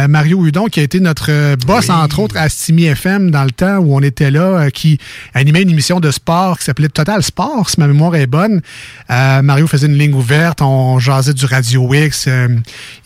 Mario 0.08 0.44
Hudon, 0.46 0.66
qui 0.66 0.80
a 0.80 0.82
été 0.84 1.00
notre 1.00 1.56
boss, 1.66 1.90
entre 1.90 2.20
autres, 2.20 2.36
à 2.36 2.48
Simi 2.48 2.84
FM 2.84 3.30
dans 3.30 3.44
le 3.44 3.50
temps 3.50 3.76
où 3.78 3.94
on 3.96 4.00
était 4.00 4.30
là, 4.30 4.70
qui 4.70 4.98
animait 5.34 5.62
une 5.62 5.70
émission 5.70 6.00
de 6.00 6.10
sport 6.10 6.58
qui 6.58 6.64
s'appelait 6.64 6.88
Total 6.88 7.22
Sport, 7.22 7.68
si 7.68 7.78
ma 7.80 7.86
mémoire 7.86 8.14
est 8.16 8.26
bonne. 8.26 8.60
Mario 9.08 9.66
faisait 9.66 9.86
une 9.86 9.98
ligne 9.98 10.14
ouverte, 10.14 10.62
on 10.62 10.71
jasait 10.98 11.32
du 11.34 11.44
Radio 11.46 11.92
X, 11.94 12.26
euh, 12.28 12.48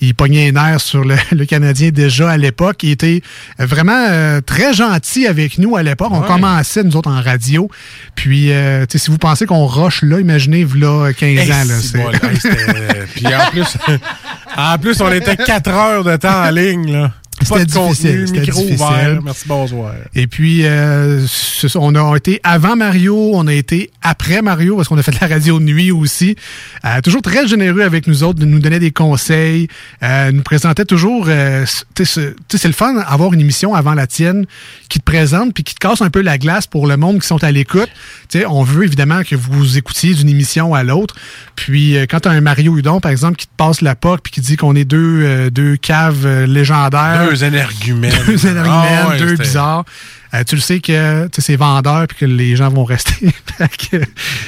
il 0.01 0.15
pognait 0.15 0.47
les 0.47 0.53
nerfs 0.53 0.81
sur 0.81 1.05
le, 1.05 1.17
le 1.33 1.45
Canadien 1.47 1.91
déjà 1.91 2.31
à 2.31 2.37
l'époque. 2.37 2.83
Il 2.83 2.91
était 2.91 3.23
vraiment 3.59 4.07
euh, 4.11 4.41
très 4.41 4.73
gentil 4.75 5.27
avec 5.27 5.59
nous 5.59 5.77
à 5.77 5.83
l'époque. 5.83 6.09
On 6.13 6.21
Ouais. 6.21 6.27
commençait, 6.27 6.83
nous 6.83 6.97
autres, 6.97 7.11
en 7.11 7.21
radio. 7.23 7.71
Puis, 8.15 8.53
euh, 8.53 8.87
tu 8.87 8.99
sais, 8.99 9.05
si 9.05 9.11
vous 9.11 9.19
pensez 9.19 9.47
qu'on 9.47 9.67
rush 9.67 10.03
là, 10.03 10.19
imaginez, 10.21 10.67
là, 10.77 11.13
15 11.13 11.29
Hey, 11.39 11.53
ans. 11.53 11.57
Là, 11.57 11.65
c'est 11.65 11.87
c'est- 11.89 11.99
bon, 11.99 12.09
là, 12.11 12.19
c'était- 12.41 13.07
Puis 13.15 13.27
en 13.27 13.47
plus, 13.51 13.77
en 14.57 14.79
plus, 14.79 15.01
on 15.01 15.13
était 15.13 15.37
4 15.37 15.71
heures 15.71 16.05
de 16.05 16.17
temps 16.17 16.45
en 16.47 16.51
ligne. 16.51 16.93
Là. 16.93 17.13
C'était 17.43 17.67
difficile, 17.67 18.27
c'était 18.27 18.41
micro 18.41 18.61
difficile. 18.63 18.87
ouvert. 18.87 19.23
Merci, 19.23 19.45
bonsoir. 19.47 19.93
Et 20.15 20.27
puis, 20.27 20.65
euh, 20.65 21.25
ça, 21.27 21.69
on 21.79 21.95
a 21.95 22.17
été 22.17 22.41
avant 22.43 22.77
Mario, 22.77 23.33
on 23.35 23.47
a 23.47 23.53
été 23.53 23.91
après 24.03 24.41
Mario, 24.41 24.77
parce 24.77 24.89
qu'on 24.89 24.97
a 24.97 25.03
fait 25.03 25.13
de 25.13 25.19
la 25.21 25.27
radio 25.29 25.59
de 25.59 25.65
nuit 25.65 25.91
aussi. 25.91 26.35
Euh, 26.85 27.01
toujours 27.03 27.21
très 27.23 27.47
généreux 27.47 27.83
avec 27.83 28.07
nous 28.07 28.23
autres, 28.25 28.39
de 28.39 28.47
nous 28.47 28.59
donner 28.59 28.79
des 28.79 28.91
conseils, 28.91 29.69
euh, 30.03 30.33
nous 30.33 30.43
présentait 30.43 30.87
toujours... 30.87 31.27
euh, 31.29 31.65
tu 31.95 32.05
sais, 32.07 32.35
c'est- 32.51 32.67
le 32.67 32.73
fun 32.73 32.95
d'avoir 32.95 33.33
une 33.33 33.41
émission 33.41 33.75
avant 33.75 33.95
la 33.95 34.07
tienne 34.09 34.45
qui 34.89 34.99
te 34.99 35.05
présente 35.05 35.55
puis 35.55 35.63
qui 35.63 35.75
te 35.75 35.79
casse 35.79 36.03
un 36.03 36.11
peu 36.11 36.21
la 36.23 36.39
glace 36.39 36.67
pour 36.67 36.87
le 36.89 36.97
monde 36.97 37.21
qui 37.21 37.27
sont 37.29 37.45
à 37.45 37.53
l'écoute. 37.53 37.89
Tu 38.29 38.41
sais, 38.41 38.47
on 38.47 38.63
veut 38.65 38.85
évidemment 38.85 39.23
que 39.23 39.37
vous 39.37 39.79
écoutiez 39.79 40.15
d'une 40.15 40.29
émission 40.29 40.75
à 40.75 40.83
l'autre. 40.83 41.15
Puis, 41.55 41.97
euh, 41.97 42.07
quand 42.09 42.21
tu 42.21 42.29
as 42.29 42.33
un 42.33 42.41
Mario 42.41 42.77
Hudon, 42.77 42.99
par 43.01 43.13
exemple, 43.13 43.37
qui 43.37 43.47
te 43.47 43.53
passe 43.57 43.83
la 43.83 43.95
POC 43.95 44.21
puis 44.23 44.33
qui 44.33 44.41
dit 44.41 44.57
qu'on 44.57 44.75
est 44.75 44.85
deux, 44.85 45.23
euh, 45.23 45.51
deux 45.51 45.77
caves 45.77 46.27
légendaires... 46.45 47.26
Deux 47.26 47.26
énergumènes. 47.35 48.13
Deux 48.27 48.47
énergumènes, 48.47 48.99
Ah 49.05 49.09
ouais, 49.09 49.19
deux 49.19 49.37
bizarres. 49.37 49.85
Euh, 50.35 50.43
tu 50.45 50.55
le 50.57 50.61
sais 50.61 50.81
que 50.81 51.25
tu 51.27 51.29
sais, 51.37 51.43
c'est 51.53 51.57
vendeur 51.57 52.07
puis 52.09 52.17
que 52.19 52.27
les 52.27 52.57
gens 52.57 52.69
vont 52.69 52.85
rester. 52.85 53.29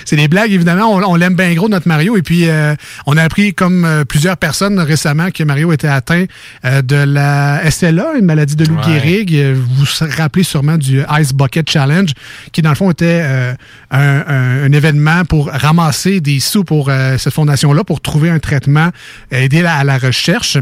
C'est 0.05 0.17
des 0.17 0.29
blagues, 0.29 0.53
évidemment. 0.53 0.95
On, 0.95 1.03
on 1.03 1.15
l'aime 1.17 1.35
bien 1.35 1.53
gros, 1.55 1.69
notre 1.69 1.89
Mario. 1.89 2.17
Et 2.17 2.23
puis, 2.23 2.49
euh, 2.49 2.75
on 3.07 3.17
a 3.17 3.23
appris, 3.23 3.55
comme 3.55 3.85
euh, 3.85 4.05
plusieurs 4.05 4.37
personnes 4.37 4.79
récemment, 4.79 5.31
que 5.31 5.43
Mario 5.45 5.73
était 5.73 5.89
atteint 5.89 6.25
euh, 6.65 6.83
de 6.83 6.97
la 6.97 7.61
SLA, 7.71 8.15
une 8.19 8.25
maladie 8.25 8.57
de 8.57 8.65
Lou 8.65 8.77
Ouais. 8.77 8.83
Gehrig. 9.01 9.35
Vous 9.55 9.85
vous 9.85 10.07
rappelez 10.17 10.45
sûrement 10.45 10.77
du 10.79 11.03
Ice 11.21 11.33
Bucket 11.33 11.69
Challenge, 11.69 12.11
qui, 12.53 12.63
dans 12.63 12.71
le 12.71 12.75
fond, 12.77 12.91
était 12.91 13.21
euh, 13.23 13.55
un, 13.91 13.99
un- 14.27 14.65
un 14.65 14.73
événement 14.73 15.25
pour 15.25 15.49
ramasser 15.49 16.21
des 16.21 16.41
sous 16.41 16.65
pour 16.65 16.89
euh, 16.89 17.19
cette 17.19 17.33
fondation-là, 17.35 17.85
pour 17.85 18.01
trouver 18.01 18.31
un 18.31 18.39
traitement, 18.39 18.91
aider 19.31 19.63
la- 19.63 19.77
à 19.77 19.85
la 19.85 19.99
recherche. 19.99 20.59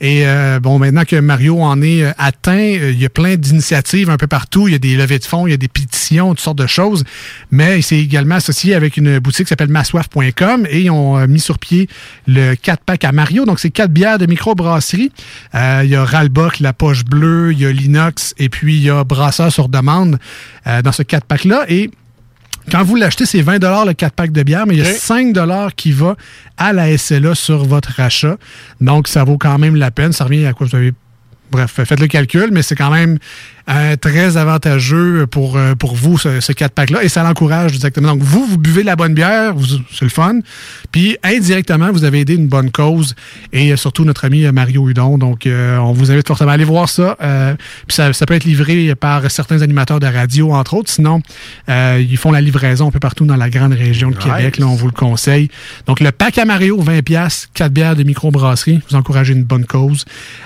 Et 0.00 0.22
euh, 0.26 0.60
bon, 0.60 0.78
maintenant 0.78 1.04
que 1.04 1.16
Mario 1.16 1.60
en 1.62 1.82
est 1.82 2.04
atteint, 2.18 2.58
il 2.58 2.98
y 3.00 3.04
a 3.04 3.10
plein 3.10 3.36
d'initiatives 3.36 4.10
un 4.10 4.16
peu 4.16 4.26
partout. 4.26 4.57
Il 4.66 4.72
y 4.72 4.74
a 4.74 4.78
des 4.78 4.96
levées 4.96 5.18
de 5.18 5.24
fonds, 5.24 5.46
il 5.46 5.50
y 5.50 5.54
a 5.54 5.58
des 5.58 5.68
pétitions, 5.68 6.30
toutes 6.30 6.40
sortes 6.40 6.58
de 6.58 6.66
choses. 6.66 7.04
Mais 7.50 7.78
il 7.78 7.82
s'est 7.82 7.98
également 7.98 8.36
associé 8.36 8.74
avec 8.74 8.96
une 8.96 9.18
boutique 9.18 9.46
qui 9.46 9.50
s'appelle 9.50 9.68
massoif.com 9.68 10.66
et 10.68 10.80
ils 10.80 10.90
ont 10.90 11.16
euh, 11.18 11.26
mis 11.26 11.40
sur 11.40 11.58
pied 11.58 11.88
le 12.26 12.54
4-pack 12.54 13.04
à 13.04 13.12
Mario. 13.12 13.44
Donc, 13.44 13.60
c'est 13.60 13.70
quatre 13.70 13.92
bières 13.92 14.18
de 14.18 14.26
microbrasserie. 14.26 15.12
Euh, 15.54 15.82
il 15.84 15.90
y 15.90 15.94
a 15.96 16.04
Ralbock, 16.04 16.60
la 16.60 16.72
poche 16.72 17.04
bleue, 17.04 17.52
il 17.52 17.60
y 17.60 17.66
a 17.66 17.72
l'inox 17.72 18.34
et 18.38 18.48
puis 18.48 18.76
il 18.76 18.82
y 18.82 18.90
a 18.90 19.04
Brasseur 19.04 19.52
sur 19.52 19.68
demande 19.68 20.18
euh, 20.66 20.82
dans 20.82 20.92
ce 20.92 21.02
4-pack-là. 21.02 21.66
Et 21.68 21.90
quand 22.70 22.82
vous 22.82 22.96
l'achetez, 22.96 23.26
c'est 23.26 23.40
20 23.42 23.58
le 23.86 23.92
4 23.92 24.12
pack 24.12 24.32
de 24.32 24.42
bière, 24.42 24.66
mais 24.66 24.74
il 24.74 24.84
y 24.84 24.86
a 24.86 24.90
Ok. 24.90 24.96
5 24.96 25.34
qui 25.76 25.92
va 25.92 26.16
à 26.56 26.72
la 26.72 26.96
SLA 26.96 27.34
sur 27.34 27.64
votre 27.64 27.98
achat. 28.00 28.36
Donc, 28.80 29.08
ça 29.08 29.24
vaut 29.24 29.38
quand 29.38 29.58
même 29.58 29.76
la 29.76 29.90
peine. 29.90 30.12
Ça 30.12 30.24
revient 30.24 30.46
à 30.46 30.52
quoi 30.52 30.66
vous 30.66 30.76
avez. 30.76 30.92
Bref, 31.50 31.72
faites 31.72 32.00
le 32.00 32.08
calcul, 32.08 32.50
mais 32.52 32.60
c'est 32.60 32.74
quand 32.74 32.90
même 32.90 33.18
euh, 33.68 33.96
très 33.96 34.36
avantageux 34.36 35.26
pour, 35.26 35.56
euh, 35.56 35.74
pour 35.74 35.94
vous, 35.94 36.18
ce, 36.18 36.40
ce 36.40 36.52
4-pack-là, 36.52 37.02
et 37.02 37.08
ça 37.08 37.22
l'encourage 37.22 37.72
directement. 37.72 38.08
Donc, 38.08 38.22
vous, 38.22 38.44
vous 38.46 38.58
buvez 38.58 38.82
de 38.82 38.86
la 38.86 38.96
bonne 38.96 39.14
bière, 39.14 39.54
c'est 39.92 40.04
le 40.04 40.10
fun, 40.10 40.40
puis 40.92 41.16
indirectement, 41.22 41.90
vous 41.92 42.04
avez 42.04 42.20
aidé 42.20 42.34
une 42.34 42.48
bonne 42.48 42.70
cause, 42.70 43.14
et 43.52 43.72
euh, 43.72 43.76
surtout 43.76 44.04
notre 44.04 44.24
ami 44.24 44.44
euh, 44.44 44.52
Mario 44.52 44.88
Hudon. 44.88 45.18
Donc, 45.18 45.46
euh, 45.46 45.76
on 45.78 45.92
vous 45.92 46.10
invite 46.10 46.26
fortement 46.26 46.50
à 46.50 46.54
aller 46.54 46.64
voir 46.64 46.88
ça. 46.88 47.16
Euh, 47.22 47.54
puis 47.86 47.94
ça, 47.94 48.12
ça 48.12 48.26
peut 48.26 48.34
être 48.34 48.44
livré 48.44 48.94
par 48.94 49.30
certains 49.30 49.62
animateurs 49.62 50.00
de 50.00 50.06
radio, 50.06 50.52
entre 50.52 50.74
autres. 50.74 50.90
Sinon, 50.90 51.20
euh, 51.68 52.02
ils 52.08 52.16
font 52.16 52.32
la 52.32 52.40
livraison 52.40 52.88
un 52.88 52.90
peu 52.90 53.00
partout 53.00 53.24
dans 53.26 53.36
la 53.36 53.50
grande 53.50 53.72
région 53.72 54.10
de 54.10 54.16
Nice. 54.16 54.24
Québec. 54.24 54.58
Là, 54.58 54.66
on 54.66 54.74
vous 54.74 54.86
le 54.86 54.92
conseille. 54.92 55.48
Donc, 55.86 56.00
le 56.00 56.12
pack 56.12 56.38
à 56.38 56.44
Mario, 56.44 56.80
20 56.80 57.02
pièces, 57.02 57.48
4 57.54 57.72
bières 57.72 57.96
de 57.96 58.02
microbrasserie. 58.02 58.80
Vous 58.90 58.96
encouragez 58.96 59.32
une 59.32 59.44
bonne 59.44 59.64
cause. 59.64 60.04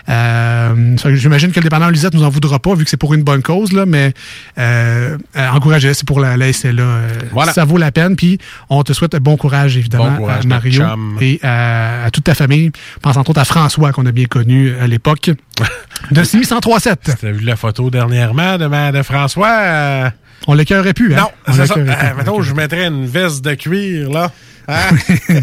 Euh, 0.09 0.97
J'imagine 1.15 1.51
que 1.53 1.61
le 1.61 1.65
dépendant 1.65 1.89
Lisette 1.89 2.15
nous 2.15 2.25
en 2.25 2.29
voudra 2.29 2.59
pas, 2.59 2.75
vu 2.75 2.85
que 2.85 2.91
c'est 2.91 2.97
pour 2.97 3.12
une 3.15 3.23
bonne 3.23 3.43
cause, 3.43 3.73
là, 3.73 3.87
mais 3.87 4.13
euh, 4.59 5.17
euh, 5.37 5.49
encouragez 5.51 5.95
c'est 5.95 6.07
pour 6.07 6.21
la, 6.21 6.37
la 6.37 6.53
SLA. 6.53 6.83
euh, 6.83 7.09
Voilà. 7.33 7.53
Ça 7.53 7.65
vaut 7.65 7.79
la 7.79 7.91
peine. 7.93 8.17
Puis, 8.17 8.39
on 8.71 8.83
te 8.83 8.93
souhaite 8.93 9.17
bon 9.17 9.37
courage, 9.37 9.77
évidemment, 9.77 10.11
Bon 10.13 10.17
courage, 10.19 10.45
à 10.45 10.49
Mario 10.49 10.83
et 11.21 11.39
à, 11.43 12.05
à 12.05 12.11
toute 12.11 12.25
ta 12.25 12.35
famille. 12.35 12.71
Pense 13.01 13.17
entre 13.17 13.31
autres 13.31 13.41
à 13.41 13.45
François, 13.45 13.93
qu'on 13.93 14.07
a 14.07 14.13
bien 14.13 14.27
connu 14.27 14.75
à 14.81 14.87
l'époque, 14.87 15.31
de 16.11 16.23
6137. 16.25 17.17
T'as 17.21 17.31
vu 17.31 17.45
la 17.45 17.57
photo 17.57 17.91
dernièrement 17.91 18.59
de, 18.59 18.93
de 18.93 19.03
François? 19.03 20.11
On 20.47 20.55
l'écœurait 20.55 20.95
plus, 20.95 21.15
hein? 21.15 21.19
Non, 21.19 21.29
On 21.47 21.53
c'est 21.53 21.67
ça. 21.67 21.75
Euh, 21.77 22.15
mettons, 22.17 22.43
je 22.43 22.55
mettrais 22.55 22.87
une 22.87 23.07
veste 23.07 23.45
de 23.45 23.55
cuir, 23.55 24.11
là. 24.11 24.33
Hein? 24.69 24.97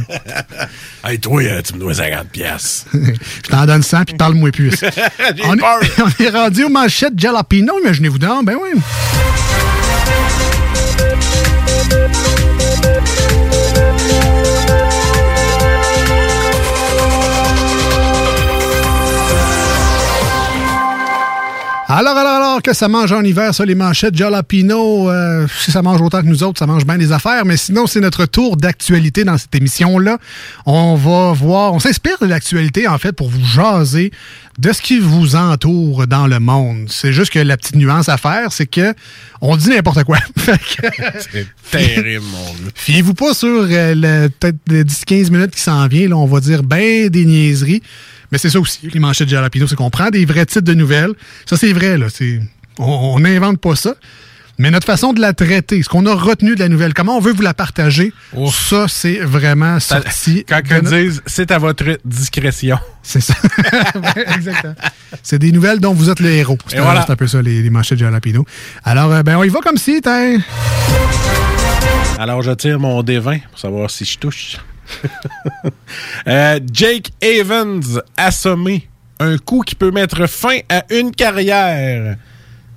hey, 1.05 1.19
toi, 1.19 1.41
euh, 1.43 1.61
tu 1.61 1.73
me 1.73 1.79
dois 1.79 1.93
50 1.93 2.29
pièces. 2.29 2.85
Je 2.93 3.49
t'en 3.49 3.65
donne 3.65 3.83
100 3.83 4.05
puis 4.05 4.15
parle-moi 4.15 4.51
plus. 4.51 4.81
Est, 4.81 4.93
on 5.45 6.23
est 6.23 6.29
rendu 6.29 6.63
aux 6.63 6.69
manchettes 6.69 7.17
Jalapino, 7.17 7.73
imaginez-vous 7.81 8.19
donc. 8.19 8.45
Ben 8.45 8.55
oui. 8.61 8.79
Alors, 21.91 22.15
alors, 22.15 22.33
alors, 22.35 22.61
que 22.61 22.71
ça 22.71 22.87
mange 22.87 23.11
en 23.11 23.23
hiver, 23.23 23.51
ça, 23.55 23.65
les 23.65 23.73
manchettes 23.73 24.15
Jalapino, 24.15 25.09
euh, 25.09 25.47
si 25.59 25.71
ça 25.71 25.81
mange 25.81 25.99
autant 26.01 26.21
que 26.21 26.27
nous 26.27 26.43
autres, 26.43 26.59
ça 26.59 26.67
mange 26.67 26.85
bien 26.85 26.99
des 26.99 27.11
affaires, 27.11 27.45
mais 27.45 27.57
sinon, 27.57 27.87
c'est 27.87 27.99
notre 27.99 28.27
tour 28.27 28.57
d'actualité 28.57 29.23
dans 29.23 29.39
cette 29.39 29.55
émission-là. 29.55 30.19
On 30.67 30.93
va 30.93 31.31
voir, 31.33 31.73
on 31.73 31.79
s'inspire 31.79 32.17
de 32.21 32.27
l'actualité, 32.27 32.87
en 32.87 32.99
fait, 32.99 33.13
pour 33.13 33.27
vous 33.29 33.43
jaser 33.43 34.11
de 34.59 34.71
ce 34.71 34.83
qui 34.83 34.99
vous 34.99 35.35
entoure 35.35 36.05
dans 36.05 36.27
le 36.27 36.39
monde. 36.39 36.85
C'est 36.89 37.11
juste 37.11 37.31
que 37.31 37.39
la 37.39 37.57
petite 37.57 37.75
nuance 37.75 38.07
à 38.07 38.17
faire, 38.17 38.51
c'est 38.51 38.67
que 38.67 38.93
on 39.41 39.57
dit 39.57 39.69
n'importe 39.69 40.03
quoi. 40.03 40.19
C'est 41.31 41.47
terrible, 41.71 42.25
mon. 42.31 42.53
Fiez-vous 42.75 43.15
pas 43.15 43.33
sur 43.33 43.47
euh, 43.67 43.95
le- 43.95 44.29
peut-être 44.29 44.57
les 44.67 44.83
10-15 44.83 45.31
minutes 45.31 45.51
qui 45.55 45.61
s'en 45.61 45.87
vient. 45.87 46.07
Là, 46.09 46.17
on 46.17 46.27
va 46.27 46.39
dire 46.39 46.61
ben 46.61 47.09
des 47.09 47.25
niaiseries. 47.25 47.81
Mais 48.31 48.37
c'est 48.37 48.49
ça 48.49 48.59
aussi, 48.59 48.89
les 48.93 48.99
manchettes 48.99 49.27
de 49.27 49.31
Jalapino, 49.31 49.67
c'est 49.67 49.75
qu'on 49.75 49.89
prend 49.89 50.09
des 50.09 50.25
vrais 50.25 50.45
titres 50.45 50.61
de 50.65 50.73
nouvelles. 50.73 51.13
Ça, 51.45 51.57
c'est 51.57 51.73
vrai, 51.73 51.97
là. 51.97 52.07
C'est, 52.13 52.39
on 52.77 53.19
n'invente 53.19 53.59
pas 53.59 53.75
ça. 53.75 53.95
Mais 54.61 54.71
notre 54.71 54.85
façon 54.85 55.13
de 55.13 55.21
la 55.21 55.31
traiter, 55.31 55.81
ce 55.81 55.87
qu'on 55.87 56.05
a 56.05 56.13
retenu 56.13 56.53
de 56.53 56.59
la 56.59 56.67
nouvelle, 56.67 56.93
comment 56.93 57.15
on 57.15 57.21
veut 57.21 57.31
vous 57.31 57.41
la 57.41 57.53
partager, 57.53 58.11
ça, 58.51 58.87
c'est 58.89 59.19
vraiment 59.19 59.79
sorti. 59.79 60.43
Quand 60.47 60.59
ils 60.69 60.73
notre- 60.83 60.97
disent 60.97 61.21
c'est 61.25 61.49
à 61.51 61.57
votre 61.59 61.97
discrétion. 62.03 62.77
C'est 63.01 63.21
ça. 63.21 63.33
Ouais, 63.95 64.25
exactement. 64.35 64.75
C'est 65.23 65.39
des 65.39 65.53
nouvelles 65.53 65.79
dont 65.79 65.93
vous 65.93 66.09
êtes 66.09 66.19
le 66.19 66.29
héros. 66.29 66.57
C'est 66.67 66.79
voilà. 66.79 67.03
c'est 67.07 67.11
un 67.13 67.15
peu 67.15 67.25
ça, 67.27 67.41
les, 67.41 67.61
les 67.61 67.69
manchettes 67.69 67.99
de 67.99 68.03
Jalapino. 68.03 68.45
Alors, 68.83 69.11
euh, 69.13 69.23
ben, 69.23 69.37
on 69.37 69.43
y 69.45 69.49
va 69.49 69.61
comme 69.61 69.77
si, 69.77 70.01
t'es... 70.01 70.37
Alors, 72.17 72.41
je 72.41 72.51
tire 72.51 72.79
mon 72.79 73.01
D20 73.01 73.41
pour 73.49 73.59
savoir 73.59 73.89
si 73.89 74.03
je 74.03 74.17
touche. 74.17 74.57
Euh, 76.27 76.59
Jake 76.71 77.09
Evans 77.21 77.81
assommé. 78.17 78.87
Un 79.19 79.37
coup 79.37 79.61
qui 79.61 79.75
peut 79.75 79.91
mettre 79.91 80.27
fin 80.27 80.59
à 80.69 80.83
une 80.93 81.11
carrière. 81.11 82.15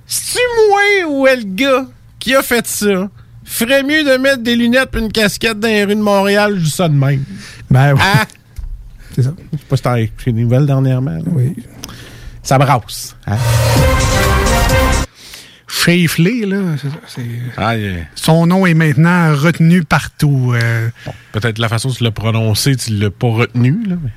C'est-tu 0.05 0.39
moi 0.69 1.09
ou 1.09 1.27
est 1.27 1.37
le 1.37 1.43
gars 1.45 1.85
qui 2.19 2.35
a 2.35 2.41
fait 2.41 2.65
ça? 2.67 3.09
Ferait 3.45 3.83
mieux 3.83 4.03
de 4.03 4.17
mettre 4.17 4.41
des 4.43 4.55
lunettes 4.55 4.89
et 4.95 4.99
une 4.99 5.11
casquette 5.11 5.59
dans 5.59 5.67
les 5.67 5.83
rues 5.83 5.95
de 5.95 6.01
Montréal, 6.01 6.55
je 6.57 6.63
dis 6.63 6.69
ça 6.69 6.87
de 6.89 6.93
même. 6.95 7.23
Ben 7.69 7.93
oui. 7.93 7.99
Ah! 8.03 8.25
C'est 9.15 9.23
ça. 9.23 9.33
Je 9.51 9.57
sais 9.57 9.63
pas 9.69 9.75
si 9.77 9.83
t'as 9.83 9.99
écouté 9.99 10.31
des 10.31 10.41
nouvelles 10.41 10.65
dernièrement. 10.65 11.11
là. 11.11 11.23
Oui. 11.27 11.55
Ça 12.41 12.57
brasse. 12.57 13.15
Hein? 13.27 13.37
Shafley, 15.75 16.45
là, 16.45 16.57
c'est 17.07 17.21
Ah, 17.57 17.75
yeah. 17.75 18.05
son 18.15 18.45
nom 18.45 18.65
est 18.65 18.73
maintenant 18.73 19.35
retenu 19.35 19.83
partout. 19.83 20.53
euh, 20.55 20.89
Peut-être 21.31 21.57
la 21.57 21.67
façon 21.67 21.89
dont 21.89 21.95
tu 21.95 22.03
l'as 22.03 22.11
prononcé, 22.11 22.75
tu 22.75 22.91
l'as 22.93 23.09
pas 23.09 23.27
retenu. 23.27 23.71
Là, 23.87 23.95
mais... 24.01 24.11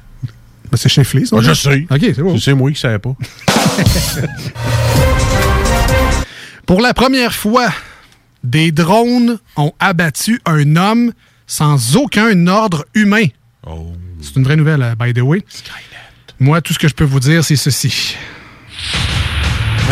ben, 0.70 0.76
c'est 0.76 0.88
Shafley, 0.88 1.24
ça. 1.24 1.36
Ah, 1.38 1.42
je 1.42 1.54
sais. 1.54 1.86
OK, 1.90 1.98
c'est 2.00 2.22
bon. 2.22 2.38
C'est 2.38 2.54
moi 2.54 2.70
qui 2.70 2.78
savais 2.80 2.98
pas. 2.98 3.16
Pour 6.66 6.80
la 6.80 6.94
première 6.94 7.34
fois, 7.34 7.68
des 8.44 8.70
drones 8.72 9.38
ont 9.56 9.72
abattu 9.80 10.40
un 10.46 10.76
homme 10.76 11.12
sans 11.46 11.96
aucun 11.96 12.46
ordre 12.48 12.84
humain. 12.94 13.26
Oh. 13.66 13.92
C'est 14.20 14.36
une 14.36 14.44
vraie 14.44 14.56
nouvelle, 14.56 14.82
euh, 14.82 14.94
by 14.98 15.12
the 15.14 15.20
way. 15.22 15.44
Moi, 16.40 16.60
tout 16.60 16.72
ce 16.72 16.78
que 16.78 16.88
je 16.88 16.94
peux 16.94 17.04
vous 17.04 17.20
dire, 17.20 17.44
c'est 17.44 17.56
ceci. 17.56 18.16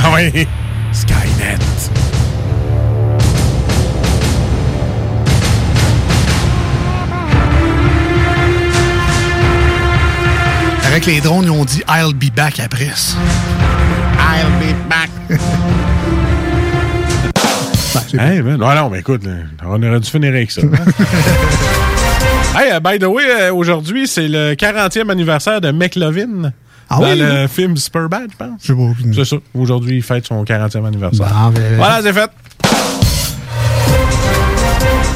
Ah 0.03 0.13
oui, 0.15 0.47
Skynet. 0.95 1.59
Avec 10.87 11.07
les 11.07 11.21
drones, 11.21 11.45
ils 11.45 11.51
ont 11.51 11.65
dit 11.65 11.83
I'll 11.89 12.15
be 12.15 12.33
back 12.35 12.61
après 12.61 12.91
ça. 12.95 13.17
I'll 14.19 14.51
be 14.61 14.75
back. 14.89 15.11
Hey, 18.19 18.43
man. 18.43 18.63
Ah 18.63 18.77
non, 18.77 18.91
mais 18.91 19.01
écoute, 19.01 19.23
on 19.65 19.83
aurait 19.83 20.01
dû 20.01 20.09
finir 20.09 20.31
avec 20.31 20.51
ça. 20.51 20.63
hey, 22.57 22.71
uh, 22.77 22.81
by 22.81 22.99
the 22.99 23.07
way, 23.09 23.25
euh, 23.29 23.53
aujourd'hui, 23.53 24.07
c'est 24.07 24.29
le 24.29 24.55
40e 24.55 25.11
anniversaire 25.11 25.61
de 25.61 25.73
McLovin. 25.73 26.53
Ah 26.91 26.97
dans 27.01 27.05
oui? 27.13 27.19
le 27.19 27.47
film 27.47 27.77
Superbad, 27.77 28.31
je 28.33 28.37
pense. 28.37 28.61
Je 28.63 28.67
sais 28.67 28.75
pas. 28.75 29.15
C'est 29.15 29.25
ça. 29.25 29.37
Aujourd'hui, 29.55 29.97
il 29.97 30.03
fête 30.03 30.27
son 30.27 30.45
40e 30.45 30.85
anniversaire. 30.87 31.27
Bon, 31.29 31.51
ben, 31.51 31.77
voilà, 31.77 32.03
c'est 32.03 32.13
fait. 32.13 32.31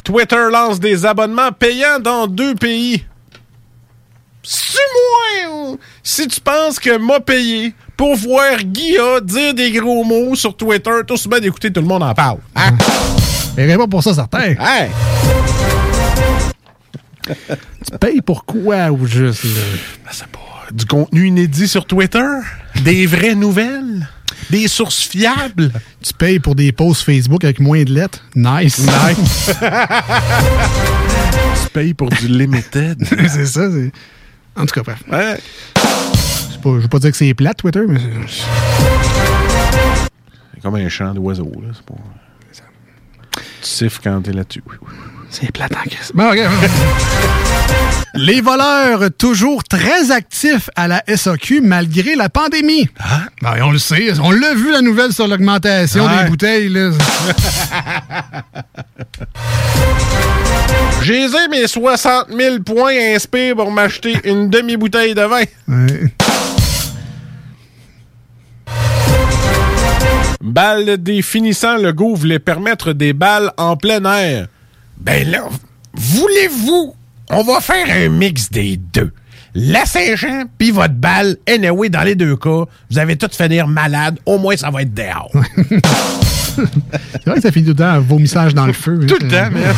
Twitter 0.04 0.48
lance 0.50 0.80
des 0.80 1.04
abonnements 1.04 1.52
payants 1.52 2.00
dans 2.02 2.26
deux 2.26 2.54
pays. 2.54 3.04
C'est 4.42 4.78
moi! 5.48 5.54
ou- 5.72 5.78
Si 6.02 6.26
tu 6.26 6.40
penses 6.40 6.78
que 6.78 6.96
m'a 6.96 7.20
payé 7.20 7.74
pour 7.96 8.16
voir 8.16 8.56
Guilla 8.62 9.20
dire 9.22 9.52
des 9.52 9.70
gros 9.72 10.04
mots 10.04 10.34
sur 10.34 10.56
Twitter, 10.56 10.90
tout 11.06 11.16
bien 11.28 11.40
d'écouter 11.40 11.70
tout 11.70 11.82
le 11.82 11.86
monde 11.86 12.02
en 12.02 12.14
parle. 12.14 12.38
Hein? 12.56 12.70
paierais 13.54 13.76
pas 13.76 13.86
pour 13.86 14.02
ça, 14.02 14.14
certain. 14.14 14.38
Hey! 14.58 14.88
Tu 17.26 17.98
payes 18.00 18.22
pour 18.22 18.46
quoi 18.46 18.90
ou 18.90 19.04
juste. 19.06 19.44
là? 19.44 20.10
Du 20.72 20.84
contenu 20.84 21.26
inédit 21.28 21.68
sur 21.68 21.86
Twitter? 21.86 22.24
Des 22.84 23.06
vraies 23.06 23.34
nouvelles? 23.34 24.06
Des 24.50 24.68
sources 24.68 25.02
fiables? 25.02 25.72
Tu 26.02 26.12
payes 26.14 26.38
pour 26.38 26.54
des 26.54 26.72
posts 26.72 27.02
Facebook 27.02 27.44
avec 27.44 27.60
moins 27.60 27.82
de 27.84 27.92
lettres? 27.92 28.22
Nice. 28.34 28.78
Nice. 28.78 29.50
tu 31.64 31.70
payes 31.72 31.94
pour 31.94 32.08
du 32.10 32.28
limited. 32.28 33.02
c'est 33.28 33.46
ça. 33.46 33.70
c'est- 33.70 33.92
En 34.56 34.66
tout 34.66 34.74
cas, 34.74 34.82
bref. 34.82 35.02
Ouais. 35.10 35.38
Pas- 36.62 36.64
Je 36.64 36.68
veux 36.82 36.88
pas 36.88 36.98
dire 36.98 37.10
que 37.12 37.16
c'est 37.16 37.32
plate, 37.34 37.58
Twitter, 37.58 37.82
mais. 37.88 38.00
c'est- 38.28 38.42
C'est 40.54 40.60
comme 40.62 40.74
un 40.74 40.88
chant 40.88 41.14
d'oiseau. 41.14 41.50
Là. 41.62 41.68
C'est 41.72 41.84
pas... 41.86 41.94
Tu 43.62 43.68
siffles 43.68 44.00
quand 44.02 44.20
t'es 44.22 44.32
là-dessus. 44.32 44.62
C'est 45.30 45.52
plate 45.52 45.72
en 45.76 45.82
crise. 45.88 46.10
Bon. 46.14 46.30
Les 48.14 48.40
voleurs, 48.40 49.10
toujours 49.16 49.62
très 49.62 50.10
actifs 50.10 50.70
à 50.74 50.88
la 50.88 51.02
SAQ 51.14 51.60
malgré 51.60 52.14
la 52.16 52.28
pandémie. 52.28 52.88
Ben, 53.42 53.56
on 53.62 53.70
le 53.70 53.78
sait. 53.78 54.12
On 54.20 54.30
l'a 54.32 54.54
vu, 54.54 54.72
la 54.72 54.80
nouvelle 54.80 55.12
sur 55.12 55.28
l'augmentation 55.28 56.04
Ouais. 56.06 56.24
des 56.24 56.30
bouteilles. 56.30 56.68
Là. 56.70 56.90
J'ai 61.02 61.26
mes 61.50 61.66
60 61.66 62.26
000 62.36 62.60
points 62.60 63.14
inspire 63.14 63.54
pour 63.56 63.70
m'acheter 63.70 64.18
une 64.24 64.48
demi-bouteille 64.50 65.14
de 65.14 65.22
vin. 65.22 65.44
Ouais. 65.68 66.12
Balle 70.40 70.96
définissant, 70.98 71.76
le 71.76 71.92
go 71.92 72.14
voulait 72.14 72.38
permettre 72.38 72.92
des 72.92 73.12
balles 73.12 73.52
en 73.58 73.76
plein 73.76 74.02
air. 74.04 74.48
Ben 75.00 75.30
là, 75.30 75.48
voulez-vous, 75.94 76.94
on 77.30 77.42
va 77.44 77.60
faire 77.60 77.86
un 77.90 78.08
mix 78.08 78.50
des 78.50 78.76
deux. 78.76 79.12
La 79.54 79.86
Saint-Jean, 79.86 80.44
puis 80.58 80.70
votre 80.70 80.94
balle, 80.94 81.36
anyway, 81.48 81.88
dans 81.88 82.02
les 82.02 82.14
deux 82.14 82.36
cas, 82.36 82.64
vous 82.90 82.98
avez 82.98 83.16
tout 83.16 83.28
finir 83.32 83.66
malade, 83.66 84.18
au 84.26 84.38
moins 84.38 84.56
ça 84.56 84.70
va 84.70 84.82
être 84.82 84.94
dehors. 84.94 85.32
C'est 87.12 87.24
vrai 87.24 87.36
que 87.36 87.40
ça 87.40 87.52
finit 87.52 87.66
tout 87.66 87.70
le 87.72 87.76
temps 87.76 87.84
un 87.84 88.00
vomissage 88.00 88.54
dans 88.54 88.66
le 88.66 88.72
feu. 88.72 88.98
Tout 89.06 89.18
le 89.20 89.28
temps, 89.28 89.50
man. 89.50 89.74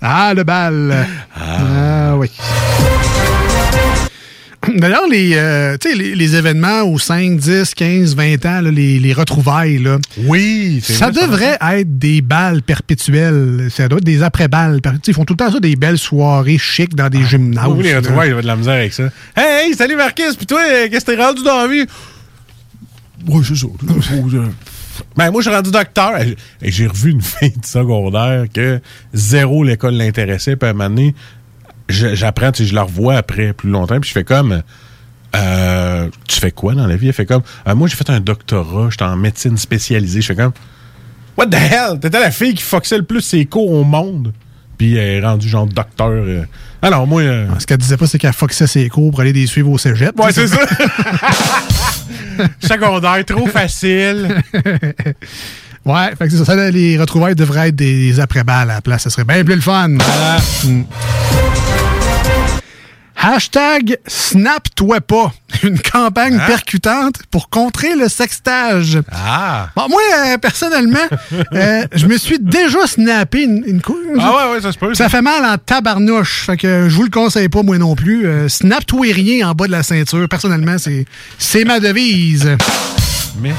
Ah, 0.00 0.32
le 0.34 0.44
bal. 0.44 1.06
Ah, 1.34 2.14
oui. 2.16 2.30
D'ailleurs, 4.76 5.06
les, 5.10 5.32
euh, 5.34 5.76
les, 5.96 6.14
les 6.14 6.36
événements 6.36 6.82
aux 6.82 6.98
5, 6.98 7.36
10, 7.36 7.74
15, 7.74 8.14
20 8.16 8.46
ans, 8.46 8.60
là, 8.60 8.70
les, 8.70 8.98
les 8.98 9.12
retrouvailles, 9.12 9.78
là, 9.78 9.98
Oui, 10.24 10.80
c'est 10.82 10.94
ça 10.94 11.10
vrai, 11.10 11.22
devrait 11.26 11.58
être 11.60 11.98
des 11.98 12.20
balles 12.20 12.62
perpétuelles. 12.62 13.68
Ça 13.70 13.88
doit 13.88 13.98
être 13.98 14.04
des 14.04 14.22
après-balles. 14.22 14.80
Ils 15.06 15.14
font 15.14 15.24
tout 15.24 15.34
le 15.34 15.38
temps 15.38 15.52
ça, 15.52 15.60
des 15.60 15.76
belles 15.76 15.98
soirées 15.98 16.58
chic 16.58 16.94
dans 16.94 17.08
des 17.08 17.24
gymnases. 17.24 17.64
Ah 17.66 17.70
oui, 17.70 17.84
les 17.84 17.96
retrouvailles, 17.96 18.28
il 18.30 18.34
va 18.34 18.42
de 18.42 18.46
la 18.46 18.56
misère 18.56 18.74
avec 18.74 18.92
ça. 18.92 19.04
Hey, 19.36 19.68
hey, 19.68 19.74
salut 19.74 19.96
Marcus, 19.96 20.36
puis 20.36 20.46
toi, 20.46 20.60
euh, 20.60 20.88
qu'est-ce 20.90 21.04
que 21.04 21.12
t'es 21.12 21.22
rendu 21.22 21.42
dans 21.42 21.58
la 21.58 21.68
vie? 21.68 21.86
Ouais, 23.26 23.42
c'est 23.46 23.56
ça. 23.56 23.66
Ben, 25.16 25.30
moi, 25.30 25.40
je 25.42 25.48
suis 25.48 25.56
rendu 25.56 25.70
docteur. 25.70 26.12
J'ai 26.62 26.86
revu 26.86 27.12
une 27.12 27.22
fille 27.22 27.50
de 27.56 27.66
secondaire 27.66 28.46
que 28.52 28.80
zéro 29.14 29.62
l'école 29.64 29.94
l'intéressait. 29.94 30.56
Puis 30.56 30.66
à 30.66 30.70
un 30.70 30.74
moment 30.74 30.90
donné, 30.90 31.14
j'apprends, 31.88 32.52
tu 32.52 32.64
sais, 32.64 32.68
je 32.70 32.74
la 32.74 32.82
revois 32.82 33.16
après 33.16 33.52
plus 33.52 33.70
longtemps. 33.70 34.00
Puis 34.00 34.08
je 34.08 34.14
fais 34.14 34.24
comme, 34.24 34.62
euh, 35.36 36.08
tu 36.26 36.40
fais 36.40 36.50
quoi 36.50 36.74
dans 36.74 36.86
la 36.86 36.96
vie? 36.96 37.08
Elle 37.08 37.12
fait 37.14 37.26
comme, 37.26 37.42
Euh, 37.66 37.74
moi, 37.74 37.88
j'ai 37.88 37.96
fait 37.96 38.10
un 38.10 38.20
doctorat, 38.20 38.88
j'étais 38.90 39.04
en 39.04 39.16
médecine 39.16 39.56
spécialisée. 39.56 40.20
Je 40.20 40.26
fais 40.28 40.36
comme, 40.36 40.52
what 41.36 41.46
the 41.46 41.54
hell? 41.54 41.98
T'étais 42.00 42.20
la 42.20 42.30
fille 42.30 42.54
qui 42.54 42.62
foxait 42.62 42.98
le 42.98 43.04
plus 43.04 43.20
ses 43.22 43.44
cours 43.46 43.70
au 43.70 43.84
monde. 43.84 44.32
Puis 44.76 44.94
elle 44.96 45.22
est 45.22 45.26
rendue 45.26 45.48
genre 45.48 45.66
docteur. 45.66 46.08
euh. 46.08 46.44
Alors, 46.82 47.06
moi. 47.06 47.22
euh, 47.22 47.46
Ce 47.58 47.66
qu'elle 47.66 47.78
disait 47.78 47.96
pas, 47.96 48.06
c'est 48.06 48.18
qu'elle 48.18 48.32
foxait 48.32 48.68
ses 48.68 48.88
cours 48.88 49.10
pour 49.10 49.20
aller 49.20 49.32
les 49.32 49.46
suivre 49.48 49.70
au 49.70 49.78
cégep. 49.78 50.18
Ouais, 50.20 50.32
c'est 50.32 50.46
ça. 50.46 50.58
Secondaire, 52.60 53.24
trop 53.24 53.46
facile. 53.48 54.36
Ouais, 55.84 56.10
fait 56.18 56.26
que 56.26 56.30
c'est 56.32 56.36
ça, 56.38 56.44
ça, 56.44 56.70
les 56.70 56.98
retrouvailles 56.98 57.34
devraient 57.34 57.68
être 57.68 57.76
des 57.76 58.20
après-balles 58.20 58.70
à 58.70 58.74
la 58.74 58.80
place. 58.82 59.04
Ça 59.04 59.10
serait 59.10 59.24
bien 59.24 59.42
plus 59.42 59.54
le 59.54 59.62
fun. 59.62 59.88
Mm. 59.88 60.82
Hashtag 63.20 63.98
Snap-toi 64.06 65.00
pas. 65.00 65.32
Une 65.64 65.80
campagne 65.80 66.38
percutante 66.46 67.16
pour 67.30 67.48
contrer 67.48 67.94
le 67.96 68.08
sextage. 68.08 68.98
Ah! 69.10 69.70
Bon, 69.74 69.88
moi, 69.88 70.00
euh, 70.26 70.38
personnellement, 70.38 70.98
euh, 71.52 71.84
je 71.92 72.06
me 72.06 72.16
suis 72.16 72.38
déjà 72.38 72.86
snappé 72.86 73.42
une, 73.42 73.64
une 73.66 73.80
cou- 73.80 73.96
Ah 74.20 74.30
ouais, 74.46 74.52
ouais, 74.54 74.60
ça 74.60 74.70
se 74.72 74.78
peut. 74.78 74.94
Ça 74.94 75.08
fait 75.08 75.22
mal 75.22 75.44
en 75.44 75.58
tabarnouche. 75.58 76.44
Fait 76.46 76.56
que 76.56 76.88
je 76.88 76.94
vous 76.94 77.02
le 77.02 77.10
conseille 77.10 77.48
pas, 77.48 77.62
moi 77.62 77.76
non 77.78 77.96
plus. 77.96 78.26
Euh, 78.26 78.48
Snap-toi 78.48 79.06
rien 79.12 79.48
en 79.48 79.54
bas 79.54 79.66
de 79.66 79.72
la 79.72 79.82
ceinture. 79.82 80.28
Personnellement, 80.28 80.78
c'est, 80.78 81.04
c'est 81.38 81.64
ma 81.64 81.80
devise. 81.80 82.56
Mets 83.40 83.50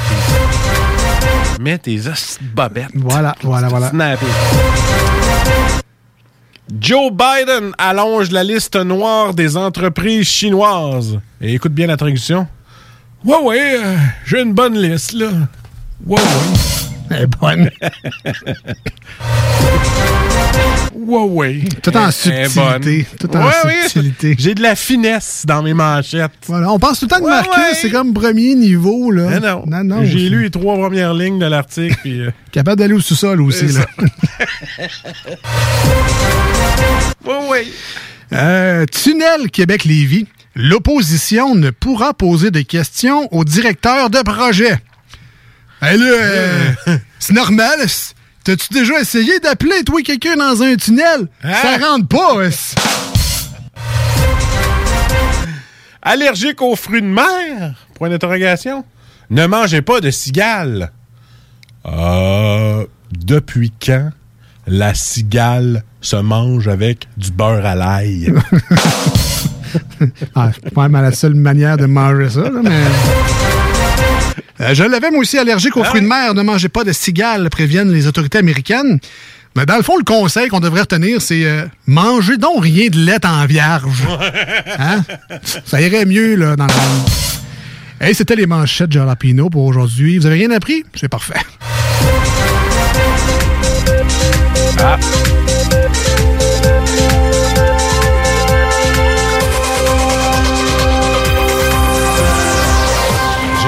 tes, 1.57 1.61
mets 1.61 1.77
tes 1.77 2.02
bobettes. 2.53 2.88
Voilà, 2.95 3.36
voilà, 3.44 3.68
voilà. 3.68 3.91
Joe 6.78 7.12
Biden 7.12 7.72
allonge 7.78 8.32
la 8.32 8.44
liste 8.44 8.76
noire 8.76 9.34
des 9.34 9.58
entreprises 9.58 10.28
chinoises. 10.28 11.20
Et 11.41 11.54
écoute 11.56 11.74
bien 11.74 11.88
la 11.88 11.98
traduction. 11.98 12.48
Ouais, 13.26 13.41
ouais, 13.41 13.76
euh, 13.84 13.96
j'ai 14.26 14.41
une 14.41 14.54
bonne 14.54 14.78
liste, 14.78 15.14
là. 15.14 15.30
Wow, 16.06 16.20
Elle 17.10 17.24
est 17.24 17.28
bonne. 17.28 17.70
Huawei. 20.95 21.64
Tout 21.81 21.95
en 21.95 22.11
subtilité. 22.11 23.07
Tout 23.19 23.36
en 23.36 23.45
Ouais, 23.45 23.52
oui. 23.65 23.72
subtilité. 23.84 24.36
J'ai 24.38 24.53
de 24.56 24.61
la 24.61 24.76
finesse 24.76 25.44
dans 25.48 25.64
mes 25.64 25.73
manchettes. 25.73 26.31
Voilà, 26.48 26.72
on 26.72 26.77
pense 26.80 26.99
tout 26.99 27.06
le 27.06 27.10
temps 27.10 27.18
que 27.19 27.23
Ouais, 27.23 27.30
Marcus, 27.31 27.53
ouais. 27.57 27.73
c'est 27.73 27.90
comme 27.90 28.14
premier 28.14 28.53
niveau. 28.56 29.10
Là. 29.11 29.40
Non. 29.40 29.64
non, 29.65 29.84
non 29.84 30.03
J'ai 30.03 30.30
lu 30.30 30.44
les 30.44 30.49
trois 30.52 30.76
premières 30.77 31.14
lignes 31.14 31.40
de 31.40 31.45
l'article. 31.45 31.95
puis, 32.02 32.22
euh, 32.22 32.31
Capable 32.52 32.80
d'aller 32.80 32.94
au 32.94 32.99
sous-sol 32.99 33.41
aussi. 33.41 33.68
Là. 33.68 33.86
Oui, 37.26 37.34
oui. 37.49 37.73
Euh, 38.34 38.86
Tunnel 38.86 39.49
Québec-Lévis. 39.52 40.27
L'opposition 40.56 41.56
ne 41.56 41.69
pourra 41.69 42.14
poser 42.14 42.52
de 42.52 42.61
questions 42.61 43.27
au 43.34 43.44
directeur 43.45 44.10
de 44.10 44.19
projet. 44.19 44.77
Hey, 45.81 45.98
là, 45.98 46.06
euh, 46.06 46.72
c'est 47.19 47.34
normal. 47.34 47.80
T'as-tu 48.49 48.73
déjà 48.73 48.99
essayé 48.99 49.39
d'appeler, 49.39 49.84
toi, 49.85 50.01
quelqu'un 50.01 50.35
dans 50.35 50.63
un 50.63 50.76
tunnel? 50.76 51.27
Ça 51.43 51.77
rentre 51.77 52.07
pas. 52.07 52.49
c'est- 52.49 52.76
Allergique 56.01 56.59
aux 56.63 56.76
fruits 56.76 57.03
de 57.03 57.05
mer? 57.05 57.76
Point 57.93 58.09
d'interrogation. 58.09 58.84
Ne 59.30 59.45
mangez 59.45 59.84
pas 59.84 60.01
de 60.01 60.09
cigale. 60.09 60.91
Euh, 61.85 62.88
depuis 63.11 63.71
quand 63.85 64.09
la 64.65 64.95
cigale 64.95 65.84
se 66.01 66.15
mange 66.15 66.67
avec 66.67 67.07
du 67.17 67.30
beurre 67.30 67.67
à 67.67 67.76
l'ail? 67.76 68.34
Ah, 70.34 70.49
c'est 70.51 70.73
pas 70.73 70.88
mal 70.88 71.03
la 71.03 71.11
seule 71.11 71.35
manière 71.35 71.77
de 71.77 71.85
manger 71.85 72.27
ça, 72.31 72.41
là, 72.49 72.59
mais. 72.63 72.81
Euh, 74.61 74.73
je 74.73 74.84
l'avais, 74.84 75.10
moi 75.11 75.22
aussi, 75.22 75.38
allergique 75.38 75.77
aux 75.77 75.84
fruits 75.84 76.02
de 76.02 76.07
mer. 76.07 76.34
Ne 76.34 76.41
mangez 76.41 76.69
pas 76.69 76.84
de 76.84 76.91
cigales, 76.91 77.49
préviennent 77.49 77.91
les 77.91 78.07
autorités 78.07 78.40
américaines. 78.40 78.99
Mais 79.56 79.65
dans 79.65 79.77
le 79.77 79.84
fond, 79.84 79.98
le 79.98 80.03
conseil 80.03 80.48
qu'on 80.48 80.60
devrait 80.60 80.81
retenir, 80.81 81.22
c'est 81.22 81.45
euh, 81.45 81.65
manger 81.88 82.38
donc 82.38 82.64
rien 82.64 82.90
de 82.90 82.99
lait 82.99 83.26
en 83.26 83.45
vierge. 83.45 84.03
Hein? 84.77 85.03
Ça 85.65 85.81
irait 85.81 86.06
mieux, 86.06 86.36
là, 86.36 86.56
dans 86.56 86.68
le 86.68 86.73
monde. 86.73 87.10
Hey, 88.02 88.15
c'était 88.15 88.36
les 88.36 88.45
manchettes 88.45 88.91
Jalapino 88.91 89.49
pour 89.49 89.65
aujourd'hui. 89.65 90.18
Vous 90.18 90.26
avez 90.26 90.36
rien 90.36 90.52
appris? 90.52 90.84
C'est 90.94 91.10
parfait. 91.10 91.34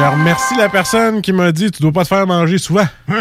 Je 0.02 0.06
remercie 0.08 0.56
la 0.58 0.68
personne 0.68 1.22
qui 1.22 1.32
m'a 1.32 1.52
dit 1.52 1.70
tu 1.70 1.80
dois 1.84 1.92
pas 1.92 2.02
te 2.02 2.08
faire 2.08 2.26
manger 2.26 2.58
souvent. 2.58 2.88
Ils 3.08 3.14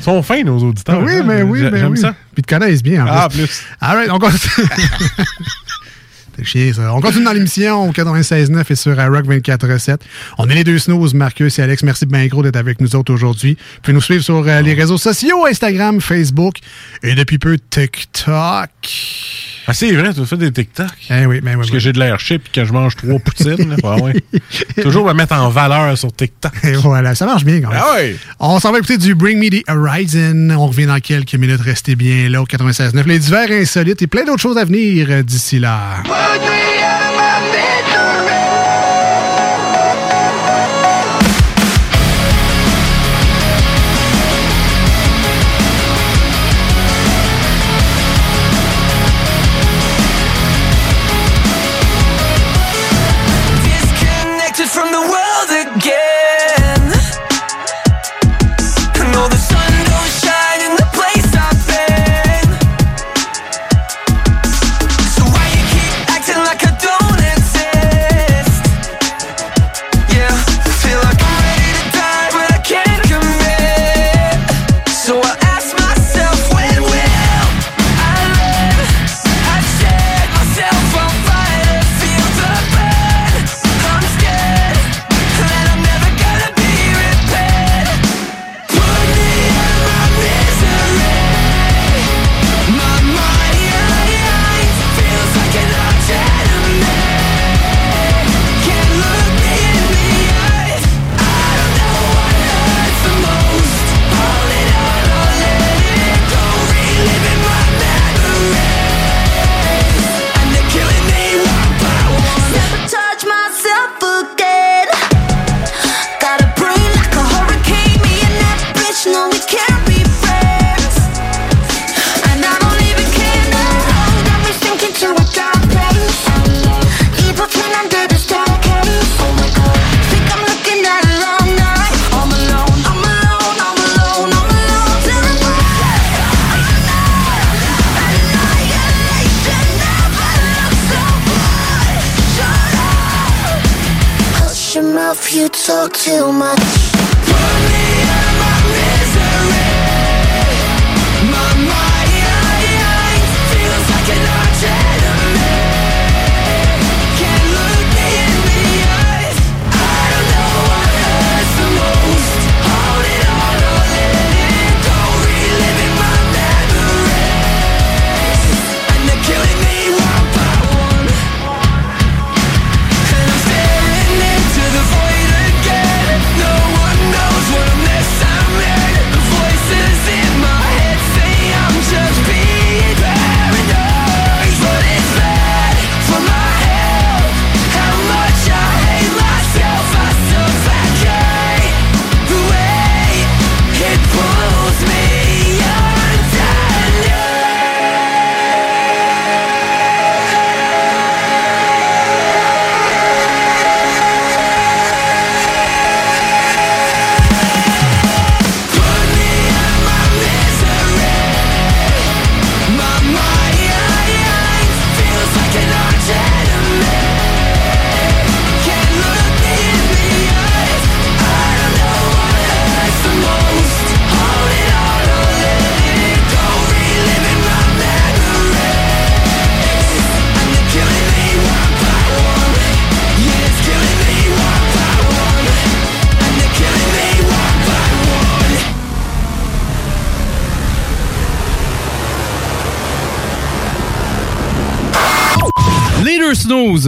sont 0.02 0.20
fins, 0.24 0.42
nos 0.42 0.58
auditeurs. 0.58 0.98
oui, 1.00 1.12
hein? 1.18 1.22
mais 1.24 1.42
oui, 1.42 1.62
mais 1.70 1.78
J'aime 1.78 1.92
oui. 1.92 1.98
ça. 2.00 2.10
Puis 2.10 2.38
ils 2.38 2.42
te 2.44 2.52
connaissent 2.52 2.82
bien, 2.82 3.04
en 3.06 3.08
Ah, 3.08 3.28
plus. 3.28 3.44
plus. 3.46 3.62
All 3.80 3.96
right, 3.98 4.10
on 4.10 4.18
continue. 4.18 4.66
C'est 6.42 6.48
chier, 6.48 6.72
ça. 6.72 6.94
On 6.94 7.00
continue 7.00 7.24
dans 7.24 7.32
l'émission 7.32 7.88
au 7.88 7.92
96.9 7.92 8.64
et 8.70 8.74
sur 8.74 8.94
iRock 9.00 9.26
24.7. 9.26 9.98
On 10.38 10.48
est 10.48 10.54
les 10.54 10.64
deux 10.64 10.78
snooze, 10.78 11.14
Marcus 11.14 11.58
et 11.58 11.62
Alex. 11.62 11.82
Merci 11.82 12.06
bien 12.06 12.26
gros 12.26 12.42
d'être 12.42 12.56
avec 12.56 12.80
nous 12.80 12.96
autres 12.96 13.12
aujourd'hui. 13.12 13.56
Vous 13.74 13.80
pouvez 13.82 13.94
nous 13.94 14.00
suivre 14.00 14.22
sur 14.24 14.46
euh, 14.46 14.60
les 14.60 14.74
réseaux 14.74 14.98
sociaux, 14.98 15.46
Instagram, 15.46 16.00
Facebook 16.00 16.56
et 17.02 17.14
depuis 17.14 17.38
peu 17.38 17.58
TikTok. 17.58 18.70
Ah, 19.66 19.72
c'est 19.74 19.92
vrai, 19.92 20.12
tu 20.12 20.26
fais 20.26 20.36
des 20.36 20.50
TikTok. 20.50 20.88
Eh 21.10 21.24
oui, 21.26 21.40
mais 21.42 21.52
oui. 21.52 21.58
Parce 21.58 21.70
que 21.70 21.78
j'ai 21.78 21.92
de 21.92 21.98
l'air 22.00 22.18
chip 22.18 22.42
et 22.48 22.50
que 22.50 22.64
je 22.64 22.72
mange 22.72 22.96
trois 22.96 23.18
poutines. 23.20 23.70
là. 23.70 23.76
Ah 23.84 23.96
ouais. 23.96 24.14
Toujours 24.82 25.06
me 25.06 25.12
mettre 25.12 25.34
en 25.34 25.50
valeur 25.50 25.96
sur 25.96 26.12
TikTok. 26.12 26.52
Et 26.64 26.72
voilà, 26.72 27.14
ça 27.14 27.26
marche 27.26 27.44
bien 27.44 27.60
quand 27.60 27.70
même. 27.70 27.80
Ah. 27.80 27.98
On 28.40 28.58
s'en 28.58 28.72
va 28.72 28.78
écouter 28.78 28.98
du 28.98 29.14
Bring 29.14 29.38
Me 29.38 29.50
the 29.50 29.62
Horizon. 29.70 30.50
On 30.50 30.66
revient 30.66 30.86
dans 30.86 30.98
quelques 30.98 31.34
minutes. 31.34 31.60
Restez 31.60 31.94
bien 31.94 32.28
là 32.28 32.42
au 32.42 32.44
96.9. 32.44 33.06
Les 33.06 33.18
divers 33.20 33.50
insolites 33.52 34.02
et 34.02 34.08
plein 34.08 34.24
d'autres 34.24 34.42
choses 34.42 34.58
à 34.58 34.64
venir 34.64 35.06
euh, 35.10 35.22
d'ici 35.22 35.60
là. 35.60 36.02
three. 36.38 36.91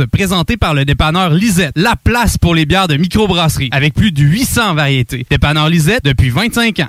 présenté 0.02 0.56
par 0.56 0.74
le 0.74 0.84
dépanneur 0.84 1.30
Lisette, 1.30 1.72
la 1.76 1.96
place 1.96 2.38
pour 2.38 2.54
les 2.54 2.66
bières 2.66 2.88
de 2.88 2.96
microbrasserie, 2.96 3.68
avec 3.72 3.94
plus 3.94 4.12
de 4.12 4.22
800 4.22 4.74
variétés. 4.74 5.26
Dépanneur 5.30 5.68
Lisette 5.68 6.04
depuis 6.04 6.30
25 6.30 6.80
ans. 6.80 6.88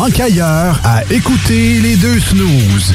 tant 0.00 0.10
qu'ailleurs 0.10 0.80
à 0.82 1.04
écouter 1.12 1.78
les 1.82 1.96
deux 1.96 2.18
snooze. 2.18 2.94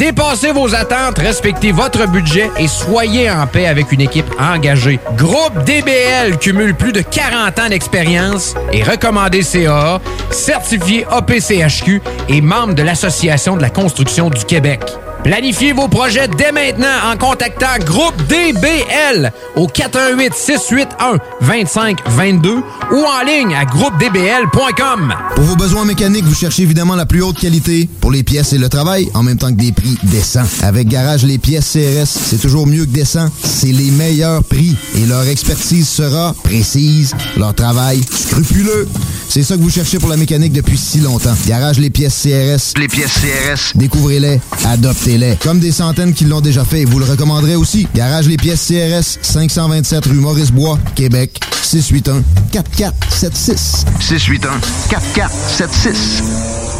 Dépassez 0.00 0.52
vos 0.52 0.74
attentes, 0.74 1.18
respectez 1.18 1.72
votre 1.72 2.08
budget 2.08 2.50
et 2.58 2.68
soyez 2.68 3.30
en 3.30 3.46
paix 3.46 3.66
avec 3.66 3.92
une 3.92 4.00
équipe 4.00 4.24
engagée. 4.40 4.98
Groupe 5.14 5.62
DBL 5.66 6.38
cumule 6.38 6.74
plus 6.74 6.92
de 6.92 7.02
40 7.02 7.58
ans 7.58 7.68
d'expérience 7.68 8.54
et 8.72 8.82
recommandé 8.82 9.42
CAA, 9.42 10.00
certifié 10.30 11.04
APCHQ 11.10 12.00
et 12.30 12.40
membre 12.40 12.72
de 12.72 12.82
l'Association 12.82 13.58
de 13.58 13.62
la 13.62 13.68
construction 13.68 14.30
du 14.30 14.42
Québec. 14.46 14.80
Planifiez 15.22 15.74
vos 15.74 15.86
projets 15.86 16.28
dès 16.28 16.50
maintenant 16.50 16.86
en 17.12 17.18
contactant 17.18 17.76
Groupe 17.84 18.16
DBL 18.26 19.30
au 19.54 19.66
418 19.66 20.32
681 20.32 21.18
25 21.40 21.98
22 22.08 22.50
ou 22.56 22.62
en 22.94 23.24
ligne 23.26 23.54
à 23.54 23.64
groupedbl.com. 23.64 25.14
Pour 25.34 25.44
vos 25.44 25.56
besoins 25.56 25.84
mécaniques, 25.84 26.24
vous 26.24 26.34
cherchez 26.34 26.62
évidemment 26.62 26.96
la 26.96 27.06
plus 27.06 27.22
haute 27.22 27.38
qualité 27.38 27.88
pour 28.00 28.10
les 28.10 28.22
pièces 28.22 28.52
et 28.52 28.58
le 28.58 28.68
travail 28.68 29.08
en 29.14 29.22
même 29.22 29.38
temps 29.38 29.48
que 29.48 29.58
des 29.58 29.72
prix 29.72 29.96
décents. 30.04 30.46
Avec 30.62 30.88
Garage 30.88 31.24
les 31.24 31.38
pièces 31.38 31.72
CRS, 31.72 32.06
c'est 32.06 32.40
toujours 32.40 32.66
mieux 32.66 32.84
que 32.84 32.90
décent, 32.90 33.28
c'est 33.42 33.72
les 33.72 33.90
meilleurs 33.90 34.44
prix 34.44 34.76
et 34.96 35.06
leur 35.06 35.26
expertise 35.26 35.88
sera 35.88 36.34
précise, 36.42 37.14
leur 37.36 37.54
travail 37.54 38.00
scrupuleux. 38.10 38.88
C'est 39.28 39.44
ça 39.44 39.56
que 39.56 39.62
vous 39.62 39.70
cherchez 39.70 39.98
pour 39.98 40.08
la 40.08 40.16
mécanique 40.16 40.52
depuis 40.52 40.76
si 40.76 40.98
longtemps. 40.98 41.34
Garage 41.46 41.78
les 41.78 41.90
pièces 41.90 42.20
CRS. 42.20 42.78
Les 42.78 42.88
pièces 42.88 43.12
CRS. 43.14 43.76
Découvrez-les, 43.76 44.40
adoptez-les. 44.64 45.36
Comme 45.36 45.60
des 45.60 45.70
centaines 45.70 46.14
qui 46.14 46.24
l'ont 46.24 46.40
déjà 46.40 46.64
fait, 46.64 46.84
vous 46.84 46.98
le 46.98 47.04
recommanderez 47.04 47.54
aussi. 47.54 47.86
Garage 47.94 48.26
les 48.26 48.36
pièces 48.36 48.66
CRS, 48.66 49.18
527 49.22 50.06
rue 50.06 50.14
Maurice-Bois, 50.14 50.78
Québec 50.96 51.29
Québec. 51.32 51.50
681-4476. 51.62 53.84
681-4476. 54.00 56.79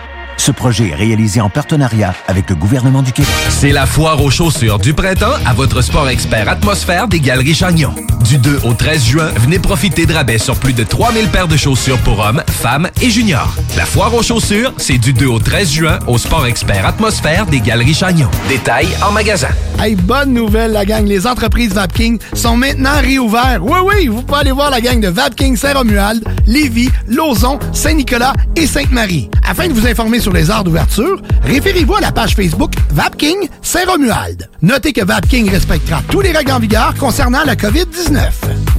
Ce 0.37 0.51
projet 0.51 0.89
est 0.89 0.95
réalisé 0.95 1.39
en 1.39 1.49
partenariat 1.49 2.15
avec 2.27 2.49
le 2.49 2.55
gouvernement 2.55 3.03
du 3.03 3.11
Québec. 3.11 3.31
C'est 3.49 3.71
la 3.71 3.85
foire 3.85 4.23
aux 4.23 4.31
chaussures 4.31 4.79
du 4.79 4.93
printemps 4.93 5.35
à 5.45 5.53
votre 5.53 5.81
sport 5.81 6.09
expert 6.09 6.49
atmosphère 6.49 7.07
des 7.07 7.19
Galeries 7.19 7.53
Chagnon. 7.53 7.93
Du 8.21 8.37
2 8.37 8.61
au 8.63 8.73
13 8.73 9.03
juin, 9.03 9.31
venez 9.37 9.59
profiter 9.59 10.05
de 10.05 10.13
rabais 10.13 10.37
sur 10.37 10.55
plus 10.55 10.73
de 10.73 10.83
3000 10.83 11.27
paires 11.27 11.47
de 11.47 11.57
chaussures 11.57 11.97
pour 11.99 12.19
hommes, 12.19 12.41
femmes 12.47 12.89
et 13.01 13.09
juniors. 13.09 13.53
La 13.75 13.85
foire 13.85 14.13
aux 14.13 14.23
chaussures, 14.23 14.73
c'est 14.77 14.97
du 14.97 15.13
2 15.13 15.25
au 15.27 15.39
13 15.39 15.71
juin 15.71 15.99
au 16.07 16.17
sport 16.17 16.45
expert 16.45 16.85
atmosphère 16.85 17.45
des 17.45 17.59
Galeries 17.59 17.93
Chagnon. 17.93 18.29
Détails 18.47 18.87
en 19.05 19.11
magasin. 19.11 19.49
Hey, 19.79 19.95
bonne 19.95 20.33
nouvelle 20.33 20.71
la 20.71 20.85
gang, 20.85 21.05
les 21.05 21.27
entreprises 21.27 21.73
Vapking 21.73 22.19
sont 22.33 22.55
maintenant 22.55 23.01
réouvertes. 23.01 23.59
Oui, 23.61 23.79
oui, 23.83 24.07
vous 24.07 24.21
pouvez 24.21 24.41
aller 24.41 24.51
voir 24.51 24.69
la 24.69 24.79
gang 24.79 24.99
de 25.01 25.07
Vapking 25.09 25.57
Saint-Romuald, 25.57 26.23
Lévis, 26.45 26.89
Lauson, 27.07 27.59
Saint-Nicolas 27.73 28.33
et 28.55 28.67
Sainte-Marie. 28.67 29.29
Afin 29.49 29.67
de 29.67 29.73
vous 29.73 29.87
informer 29.87 30.19
sur 30.21 30.33
les 30.33 30.51
heures 30.51 30.63
d'ouverture, 30.63 31.19
référez-vous 31.43 31.95
à 31.95 32.01
la 32.01 32.11
page 32.11 32.35
Facebook 32.35 32.73
Vapking 32.91 33.49
Saint-Romuald. 33.63 34.47
Notez 34.61 34.93
que 34.93 35.03
Vapking 35.03 35.49
respectera 35.49 36.03
tous 36.09 36.21
les 36.21 36.31
règles 36.31 36.51
en 36.51 36.59
vigueur 36.59 36.93
concernant 36.95 37.43
la 37.43 37.55
COVID-19. 37.55 38.19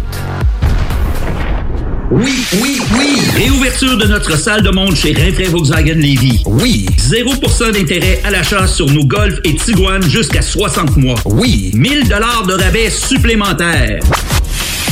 Oui, 2.14 2.44
oui, 2.60 2.78
oui. 2.98 3.22
Réouverture 3.34 3.96
de 3.96 4.04
notre 4.04 4.36
salle 4.36 4.60
de 4.60 4.68
monde 4.68 4.94
chez 4.94 5.14
Rinfrae 5.14 5.48
Volkswagen 5.48 5.94
Levy. 5.94 6.42
Oui. 6.44 6.84
0% 6.98 7.72
d'intérêt 7.72 8.20
à 8.22 8.30
l'achat 8.30 8.66
sur 8.66 8.84
nos 8.90 9.06
Golf 9.06 9.38
et 9.44 9.56
Tiguan 9.56 10.02
jusqu'à 10.02 10.42
60 10.42 10.98
mois. 10.98 11.14
Oui. 11.24 11.70
1000 11.72 12.08
dollars 12.10 12.44
de 12.46 12.52
rabais 12.52 12.90
supplémentaires. 12.90 14.00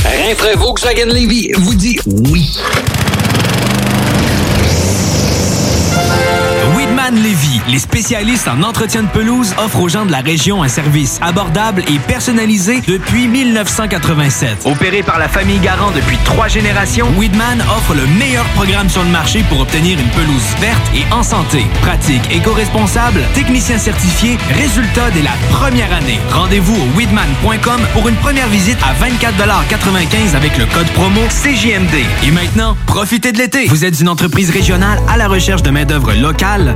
Rinfrae 0.03 0.57
Volkswagen 0.57 1.13
Levy 1.13 1.51
vous 1.57 1.75
dit 1.75 1.99
oui. 2.07 2.57
Iman 7.01 7.15
Lévy, 7.15 7.59
les 7.67 7.79
spécialistes 7.79 8.47
en 8.47 8.61
entretien 8.61 9.03
de 9.03 9.07
pelouse, 9.07 9.55
offrent 9.57 9.79
aux 9.81 9.89
gens 9.89 10.05
de 10.05 10.11
la 10.11 10.19
région 10.19 10.61
un 10.61 10.67
service 10.67 11.19
abordable 11.21 11.83
et 11.87 11.97
personnalisé 11.97 12.81
depuis 12.87 13.27
1987. 13.27 14.65
Opéré 14.65 15.01
par 15.01 15.17
la 15.17 15.27
famille 15.27 15.57
Garant 15.59 15.91
depuis 15.91 16.17
trois 16.25 16.47
générations, 16.47 17.07
Weedman 17.17 17.61
offre 17.75 17.95
le 17.95 18.05
meilleur 18.19 18.45
programme 18.55 18.89
sur 18.89 19.03
le 19.03 19.09
marché 19.09 19.43
pour 19.49 19.61
obtenir 19.61 19.99
une 19.99 20.09
pelouse 20.09 20.43
verte 20.59 20.81
et 20.95 21.11
en 21.11 21.23
santé. 21.23 21.65
Pratique 21.81 22.21
éco-responsable, 22.31 23.21
technicien 23.33 23.79
certifié, 23.79 24.37
résultat 24.53 25.09
dès 25.11 25.23
la 25.23 25.33
première 25.49 25.91
année. 25.93 26.19
Rendez-vous 26.31 26.75
au 26.75 26.97
weedman.com 26.97 27.81
pour 27.93 28.07
une 28.09 28.15
première 28.15 28.47
visite 28.49 28.77
à 28.83 28.93
24,95 29.03 30.35
avec 30.35 30.57
le 30.57 30.65
code 30.67 30.87
promo 30.91 31.21
CJMD. 31.29 31.95
Et 32.23 32.31
maintenant, 32.31 32.77
profitez 32.85 33.31
de 33.31 33.39
l'été. 33.39 33.65
Vous 33.67 33.85
êtes 33.85 33.99
une 33.99 34.09
entreprise 34.09 34.51
régionale 34.51 34.99
à 35.09 35.17
la 35.17 35.27
recherche 35.27 35.63
de 35.63 35.71
main-d'œuvre 35.71 36.13
locale. 36.13 36.75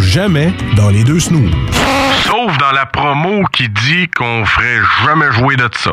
jamais 0.00 0.52
dans 0.76 0.90
les 0.90 1.04
deux 1.04 1.20
snooze. 1.20 1.50
Sauf 2.24 2.56
dans 2.58 2.72
la 2.72 2.86
promo 2.86 3.44
qui 3.52 3.68
dit 3.68 4.08
qu'on 4.16 4.44
ferait 4.44 4.80
jamais 5.04 5.30
jouer 5.32 5.56
de 5.56 5.68
ça. 5.76 5.92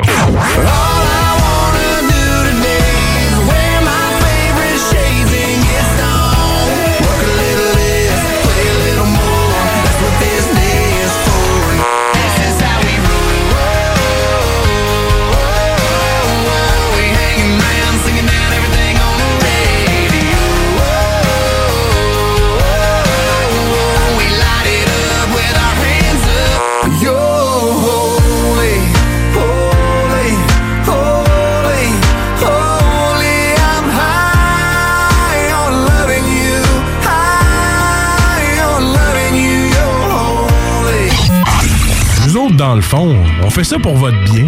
Fond, 42.80 43.16
on 43.42 43.50
fait 43.50 43.64
ça 43.64 43.76
pour 43.78 43.96
votre 43.96 44.16
bien. 44.24 44.46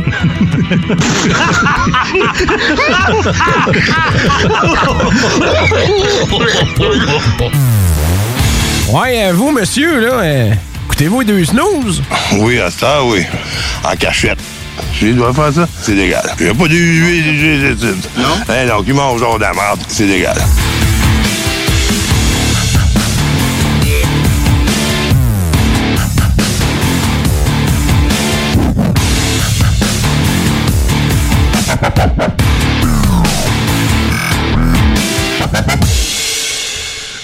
Ouais, 8.90 9.24
euh, 9.24 9.32
vous, 9.34 9.50
monsieur, 9.50 10.00
là, 10.00 10.12
euh, 10.22 10.52
écoutez-vous 10.86 11.20
les 11.20 11.26
deux 11.26 11.44
snooze? 11.44 12.02
Oui, 12.34 12.60
à 12.60 12.70
ça, 12.70 13.02
oui. 13.04 13.24
En 13.82 13.96
cachette. 13.96 14.38
Je 15.00 15.08
dois 15.08 15.32
faire 15.32 15.52
ça, 15.52 15.68
c'est 15.82 15.94
légal. 15.94 16.22
Il 16.38 16.44
n'y 16.44 16.50
a 16.50 16.54
pas 16.54 16.68
de 16.68 17.94
Non? 18.16 18.28
Eh 18.48 18.66
non, 18.68 18.82
qui 18.82 18.92
mange 18.92 19.18
genre 19.20 19.36
de 19.38 19.42
la 19.42 19.52
merde, 19.52 19.80
c'est 19.88 20.06
légal. 20.06 20.36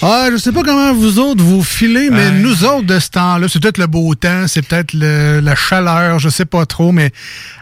Ah, 0.02 0.28
je 0.32 0.38
sais 0.38 0.50
pas 0.50 0.62
comment 0.62 0.94
vous 0.94 1.18
autres 1.18 1.42
vous 1.44 1.62
filez, 1.62 2.08
mais 2.10 2.30
nous 2.30 2.64
autres 2.64 2.86
de 2.86 2.98
ce 2.98 3.10
temps-là, 3.10 3.48
c'est 3.48 3.60
peut-être 3.60 3.76
le 3.76 3.86
beau 3.86 4.14
temps, 4.14 4.46
c'est 4.46 4.62
peut-être 4.62 4.94
le- 4.94 5.40
la 5.40 5.54
chaleur, 5.54 6.18
je 6.18 6.30
sais 6.30 6.46
pas 6.46 6.64
trop, 6.64 6.90
mais 6.90 7.10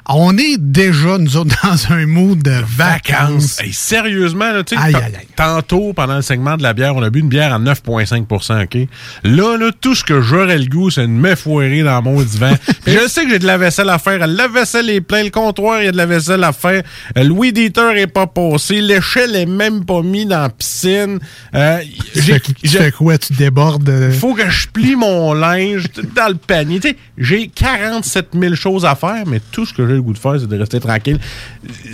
on 0.08 0.38
est 0.38 0.56
déjà, 0.56 1.18
nous 1.18 1.36
autres, 1.36 1.56
dans 1.64 1.92
un 1.92 2.06
mood 2.06 2.40
de 2.40 2.62
vacances. 2.76 3.60
Hey, 3.60 3.72
sérieusement, 3.72 4.52
là, 4.52 4.62
tu 4.62 4.76
sais, 4.76 4.80
Aïe, 4.80 4.92
ta- 4.92 4.98
aïe, 4.98 5.12
aïe. 5.18 5.26
tantôt, 5.34 5.92
pendant 5.94 6.14
le 6.14 6.22
segment 6.22 6.56
de 6.56 6.62
la 6.62 6.74
bière, 6.74 6.94
on 6.94 7.02
a 7.02 7.10
bu 7.10 7.18
une 7.20 7.28
bière 7.28 7.52
à 7.52 7.58
9,5% 7.58 8.62
OK? 8.62 8.88
Là, 9.24 9.56
là, 9.56 9.70
tout 9.80 9.96
ce 9.96 10.04
que 10.04 10.20
j'aurais 10.20 10.58
le 10.58 10.66
goût, 10.66 10.90
c'est 10.90 11.02
de 11.02 11.06
me 11.08 11.34
foirer 11.34 11.82
dans 11.82 12.00
mon 12.02 12.22
divan. 12.22 12.52
Puis 12.84 12.94
je 12.94 13.08
sais 13.08 13.24
que 13.24 13.30
j'ai 13.30 13.38
de 13.40 13.46
la 13.46 13.58
vaisselle 13.58 13.90
à 13.90 13.98
faire. 13.98 14.24
La 14.28 14.46
vaisselle 14.46 14.88
est 14.90 15.00
pleine, 15.00 15.24
le 15.24 15.30
comptoir, 15.30 15.82
il 15.82 15.86
y 15.86 15.88
a 15.88 15.92
de 15.92 15.96
la 15.96 16.06
vaisselle 16.06 16.44
à 16.44 16.52
faire. 16.52 16.84
Euh, 17.16 17.24
Le 17.24 17.30
weed 17.30 17.58
eater 17.58 17.96
est 17.96 18.06
pas 18.06 18.28
passé. 18.28 18.80
L'échelle 18.80 19.34
est 19.34 19.44
même 19.46 19.84
pas 19.84 20.02
mis 20.02 20.24
dans 20.24 20.42
la 20.42 20.50
piscine. 20.50 21.18
Euh, 21.56 21.80
j'ai- 22.34 22.40
tu 22.40 22.68
fais 22.68 22.92
quoi? 22.92 23.18
Tu 23.18 23.32
débordes? 23.32 23.88
euh, 23.88 24.12
faut 24.12 24.34
que 24.34 24.48
je 24.48 24.68
plie 24.68 24.96
mon 24.96 25.32
linge 25.34 25.84
dans 26.14 26.28
le 26.28 26.34
panier. 26.36 26.80
J'ai 27.16 27.48
47 27.48 28.28
000 28.38 28.54
choses 28.54 28.84
à 28.84 28.94
faire, 28.94 29.24
mais 29.26 29.40
tout 29.52 29.66
ce 29.66 29.72
que 29.74 29.86
j'ai 29.86 29.94
le 29.94 30.02
goût 30.02 30.12
de 30.12 30.18
faire, 30.18 30.36
c'est 30.38 30.46
de 30.46 30.58
rester 30.58 30.80
tranquille. 30.80 31.18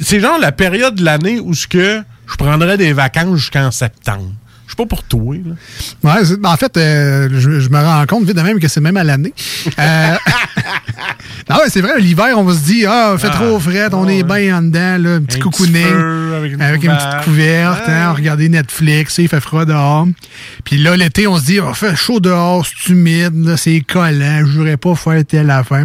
C'est 0.02 0.20
genre 0.20 0.38
la 0.38 0.52
période 0.52 0.94
de 0.96 1.04
l'année 1.04 1.40
où 1.40 1.54
ce 1.54 1.66
que 1.66 2.02
je 2.26 2.36
prendrais 2.36 2.76
des 2.78 2.92
vacances 2.92 3.36
jusqu'en 3.38 3.70
septembre. 3.70 4.32
Je 4.66 4.70
suis 4.72 4.76
pas 4.76 4.86
pour 4.86 5.02
toi. 5.04 5.34
Là. 5.36 5.54
Ouais, 6.16 6.24
c'est- 6.24 6.36
ben, 6.40 6.50
en 6.50 6.56
fait, 6.56 6.76
euh, 6.76 7.28
je, 7.32 7.60
je 7.60 7.68
me 7.68 7.78
rends 7.78 8.06
compte 8.06 8.24
vite 8.24 8.36
de 8.36 8.42
même 8.42 8.58
que 8.58 8.68
c'est 8.68 8.80
même 8.80 8.96
à 8.96 9.04
l'année. 9.04 9.32
Euh, 9.78 10.14
non, 11.50 11.56
ouais, 11.58 11.68
c'est 11.68 11.80
vrai, 11.82 12.00
l'hiver, 12.00 12.34
on 12.38 12.44
va 12.44 12.54
se 12.54 12.64
dire, 12.64 12.90
ah, 12.90 13.14
fait 13.18 13.28
Ah, 13.30 13.34
trop 13.36 13.60
frais, 13.60 13.88
on 13.92 14.08
est 14.08 14.22
bien 14.22 14.58
en 14.58 14.62
dedans, 14.62 14.96
là, 14.98 15.16
un 15.16 15.20
petit 15.22 15.36
Un 15.38 15.40
cocooning. 15.40 15.72
petit 15.82 16.34
avec 16.34 16.52
une 16.54 16.62
avec 16.62 16.82
une 16.82 16.90
couverte. 16.90 17.10
petite 17.12 17.24
couverte, 17.24 17.88
hein, 17.88 18.12
regarder 18.12 18.48
Netflix, 18.48 19.18
il 19.18 19.28
fait 19.28 19.40
froid 19.40 19.64
dehors. 19.64 20.06
Puis 20.64 20.78
là, 20.78 20.96
l'été, 20.96 21.26
on 21.26 21.38
se 21.38 21.44
dit, 21.44 21.60
oh, 21.60 21.72
fait 21.74 21.94
chaud 21.94 22.20
dehors, 22.20 22.66
c'est 22.66 22.92
humide, 22.92 23.54
c'est 23.56 23.80
collant, 23.80 24.44
je 24.46 24.74
pas 24.76 24.94
faire 24.94 25.22
telle 25.26 25.50
affaire. 25.50 25.84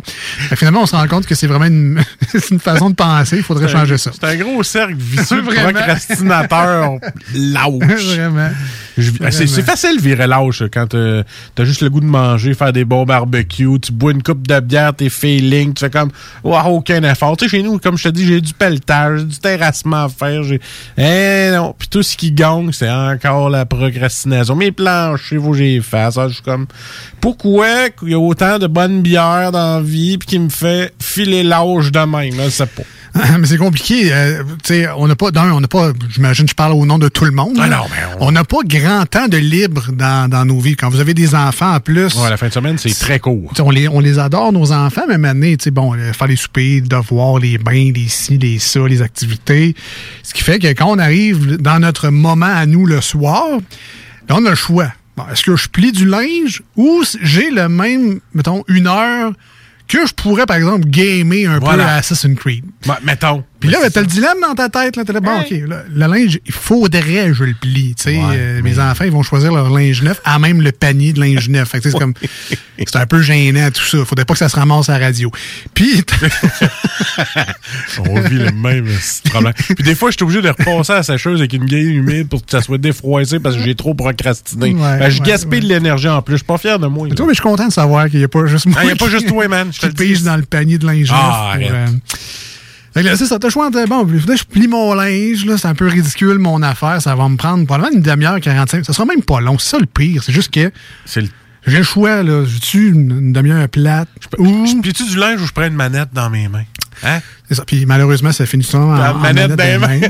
Que 0.49 0.55
finalement, 0.55 0.83
on 0.83 0.85
se 0.85 0.95
rend 0.95 1.07
compte 1.07 1.25
que 1.27 1.35
c'est 1.35 1.47
vraiment 1.47 1.65
une, 1.65 2.01
une 2.51 2.59
façon 2.59 2.89
de 2.89 2.95
penser, 2.95 3.37
il 3.37 3.43
faudrait 3.43 3.67
changer 3.67 3.97
ça. 3.97 4.11
C'est 4.13 4.23
un 4.25 4.35
gros 4.37 4.63
cercle 4.63 4.95
vicieux 4.97 5.43
procrastinateur 5.43 6.93
lâche. 7.35 8.05
Vraiment. 8.15 8.49
C'est 9.31 9.47
c'est 9.47 9.63
facile 9.63 9.97
de 9.97 10.01
virer 10.01 10.27
lâche 10.27 10.63
quand 10.73 10.87
t'as 10.87 11.23
t'as 11.55 11.65
juste 11.65 11.81
le 11.81 11.89
goût 11.89 11.99
de 11.99 12.05
manger, 12.05 12.53
faire 12.53 12.73
des 12.73 12.85
bons 12.85 13.05
barbecues, 13.05 13.79
tu 13.81 13.91
bois 13.91 14.11
une 14.11 14.23
coupe 14.23 14.47
de 14.47 14.59
bière, 14.59 14.93
t'es 14.93 15.09
feeling, 15.09 15.73
tu 15.73 15.85
fais 15.85 15.89
comme 15.89 16.11
wow, 16.43 16.59
aucun 16.67 17.03
effort. 17.03 17.37
Tu 17.37 17.45
sais, 17.45 17.57
chez 17.57 17.63
nous, 17.63 17.79
comme 17.79 17.97
je 17.97 18.03
te 18.03 18.09
dis, 18.09 18.25
j'ai 18.25 18.41
du 18.41 18.53
pelletage, 18.53 19.25
du 19.25 19.37
terrassement 19.37 20.05
à 20.05 20.09
faire. 20.09 20.43
j'ai 20.43 20.59
Eh 20.97 21.51
non. 21.55 21.75
Puis 21.77 21.87
tout 21.87 22.03
ce 22.03 22.17
qui 22.17 22.31
gagne, 22.31 22.71
c'est 22.71 22.89
encore 22.89 23.49
la 23.49 23.65
procrastination. 23.65 24.55
Mes 24.55 24.71
planchers, 24.71 25.41
faut 25.41 25.51
que 25.51 25.57
j'y 25.57 25.81
fasse. 25.81 26.17
Ah, 26.17 26.27
Je 26.27 26.35
suis 26.35 26.43
comme 26.43 26.67
pourquoi 27.21 27.87
il 28.03 28.09
y 28.09 28.13
a 28.13 28.19
autant 28.19 28.59
de 28.59 28.67
bonnes 28.67 29.01
bières 29.01 29.51
dans 29.51 29.77
la 29.77 29.81
vie 29.81 30.17
puis 30.17 30.27
qui 30.27 30.39
me 30.39 30.49
fait 30.49 30.93
filer 30.99 31.43
l'âge 31.43 31.91
de 31.91 31.99
même, 31.99 32.37
là, 32.37 32.45
je 32.45 32.49
sais 32.49 32.65
pas. 32.65 32.83
mais 33.39 33.47
c'est 33.47 33.57
compliqué. 33.57 34.13
euh, 34.13 34.43
tu 34.63 34.73
sais, 34.73 34.87
on 34.97 35.07
n'a 35.07 35.15
pas, 35.15 35.31
d'un, 35.31 35.51
on 35.53 35.59
n'a 35.59 35.67
pas, 35.67 35.91
j'imagine, 36.09 36.47
je 36.47 36.53
parle 36.53 36.73
au 36.73 36.85
nom 36.85 36.97
de 36.99 37.09
tout 37.09 37.25
le 37.25 37.31
monde. 37.31 37.57
Ah 37.59 37.67
non, 37.67 37.85
mais 37.89 37.97
on 38.19 38.31
n'a 38.31 38.43
pas 38.43 38.57
grand 38.65 39.05
temps 39.05 39.27
de 39.27 39.37
libre 39.37 39.91
dans, 39.91 40.29
dans 40.29 40.45
nos 40.45 40.59
vies. 40.59 40.75
Quand 40.75 40.89
vous 40.89 40.99
avez 40.99 41.13
des 41.13 41.33
enfants 41.35 41.73
en 41.73 41.79
plus. 41.79 42.15
Ouais, 42.15 42.29
la 42.29 42.37
fin 42.37 42.47
de 42.47 42.53
semaine, 42.53 42.77
c'est 42.77 42.97
très 42.97 43.19
court. 43.19 43.51
On 43.59 43.69
les, 43.71 43.87
on 43.87 43.99
les 43.99 44.19
adore, 44.19 44.51
nos 44.51 44.71
enfants, 44.71 45.03
mais 45.07 45.17
maintenant, 45.17 45.51
tu 45.51 45.63
sais, 45.65 45.71
bon, 45.71 45.95
euh, 45.95 46.13
faire 46.13 46.27
les 46.27 46.35
soupers, 46.35 46.63
les 46.63 46.81
devoirs, 46.81 47.39
les 47.39 47.57
bains, 47.57 47.91
les 47.95 48.07
ci, 48.07 48.37
les 48.37 48.59
ça, 48.59 48.79
les 48.87 49.01
activités. 49.01 49.75
Ce 50.23 50.33
qui 50.33 50.43
fait 50.43 50.59
que 50.59 50.67
quand 50.67 50.87
on 50.87 50.99
arrive 50.99 51.57
dans 51.57 51.79
notre 51.79 52.09
moment 52.09 52.45
à 52.45 52.65
nous 52.65 52.85
le 52.85 53.01
soir, 53.01 53.45
là, 54.27 54.35
on 54.37 54.45
a 54.45 54.49
le 54.51 54.55
choix. 54.55 54.91
Bon, 55.17 55.23
Est-ce 55.31 55.43
que 55.43 55.55
je 55.55 55.67
plie 55.67 55.91
du 55.91 56.05
linge 56.05 56.61
ou 56.77 57.03
j'ai 57.21 57.49
le 57.51 57.67
même, 57.67 58.19
mettons, 58.33 58.63
une 58.67 58.87
heure 58.87 59.33
que 59.89 60.05
je 60.05 60.13
pourrais, 60.13 60.45
par 60.45 60.55
exemple, 60.55 60.87
gamer 60.87 61.47
un 61.47 61.59
peu 61.59 61.65
à 61.81 61.95
Assassin's 61.95 62.37
Creed? 62.39 62.63
Ouais, 62.87 62.95
mettons. 63.03 63.43
Puis 63.59 63.69
là, 63.69 63.79
ben, 63.81 63.89
t'as 63.91 64.01
le 64.01 64.07
dilemme 64.07 64.37
dans 64.41 64.55
ta 64.55 64.69
tête. 64.69 64.95
Là, 64.95 65.03
là, 65.07 65.19
bon, 65.19 65.39
OK, 65.41 65.49
là, 65.67 65.83
le 65.93 66.07
linge, 66.07 66.39
il 66.45 66.51
faudrait 66.53 67.01
que 67.27 67.33
je 67.33 67.43
le 67.43 67.53
plie. 67.59 67.93
tu 67.95 68.03
sais. 68.03 68.19
Euh, 68.21 68.61
Mes 68.63 68.79
enfants, 68.79 69.03
ils 69.05 69.11
vont 69.11 69.23
choisir 69.23 69.51
leur 69.53 69.69
linge 69.69 70.01
neuf, 70.01 70.21
à 70.23 70.39
même 70.39 70.61
le 70.61 70.71
panier 70.71 71.13
de 71.13 71.19
linge 71.19 71.49
neuf. 71.49 71.69
Fait 71.69 71.79
que, 71.81 71.89
c'est 71.89 71.97
comme, 71.97 72.13
c'est 72.77 72.95
un 72.95 73.05
peu 73.05 73.21
gênant, 73.21 73.69
tout 73.71 73.83
ça. 73.83 74.05
Faudrait 74.05 74.25
pas 74.25 74.33
que 74.33 74.39
ça 74.39 74.49
se 74.49 74.55
ramasse 74.55 74.89
à 74.89 74.97
la 74.97 75.05
radio. 75.07 75.31
Puis, 75.73 76.03
On 78.07 78.19
vit 78.21 78.35
le 78.37 78.51
même 78.51 78.87
problème. 79.29 79.53
Puis 79.53 79.83
des 79.83 79.95
fois, 79.95 80.11
je 80.11 80.15
suis 80.17 80.23
obligé 80.23 80.41
de 80.41 80.49
repasser 80.49 80.93
à 80.93 80.95
la 80.97 81.03
sécheuse 81.03 81.39
avec 81.39 81.53
une 81.53 81.65
gueule 81.65 81.79
humide 81.91 82.27
pour 82.29 82.43
que 82.45 82.51
ça 82.51 82.61
soit 82.61 82.77
défroissé 82.77 83.39
parce 83.39 83.55
que 83.55 83.61
j'ai 83.63 83.75
trop 83.75 83.93
procrastiné. 83.93 84.73
Ouais, 84.73 84.99
Ben, 84.99 85.09
je 85.09 85.19
ouais, 85.21 85.27
gaspille 85.27 85.59
de 85.61 85.67
l'énergie 85.67 86.07
en 86.07 86.21
plus. 86.21 86.33
Je 86.33 86.37
suis 86.37 86.45
pas 86.45 86.57
fier 86.57 86.79
de 86.79 86.87
moi. 86.87 87.07
là. 87.07 87.15
toi, 87.15 87.25
mais 87.25 87.33
je 87.33 87.39
suis 87.41 87.43
content 87.49 87.67
de 87.67 87.73
savoir 87.73 88.09
qu'il 88.09 88.19
n'y 88.19 88.25
a 88.25 88.29
pas 88.29 88.45
juste 88.45 88.65
moi. 88.67 88.77
Ah, 88.79 88.85
y 88.85 88.91
a 88.91 88.95
pas 88.95 89.09
juste 89.09 89.27
toi, 89.27 89.47
man. 89.47 89.69
Je 89.73 89.79
te 89.79 89.87
pige 89.87 90.23
dans 90.23 90.35
le 90.37 90.43
panier 90.43 90.77
de 90.77 90.85
linge 90.85 91.09
Ah, 91.11 91.55
neuf. 91.59 91.69
euh, 91.71 91.87
Fait 92.93 93.01
que 93.01 93.07
là, 93.07 93.15
c'est 93.15 93.25
ça, 93.25 93.37
t'as 93.39 93.47
le 93.47 93.51
choix 93.51 93.67
entre, 93.67 93.85
bon, 93.87 93.99
faudrait 94.19 94.35
que 94.35 94.41
je 94.41 94.45
plie 94.45 94.67
mon 94.67 94.93
linge, 94.93 95.45
là, 95.45 95.57
c'est 95.57 95.67
un 95.67 95.75
peu 95.75 95.87
ridicule, 95.87 96.39
mon 96.39 96.61
affaire, 96.63 97.01
ça 97.01 97.15
va 97.15 97.29
me 97.29 97.37
prendre 97.37 97.65
probablement 97.65 97.95
une 97.95 98.01
demi-heure, 98.01 98.39
45, 98.39 98.85
ça 98.85 98.93
sera 98.93 99.05
même 99.05 99.21
pas 99.21 99.39
long, 99.41 99.57
c'est 99.59 99.69
ça 99.69 99.77
le 99.79 99.85
pire, 99.85 100.23
c'est 100.23 100.31
juste 100.33 100.51
que 100.51 100.71
C'est 101.05 101.21
le... 101.21 101.29
j'ai 101.67 101.77
le 101.77 101.83
choix, 101.83 102.23
là, 102.23 102.43
j'ai-tu 102.45 102.89
une, 102.89 103.11
une 103.11 103.33
demi-heure 103.33 103.69
plate, 103.69 104.09
ou... 104.37 104.65
Je 104.65 104.81
plie-tu 104.81 105.05
du 105.07 105.17
linge 105.17 105.41
ou 105.41 105.45
je 105.45 105.51
prends 105.51 105.67
une 105.67 105.75
manette 105.75 106.09
dans 106.13 106.29
mes 106.29 106.47
mains? 106.47 106.65
Hein? 107.03 107.19
C'est 107.47 107.55
ça, 107.55 107.63
puis 107.65 107.85
malheureusement, 107.85 108.31
ça 108.31 108.45
finit 108.45 108.63
souvent 108.63 108.93
en, 108.93 109.13
manette 109.15 109.55
dans 109.55 109.63
les 109.63 109.77
dans 109.77 109.87
les 109.87 109.99
mains. 109.99 110.07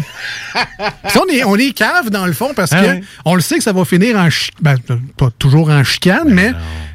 Puis 1.07 1.17
on 1.19 1.31
est, 1.31 1.43
on 1.43 1.55
est 1.55 1.71
cave 1.71 2.09
dans 2.09 2.25
le 2.25 2.33
fond 2.33 2.51
parce 2.55 2.71
que 2.71 2.95
oui. 2.95 3.03
on 3.25 3.35
le 3.35 3.41
sait 3.41 3.57
que 3.57 3.63
ça 3.63 3.73
va 3.73 3.85
finir 3.85 4.17
en 4.17 4.29
chi- 4.29 4.49
ben, 4.59 4.75
pas 5.15 5.29
toujours 5.37 5.69
en 5.69 5.83
chicane, 5.83 6.25
Ben 6.25 6.33
mais 6.33 6.53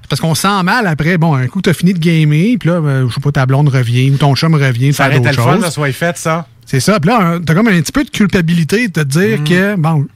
parce 0.09 0.21
qu'on 0.21 0.35
sent 0.35 0.63
mal 0.65 0.87
après. 0.87 1.19
Bon, 1.19 1.35
un 1.35 1.47
coup, 1.47 1.61
t'as 1.63 1.73
fini 1.75 1.95
de 1.95 1.99
gamer, 1.99 2.57
puis 2.59 2.69
là, 2.69 2.81
ben, 2.81 3.09
je 3.09 3.15
sais 3.15 3.21
pas, 3.21 3.33
ta 3.33 3.47
blonde 3.47 3.69
revient 3.69 4.11
ou 4.11 4.17
ton 4.17 4.35
chum 4.35 4.55
revient 4.55 4.93
Ça 4.93 5.05
faire 5.05 5.13
aurait 5.21 5.29
été 5.29 5.37
d'autres 5.37 5.51
le 5.51 5.57
fun, 5.61 5.65
ça 5.67 5.71
soit 5.71 5.93
fait, 5.93 6.17
ça. 6.17 6.47
C'est 6.67 6.81
ça. 6.81 6.99
Puis 7.01 7.11
là, 7.11 7.39
t'as 7.45 7.55
comme 7.55 7.69
un 7.69 7.81
petit 7.81 7.93
peu 7.93 8.05
de 8.05 8.11
culpabilité 8.11 8.89
de 8.89 8.93
te 8.93 9.01
dire 9.07 9.41
Mm. 9.41 9.45
que, 9.45 9.77
bon, 9.77 10.07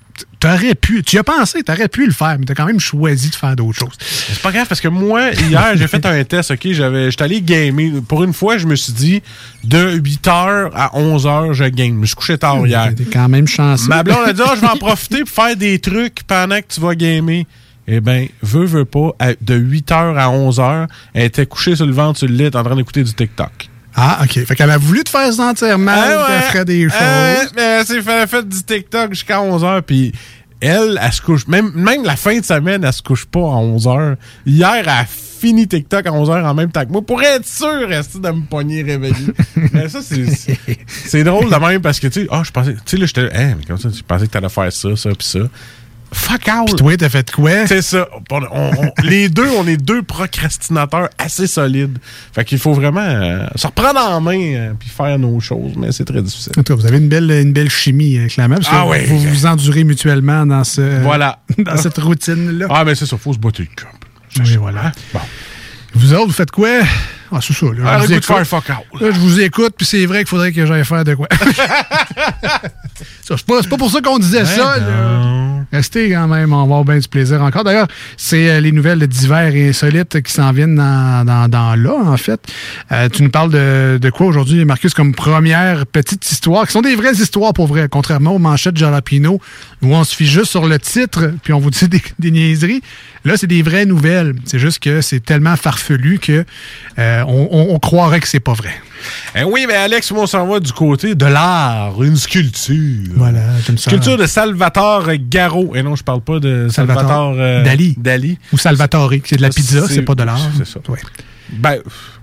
t'aurais 0.41 0.75
pu, 0.75 1.03
tu 1.03 1.17
y 1.17 1.19
as 1.19 1.25
pensé, 1.25 1.63
t'aurais 1.63 1.89
pu 1.89 2.07
le 2.07 2.13
faire, 2.13 2.37
mais 2.39 2.45
t'as 2.47 2.55
quand 2.55 2.65
même 2.67 2.81
choisi 2.81 3.29
de 3.31 3.35
faire 3.35 3.55
d'autres 3.55 3.79
choses. 3.79 3.93
C'est 4.01 4.41
pas 4.41 4.51
grave 4.51 4.67
parce 4.69 4.81
que 4.81 4.89
moi, 4.89 5.31
hier, 5.33 5.73
j'ai 5.77 5.87
fait 5.89 6.05
un 6.07 6.25
test, 6.25 6.51
OK? 6.51 6.69
J'avais, 6.73 7.11
j'étais 7.11 7.25
allé 7.25 7.41
gamer. 7.43 8.01
Pour 8.09 8.25
une 8.25 8.33
fois, 8.33 8.57
je 8.59 8.67
me 8.67 8.75
suis 8.77 8.93
dit, 8.93 9.23
de 9.65 9.99
8h 9.99 10.71
à 10.75 10.91
11h, 10.99 11.53
je 11.53 11.65
game. 11.65 11.89
Je 11.95 12.01
me 12.01 12.07
suis 12.07 12.15
couché 12.17 12.39
tard 12.39 12.67
hier. 12.67 12.93
T'es 12.97 13.05
quand 13.05 13.29
même 13.29 13.47
chanceux. 13.47 13.89
Ma 13.89 14.03
blonde 14.03 14.27
a 14.27 14.33
dit, 14.33 14.43
Ah, 14.45 14.53
je 14.57 14.61
vais 14.61 14.69
en 14.69 14.77
profiter 14.77 15.21
pour 15.21 15.29
faire 15.31 15.55
des 15.57 15.79
trucs 15.81 16.23
pendant 16.27 16.59
que 16.61 16.67
tu 16.69 16.81
vas 16.81 16.95
gamer. 16.95 17.45
Eh 17.91 18.01
bien, 18.01 18.27
veut, 18.43 18.67
veut 18.67 18.85
pas, 18.85 19.13
de 19.41 19.59
8h 19.59 19.93
à 20.17 20.29
11h, 20.29 20.89
elle 21.15 21.25
était 21.25 21.47
couchée 21.47 21.75
sur 21.75 21.87
le 21.87 21.93
ventre, 21.93 22.19
sur 22.19 22.29
le 22.29 22.35
lit, 22.35 22.47
en 22.55 22.63
train 22.63 22.77
d'écouter 22.77 23.03
du 23.03 23.15
TikTok. 23.15 23.71
Ah, 23.97 24.21
OK. 24.23 24.45
Fait 24.45 24.55
qu'elle 24.55 24.71
a 24.71 24.77
voulu 24.77 25.03
te 25.05 25.09
faire 25.09 25.33
sentir 25.33 25.79
mal, 25.79 25.99
Ah 26.19 26.27
ouais. 26.31 26.41
ferait 26.43 26.65
des 26.67 26.83
choses. 26.85 26.93
Ah 27.01 27.35
ouais, 27.41 27.47
mais 27.57 27.63
elle 27.63 27.87
s'est 27.87 28.03
fait, 28.03 28.29
elle 28.31 28.45
du 28.49 28.63
TikTok 28.63 29.15
jusqu'à 29.15 29.39
11h, 29.41 29.81
puis 29.83 30.13
elle, 30.61 31.01
elle 31.03 31.13
se 31.13 31.23
couche, 31.23 31.47
même, 31.49 31.73
même 31.75 32.05
la 32.05 32.17
fin 32.17 32.39
de 32.39 32.45
semaine, 32.45 32.85
elle 32.85 32.93
se 32.93 33.03
couche 33.03 33.25
pas 33.25 33.41
à 33.41 33.57
11h. 33.63 34.17
Hier, 34.45 34.75
elle 34.75 34.89
a 34.89 35.05
fini 35.07 35.67
TikTok 35.67 36.07
à 36.07 36.11
11h 36.11 36.45
en 36.45 36.53
même 36.55 36.71
temps 36.71 36.85
que 36.85 36.93
moi, 36.93 37.01
pour 37.01 37.23
être 37.23 37.47
sûr 37.47 37.91
esti, 37.91 38.21
de 38.21 38.29
me 38.29 38.43
pogner 38.43 38.83
réveillé. 38.83 39.15
mais 39.73 39.89
ça, 39.89 40.01
c'est, 40.03 40.27
c'est- 40.87 41.25
drôle 41.25 41.49
de 41.51 41.57
même, 41.57 41.81
parce 41.81 41.99
que, 42.01 42.09
tu 42.09 42.21
sais, 42.23 42.29
ah, 42.31 42.43
je 42.45 42.51
pensais, 42.51 42.75
tu 42.75 42.81
sais, 42.85 42.97
là, 42.99 43.07
j'étais, 43.07 43.31
hein, 43.35 43.55
mais 43.59 43.65
comme 43.65 43.79
ça, 43.79 43.89
je 43.89 44.03
pensais 44.03 44.27
que 44.27 44.33
t'allais 44.33 44.49
faire 44.51 44.71
ça, 44.73 44.95
ça, 44.95 45.09
puis 45.11 45.27
ça. 45.27 45.39
Fuck 46.13 46.49
out! 46.49 46.67
Puis 46.67 46.77
toi, 46.77 46.97
t'as 46.97 47.09
fait 47.09 47.31
quoi? 47.31 47.67
C'est 47.67 47.83
ça. 47.83 48.09
On- 48.31 48.71
les 49.03 49.29
deux, 49.29 49.49
on 49.59 49.67
est 49.67 49.77
deux 49.77 50.03
procrastinateurs 50.03 51.09
assez 51.19 51.47
solides. 51.47 51.99
Fait 52.33 52.45
qu'il 52.45 52.59
faut 52.59 52.73
vraiment 52.73 53.01
euh, 53.03 53.47
se 53.57 53.67
reprendre 53.67 54.01
en 54.01 54.21
main 54.21 54.39
euh, 54.55 54.73
puis 54.79 54.89
faire 54.89 55.19
nos 55.19 55.39
choses, 55.41 55.73
mais 55.77 55.93
c'est 55.93 56.05
très 56.05 56.23
difficile. 56.23 56.53
En 56.59 56.63
tout 56.63 56.75
cas, 56.75 56.81
vous 56.81 56.87
avez 56.87 56.99
une 56.99 57.09
belle, 57.09 57.31
une 57.31 57.53
belle 57.53 57.71
chimie, 57.71 58.17
euh, 58.19 58.27
clairement, 58.29 58.57
parce 58.57 58.69
que 58.69 58.75
Ah 58.75 58.85
vous 59.07 59.19
vous 59.19 59.47
endurez 59.47 59.85
mutuellement 59.85 60.47
dans, 60.47 60.65
ce, 60.65 61.03
Voilà. 61.03 61.41
dans 61.59 61.77
cette 61.77 61.99
routine-là. 61.99 62.67
Ah, 62.71 62.85
mais 62.85 62.95
c'est 62.95 63.07
ça, 63.07 63.17
faut 63.19 63.33
se 63.33 63.39
botter 63.39 63.65
le 63.65 63.75
cœur. 63.75 63.93
Oui, 64.41 64.57
voilà. 64.57 64.93
Bon. 65.13 65.21
Vous 65.95 66.13
autres, 66.15 66.27
vous 66.27 66.33
faites 66.33 66.51
quoi? 66.51 66.81
Ah, 67.33 67.39
c'est 67.43 67.53
ça. 67.55 67.67
Là, 67.67 67.73
Ah, 67.85 67.99
je 68.01 68.07
vous 68.07 68.13
écoute. 68.13 68.45
fuck 68.45 68.65
out. 68.71 69.01
Là, 69.01 69.11
je 69.13 69.19
vous 69.19 69.41
écoute, 69.41 69.75
puis 69.77 69.87
c'est 69.87 70.07
vrai 70.07 70.19
qu'il 70.19 70.29
faudrait 70.29 70.53
que 70.53 70.65
j'aille 70.67 70.85
faire 70.85 71.05
de 71.05 71.15
quoi. 71.15 71.29
C'est 73.25 73.45
pas, 73.45 73.77
pour 73.77 73.91
ça 73.91 74.01
qu'on 74.01 74.19
disait 74.19 74.39
Ben 74.39 74.47
ça. 74.47 74.79
là. 74.79 75.65
Restez 75.71 76.11
quand 76.11 76.29
même, 76.29 76.55
on 76.55 76.57
va 76.57 76.63
avoir 76.63 76.85
bien 76.85 76.97
du 76.99 77.07
plaisir 77.09 77.43
encore. 77.43 77.63
D'ailleurs, 77.63 77.89
c'est 78.17 78.49
euh, 78.49 78.61
les 78.61 78.73
nouvelles 78.73 79.07
divers 79.07 79.55
et 79.55 79.69
insolites 79.69 80.23
qui 80.23 80.33
s'en 80.33 80.51
viennent 80.53 80.77
dans, 80.77 81.27
dans, 81.27 81.47
dans 81.47 81.75
là, 81.77 81.93
en 82.07 82.17
fait. 82.17 82.41
Euh, 82.91 83.11
tu 83.11 83.23
nous 83.23 83.29
parles 83.29 83.51
de, 83.51 83.99
de 84.01 84.11
quoi 84.11 84.27
aujourd'hui, 84.27 84.65
Marcus, 84.65 84.95
comme 84.95 85.15
première 85.15 85.85
petite 85.85 86.29
histoire, 86.31 86.65
qui 86.67 86.73
sont 86.73 86.81
des 86.81 86.95
vraies 86.97 87.13
histoires 87.13 87.53
pour 87.53 87.67
vrai, 87.67 87.87
contrairement 87.91 88.33
aux 88.35 88.39
manchettes 88.39 88.79
Jalapino, 88.79 89.43
où 89.83 89.95
on 89.95 90.05
se 90.05 90.17
fie 90.17 90.27
juste 90.27 90.51
sur 90.51 90.67
le 90.67 90.79
titre, 90.79 91.33
puis 91.43 91.53
on 91.53 91.59
vous 91.59 91.71
dit 91.71 91.87
des, 91.87 92.03
des 92.19 92.31
niaiseries. 92.31 92.81
Là, 93.27 93.37
c'est 93.37 93.47
des 93.47 93.61
vraies 93.63 93.85
nouvelles. 93.85 94.37
C'est 94.47 94.59
juste 94.59 94.79
que 94.83 95.03
c'est 95.03 95.21
tellement 95.21 95.57
farfelu 95.57 96.19
que 96.19 96.47
euh, 96.99 97.18
on, 97.27 97.49
on- 97.51 97.75
on 97.75 97.79
croirait 97.79 98.21
que 98.21 98.29
c'est 98.29 98.41
pas 98.41 98.53
vrai. 98.53 98.73
Eh 99.37 99.45
oui, 99.45 99.65
mais 99.69 99.75
Alex, 99.75 100.11
on 100.13 100.27
s'en 100.27 100.47
va 100.47 100.61
du 100.61 100.73
côté 100.73 101.15
de 101.15 101.27
l'art, 101.27 102.03
une 102.03 102.17
sculpture. 102.17 103.13
Voilà, 103.17 103.41
j'aime 103.65 103.79
ça. 103.79 103.91
Sculpture 103.91 104.17
de 104.17 104.27
Salvatore 104.27 105.09
Garo. 105.31 105.75
Et 105.77 105.83
non, 105.83 105.95
je 105.97 106.03
parle 106.03 106.21
pas 106.21 106.39
de 106.41 106.69
Salvatore 106.71 107.03
Salvatore, 107.03 107.35
euh, 107.39 107.63
Dali. 107.65 107.95
Dali. 107.99 108.39
Ou 108.53 108.59
Salvatore, 108.59 109.13
c'est 109.25 109.37
de 109.37 109.43
la 109.43 109.51
pizza, 109.51 109.87
c'est 109.89 110.03
pas 110.03 110.15
de 110.15 110.23
l'art. 110.25 110.41
C'est 110.57 110.67
ça. 110.67 110.81
Ouais. 110.89 110.99
Ben, 111.51 111.79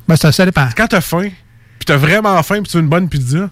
Ben, 0.07 0.15
ça, 0.15 0.31
ça 0.31 0.45
dépend. 0.45 0.67
quand 0.77 0.87
t'as 0.87 1.01
faim, 1.01 1.29
puis 1.29 1.85
t'as 1.85 1.97
vraiment 1.97 2.41
faim, 2.43 2.61
puis 2.61 2.69
tu 2.71 2.77
veux 2.77 2.83
une 2.83 2.89
bonne 2.89 3.09
pizza, 3.09 3.49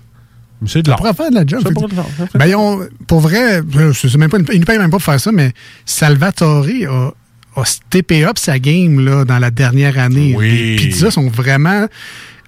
c'est 0.68 0.84
de 0.84 0.90
l'art. 0.90 0.98
pourrait 0.98 1.14
faire 1.14 1.30
de 1.30 1.36
la 1.36 1.45
job. 1.45 1.61
Ça 1.64 1.70
fait- 1.70 2.38
Ben, 2.38 2.56
ont- 2.56 2.82
pour 3.07 3.22
vrai, 3.22 3.61
euh, 3.76 3.91
c'est 3.94 4.15
même 4.18 4.30
pas, 4.30 4.38
ils 4.52 4.60
ne 4.60 4.65
payent 4.65 4.78
même 4.78 4.91
pas 4.91 4.98
pour 4.98 5.03
faire 5.03 5.20
ça, 5.20 5.32
mais 5.32 5.52
Salvatore 5.86 6.65
a, 6.90 7.11
a 7.56 7.66
steppé 7.66 8.26
up 8.26 8.38
sa 8.38 8.60
game 8.60 9.04
là, 9.04 9.26
dans 9.26 9.40
la 9.40 9.52
dernière 9.52 9.98
année. 10.00 10.34
Oui. 10.38 10.50
Les 10.52 10.76
pizzas 10.76 11.12
sont 11.12 11.30
vraiment 11.30 11.88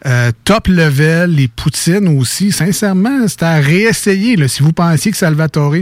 euh, 0.05 0.31
top 0.43 0.67
level, 0.67 1.31
les 1.31 1.47
poutines 1.47 2.07
aussi. 2.19 2.51
Sincèrement, 2.51 3.27
c'est 3.27 3.41
à 3.43 3.55
réessayer. 3.55 4.35
Là, 4.35 4.47
si 4.47 4.61
vous 4.61 4.71
pensiez 4.71 5.11
que 5.11 5.17
Salvatore, 5.17 5.73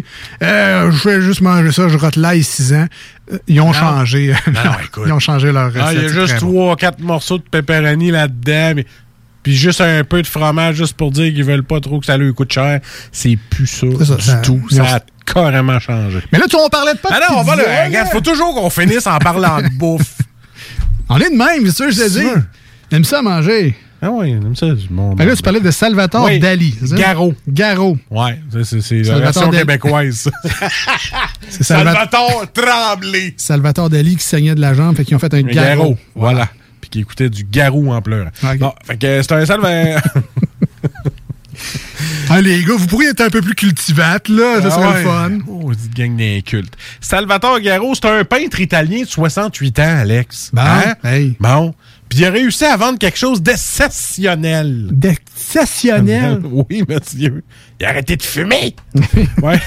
euh, 0.41 0.91
je 0.91 1.10
vais 1.10 1.22
juste 1.22 1.41
manger 1.41 1.72
ça, 1.74 1.90
je 1.90 1.98
rote 1.98 2.16
là 2.16 2.34
6 2.41 2.74
ans, 2.74 2.88
ils 3.48 3.60
ont 3.60 3.68
Non. 3.68 3.74
changé. 3.74 4.34
Non, 4.48 4.72
ils 5.08 5.12
ont 5.12 5.20
changé 5.20 5.52
leur 5.52 5.68
recette. 5.74 5.82
Ah, 5.86 5.94
il 5.94 6.02
y 6.04 6.06
a 6.06 6.08
juste 6.08 6.40
bon. 6.41 6.52
trois, 6.52 6.76
quatre 6.78 7.00
morceaux 7.02 7.38
de 7.38 7.44
pepperoni 7.44 8.12
là-dedans, 8.12 8.74
mais- 8.78 8.86
puis 9.44 9.56
juste 9.56 9.82
un 9.82 10.03
peu 10.03 10.22
de 10.22 10.28
fromage, 10.28 10.76
juste 10.78 10.94
pour 10.98 11.11
dire 11.11 11.34
qu'ils 11.34 11.44
veulent 11.44 11.64
pas 11.64 11.80
trop 11.82 11.99
que 11.99 12.06
ça 12.06 12.18
leur 12.18 12.34
coûte 12.34 12.52
cher. 12.52 12.80
C'est 13.11 13.38
plus 13.49 13.68
ça, 13.68 13.86
du 13.88 14.22
ça- 14.24 14.38
tout. 14.38 14.61
Ça 14.72 14.84
a 14.95 14.99
carrément 15.26 15.80
changé. 15.80 16.20
Mais 16.32 16.40
là, 16.40 16.45
tu 16.49 16.56
on 16.56 16.70
parlait 16.70 16.94
de 16.94 16.99
pas 16.99 17.10
de 17.10 17.15
non, 17.34 17.40
on 17.40 17.44
va 17.44 17.56
là. 17.56 17.86
Regarde, 17.86 18.10
faut 18.10 18.22
toujours 18.22 18.56
qu'on 18.56 18.70
finisse 18.70 19.06
en 19.07 19.18
parlant 19.20 19.61
de 19.61 19.70
bouffe. 19.78 20.18
On 21.10 21.20
est 21.20 21.30
de 21.30 21.36
même, 21.36 21.65
c'est 21.65 21.76
sûr, 21.76 21.91
je 21.91 22.02
te 22.02 22.10
dis. 22.20 22.28
J'aime 22.90 23.03
ça 23.03 23.22
manger. 23.22 23.76
Ah 24.02 24.10
oui, 24.11 24.32
j'aime 24.41 24.56
ça. 24.56 24.68
du 24.68 24.90
monde. 24.90 25.18
Ben 25.18 25.26
là, 25.28 25.36
tu 25.36 25.41
parlais 25.41 25.60
de 25.60 25.72
Salvatore 25.72 26.26
Oui, 26.26 26.40
Dali. 26.40 26.76
c'est 26.80 26.88
ça? 26.88 26.95
Garo. 26.95 27.34
Garo. 27.48 27.98
Ouais, 28.10 28.40
c'est 28.64 28.91
la 28.91 29.20
version 29.20 29.45
Dali. 29.48 29.57
québécoise. 29.60 30.30
C'est 31.49 31.64
Salvatore 31.64 32.45
Tremblay. 32.53 33.34
Salvatore 33.38 33.90
Dali 33.90 34.15
qui 34.15 34.24
saignait 34.24 34.56
de 34.56 34.61
la 34.61 34.74
jambe, 34.74 34.95
fait 34.95 35.06
qu'ils 35.06 35.15
ont 35.15 35.20
fait 35.20 35.34
un 35.34 35.41
garou. 35.44 35.98
Voilà. 36.15 36.49
Qui 36.94 36.99
écoutait 36.99 37.30
du 37.32 37.44
garou 37.44 37.91
en 37.91 38.03
pleurant. 38.03 38.30
Ok. 38.44 38.60
Bon, 38.60 38.72
fait 38.86 38.98
que 38.98 39.22
c'est 39.24 39.32
un 39.32 39.44
salve. 39.48 39.65
Ah, 42.30 42.40
les 42.41 42.64
gars, 42.64 42.76
vous 42.78 42.86
pourriez 42.86 43.10
être 43.10 43.22
un 43.22 43.32
peu 43.32 43.41
plus 43.41 43.56
cultivate, 43.56 44.30
là. 44.30 44.61
Ça 44.61 44.68
Ah 44.68 44.70
serait 44.70 44.88
ouais. 44.90 44.99
le 44.99 45.03
fun. 45.40 45.40
Oh, 45.48 45.72
c'est 45.76 45.91
gang 45.95 46.15
d'inculte. 46.15 46.76
Salvatore 47.02 47.61
Garo, 47.61 47.95
c'est 47.95 48.06
un 48.06 48.24
peintre 48.24 48.60
italien 48.60 49.02
de 49.02 49.07
68 49.07 49.80
ans, 49.80 49.98
Alex. 50.02 50.52
Bon, 50.53 50.61
Hein? 50.61 50.94
hey. 51.03 51.36
Bon. 51.40 51.74
Puis 52.10 52.20
il 52.20 52.26
a 52.26 52.30
réussi 52.30 52.64
à 52.64 52.78
vendre 52.78 52.99
quelque 52.99 53.18
chose 53.18 53.41
d'exceptionnel. 53.41 54.90
D'exceptionnel? 54.91 56.41
oui, 56.70 56.84
monsieur. 56.88 57.44
Il 57.80 57.86
a 57.88 57.90
arrêté 57.90 58.18
de 58.18 58.22
fumer. 58.22 58.76
ouais. 59.41 59.60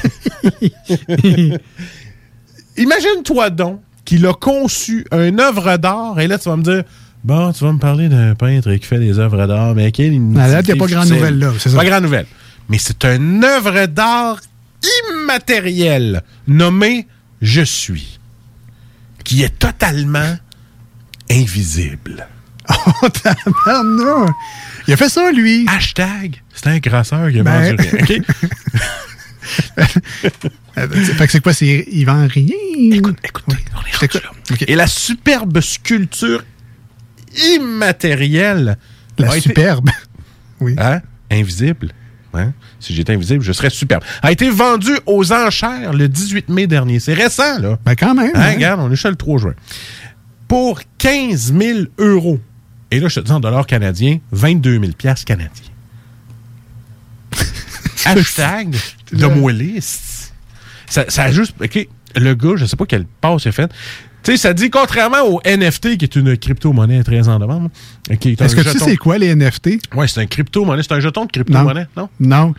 Imagine-toi 2.77 3.51
donc 3.51 3.81
qu'il 4.05 4.25
a 4.27 4.33
conçu 4.35 5.05
une 5.11 5.41
œuvre 5.41 5.77
d'art, 5.77 6.21
et 6.21 6.29
là, 6.29 6.39
tu 6.39 6.49
vas 6.49 6.57
me 6.57 6.63
dire, 6.63 6.85
bon, 7.27 7.53
tu 7.53 7.65
vas 7.65 7.73
me 7.73 7.79
parler 7.79 8.09
d'un 8.09 8.35
peintre 8.35 8.73
qui 8.75 8.87
fait 8.87 9.01
des 9.01 9.19
œuvres 9.19 9.47
d'art, 9.47 9.75
mais 9.75 9.91
quelle 9.93 10.13
là, 10.33 10.61
il 10.63 10.71
a 10.71 10.77
pas 10.77 10.87
grande 10.87 11.09
nouvelle, 11.09 11.39
là, 11.39 11.53
c'est 11.59 11.69
ça. 11.69 11.77
Pas 11.77 11.85
grande 11.85 12.05
nouvelle. 12.05 12.27
Mais 12.69 12.79
c'est 12.79 13.05
une 13.05 13.45
œuvre 13.45 13.87
d'art 13.87 14.41
immatérielle 15.13 16.23
nommée 16.47 17.07
Je 17.43 17.63
suis, 17.63 18.19
qui 19.25 19.43
est 19.43 19.59
totalement 19.59 20.37
invisible. 21.31 22.27
Oh, 23.03 23.09
tabarnak. 23.09 24.35
Il 24.89 24.95
a 24.95 24.97
fait 24.97 25.09
ça, 25.09 25.31
lui. 25.31 25.67
Hashtag, 25.69 26.43
c'est 26.53 26.67
un 26.69 26.79
grasseur 26.79 27.31
qui 27.31 27.39
a 27.41 27.43
Ben. 27.45 27.77
vendu 27.77 27.97
rien. 28.05 28.23
Fait 31.17 31.27
que 31.27 31.33
c'est 31.33 31.41
quoi? 31.41 31.53
C'est... 31.53 31.87
Il 31.91 32.05
vend 32.05 32.27
rien? 32.29 32.47
Écoute, 32.93 33.19
écoute, 33.25 33.45
je 33.93 33.99
t'écoute. 33.99 34.23
OK. 34.51 34.65
Et 34.67 34.75
la 34.75 34.87
superbe 34.87 35.61
sculpture 35.61 36.43
immatérielle. 37.55 38.77
La 39.19 39.31
a 39.33 39.37
été- 39.37 39.49
superbe. 39.49 39.91
Oui. 40.61 40.75
Hein? 40.79 41.03
Invisible. 41.31 41.91
Hein? 42.33 42.53
Si 42.81 42.95
j'étais 42.95 43.13
invisible, 43.13 43.43
je 43.45 43.53
serais 43.53 43.69
superbe. 43.69 44.03
A 44.23 44.33
été 44.33 44.49
vendue 44.49 44.97
aux 45.05 45.31
enchères 45.33 45.93
le 45.93 46.09
18 46.09 46.49
mai 46.49 46.67
dernier. 46.67 46.99
C'est 46.99 47.13
récent, 47.13 47.59
là. 47.59 47.79
Ben, 47.85 47.95
quand 47.95 48.15
même. 48.15 48.31
Hein, 48.35 48.41
hein? 48.41 48.53
Regarde, 48.55 48.81
on 48.81 48.91
est 48.91 48.97
chez 48.97 49.11
le 49.11 49.17
3 49.17 49.39
juin. 49.39 49.55
Pour 50.49 50.81
15 50.97 51.53
000 51.59 51.79
euros. 51.99 52.41
Et 52.91 53.01
là, 53.01 53.09
je 53.09 53.21
te 53.21 53.27
dis 53.27 53.33
en 53.33 53.41
dollars 53.41 53.67
canadiens, 53.67 54.19
22 54.33 54.79
000 54.81 54.93
piastres 54.93 55.27
canadiens. 55.27 55.51
Hashtag 58.05 58.77
de 59.13 59.27
moellé. 59.27 59.81
Ça, 60.87 61.05
ça 61.09 61.25
a 61.25 61.31
juste. 61.33 61.55
OK, 61.63 61.89
le 62.15 62.35
gars, 62.35 62.53
je 62.57 62.65
sais 62.65 62.77
pas 62.77 62.87
quelle 62.87 63.05
passe 63.05 63.45
il 63.45 63.49
a 63.49 63.53
fait. 63.53 63.71
Tu 64.27 64.33
sais, 64.33 64.39
ça 64.39 64.53
dit 64.53 64.71
contrairement 64.71 65.23
au 65.23 65.41
NFT, 65.45 65.99
qui 65.99 66.05
est 66.05 66.17
une 66.17 66.37
crypto-monnaie 66.37 67.05
très 67.05 67.29
en 67.29 67.39
demande. 67.39 67.71
qui 68.19 68.31
est 68.33 68.43
un 68.43 68.47
Est-ce 68.47 68.57
que 68.57 68.61
tu 68.63 68.71
sais 68.71 68.79
c'est 68.81 68.97
quoi 68.97 69.19
les 69.19 69.33
NFT? 69.37 69.79
Ouais, 69.95 70.09
c'est 70.09 70.21
un 70.21 70.27
crypto-monnaie. 70.27 70.83
C'est 70.83 70.95
un 70.95 70.99
jeton 70.99 71.27
de 71.27 71.31
crypto-monnaie, 71.31 71.87
non? 71.97 72.09
Non? 72.19 72.53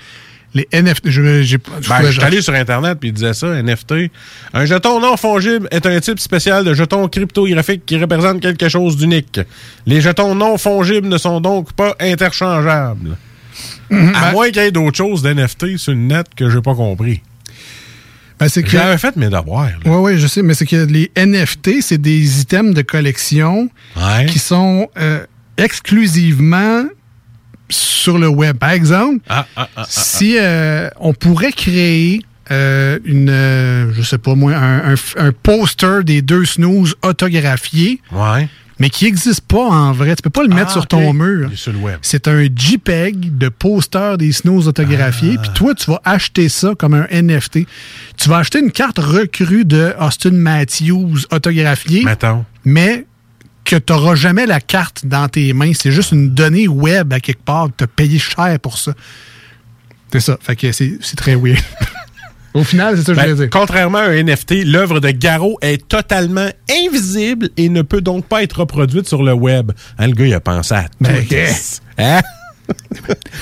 Les 0.54 0.66
NFT, 0.72 1.10
je, 1.10 1.42
j'ai, 1.42 1.58
Ben, 1.58 2.10
je- 2.10 2.22
allé 2.22 2.42
sur 2.42 2.54
Internet 2.54 2.98
puis 3.02 3.10
il 3.10 3.12
disait 3.12 3.34
ça, 3.34 3.48
NFT. 3.62 4.10
Un 4.54 4.64
jeton 4.64 5.02
non 5.02 5.18
fongible 5.18 5.68
est 5.72 5.86
un 5.86 6.00
type 6.00 6.20
spécial 6.20 6.64
de 6.64 6.74
jeton 6.74 7.06
cryptographique 7.10 7.86
qui 7.86 7.98
représente 7.98 8.40
quelque 8.40 8.70
chose 8.70 8.96
d'unique. 8.96 9.42
Les 9.86 10.00
jetons 10.00 10.36
non 10.36 10.58
fongibles 10.58 11.10
ne 11.10 11.18
sont 11.18 11.42
donc 11.42 11.74
pas 11.74 11.98
interchangeables. 12.00 13.18
Mhm. 13.90 14.14
À 14.16 14.32
moins 14.32 14.48
qu'il 14.52 14.62
y 14.62 14.66
ait 14.68 14.72
d'autres 14.72 14.96
choses 14.98 15.22
d'NFT 15.22 15.76
sur 15.76 15.92
le 15.92 16.00
net 16.00 16.28
que 16.34 16.50
j'ai 16.50 16.62
pas 16.62 16.76
compris. 16.76 17.22
Ben, 18.40 18.48
c'est 18.50 18.62
que- 18.64 18.70
J'avais 18.70 18.98
fait 19.00 19.16
mes 19.16 19.30
devoirs. 19.30 19.70
Oui, 19.86 19.96
oui, 20.14 20.20
je 20.20 20.28
sais, 20.28 20.44
mais 20.44 20.54
c'est 20.54 20.66
que 20.68 20.76
les 20.86 21.12
NFT, 21.16 21.82
c'est 21.82 21.98
des 21.98 22.42
items 22.42 22.74
de 22.76 22.82
collection 22.84 23.70
qui 24.28 24.38
sont 24.40 24.88
euh, 24.98 25.26
exclusivement 25.58 26.84
sur 27.70 28.18
le 28.18 28.28
web. 28.28 28.58
Par 28.58 28.70
exemple, 28.72 29.20
Ah, 29.28 29.46
ah, 29.56 29.62
ah, 29.66 29.70
ah, 29.78 29.86
si 29.90 30.38
euh, 30.40 30.90
on 31.00 31.14
pourrait 31.14 31.52
créer 31.52 32.22
euh, 32.52 33.00
une, 33.04 33.30
euh, 33.30 33.92
je 33.94 34.02
sais 34.04 34.18
pas 34.18 34.36
moi, 34.36 34.54
un, 34.56 34.94
un- 34.94 34.96
un 35.18 35.32
poster 35.34 36.04
des 36.04 36.22
deux 36.22 36.46
snooze 36.46 36.96
autographié, 37.02 38.00
Ouais. 38.12 38.48
Mais 38.80 38.90
qui 38.90 39.06
n'existe 39.06 39.42
pas 39.42 39.64
en 39.66 39.92
vrai. 39.92 40.16
Tu 40.16 40.22
peux 40.22 40.30
pas 40.30 40.44
le 40.44 40.50
mettre 40.50 40.70
Ah, 40.70 40.74
sur 40.74 40.88
ton 40.88 41.14
mur. 41.14 41.48
Il 41.50 41.54
est 41.54 41.58
sur 41.58 41.72
le 41.74 41.80
web. 41.80 41.98
C'est 42.02 42.28
un 42.28 42.44
JPEG 42.44 43.38
de 43.38 43.50
poster 43.50 44.18
des 44.18 44.32
snooze 44.32 44.68
autographiés. 44.68 45.36
Ah. 45.38 45.42
Puis 45.42 45.52
toi, 45.54 45.74
tu 45.76 45.90
vas 45.90 46.02
acheter 46.06 46.50
ça 46.50 46.74
comme 46.78 46.94
un 46.94 47.08
NFT. 47.12 47.60
Tu 48.18 48.30
vas 48.30 48.38
acheter 48.38 48.60
une 48.60 48.72
carte 48.72 49.00
recrue 49.00 49.66
de 49.66 49.94
Austin 50.00 50.32
Matthews 50.32 51.26
autographiée. 51.32 52.04
Mettons. 52.04 52.46
Mais 52.66 53.06
que 53.64 53.76
tu 53.76 53.92
n'auras 53.92 54.16
jamais 54.16 54.46
la 54.46 54.62
carte 54.62 55.06
dans 55.06 55.28
tes 55.28 55.52
mains. 55.54 55.74
C'est 55.74 55.92
juste 55.92 56.12
une 56.12 56.34
donnée 56.34 56.68
web 56.68 57.12
à 57.14 57.20
quelque 57.20 57.44
part. 57.44 57.70
Tu 57.78 57.84
as 57.84 57.88
payé 57.88 58.18
cher 58.20 58.60
pour 58.62 58.78
ça. 58.78 58.94
C'est 60.12 60.22
ça. 60.22 60.38
Fait 60.40 60.56
que 60.56 60.72
c'est 60.72 61.00
c'est 61.02 61.18
très 61.18 61.36
weird. 61.36 61.60
Au 62.54 62.64
final, 62.64 62.98
c'est 62.98 63.04
ça 63.04 63.14
que 63.14 63.20
je 63.20 63.26
Ben, 63.26 63.34
voulais 63.34 63.48
dire. 63.48 63.50
contrairement 63.60 64.00
à 64.00 64.04
un 64.10 64.24
NFT, 64.24 64.66
l'œuvre 64.66 65.00
de 65.00 65.10
Garo 65.12 65.58
est 65.62 65.88
totalement 65.88 66.50
invisible 66.86 67.50
et 67.58 67.70
ne 67.70 67.82
peut 67.82 68.02
donc 68.02 68.26
pas 68.26 68.42
être 68.44 68.62
reproduite 68.62 69.08
sur 69.08 69.22
le 69.24 69.34
web. 69.34 69.72
Hein, 70.00 70.08
le 70.08 70.14
gars, 70.14 70.26
il 70.26 70.34
a 70.34 70.40
pensé 70.40 70.74
à 70.74 70.84
tout. 70.84 70.90
Ben, 71.02 71.24
Hein? 72.00 72.22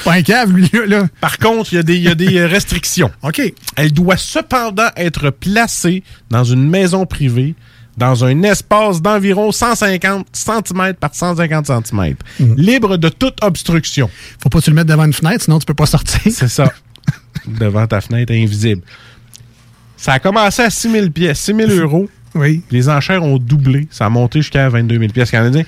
Pas 0.04 0.14
un 0.14 0.22
cave, 0.22 0.52
lui, 0.52 0.70
là. 0.88 1.08
Par 1.20 1.38
contre, 1.40 1.74
il 1.74 1.78
y 1.78 1.80
a 1.80 1.84
des, 1.84 1.96
il 1.96 2.04
y 2.04 2.08
a 2.10 2.16
des 2.16 2.38
euh, 2.38 2.48
restrictions. 2.48 3.10
OK. 3.24 3.42
Elle 3.76 3.92
doit 3.92 4.18
cependant 4.18 4.90
être 4.96 5.30
placée 5.32 6.04
dans 6.30 6.44
une 6.44 6.70
maison 6.70 7.06
privée, 7.06 7.56
dans 7.98 8.24
un 8.26 8.44
espace 8.44 9.02
d'environ 9.02 9.52
150 9.52 10.28
cm 10.34 10.94
par 10.96 11.16
150 11.16 11.66
cm, 11.68 12.16
libre 12.58 12.98
de 12.98 13.10
toute 13.10 13.42
obstruction. 13.44 14.10
Faut 14.44 14.50
pas 14.50 14.60
que 14.60 14.66
tu 14.66 14.70
le 14.70 14.76
mettes 14.76 14.88
devant 14.88 15.06
une 15.06 15.14
fenêtre, 15.14 15.44
sinon 15.46 15.60
tu 15.60 15.66
peux 15.66 15.74
pas 15.74 15.86
sortir. 15.86 16.20
C'est 16.32 16.50
ça. 16.50 16.72
Devant 17.48 17.88
ta 17.88 18.02
fenêtre 18.02 18.34
invisible. 18.34 18.82
Ça 19.98 20.14
a 20.14 20.20
commencé 20.20 20.62
à 20.62 20.70
6 20.70 20.92
000 20.92 21.10
pièces, 21.10 21.40
6 21.40 21.56
000 21.56 21.72
euros. 21.72 22.10
Oui. 22.34 22.64
Les 22.72 22.90
enchères 22.90 23.24
ont 23.24 23.38
doublé. 23.38 23.88
Ça 23.92 24.06
a 24.06 24.10
monté 24.10 24.42
jusqu'à 24.42 24.68
22 24.70 25.00
000 25.00 25.12
pièces 25.12 25.32
canadiens. 25.32 25.64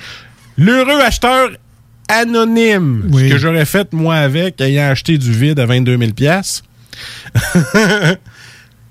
L'heureux 0.57 1.02
acheteur 1.02 1.52
anonyme. 2.10 3.10
Ce 3.14 3.30
que 3.30 3.38
j'aurais 3.38 3.65
fait, 3.65 3.94
moi, 3.94 4.15
avec, 4.15 4.60
ayant 4.61 4.89
acheté 4.89 5.18
du 5.18 5.31
vide 5.31 5.60
à 5.60 5.65
22 5.65 5.98
000 5.98 6.11
piastres. 6.11 6.64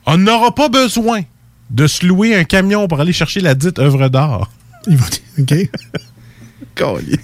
On 0.07 0.17
n'aura 0.17 0.55
pas 0.55 0.69
besoin 0.69 1.23
de 1.71 1.87
se 1.87 2.07
louer 2.07 2.37
un 2.37 2.45
camion 2.45 2.87
pour 2.87 3.01
aller 3.01 3.13
chercher 3.13 3.41
la 3.41 3.55
dite 3.55 3.79
œuvre 3.79 4.09
d'art. 4.09 4.51
Il 4.87 4.97
va 4.97 5.07
dire, 5.09 5.21
OK. 5.39 5.55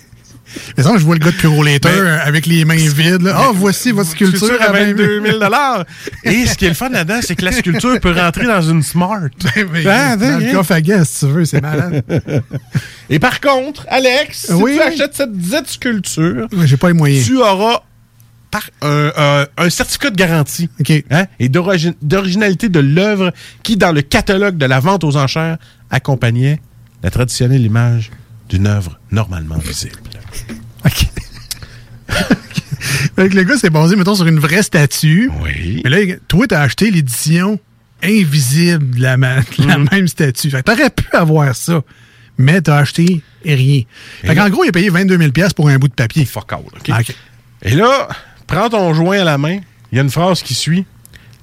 Mais 0.77 0.83
ça, 0.83 0.93
je 0.97 1.05
vois 1.05 1.15
le 1.15 1.21
gars 1.21 1.31
de 1.31 1.37
Purolator 1.37 1.91
avec 2.25 2.47
les 2.47 2.65
mains 2.65 2.75
vides. 2.77 3.31
Ah, 3.35 3.51
voici 3.55 3.91
votre 3.93 4.11
sculpture 4.11 4.61
à 4.61 4.73
22 4.73 5.23
000 5.25 5.39
Et 6.25 6.47
ce 6.47 6.57
qui 6.57 6.67
est 6.67 6.69
le 6.69 6.75
fun 6.75 6.89
là-dedans, 6.91 7.21
c'est 7.23 7.35
que 7.37 7.45
la 7.45 7.53
sculpture 7.53 7.99
peut 8.01 8.13
rentrer 8.13 8.47
dans 8.47 8.63
une 8.63 8.83
Smart. 8.83 9.29
Mais 9.73 9.87
Ah, 9.87 10.17
dans 10.17 10.39
le 10.39 10.47
hein? 10.49 10.53
coffre 10.53 10.73
à 10.73 10.81
gaz, 10.81 11.09
si 11.09 11.27
tu 11.27 11.33
veux, 11.33 11.45
c'est 11.45 11.61
malade. 11.61 12.03
Et 13.11 13.19
par 13.19 13.41
contre, 13.41 13.87
Alex, 13.89 14.47
si 14.47 14.53
Oui. 14.55 14.75
tu 14.77 14.81
achètes 14.83 15.15
cette 15.15 15.37
dite 15.37 15.69
sculpture, 15.69 16.47
Ouais, 16.53 16.67
J'ai 16.67 16.77
pas 16.77 16.89
les 16.89 16.95
moyens. 16.95 17.27
tu 17.27 17.37
auras 17.39 17.83
par- 18.51 18.69
un, 18.83 19.11
un- 19.17 19.47
un 19.57 19.71
certificat 19.71 20.11
de 20.11 20.17
garantie 20.17 20.69
hein, 21.11 21.25
et 21.41 21.49
d'origi- 21.49 21.95
d'originalité 22.03 22.69
de 22.69 22.81
l'œuvre 22.81 23.33
qui, 23.63 23.77
dans 23.77 23.93
le 23.93 24.03
catalogue 24.03 24.57
de 24.59 24.67
la 24.67 24.79
vente 24.81 25.05
aux 25.05 25.17
enchères, 25.17 25.57
accompagnait 25.91 26.61
la 27.03 27.11
traditionnelle 27.11 27.63
image 27.65 28.11
d'une 28.49 28.67
œuvre 28.67 28.99
normalement 29.11 29.57
visible. 29.59 29.95
Fait 33.17 33.29
que 33.29 33.37
le 33.37 33.45
gars 33.45 33.57
s'est 33.57 33.71
basé, 33.71 33.95
mettons, 33.97 34.15
sur 34.15 34.27
une 34.27 34.39
vraie 34.39 34.63
statue. 34.63 35.31
Oui. 35.43 35.81
Mais 35.85 35.91
là, 35.91 36.15
toi, 36.29 36.47
t'as 36.47 36.61
acheté 36.63 36.91
l'édition 36.91 37.59
invisible 38.03 38.97
de 38.97 39.03
la, 39.03 39.17
de 39.17 39.67
la 39.67 39.79
même 39.79 40.09
statue. 40.09 40.51
Fait 40.51 40.63
que 40.63 40.71
t'aurais 40.71 40.91
pu 40.91 41.05
avoir 41.13 41.55
ça, 41.55 41.83
mais 42.39 42.61
t'as 42.61 42.79
acheté 42.79 43.23
rien. 43.45 43.83
Fait 44.25 44.35
qu'en 44.35 44.49
gros, 44.51 44.65
il 44.65 44.69
a 44.69 44.73
payé 44.73 44.89
22 44.89 45.19
000 45.19 45.31
pour 45.55 45.69
un 45.69 45.77
bout 45.79 45.89
de 45.89 45.95
papier. 45.95 46.25
Fuck 46.25 46.53
all, 46.53 46.61
OK? 46.61 47.15
Et 47.63 47.75
là, 47.75 48.09
prends 48.47 48.69
ton 48.69 48.93
joint 48.95 49.21
à 49.21 49.25
la 49.25 49.39
main. 49.39 49.59
Il 49.91 49.97
y 49.97 49.99
a 49.99 50.03
une 50.03 50.11
phrase 50.11 50.43
qui 50.43 50.55
suit. 50.55 50.85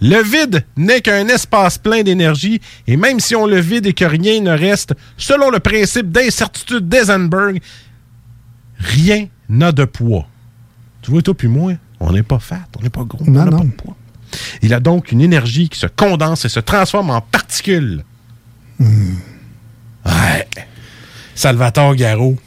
Le 0.02 0.24
vide 0.24 0.66
n'est 0.78 1.02
qu'un 1.02 1.28
espace 1.28 1.78
plein 1.78 2.04
d'énergie, 2.04 2.62
et 2.88 2.96
même 2.96 3.20
si 3.20 3.36
on 3.36 3.46
le 3.46 3.60
vide 3.60 3.86
et 3.86 3.94
que 3.94 4.06
rien 4.06 4.40
ne 4.40 4.52
reste, 4.52 4.94
selon 5.18 5.50
le 5.50 5.60
principe 5.60 6.10
d'incertitude 6.10 6.88
d'Eisenberg, 6.88 7.60
rien 8.80 9.28
n'a 9.50 9.72
de 9.72 9.86
poids. 9.86 10.28
Tu 11.02 11.12
vois, 11.12 11.22
toi 11.22 11.34
puis 11.36 11.48
moi, 11.48 11.74
on 12.00 12.12
n'est 12.12 12.24
pas 12.24 12.40
fat, 12.40 12.68
on 12.80 12.84
n'est 12.84 12.90
pas 12.90 13.04
gros, 13.04 13.24
Non, 13.26 13.42
on 13.42 13.46
n'a 13.46 13.58
pas 13.58 13.64
de 13.64 13.70
poids. 13.70 13.96
Il 14.62 14.74
a 14.74 14.80
donc 14.80 15.12
une 15.12 15.22
énergie 15.22 15.70
qui 15.70 15.80
se 15.80 15.88
condense 15.88 16.46
et 16.46 16.50
se 16.50 16.60
transforme 16.60 17.10
en 17.10 17.22
particules. 17.22 18.04
Ouais. 20.06 20.48
Salvatore 21.36 21.96
Garot 21.96 22.38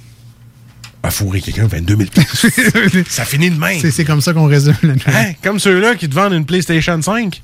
a 1.02 1.10
fourré 1.10 1.40
quelqu'un 1.40 1.66
22 1.66 1.96
000 1.96 3.04
Ça 3.08 3.24
finit 3.24 3.50
de 3.50 3.58
même. 3.58 3.78
C'est- 3.80 4.04
comme 4.04 4.20
ça 4.20 4.32
qu'on 4.32 4.46
résume 4.46 4.74
la. 4.82 4.94
Hein? 5.06 5.32
Comme 5.42 5.58
ceux-là 5.58 5.96
qui 5.96 6.08
te 6.08 6.14
vendent 6.14 6.34
une 6.34 6.46
PlayStation 6.46 7.00
5, 7.00 7.42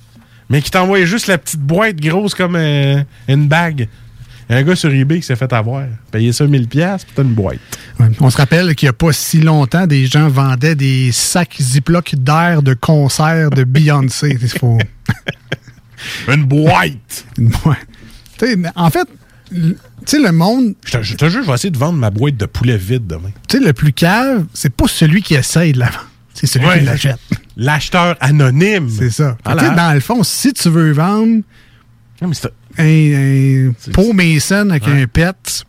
mais 0.48 0.62
qui 0.62 0.70
t'envoient 0.70 1.05
juste 1.05 1.27
la 1.27 1.39
petite 1.39 1.60
boîte 1.60 1.97
grosse 1.97 2.35
comme 2.35 2.56
euh, 2.56 3.02
une 3.27 3.48
bague. 3.48 3.89
Il 4.48 4.52
y 4.52 4.56
a 4.56 4.59
un 4.60 4.62
gars 4.62 4.77
sur 4.77 4.90
eBay 4.93 5.16
qui 5.20 5.27
s'est 5.27 5.36
fait 5.36 5.52
avoir. 5.52 5.85
Payé 6.10 6.32
ça 6.32 6.47
1000$, 6.47 6.69
puis 6.69 6.81
t'as 7.15 7.23
une 7.23 7.35
boîte. 7.35 7.59
Ouais. 7.98 8.06
On 8.20 8.30
se 8.30 8.36
rappelle 8.36 8.74
qu'il 8.76 8.86
n'y 8.86 8.90
a 8.90 8.92
pas 8.94 9.12
si 9.12 9.40
longtemps, 9.40 9.86
des 9.86 10.06
gens 10.06 10.28
vendaient 10.28 10.74
des 10.76 11.10
sacs 11.12 11.56
Ziploc 11.60 12.14
d'air 12.16 12.62
de 12.62 12.74
concert 12.74 13.50
de 13.50 13.64
Beyoncé. 13.64 14.36
Faut... 14.60 14.78
Une 16.28 16.44
boîte! 16.44 17.26
Une 17.38 17.48
boîte. 17.48 17.86
En 18.76 18.90
fait, 18.90 19.08
l- 19.52 19.76
tu 20.06 20.16
sais, 20.16 20.22
le 20.22 20.30
monde, 20.32 20.74
Je 20.86 20.92
te, 20.98 21.02
je 21.02 21.16
te 21.16 21.28
jure, 21.28 21.42
je 21.42 21.48
vais 21.48 21.54
essayer 21.54 21.70
de 21.70 21.78
vendre 21.78 21.98
ma 21.98 22.10
boîte 22.10 22.36
de 22.36 22.46
poulet 22.46 22.76
vide 22.76 23.06
demain. 23.06 23.30
tu 23.48 23.58
sais, 23.58 23.64
le 23.64 23.72
plus 23.72 23.92
cave, 23.92 24.44
c'est 24.54 24.72
pas 24.72 24.86
celui 24.86 25.22
qui 25.22 25.34
essaye 25.34 25.72
de 25.72 25.80
la 25.80 25.86
vendre. 25.86 26.08
C'est 26.34 26.46
celui 26.46 26.66
Ouais. 26.66 26.78
qui 26.78 26.84
l'achète. 26.84 27.18
L'acheteur 27.56 28.16
anonyme. 28.20 28.88
C'est 28.88 29.10
ça. 29.10 29.36
Voilà. 29.44 29.70
Dans 29.70 29.92
le 29.92 29.98
fond, 30.00 30.22
si 30.22 30.52
tu 30.52 30.68
veux 30.68 30.92
vendre 30.92 31.40
Non, 32.22 32.28
mais 32.28 32.36
un, 32.78 33.68
un 33.68 33.72
pot 33.92 34.12
Mason 34.12 34.70
avec 34.70 34.86
Ouais. 34.86 35.02
un 35.02 35.06
pet, 35.08 35.64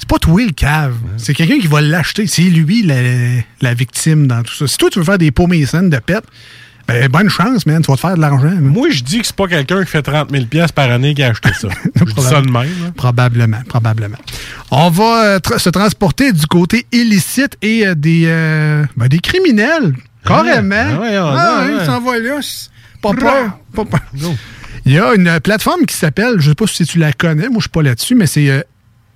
c'est 0.00 0.08
pas 0.08 0.18
toi 0.18 0.42
le 0.42 0.52
cave. 0.52 0.94
C'est 1.18 1.34
quelqu'un 1.34 1.58
qui 1.60 1.66
va 1.66 1.80
l'acheter. 1.82 2.26
C'est 2.26 2.42
lui 2.42 2.82
la, 2.82 2.94
la 3.60 3.74
victime 3.74 4.26
dans 4.26 4.42
tout 4.42 4.54
ça. 4.54 4.66
Si 4.66 4.78
toi, 4.78 4.88
tu 4.90 4.98
veux 4.98 5.04
faire 5.04 5.18
des 5.18 5.30
pots 5.30 5.46
Mason 5.46 5.82
de 5.82 5.98
pet, 5.98 6.24
ben, 6.88 7.06
bonne 7.08 7.28
chance, 7.28 7.66
man. 7.66 7.82
Tu 7.82 7.90
vas 7.90 7.96
te 7.96 8.00
faire 8.00 8.16
de 8.16 8.20
l'argent. 8.20 8.50
Moi, 8.60 8.88
je 8.90 9.02
dis 9.04 9.20
que 9.20 9.26
c'est 9.26 9.36
pas 9.36 9.46
quelqu'un 9.46 9.84
qui 9.84 9.90
fait 9.90 10.02
30 10.02 10.32
000$ 10.32 10.46
piastres 10.46 10.72
par 10.74 10.90
année 10.90 11.12
qui 11.14 11.22
a 11.22 11.28
acheté 11.28 11.50
ça. 11.52 11.68
je 11.94 12.04
dis 12.14 12.22
ça 12.22 12.40
de 12.40 12.46
même. 12.50 12.54
là. 12.82 12.90
Probablement, 12.96 13.60
probablement. 13.68 14.16
On 14.70 14.88
va 14.88 15.24
euh, 15.24 15.38
tra- 15.38 15.58
se 15.58 15.68
transporter 15.68 16.32
du 16.32 16.46
côté 16.46 16.86
illicite 16.92 17.56
et 17.60 17.86
euh, 17.86 17.94
des, 17.94 18.22
euh, 18.26 18.84
ben, 18.96 19.06
des 19.06 19.18
criminels. 19.18 19.94
Carrément. 20.24 20.74
Ah 20.76 21.00
ouais, 21.00 21.16
ah, 21.16 21.34
Ah 21.60 21.66
ouais, 21.66 21.72
il 21.80 21.86
s'en 21.86 22.00
va 22.00 22.18
là. 22.18 22.40
Pas 23.02 23.12
peur. 23.12 23.58
Pas 23.74 23.84
peur. 23.84 24.00
Il 24.86 24.92
y 24.92 24.98
a 24.98 25.14
une 25.14 25.38
plateforme 25.40 25.84
qui 25.86 25.94
s'appelle, 25.94 26.36
je 26.38 26.48
sais 26.48 26.54
pas 26.54 26.66
si 26.66 26.84
tu 26.86 26.98
la 26.98 27.12
connais, 27.12 27.48
moi 27.48 27.56
je 27.56 27.62
suis 27.62 27.68
pas 27.68 27.82
là-dessus, 27.82 28.14
mais 28.14 28.26
c'est 28.26 28.64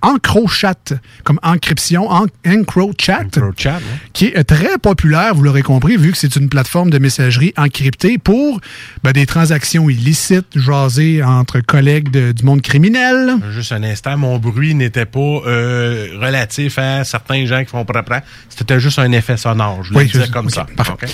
EncroChat, 0.05 0.75
comme 1.23 1.39
encryption, 1.43 2.09
en- 2.11 2.27
EncroChat, 2.47 3.23
EncroChat, 3.35 3.79
qui 4.13 4.27
est 4.27 4.43
très 4.43 4.77
populaire, 4.77 5.33
vous 5.33 5.43
l'aurez 5.43 5.63
compris, 5.63 5.97
vu 5.97 6.11
que 6.11 6.17
c'est 6.17 6.35
une 6.35 6.47
plateforme 6.49 6.89
de 6.91 6.99
messagerie 6.99 7.53
encryptée 7.57 8.17
pour 8.17 8.61
ben, 9.03 9.11
des 9.11 9.25
transactions 9.25 9.89
illicites, 9.89 10.45
jasées 10.55 11.23
entre 11.23 11.59
collègues 11.59 12.09
de- 12.11 12.31
du 12.31 12.43
monde 12.45 12.61
criminel. 12.61 13.35
Juste 13.51 13.71
un 13.71 13.83
instant, 13.83 14.17
mon 14.17 14.37
bruit 14.37 14.75
n'était 14.75 15.05
pas 15.05 15.19
euh, 15.19 16.09
relatif 16.21 16.77
à 16.77 17.03
certains 17.03 17.45
gens 17.45 17.63
qui 17.63 17.71
font 17.71 17.83
prapra. 17.85 18.21
C'était 18.49 18.79
juste 18.79 18.99
un 18.99 19.11
effet 19.11 19.37
sonore. 19.37 19.83
Je 19.83 19.91
le 19.93 19.97
Oui, 19.99 20.09
c'est- 20.11 20.31
comme 20.31 20.49
ça. 20.49 20.65
parfait. 20.75 21.07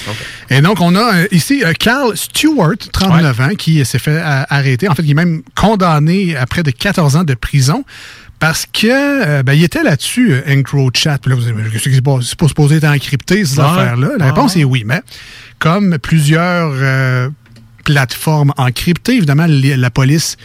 Et 0.50 0.62
donc, 0.62 0.82
on 0.82 0.96
a 0.96 1.16
euh, 1.16 1.28
ici 1.32 1.64
euh, 1.64 1.74
Carl 1.80 2.16
Stewart, 2.18 2.76
39 2.92 3.40
ans, 3.42 3.56
qui 3.58 3.84
s'est 3.86 4.00
fait 4.00 4.20
arrêter. 4.22 4.88
En 4.90 4.96
fait, 4.96 5.04
il 5.04 5.12
est 5.12 5.16
même 5.16 5.42
condamné 5.56 6.36
à 6.36 6.46
près 6.46 6.64
de 6.64 6.72
14 6.72 7.16
ans 7.16 7.24
de 7.24 7.34
prison 7.34 7.84
parce 8.42 8.66
que 8.66 8.88
euh, 8.90 9.44
ben, 9.44 9.54
il 9.54 9.64
était 9.64 9.84
là-dessus, 9.84 10.34
euh, 10.34 10.42
EncroChat. 10.60 11.20
Puis 11.20 11.30
là, 11.32 11.38
vous 11.38 11.46
que 11.46 11.80
c'est 11.80 12.02
pas, 12.02 12.18
c'est 12.22 12.36
pas 12.38 12.48
supposé 12.50 12.76
être 12.78 12.84
encrypté, 12.84 13.46
ces 13.46 13.60
Ouais. 13.60 13.66
affaires-là? 13.66 14.10
La 14.18 14.26
réponse 14.26 14.54
Ah. 14.58 14.60
est 14.60 14.64
oui, 14.66 14.84
mais 14.86 15.02
comme 15.60 15.98
plusieurs 16.00 16.72
euh, 16.74 17.30
plateformes 17.86 18.52
encryptées, 18.58 19.16
évidemment, 19.18 19.46
les- 19.48 19.78
la 19.78 19.90
police 19.92 20.38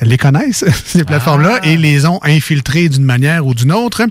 les 0.00 0.16
connaissent, 0.18 0.64
ces 0.84 1.04
plateformes-là, 1.04 1.60
Ah. 1.62 1.66
et 1.68 1.76
les 1.76 2.06
ont 2.06 2.20
infiltrées 2.24 2.88
d'une 2.88 3.04
manière 3.04 3.46
ou 3.46 3.54
d'une 3.54 3.70
autre. 3.70 4.02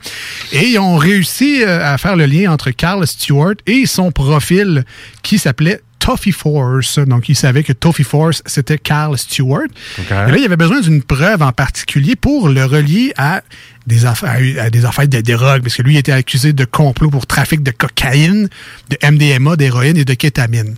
Et 0.53 0.67
ils 0.69 0.79
ont 0.79 0.95
réussi 0.95 1.63
euh, 1.63 1.83
à 1.93 1.97
faire 1.97 2.15
le 2.15 2.27
lien 2.27 2.51
entre 2.51 2.71
Carl 2.71 3.05
Stewart 3.07 3.55
et 3.65 3.85
son 3.87 4.11
profil 4.11 4.85
qui 5.23 5.37
s'appelait 5.39 5.81
Toffee 6.01 6.31
Force. 6.31 6.97
Donc, 6.99 7.29
ils 7.29 7.35
savaient 7.35 7.63
que 7.63 7.73
Toffee 7.73 8.03
Force, 8.03 8.41
c'était 8.45 8.77
Carl 8.77 9.17
Stewart. 9.17 9.67
Et 9.99 10.11
là, 10.11 10.35
il 10.37 10.43
avait 10.43 10.57
besoin 10.57 10.81
d'une 10.81 11.03
preuve 11.03 11.41
en 11.41 11.51
particulier 11.51 12.15
pour 12.15 12.49
le 12.49 12.65
relier 12.65 13.13
à 13.17 13.43
des 13.87 14.05
affaires, 14.05 14.39
à 14.59 14.69
des 14.69 14.85
affaires 14.85 15.07
de 15.07 15.21
drogue, 15.21 15.61
parce 15.61 15.75
que 15.75 15.81
lui 15.81 15.95
il 15.95 15.97
était 15.97 16.11
accusé 16.11 16.53
de 16.53 16.65
complot 16.65 17.09
pour 17.09 17.25
trafic 17.25 17.63
de 17.63 17.71
cocaïne, 17.71 18.49
de 18.89 18.97
MDMA, 19.09 19.55
d'héroïne 19.55 19.97
et 19.97 20.05
de 20.05 20.13
kétamine. 20.13 20.75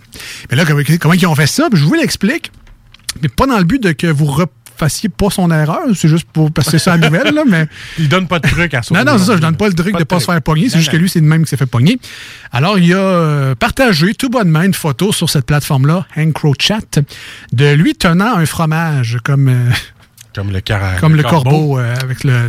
Mais 0.50 0.56
là, 0.56 0.64
comment, 0.64 0.82
comment 1.00 1.14
ils 1.14 1.26
ont 1.26 1.34
fait 1.34 1.46
ça? 1.46 1.68
Je 1.72 1.84
vous 1.84 1.94
l'explique, 1.94 2.50
mais 3.22 3.28
pas 3.28 3.46
dans 3.46 3.58
le 3.58 3.64
but 3.64 3.82
de 3.82 3.92
que 3.92 4.06
vous 4.06 4.26
refassiez 4.74 5.08
pas 5.08 5.30
son 5.30 5.50
erreur, 5.50 5.80
c'est 5.94 6.08
juste 6.08 6.26
pour 6.32 6.50
passer 6.52 6.78
ça 6.78 6.92
à 6.94 6.96
la 6.96 7.08
nouvelle, 7.08 7.34
là, 7.34 7.42
mais... 7.46 7.66
Il 7.98 8.08
donne 8.08 8.26
pas 8.26 8.38
de 8.38 8.48
truc 8.48 8.74
à 8.74 8.82
ça. 8.82 8.94
Non, 8.94 9.04
non, 9.04 9.18
c'est 9.18 9.24
ça, 9.26 9.36
je 9.36 9.40
donne 9.40 9.56
pas 9.56 9.68
le 9.68 9.74
truc 9.74 9.92
Pas 9.92 9.98
de 9.98 10.04
de 10.04 10.08
pas 10.08 10.20
se 10.20 10.26
faire 10.26 10.42
pogner, 10.42 10.68
c'est 10.68 10.78
juste 10.78 10.90
que 10.90 10.96
lui, 10.96 11.08
c'est 11.08 11.20
le 11.20 11.26
même 11.26 11.44
qui 11.44 11.50
s'est 11.50 11.56
fait 11.56 11.66
pogner. 11.66 11.98
Alors, 12.52 12.78
il 12.78 12.92
a 12.92 12.96
euh, 12.98 13.54
partagé 13.54 14.14
tout 14.14 14.28
bonnement 14.28 14.62
une 14.62 14.74
photo 14.74 15.12
sur 15.12 15.30
cette 15.30 15.46
plateforme-là, 15.46 16.06
EncroChat, 16.16 17.00
de 17.52 17.72
lui 17.72 17.94
tenant 17.94 18.36
un 18.36 18.46
fromage 18.46 19.18
comme... 19.24 19.48
euh, 19.48 19.70
Comme 20.34 20.50
le, 20.50 20.60
comme 21.00 21.14
le, 21.14 21.22
corbeau, 21.22 21.78
euh, 21.78 21.94
avec 22.02 22.24
le. 22.24 22.48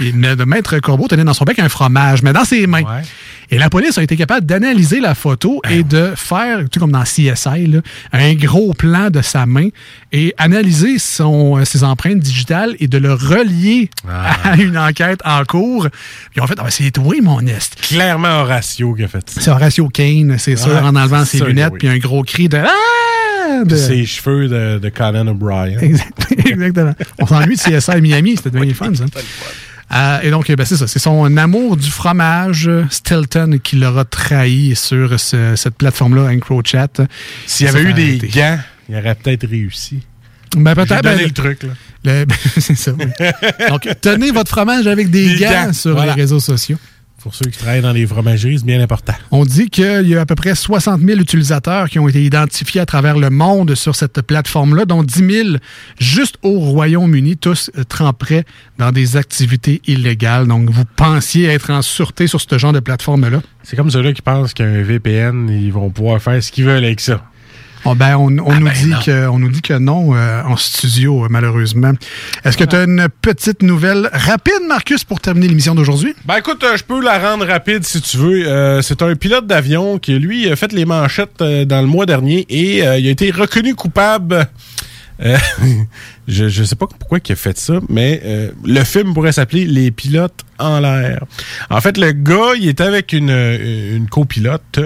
Ça. 0.00 0.36
De 0.36 0.44
Maître 0.44 0.78
Corbeau 0.78 1.08
tenait 1.08 1.24
dans 1.24 1.34
son 1.34 1.44
bec 1.44 1.58
un 1.58 1.68
fromage, 1.68 2.22
mais 2.22 2.32
dans 2.32 2.44
ses 2.44 2.66
mains. 2.66 2.82
Et 3.52 3.58
la 3.58 3.68
police 3.68 3.98
a 3.98 4.02
été 4.04 4.16
capable 4.16 4.46
d'analyser 4.46 5.00
la 5.00 5.14
photo 5.16 5.60
Ben 5.64 5.72
et 5.80 5.82
de 5.82 6.12
faire, 6.14 6.60
sais, 6.72 6.78
comme 6.78 6.92
dans 6.92 7.02
CSI, 7.02 7.66
là, 7.66 7.80
un 8.12 8.34
gros 8.34 8.74
plan 8.74 9.10
de 9.10 9.22
sa 9.22 9.44
main 9.44 9.68
et 10.12 10.32
analyser 10.38 10.98
son, 11.00 11.58
euh, 11.58 11.64
ses 11.64 11.82
empreintes 11.82 12.20
digitales 12.20 12.76
et 12.78 12.86
de 12.86 12.96
le 12.98 13.12
relier 13.12 13.90
Ah. 14.08 14.52
à 14.52 14.56
une 14.56 14.78
enquête 14.78 15.20
en 15.24 15.44
cours. 15.44 15.88
Puis 16.30 16.40
en 16.40 16.46
fait, 16.46 16.54
ah, 16.58 16.62
ben, 16.64 16.70
c'est 16.70 16.92
toi, 16.92 17.14
mon 17.22 17.40
est. 17.46 17.74
Clairement 17.82 18.42
Horatio 18.42 18.94
qui 18.94 19.02
a 19.02 19.08
fait 19.08 19.28
ça. 19.28 19.40
C'est 19.40 19.50
Horatio 19.50 19.88
Kane, 19.88 20.36
c'est 20.38 20.54
sûr, 20.56 20.68
Ouais, 20.72 20.78
en 20.78 20.94
enlevant 20.94 21.24
ses 21.24 21.40
lunettes, 21.40 21.72
oui. 21.72 21.78
puis 21.80 21.88
un 21.88 21.98
gros 21.98 22.22
cri 22.22 22.48
de 22.48 22.58
Ah! 22.58 23.64
De- 23.64 23.74
ses 23.76 24.06
cheveux 24.06 24.46
de, 24.48 24.78
de 24.78 24.88
Colin 24.90 25.26
O'Brien. 25.26 25.76
Exact- 25.80 26.26
Exactement. 26.46 26.94
On 27.18 27.26
s'ennuie 27.26 27.56
de 27.56 27.60
CSI 27.60 28.00
Miami, 28.00 28.36
c'était 28.36 28.50
bien 28.56 28.72
fun, 28.74 28.94
ça. 28.94 29.04
Euh, 29.92 30.20
et 30.22 30.30
donc, 30.30 30.50
ben, 30.50 30.64
c'est 30.64 30.76
ça. 30.76 30.86
C'est 30.86 30.98
son 31.00 31.36
amour 31.36 31.76
du 31.76 31.90
fromage, 31.90 32.70
Stilton, 32.90 33.58
qui 33.62 33.76
l'aura 33.76 34.04
trahi 34.04 34.76
sur 34.76 35.18
ce- 35.18 35.56
cette 35.56 35.74
plateforme-là, 35.74 36.30
EncroChat. 36.32 36.88
S'il 37.46 37.66
y 37.66 37.68
avait 37.68 37.82
eu 37.82 37.92
des 37.92 38.18
gants, 38.28 38.58
il 38.88 38.96
aurait 38.96 39.14
peut-être 39.16 39.48
réussi. 39.48 40.00
Ben, 40.56 40.74
peut-être. 40.74 41.02
ben, 41.02 41.18
le 41.18 41.30
truc, 41.30 41.62
là. 41.64 41.70
le- 42.04 42.24
c'est 42.60 42.76
ça. 42.76 42.92
oui. 42.98 43.06
Donc, 43.68 43.88
tenez 44.00 44.30
votre 44.30 44.50
fromage 44.50 44.86
avec 44.86 45.10
des, 45.10 45.34
Des 45.34 45.44
gants, 45.44 45.66
gants, 45.66 45.72
sur 45.72 45.92
voilà. 45.94 46.14
les 46.14 46.20
réseaux 46.22 46.40
sociaux. 46.40 46.78
Pour 47.22 47.34
ceux 47.34 47.50
qui 47.50 47.58
travaillent 47.58 47.82
dans 47.82 47.92
les 47.92 48.06
fromageries, 48.06 48.60
c'est 48.60 48.64
bien 48.64 48.80
important. 48.80 49.12
On 49.30 49.44
dit 49.44 49.68
qu'il 49.68 50.08
y 50.08 50.16
a 50.16 50.22
à 50.22 50.26
peu 50.26 50.34
près 50.34 50.54
60 50.54 51.02
000 51.02 51.20
utilisateurs 51.20 51.90
qui 51.90 51.98
ont 51.98 52.08
été 52.08 52.24
identifiés 52.24 52.80
à 52.80 52.86
travers 52.86 53.18
le 53.18 53.28
monde 53.28 53.74
sur 53.74 53.94
cette 53.94 54.22
plateforme-là, 54.22 54.86
dont 54.86 55.02
10 55.02 55.18
000 55.18 55.48
juste 55.98 56.36
au 56.42 56.58
Royaume-Uni, 56.58 57.36
tous 57.36 57.70
euh, 57.76 57.84
tremperaient 57.84 58.44
dans 58.78 58.90
des 58.90 59.18
activités 59.18 59.82
illégales. 59.86 60.46
Donc, 60.46 60.70
vous 60.70 60.84
pensiez 60.96 61.44
être 61.46 61.70
en 61.70 61.82
sûreté 61.82 62.26
sur 62.26 62.40
ce 62.40 62.58
genre 62.58 62.72
de 62.72 62.80
plateforme-là? 62.80 63.42
C'est 63.64 63.76
comme 63.76 63.90
ceux-là 63.90 64.14
qui 64.14 64.22
pensent 64.22 64.54
qu'un 64.54 64.80
VPN, 64.80 65.50
ils 65.50 65.72
vont 65.72 65.90
pouvoir 65.90 66.22
faire 66.22 66.42
ce 66.42 66.50
qu'ils 66.50 66.64
veulent 66.64 66.84
avec 66.84 67.00
ça. 67.00 67.29
Oh, 67.84 67.94
ben, 67.94 68.16
on, 68.16 68.26
on 68.38 68.60
nous 68.60 68.68
dit 68.68 68.92
que, 69.04 69.26
on 69.28 69.38
nous 69.38 69.48
dit 69.48 69.62
que 69.62 69.74
non 69.74 70.14
euh, 70.14 70.42
en 70.42 70.56
studio, 70.56 71.24
euh, 71.24 71.28
malheureusement. 71.30 71.92
Est-ce 72.44 72.56
que 72.56 72.64
tu 72.64 72.76
as 72.76 72.84
une 72.84 73.08
petite 73.22 73.62
nouvelle 73.62 74.10
rapide, 74.12 74.60
Marcus, 74.68 75.04
pour 75.04 75.20
terminer 75.20 75.48
l'émission 75.48 75.74
d'aujourd'hui? 75.74 76.14
Ben 76.26 76.36
écoute, 76.36 76.62
euh, 76.62 76.76
je 76.76 76.84
peux 76.84 77.02
la 77.02 77.18
rendre 77.18 77.46
rapide 77.46 77.84
si 77.84 78.00
tu 78.02 78.18
veux. 78.18 78.46
Euh, 78.46 78.82
c'est 78.82 79.00
un 79.02 79.14
pilote 79.14 79.46
d'avion 79.46 79.98
qui, 79.98 80.18
lui, 80.18 80.50
a 80.50 80.56
fait 80.56 80.72
les 80.72 80.84
manchettes 80.84 81.40
euh, 81.40 81.64
dans 81.64 81.80
le 81.80 81.86
mois 81.86 82.04
dernier 82.06 82.44
et 82.50 82.86
euh, 82.86 82.98
il 82.98 83.06
a 83.06 83.10
été 83.10 83.30
reconnu 83.30 83.74
coupable. 83.74 84.46
Euh, 85.22 85.36
je 86.28 86.44
ne 86.44 86.64
sais 86.66 86.76
pas 86.76 86.86
pourquoi 86.86 87.18
il 87.26 87.32
a 87.32 87.36
fait 87.36 87.58
ça, 87.58 87.80
mais 87.88 88.20
euh, 88.24 88.50
le 88.64 88.84
film 88.84 89.14
pourrait 89.14 89.32
s'appeler 89.32 89.66
Les 89.66 89.90
pilotes 89.90 90.44
en 90.58 90.80
l'air. 90.80 91.24
En 91.70 91.80
fait, 91.80 91.96
le 91.98 92.12
gars, 92.12 92.52
il 92.58 92.68
était 92.68 92.84
avec 92.84 93.12
une, 93.12 93.30
une 93.30 94.08
copilote. 94.08 94.80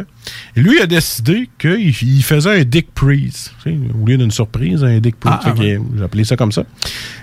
Et 0.56 0.60
lui, 0.60 0.76
il 0.78 0.82
a 0.82 0.86
décidé 0.86 1.48
qu'il 1.59 1.88
il 1.88 2.22
faisait 2.22 2.60
un 2.60 2.64
dick 2.64 2.88
freeze. 2.96 3.52
Tu 3.62 3.70
sais, 3.70 3.78
Au 4.01 4.06
lieu 4.06 4.16
d'une 4.16 4.30
surprise, 4.30 4.82
un 4.84 4.98
dick 4.98 5.16
freeze. 5.20 5.36
Ah, 5.42 5.51
ah, 5.51 5.55
J'ai 5.56 5.78
appelé 6.02 6.24
ça 6.24 6.36
comme 6.36 6.52
ça. 6.52 6.64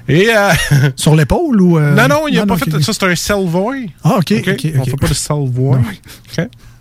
Et, 0.08 0.28
euh, 0.36 0.52
Sur 0.96 1.16
l'épaule 1.16 1.62
ou. 1.62 1.78
euh, 1.80 1.96
non, 1.96 2.08
non, 2.08 2.28
il 2.28 2.38
a 2.40 2.46
pas 2.46 2.58
fait 2.58 2.70
ça. 2.82 2.94
C'est 2.94 3.04
un 3.04 3.16
Salvoy. 3.16 3.90
Ah, 4.04 4.18
OK, 4.20 4.34
On 4.34 4.52
OK. 4.52 4.62
fait 4.62 4.98
pas 5.00 5.08
de 5.08 5.14
Salvoy. 5.14 5.80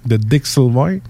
De 0.06 0.16
Dick 0.16 0.46
Salvoy. 0.46 1.02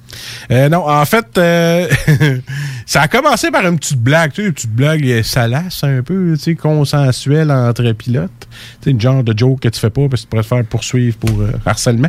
Euh, 0.50 0.68
non, 0.68 0.88
en 0.88 1.04
fait, 1.04 1.26
euh, 1.38 1.86
ça 2.86 3.02
a 3.02 3.08
commencé 3.08 3.50
par 3.52 3.64
une 3.66 3.78
petite 3.78 4.00
blague. 4.00 4.32
Tu 4.32 4.42
sais, 4.42 4.48
une 4.48 4.52
petite 4.52 4.72
blague 4.74 5.06
euh, 5.06 5.22
salace 5.22 5.84
un 5.84 6.02
peu, 6.02 6.32
tu 6.36 6.42
sais, 6.42 6.54
consensuelle 6.56 7.50
entre 7.52 7.92
pilotes. 7.92 8.30
Tu 8.40 8.56
sais, 8.82 8.90
une 8.90 9.00
genre 9.00 9.22
de 9.22 9.32
joke 9.38 9.60
que 9.60 9.68
tu 9.68 9.78
fais 9.78 9.90
pas 9.90 10.08
parce 10.08 10.22
que 10.22 10.26
tu 10.26 10.30
pourrais 10.30 10.42
te 10.42 10.48
faire 10.48 10.64
poursuivre 10.64 11.16
pour 11.18 11.40
euh, 11.40 11.52
harcèlement. 11.64 12.08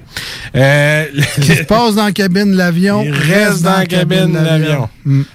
Euh, 0.56 1.06
Ce 1.36 1.42
qui 1.42 1.56
se 1.56 1.64
passe 1.64 1.96
dans 1.96 2.06
la 2.06 2.12
cabine 2.12 2.52
de 2.52 2.58
l'avion 2.58 3.04
il 3.04 3.14
reste 3.14 3.62
dans 3.62 3.78
la 3.78 3.86
cabine 3.86 4.32
de 4.34 4.40
l'avion. 4.40 4.90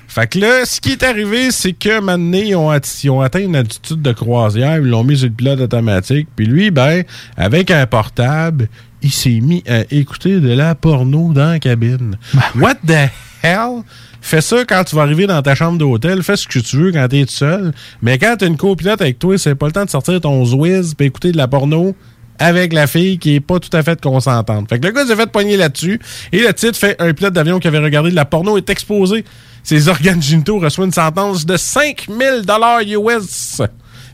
Fait 0.08 0.26
que 0.26 0.38
là, 0.38 0.64
ce 0.64 0.80
qui 0.80 0.92
est 0.92 1.02
arrivé, 1.02 1.50
c'est 1.52 1.72
que 1.74 2.00
maintenant, 2.00 2.38
ils 2.38 2.56
ont, 2.56 2.72
atti- 2.72 3.04
ils 3.04 3.10
ont 3.10 3.20
atteint 3.20 3.40
une 3.40 3.56
attitude 3.56 4.02
de 4.02 4.12
croisière, 4.12 4.78
ils 4.78 4.86
l'ont 4.88 5.04
mis 5.04 5.16
sur 5.18 5.28
le 5.28 5.32
pilote 5.34 5.60
automatique, 5.60 6.26
puis 6.34 6.46
lui, 6.46 6.70
ben, 6.70 7.04
avec 7.36 7.70
un 7.70 7.86
portable, 7.86 8.68
il 9.06 9.12
s'est 9.12 9.40
mis 9.40 9.62
à 9.68 9.82
écouter 9.92 10.40
de 10.40 10.52
la 10.52 10.74
porno 10.74 11.32
dans 11.32 11.50
la 11.50 11.58
cabine. 11.60 12.18
What 12.56 12.74
the 12.86 13.08
hell? 13.40 13.84
Fais 14.20 14.40
ça 14.40 14.64
quand 14.64 14.82
tu 14.82 14.96
vas 14.96 15.02
arriver 15.02 15.28
dans 15.28 15.40
ta 15.42 15.54
chambre 15.54 15.78
d'hôtel, 15.78 16.24
fais 16.24 16.36
ce 16.36 16.48
que 16.48 16.58
tu 16.58 16.76
veux 16.76 16.90
quand 16.90 17.06
t'es 17.06 17.24
tout 17.24 17.32
seul, 17.32 17.72
mais 18.02 18.18
quand 18.18 18.34
t'as 18.36 18.48
une 18.48 18.56
copilote 18.56 19.00
avec 19.00 19.20
toi, 19.20 19.38
c'est 19.38 19.54
pas 19.54 19.66
le 19.66 19.72
temps 19.72 19.84
de 19.84 19.90
sortir 19.90 20.20
ton 20.20 20.44
Zwiz 20.44 20.94
puis 20.94 21.06
écouter 21.06 21.30
de 21.30 21.36
la 21.36 21.46
porno 21.46 21.94
avec 22.40 22.72
la 22.72 22.88
fille 22.88 23.20
qui 23.20 23.36
est 23.36 23.40
pas 23.40 23.60
tout 23.60 23.74
à 23.74 23.84
fait 23.84 24.00
consentante. 24.00 24.68
Fait 24.68 24.80
que 24.80 24.86
le 24.86 24.92
gars 24.92 25.06
s'est 25.06 25.14
fait 25.14 25.30
poigner 25.30 25.56
là-dessus. 25.56 26.00
Et 26.32 26.40
le 26.40 26.52
titre 26.52 26.76
fait 26.76 27.00
un 27.00 27.14
pilote 27.14 27.32
d'avion 27.32 27.60
qui 27.60 27.68
avait 27.68 27.78
regardé 27.78 28.10
de 28.10 28.16
la 28.16 28.24
porno 28.24 28.56
est 28.56 28.68
exposé. 28.68 29.24
Ses 29.62 29.88
organes 29.88 30.20
génitaux 30.20 30.58
reçoivent 30.58 30.86
une 30.86 30.92
sentence 30.92 31.46
de 31.46 31.56
5000 31.56 32.42
dollars 32.44 32.80
US. 32.80 33.62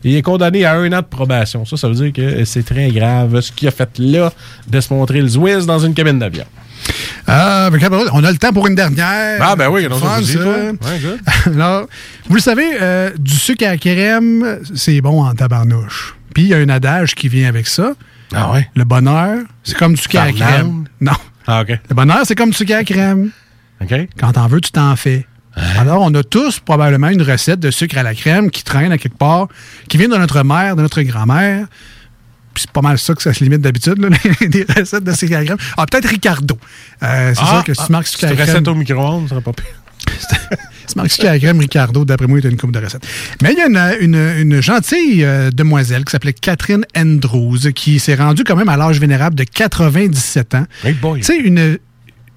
Il 0.03 0.15
est 0.15 0.21
condamné 0.21 0.65
à 0.65 0.75
un 0.75 0.91
an 0.91 0.99
de 0.99 1.05
probation. 1.05 1.65
Ça, 1.65 1.77
ça 1.77 1.87
veut 1.87 1.95
dire 1.95 2.11
que 2.13 2.43
c'est 2.45 2.63
très 2.63 2.89
grave 2.89 3.39
ce 3.41 3.51
qu'il 3.51 3.67
a 3.67 3.71
fait 3.71 3.89
là 3.99 4.31
de 4.67 4.81
se 4.81 4.93
montrer 4.93 5.21
le 5.21 5.27
Zwiz 5.27 5.65
dans 5.65 5.79
une 5.79 5.93
cabine 5.93 6.19
d'avion. 6.19 6.45
Camarade, 7.25 8.09
on 8.13 8.23
a 8.23 8.31
le 8.31 8.37
temps 8.37 8.51
pour 8.51 8.67
une 8.67 8.75
dernière. 8.75 9.39
Ah, 9.41 9.55
ben 9.55 9.69
oui, 9.69 9.87
vas-y, 9.87 10.25
ça. 10.25 10.39
toi. 10.39 10.53
Ouais. 10.53 11.17
Alors, 11.55 11.87
vous 12.27 12.35
le 12.35 12.41
savez, 12.41 12.65
euh, 12.81 13.11
du 13.17 13.33
sucre 13.33 13.65
à 13.65 13.71
la 13.71 13.77
crème, 13.77 14.59
c'est 14.75 14.99
bon 15.01 15.23
en 15.23 15.33
tabarnouche. 15.33 16.15
Puis, 16.33 16.43
il 16.43 16.49
y 16.49 16.53
a 16.53 16.57
un 16.57 16.69
adage 16.69 17.15
qui 17.15 17.29
vient 17.29 17.47
avec 17.47 17.67
ça. 17.67 17.93
Ah 18.33 18.51
ouais? 18.51 18.67
Le 18.75 18.83
bonheur, 18.83 19.39
c'est 19.63 19.77
comme 19.77 19.93
du 19.93 20.01
sucre 20.01 20.19
à 20.19 20.25
la 20.25 20.33
crème. 20.33 20.85
Non. 20.99 21.13
Ah, 21.47 21.61
OK. 21.61 21.69
Le 21.89 21.95
bonheur, 21.95 22.21
c'est 22.25 22.35
comme 22.35 22.49
du 22.49 22.57
sucre 22.57 22.73
à 22.73 22.77
la 22.77 22.83
crème. 22.83 23.29
OK. 23.81 23.93
Quand 24.19 24.33
t'en 24.33 24.47
veux, 24.47 24.59
tu 24.61 24.71
t'en 24.71 24.95
fais. 24.95 25.25
Alors, 25.55 26.01
on 26.01 26.13
a 26.15 26.23
tous 26.23 26.59
probablement 26.59 27.09
une 27.09 27.21
recette 27.21 27.59
de 27.59 27.69
sucre 27.71 27.97
à 27.97 28.03
la 28.03 28.15
crème 28.15 28.49
qui 28.49 28.63
traîne 28.63 28.91
à 28.91 28.97
quelque 28.97 29.17
part, 29.17 29.47
qui 29.87 29.97
vient 29.97 30.07
de 30.09 30.17
notre 30.17 30.43
mère, 30.43 30.75
de 30.75 30.81
notre 30.81 31.01
grand-mère. 31.03 31.67
Puis 32.53 32.63
c'est 32.63 32.71
pas 32.71 32.81
mal 32.81 32.97
ça 32.99 33.13
que 33.15 33.21
ça 33.23 33.33
se 33.33 33.43
limite 33.43 33.61
d'habitude, 33.61 33.97
là, 33.99 34.09
des 34.47 34.65
recettes 34.77 35.03
de 35.03 35.13
sucre 35.13 35.35
à 35.35 35.39
la 35.39 35.45
crème. 35.45 35.57
Ah, 35.77 35.85
peut-être 35.85 36.07
Ricardo. 36.07 36.57
Euh, 37.03 37.33
c'est 37.35 37.41
Ah, 37.43 37.47
sûr 37.47 37.63
que 37.63 37.73
si 37.73 37.85
tu 37.85 37.91
marques 37.91 38.05
ah, 38.07 38.11
sucre 38.11 38.25
à 38.25 38.29
la 38.29 38.35
crème... 38.35 38.47
recette 38.49 38.67
au 38.67 38.75
micro-ondes, 38.75 39.23
ça 39.23 39.29
serait 39.35 39.41
pas 39.41 39.53
pire. 39.53 39.65
Tu 40.85 40.97
marques 40.97 41.11
sucre 41.11 41.27
à 41.29 41.31
la 41.31 41.39
crème, 41.39 41.59
Ricardo, 41.59 42.03
d'après 42.03 42.27
moi, 42.27 42.39
il 42.39 42.43
y 42.43 42.47
a 42.47 42.51
une 42.51 42.57
coupe 42.57 42.73
de 42.73 42.79
recettes. 42.79 43.07
Mais 43.41 43.53
il 43.53 43.57
y 43.57 43.61
a 43.61 43.67
une, 43.99 44.13
une- 44.13 44.53
une 44.53 44.61
gentille 44.61 45.23
euh, 45.23 45.49
demoiselle 45.49 46.03
qui 46.03 46.11
s'appelait 46.11 46.33
Catherine 46.33 46.85
Andrews 46.95 47.71
qui 47.73 47.99
s'est 47.99 48.15
rendue 48.15 48.43
quand 48.43 48.57
même 48.57 48.67
à 48.69 48.75
l'âge 48.75 48.99
vénérable 48.99 49.35
de 49.35 49.45
97 49.45 50.55
ans. 50.55 50.65
Hey 50.83 50.93
boy. 50.93 51.21
Tu 51.21 51.25
sais, 51.25 51.37
une, 51.37 51.77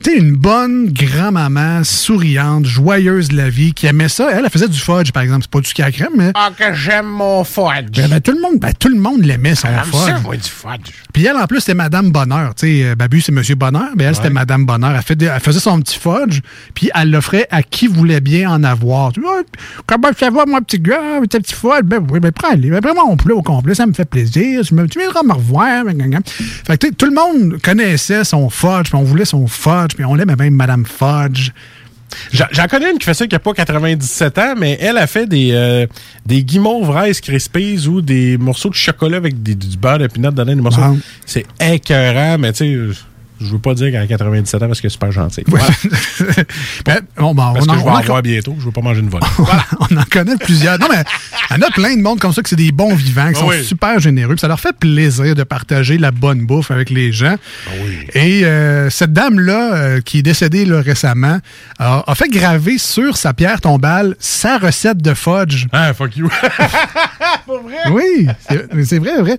tu 0.02 0.10
sais, 0.10 0.18
une 0.18 0.35
bonne 0.36 0.93
grand-maman 0.93 1.82
souriante, 1.82 2.66
joyeuse 2.66 3.28
de 3.28 3.36
la 3.36 3.48
vie, 3.48 3.73
qui 3.73 3.86
aimait 3.86 4.09
ça. 4.09 4.28
Elle, 4.31 4.44
elle 4.44 4.51
faisait 4.51 4.68
du 4.68 4.78
fudge, 4.78 5.10
par 5.10 5.23
exemple. 5.23 5.43
C'est 5.43 5.51
pas 5.51 5.60
du 5.60 5.66
sucre 5.68 5.82
à 5.82 5.86
la 5.86 5.93
crème, 5.93 6.10
mais... 6.16 6.31
Ah, 6.35 6.51
que 6.56 6.74
j'aime 6.74 7.06
mon 7.06 7.43
fudge. 7.44 7.97
Ben, 7.97 8.09
ben, 8.09 8.20
tout 8.20 8.32
le 8.32 8.40
monde, 8.40 8.60
ben, 8.60 8.73
tout 8.78 8.89
le 8.89 9.01
monde 9.01 9.24
l'aimait, 9.24 9.55
son 9.55 9.68
J'aime 9.68 9.93
ça, 9.93 10.14
fudge. 10.14 10.23
moi, 10.23 10.36
du 10.36 10.43
fudge. 10.48 10.93
Puis 11.12 11.24
elle, 11.27 11.36
en 11.36 11.47
plus, 11.47 11.60
c'était 11.60 11.74
Madame 11.74 12.10
Bonheur. 12.10 12.55
Tu 12.55 12.66
sais, 12.66 12.85
euh, 12.90 12.94
Babu, 12.94 13.20
c'est 13.20 13.32
Monsieur 13.32 13.55
Bonheur. 13.55 13.89
Mais 13.97 14.05
elle, 14.05 14.14
c'était 14.14 14.31
Madame 14.31 14.66
Bonheur. 14.66 14.94
Elle, 14.94 15.02
fait 15.02 15.20
elle 15.20 15.40
faisait 15.40 15.60
son 15.60 15.81
petit 15.81 15.98
fudge, 15.98 16.40
puis 16.74 16.90
elle 16.94 17.10
l'offrait 17.10 17.48
à 17.51 17.62
qui 17.62 17.86
voulait 17.86 18.20
bien 18.20 18.51
en 18.51 18.62
avoir. 18.64 19.12
Tu 19.12 19.20
vois, 19.20 19.43
comment 19.86 20.10
ça 20.18 20.31
va, 20.31 20.44
moi, 20.47 20.60
petit 20.60 20.78
gars, 20.78 21.20
tes 21.28 21.40
petits 21.40 21.55
fudge? 21.55 21.82
Ben 21.85 22.05
oui, 22.10 22.20
ben 22.20 22.32
prends-les. 22.32 22.70
Ben, 22.70 22.81
prends 22.81 23.06
mon 23.06 23.16
plat 23.16 23.35
au 23.35 23.43
complet, 23.43 23.74
ça 23.74 23.86
me 23.86 23.93
fait 23.94 24.05
plaisir. 24.05 24.60
Tu, 24.62 24.74
me- 24.74 24.86
tu 24.86 24.98
viendras 24.98 25.23
me 25.24 25.32
revoir. 25.32 25.85
Ben, 25.85 25.97
ben, 25.97 26.10
ben. 26.10 26.20
Fait 26.24 26.77
que, 26.78 26.86
tu 26.86 26.89
sais, 26.89 26.94
tout 26.94 27.06
le 27.06 27.14
monde 27.14 27.59
connaissait 27.62 28.24
son 28.24 28.51
fudge, 28.51 28.85
puis 28.90 28.94
on 28.94 29.02
voulait 29.05 29.24
son 29.24 29.47
fudge, 29.47 29.85
puis 29.94 30.04
on 30.04 30.14
l'aimait 30.14 30.36
même 30.36 30.54
Madame 30.54 30.84
Fudge. 30.86 31.50
J'en 32.32 32.66
connais 32.70 32.92
une 32.92 32.98
qui 32.98 33.04
fait 33.04 33.14
ça 33.14 33.26
qui 33.26 33.34
n'a 33.34 33.40
pas 33.40 33.52
97 33.52 34.38
ans, 34.38 34.54
mais 34.56 34.78
elle 34.80 34.96
a 34.96 35.06
fait 35.06 35.26
des, 35.26 35.50
euh, 35.52 35.86
des 36.24 36.42
guimauves 36.44 36.88
Rice 36.90 37.20
Krispies 37.20 37.86
ou 37.88 38.00
des 38.00 38.38
morceaux 38.38 38.70
de 38.70 38.74
chocolat 38.74 39.16
avec 39.16 39.42
des- 39.42 39.54
du 39.56 39.76
beurre 39.76 39.98
de 39.98 40.06
pinot 40.06 40.30
dedans. 40.30 40.44
Des 40.44 40.54
morceaux. 40.54 40.80
C'est 41.26 41.44
écœurant, 41.60 42.38
mais 42.38 42.52
tu 42.52 42.58
sais, 42.94 43.00
je 43.40 43.46
veux 43.52 43.58
pas 43.58 43.74
dire 43.74 43.98
a 44.00 44.06
97 44.06 44.62
ans 44.62 44.66
parce 44.66 44.80
que 44.80 44.88
c'est 44.88 44.92
super 44.92 45.12
gentil. 45.12 45.44
Ben, 46.84 47.00
bon, 47.18 47.34
ben, 47.34 47.52
Parce 47.54 47.66
on 47.66 47.72
que 47.72 47.76
en- 47.76 47.78
je 47.78 47.84
vais 47.84 47.90
en 47.90 47.94
en- 47.96 48.00
voir 48.02 48.22
bientôt, 48.22 48.56
je 48.58 48.64
veux 48.64 48.70
pas 48.70 48.80
manger 48.80 49.00
une 49.00 49.08
volée. 49.08 49.26
Voilà, 49.38 49.64
on 49.90 49.96
en 49.96 50.02
connaît 50.10 50.36
plusieurs. 50.36 50.78
Non, 50.78 50.86
mais 50.90 51.02
il 51.50 51.56
y 51.60 51.64
en 51.64 51.66
a 51.66 51.70
plein 51.70 51.96
de 51.96 52.02
monde 52.02 52.18
comme 52.18 52.32
ça 52.32 52.42
que 52.42 52.48
c'est 52.48 52.56
des 52.56 52.72
bons 52.72 52.94
vivants, 52.94 53.28
qui 53.28 53.34
Ah 53.36 53.40
sont 53.40 53.48
oui. 53.48 53.64
super 53.64 53.98
généreux. 54.00 54.34
puis 54.34 54.40
ça 54.40 54.48
leur 54.48 54.58
fait 54.60 54.74
plaisir 54.76 55.34
de 55.34 55.42
partager 55.42 55.98
la 55.98 56.10
bonne 56.10 56.46
bouffe 56.46 56.70
avec 56.70 56.90
les 56.90 57.12
gens. 57.12 57.36
Ah 57.68 57.70
Et 58.14 58.44
euh, 58.44 58.88
cette 58.90 59.12
dame-là, 59.12 59.74
euh, 59.74 60.00
qui 60.00 60.18
est 60.18 60.22
décédée 60.22 60.64
là, 60.64 60.80
récemment, 60.80 61.38
a, 61.78 62.04
a 62.06 62.14
fait 62.14 62.28
graver 62.28 62.78
sur 62.78 63.16
sa 63.16 63.34
pierre 63.34 63.60
tombale 63.60 64.16
sa 64.18 64.58
recette 64.58 64.98
de 65.02 65.14
fudge. 65.14 65.66
Ah, 65.72 65.92
fuck 65.94 66.16
you. 66.16 66.28
Oui, 67.90 68.26
c'est 68.48 68.84
c'est 68.84 68.98
vrai, 68.98 69.20
vrai. 69.20 69.38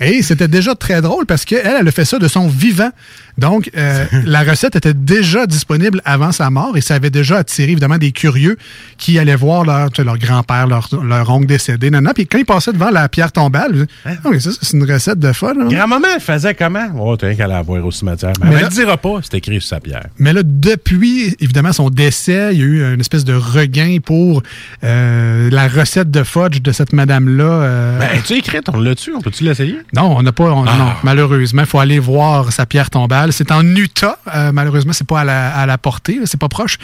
Et 0.00 0.22
c'était 0.22 0.48
déjà 0.48 0.74
très 0.74 1.00
drôle 1.00 1.26
parce 1.26 1.44
qu'elle, 1.44 1.76
elle 1.80 1.88
a 1.88 1.90
fait 1.90 2.04
ça 2.04 2.18
de 2.18 2.28
son 2.28 2.48
vivant. 2.48 2.90
Donc, 3.38 3.70
euh, 3.76 4.04
la 4.24 4.42
recette 4.44 4.76
était 4.76 4.94
déjà 4.94 5.46
disponible 5.46 6.00
avant 6.04 6.32
sa 6.32 6.50
mort 6.50 6.76
et 6.76 6.80
ça 6.80 6.94
avait 6.94 7.10
déjà 7.10 7.38
attiré 7.38 7.72
évidemment 7.72 7.98
des 7.98 8.12
curieux 8.12 8.56
qui 8.98 9.18
allaient 9.18 9.36
voir 9.36 9.64
leur, 9.64 9.88
leur 9.98 10.18
grand-père, 10.18 10.66
leur, 10.66 10.88
leur 11.02 11.28
oncle 11.30 11.46
décédé. 11.46 11.90
Non, 11.90 12.00
non. 12.00 12.12
Puis 12.14 12.26
quand 12.26 12.38
ils 12.38 12.44
passaient 12.46 12.72
devant 12.72 12.90
la 12.90 13.08
pierre 13.08 13.32
tombale, 13.32 13.72
disaient, 13.72 13.86
ah 14.06 14.14
ça, 14.38 14.50
c'est 14.60 14.72
une 14.76 14.90
recette 14.90 15.18
de 15.18 15.32
fun. 15.32 15.52
hein? 15.60 15.68
Grand-maman, 15.68 16.08
elle 16.14 16.20
faisait 16.20 16.54
comment? 16.54 16.86
Oh, 16.98 17.16
t'as 17.16 17.34
qu'à 17.34 17.46
la 17.46 17.62
voir 17.62 17.84
au 17.84 17.90
cimetière. 17.90 18.32
Mais, 18.42 18.50
Mais 18.50 18.56
elle 18.56 18.64
ne 18.64 18.70
dira 18.70 18.96
pas, 18.96 19.18
c'est 19.22 19.34
écrit 19.34 19.60
sur 19.60 19.68
sa 19.68 19.80
pierre. 19.80 20.06
Mais 20.18 20.32
là, 20.32 20.40
depuis, 20.44 21.36
évidemment, 21.40 21.72
son 21.72 21.90
décès, 21.90 22.50
il 22.52 22.58
y 22.58 22.62
a 22.62 22.64
eu 22.64 22.94
une 22.94 23.00
espèce 23.00 23.24
de 23.24 23.34
regain 23.34 23.98
pour 24.04 24.42
euh, 24.84 25.50
la 25.50 25.68
recette 25.68 26.10
de 26.10 26.22
fudge 26.22 26.60
de 26.60 26.72
cette 26.72 26.92
madame-là. 26.92 27.44
euh, 27.44 27.98
Ben, 27.98 28.22
tu 28.24 28.34
écrit, 28.34 28.58
on 28.72 28.80
l'a-tu? 28.80 29.14
On 29.14 29.20
peut-tu 29.20 29.44
l'essayer? 29.44 29.78
Non, 29.94 30.16
on 30.16 30.22
n'a 30.22 30.32
pas. 30.32 30.50
on- 30.52 30.64
Ah. 30.66 30.76
Non, 30.78 30.92
malheureusement, 31.02 31.62
il 31.62 31.68
faut 31.68 31.78
aller 31.78 31.98
voir 31.98 32.52
sa 32.52 32.66
pierre 32.66 32.90
tombale. 32.90 33.25
C'est 33.32 33.50
en 33.50 33.64
Utah. 33.64 34.18
Euh, 34.34 34.52
malheureusement, 34.52 34.92
c'est 34.92 35.06
pas 35.06 35.20
à 35.20 35.24
la, 35.24 35.56
à 35.56 35.66
la 35.66 35.78
portée, 35.78 36.20
c'est 36.24 36.40
pas 36.40 36.48
proche. 36.48 36.78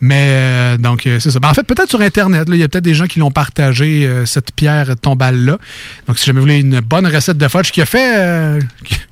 Mais 0.00 0.28
euh, 0.30 0.76
donc, 0.78 1.06
euh, 1.06 1.20
c'est 1.20 1.30
ça. 1.30 1.38
Ben, 1.40 1.48
en 1.48 1.54
fait, 1.54 1.62
peut-être 1.62 1.90
sur 1.90 2.00
Internet, 2.00 2.48
il 2.50 2.56
y 2.56 2.62
a 2.62 2.68
peut-être 2.68 2.84
des 2.84 2.94
gens 2.94 3.06
qui 3.06 3.18
l'ont 3.18 3.30
partagé, 3.30 4.06
euh, 4.06 4.24
cette 4.24 4.52
pierre 4.52 4.96
tombale-là. 4.96 5.58
Donc, 6.06 6.18
si 6.18 6.26
jamais 6.26 6.40
vous 6.40 6.46
voulez 6.46 6.60
une 6.60 6.80
bonne 6.80 7.06
recette 7.06 7.36
de 7.36 7.48
fudge 7.48 7.70
qui 7.70 7.82
a 7.82 7.86
fait, 7.86 8.58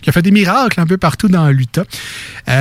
qui 0.00 0.10
a 0.10 0.12
fait 0.12 0.22
des 0.22 0.30
miracles 0.30 0.80
un 0.80 0.86
peu 0.86 0.96
partout 0.96 1.28
dans 1.28 1.48
l'Utah. 1.48 1.84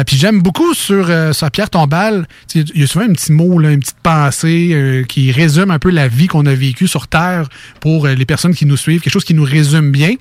Puis 0.06 0.18
j'aime 0.18 0.41
beaucoup 0.41 0.73
sur, 0.73 1.10
sur 1.34 1.52
Pierre 1.52 1.69
Tombal, 1.69 2.27
tu 2.48 2.60
sais, 2.60 2.72
il 2.76 2.81
y 2.81 2.84
a 2.84 2.88
souvent 2.88 3.06
un 3.06 3.14
petit 3.14 3.31
mot, 3.31 3.61
une 3.61 3.80
petite 3.80 3.98
pensée 4.03 5.06
qui 5.07 5.31
résume 5.31 5.72
un 5.72 5.80
peu 5.80 5.89
la 5.89 6.10
vie 6.10 6.27
qu'on 6.27 6.45
a 6.45 6.53
vécue 6.53 6.88
sur 6.88 7.07
Terre 7.07 7.48
pour 7.80 8.07
les 8.07 8.26
personnes 8.26 8.53
qui 8.53 8.65
nous 8.65 8.76
suivent, 8.76 8.99
quelque 8.99 9.14
chose 9.14 9.23
qui 9.23 9.34
nous 9.34 9.45
résume 9.45 9.91
bien. 9.91 10.15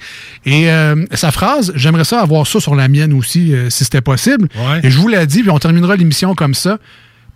Et 0.45 0.69
sa 1.15 1.33
phrase, 1.33 1.73
j'aimerais 1.75 2.05
ça 2.05 2.21
avoir 2.21 2.47
ça 2.47 2.61
sur 2.61 2.77
la 2.77 2.87
mienne 2.87 3.13
aussi, 3.13 3.53
si 3.71 3.85
c'était 3.87 4.01
possible. 4.01 4.49
Et 4.83 4.91
je 4.91 4.99
vous 4.99 5.09
l'ai 5.09 5.27
dit, 5.27 5.41
puis 5.43 5.51
on 5.51 5.59
terminera 5.59 5.97
l'émission 5.97 6.35
comme 6.35 6.55
ça. 6.55 6.79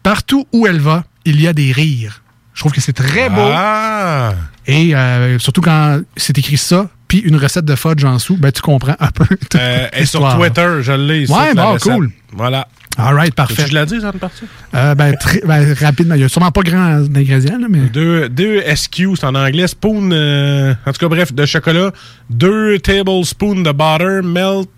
Partout 0.03 0.47
où 0.53 0.67
elle 0.67 0.81
va, 0.81 1.05
il 1.25 1.41
y 1.41 1.47
a 1.49 1.53
des 1.53 1.73
rires. 1.73 2.23
Je 2.55 2.61
trouve 2.61 2.73
que 2.73 2.81
c'est 2.81 2.93
très 2.93 3.29
beau. 3.31 3.41
Ah! 3.55 4.35
Et 4.67 4.95
euh, 4.95 5.39
surtout 5.39 5.61
quand 5.61 6.01
c'est 6.17 6.37
écrit 6.39 6.57
ça, 6.57 6.89
puis 7.09 7.19
une 7.19 7.37
recette 7.37 7.65
de 7.65 7.75
fudge 7.75 8.05
en 8.05 8.15
dessous, 8.15 8.37
ben 8.37 8.53
tu 8.53 8.61
comprends 8.63 8.97
un 8.99 9.11
peu. 9.11 9.25
toute 9.27 9.55
Euh, 9.57 9.89
et 9.95 10.07
sur. 10.07 10.21
Twitter, 10.37 10.79
je 10.81 10.93
l'ai. 10.93 11.31
Ouais, 11.31 11.55
bon, 11.55 11.77
cool. 11.79 12.11
Voilà. 12.33 12.69
All 12.99 13.15
right, 13.15 13.35
parfait. 13.35 13.67
Je 13.69 13.75
l'ai 13.75 13.87
dit, 13.87 14.01
ça, 14.01 14.11
une 14.13 14.19
partie? 14.19 14.45
Euh, 14.75 14.95
ben, 14.95 15.17
très- 15.17 15.41
ben, 15.47 15.75
rapidement. 15.75 16.15
Il 16.17 16.19
n'y 16.19 16.25
a 16.25 16.29
sûrement 16.29 16.51
pas 16.51 16.63
grand 16.63 17.01
d'ingrédients, 17.01 17.59
là, 17.59 17.67
mais. 17.71 17.81
Deux, 17.89 18.29
deux 18.29 18.61
SQ, 18.63 19.17
c'est 19.17 19.25
en 19.25 19.35
anglais. 19.35 19.67
Spoon, 19.69 20.11
euh, 20.13 20.75
en 20.87 20.93
tout 20.93 20.99
cas, 20.99 21.09
bref, 21.09 21.33
de 21.33 21.47
chocolat. 21.47 21.93
Deux 22.29 22.79
tablespoons 22.79 23.63
de 23.63 23.73
butter, 23.73 24.21
melt. 24.23 24.69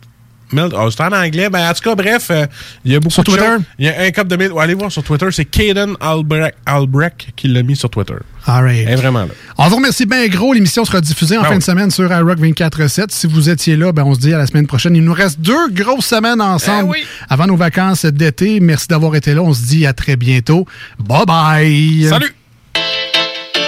Melt, 0.53 0.73
oh, 0.77 0.91
c'est 0.91 1.03
en 1.03 1.13
anglais. 1.13 1.49
Ben, 1.51 1.71
en 1.71 1.75
tout 1.75 1.83
cas, 1.83 1.95
bref, 1.95 2.29
euh, 2.31 2.47
il 2.85 2.93
y 2.93 2.95
a 2.97 3.01
beaucoup 3.01 3.13
Sur 3.13 3.25
de 3.25 3.31
Twitter? 3.31 3.49
Il 3.79 3.87
y 3.87 3.89
a 3.89 4.01
un 4.03 4.11
cup 4.11 4.29
de 4.29 4.37
milk. 4.37 4.53
Allez 4.59 4.75
voir 4.75 4.91
sur 4.93 5.03
Twitter. 5.03 5.27
C'est 5.31 5.45
Caden 5.45 5.95
Albrecht, 6.01 6.55
Albrecht 6.67 7.29
qui 7.37 7.49
l'a 7.49 7.63
mis 7.63 7.77
sur 7.77 7.89
Twitter. 7.91 8.15
All 8.47 8.65
right. 8.65 8.89
Est 8.89 8.97
vraiment 8.97 9.21
là. 9.21 9.29
On 9.59 9.69
vous 9.69 9.77
remercie 9.77 10.05
bien 10.07 10.27
gros. 10.29 10.53
L'émission 10.53 10.85
sera 10.85 11.01
diffusée 11.01 11.39
en 11.39 11.43
Ah 11.43 11.47
fin 11.47 11.53
oui. 11.53 11.59
de 11.59 11.63
semaine 11.63 11.91
sur 11.91 12.11
iRock 12.11 12.39
24.7. 12.39 13.07
Si 13.11 13.27
vous 13.27 13.49
étiez 13.49 13.77
là, 13.77 13.93
ben, 13.93 14.03
on 14.05 14.15
se 14.15 14.21
dit 14.21 14.33
à 14.35 14.39
la 14.39 14.47
semaine 14.47 14.67
prochaine. 14.67 14.97
Il 14.97 15.05
nous 15.05 15.15
reste 15.15 15.41
deux 15.41 15.71
grosses 15.71 16.07
semaines 16.07 16.41
ensemble 16.41 16.97
avant 17.29 17.47
nos 17.47 17.57
vacances 17.57 18.05
d'été. 18.05 18.61
Merci 18.61 18.89
d'avoir 18.89 19.15
été 19.15 19.35
là. 19.35 19.43
On 19.43 19.55
se 19.55 19.63
dit 19.65 19.87
à 19.87 19.93
très 19.93 20.17
bientôt. 20.17 20.67
Bye 20.99 21.25
bye. 21.27 22.07
Salut! 22.09 22.35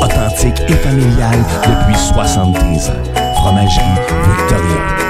Authentique 0.00 0.60
et 0.68 0.72
familial 0.72 1.38
depuis 1.64 1.98
73 1.98 2.90
ans. 2.90 2.92
Fromagerie 3.36 3.84
Victoria. 4.38 5.09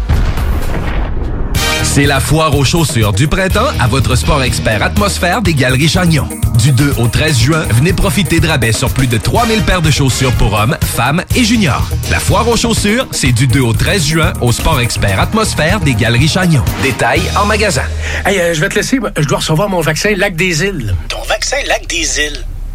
C'est 1.93 2.05
la 2.05 2.21
foire 2.21 2.55
aux 2.55 2.63
chaussures 2.63 3.11
du 3.11 3.27
printemps 3.27 3.67
à 3.77 3.85
votre 3.85 4.15
sport 4.15 4.41
expert 4.43 4.81
atmosphère 4.81 5.41
des 5.41 5.53
Galeries 5.53 5.89
Chagnon. 5.89 6.25
Du 6.57 6.71
2 6.71 6.93
au 6.97 7.09
13 7.09 7.37
juin, 7.37 7.65
venez 7.71 7.91
profiter 7.91 8.39
de 8.39 8.47
rabais 8.47 8.71
sur 8.71 8.89
plus 8.93 9.07
de 9.07 9.17
3000 9.17 9.61
paires 9.63 9.81
de 9.81 9.91
chaussures 9.91 10.31
pour 10.35 10.53
hommes, 10.53 10.77
femmes 10.81 11.21
et 11.35 11.43
juniors. 11.43 11.89
La 12.09 12.21
foire 12.21 12.47
aux 12.47 12.55
chaussures, 12.55 13.09
c'est 13.11 13.33
du 13.33 13.45
2 13.45 13.59
au 13.59 13.73
13 13.73 14.05
juin 14.05 14.31
au 14.39 14.53
sport 14.53 14.79
expert 14.79 15.19
atmosphère 15.19 15.81
des 15.81 15.93
Galeries 15.93 16.29
Chagnon. 16.29 16.63
Détails 16.81 17.23
en 17.37 17.45
magasin. 17.45 17.83
Hey, 18.25 18.39
euh, 18.39 18.53
je 18.53 18.61
vais 18.61 18.69
te 18.69 18.75
laisser. 18.75 18.97
Je 19.17 19.27
dois 19.27 19.39
recevoir 19.39 19.67
mon 19.67 19.81
vaccin 19.81 20.13
Lac 20.15 20.37
des 20.37 20.63
Îles. 20.63 20.95
Ton 21.09 21.21
vaccin 21.27 21.57
Lac 21.67 21.87
des 21.87 22.19
Îles. 22.21 22.45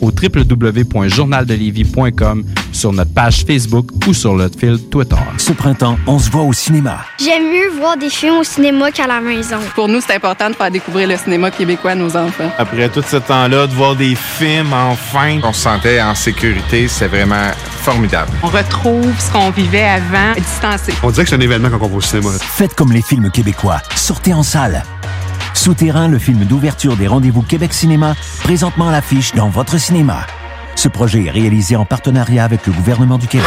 au 0.00 0.10
www.journaldelivie.com, 0.10 2.44
sur 2.72 2.92
notre 2.92 3.12
page 3.12 3.44
Facebook 3.46 3.90
ou 4.06 4.14
sur 4.14 4.34
notre 4.34 4.58
fil 4.58 4.78
Twitter. 4.90 5.16
Ce 5.38 5.52
printemps, 5.52 5.96
on 6.06 6.18
se 6.18 6.30
voit 6.30 6.42
au 6.42 6.52
cinéma. 6.52 6.98
J'aime 7.18 7.44
mieux 7.44 7.70
voir 7.78 7.96
des 7.96 8.10
films 8.10 8.38
au 8.38 8.44
cinéma 8.44 8.90
qu'à 8.90 9.06
la 9.06 9.20
maison. 9.20 9.56
Pour 9.74 9.88
nous, 9.88 10.00
c'est 10.00 10.14
important 10.14 10.50
de 10.50 10.54
faire 10.54 10.70
découvrir 10.70 11.08
le 11.08 11.16
cinéma 11.16 11.50
québécois 11.50 11.92
à 11.92 11.94
nos 11.94 12.14
enfants. 12.16 12.50
Après 12.58 12.88
tout 12.88 13.02
ce 13.06 13.16
temps-là, 13.16 13.66
de 13.66 13.72
voir 13.72 13.96
des 13.96 14.14
films, 14.14 14.72
enfin, 14.72 15.38
on 15.42 15.52
se 15.52 15.62
sentait 15.62 16.00
en 16.00 16.14
sécurité, 16.14 16.88
c'est 16.88 17.08
vraiment 17.08 17.50
formidable. 17.66 18.30
On 18.42 18.48
retrouve 18.48 19.12
ce 19.18 19.30
qu'on 19.30 19.50
vivait 19.50 19.84
avant, 19.84 20.34
distancé. 20.36 20.92
On 21.02 21.10
dirait 21.10 21.24
que 21.24 21.30
c'est 21.30 21.36
un 21.36 21.40
événement 21.40 21.70
quand 21.70 21.78
on 21.80 21.88
va 21.88 21.96
au 21.96 22.00
cinéma. 22.00 22.30
Faites 22.40 22.74
comme 22.74 22.92
les 22.92 23.02
films 23.02 23.30
québécois. 23.30 23.80
Sortez 23.94 24.34
en 24.34 24.42
salle. 24.42 24.82
Souterrain, 25.54 26.08
le 26.08 26.18
film 26.18 26.44
d'ouverture 26.44 26.96
des 26.96 27.06
rendez-vous 27.06 27.42
Québec 27.42 27.72
Cinéma, 27.72 28.14
présentement 28.42 28.88
à 28.88 28.92
l'affiche 28.92 29.34
dans 29.34 29.48
votre 29.48 29.78
cinéma. 29.78 30.26
Ce 30.76 30.88
projet 30.88 31.24
est 31.24 31.30
réalisé 31.30 31.76
en 31.76 31.84
partenariat 31.84 32.44
avec 32.44 32.66
le 32.66 32.72
gouvernement 32.72 33.18
du 33.18 33.26
Québec. 33.26 33.46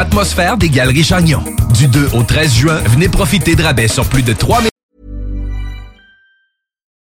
des 0.57 0.69
Galeries 0.69 1.03
Chagnon. 1.03 1.43
Du 1.73 1.87
2 1.87 2.09
au 2.13 2.23
13 2.23 2.53
juin, 2.53 2.77
venez 2.87 3.07
profiter 3.07 3.55
de 3.55 3.63
rabais 3.63 3.87
sur 3.87 4.05
plus 4.05 4.23
de 4.23 4.33
3000 4.33 4.69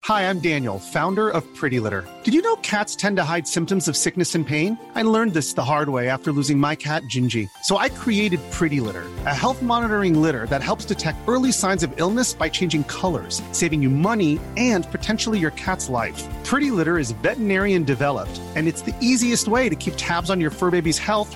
Hi, 0.03 0.30
I'm 0.30 0.40
Daniel, 0.40 0.80
founder 0.80 1.30
of 1.30 1.44
Pretty 1.53 1.82
Litter. 1.82 2.07
Did 2.24 2.34
you 2.34 2.41
know 2.41 2.56
cats 2.57 2.95
tend 2.95 3.18
to 3.18 3.26
hide 3.26 3.45
symptoms 3.45 3.90
of 3.90 3.98
sickness 3.98 4.36
and 4.36 4.48
pain? 4.48 4.78
I 4.95 5.02
learned 5.02 5.34
this 5.34 5.52
the 5.52 5.65
hard 5.65 5.90
way 5.90 6.07
after 6.07 6.32
losing 6.32 6.57
my 6.57 6.76
cat, 6.76 7.03
Gingy. 7.14 7.49
So 7.64 7.78
I 7.78 7.90
created 7.90 8.40
Pretty 8.52 8.80
Litter, 8.80 9.03
a 9.26 9.36
health 9.36 9.61
monitoring 9.61 10.22
litter 10.22 10.45
that 10.48 10.64
helps 10.64 10.86
detect 10.86 11.19
early 11.28 11.52
signs 11.52 11.84
of 11.84 11.91
illness 11.98 12.34
by 12.34 12.48
changing 12.48 12.86
colors, 12.86 13.41
saving 13.52 13.82
you 13.82 13.90
money 13.90 14.40
and 14.56 14.90
potentially 14.91 15.40
your 15.40 15.52
cat's 15.52 15.90
life. 15.90 16.24
Pretty 16.45 16.72
Litter 16.72 16.98
is 16.98 17.11
veterinarian 17.11 17.84
developed, 17.84 18.40
and 18.56 18.65
it's 18.65 18.82
the 18.82 18.95
easiest 19.02 19.49
way 19.49 19.68
to 19.68 19.76
keep 19.76 19.95
tabs 19.98 20.30
on 20.30 20.40
your 20.40 20.52
fur 20.52 20.72
baby's 20.72 20.98
health 20.98 21.36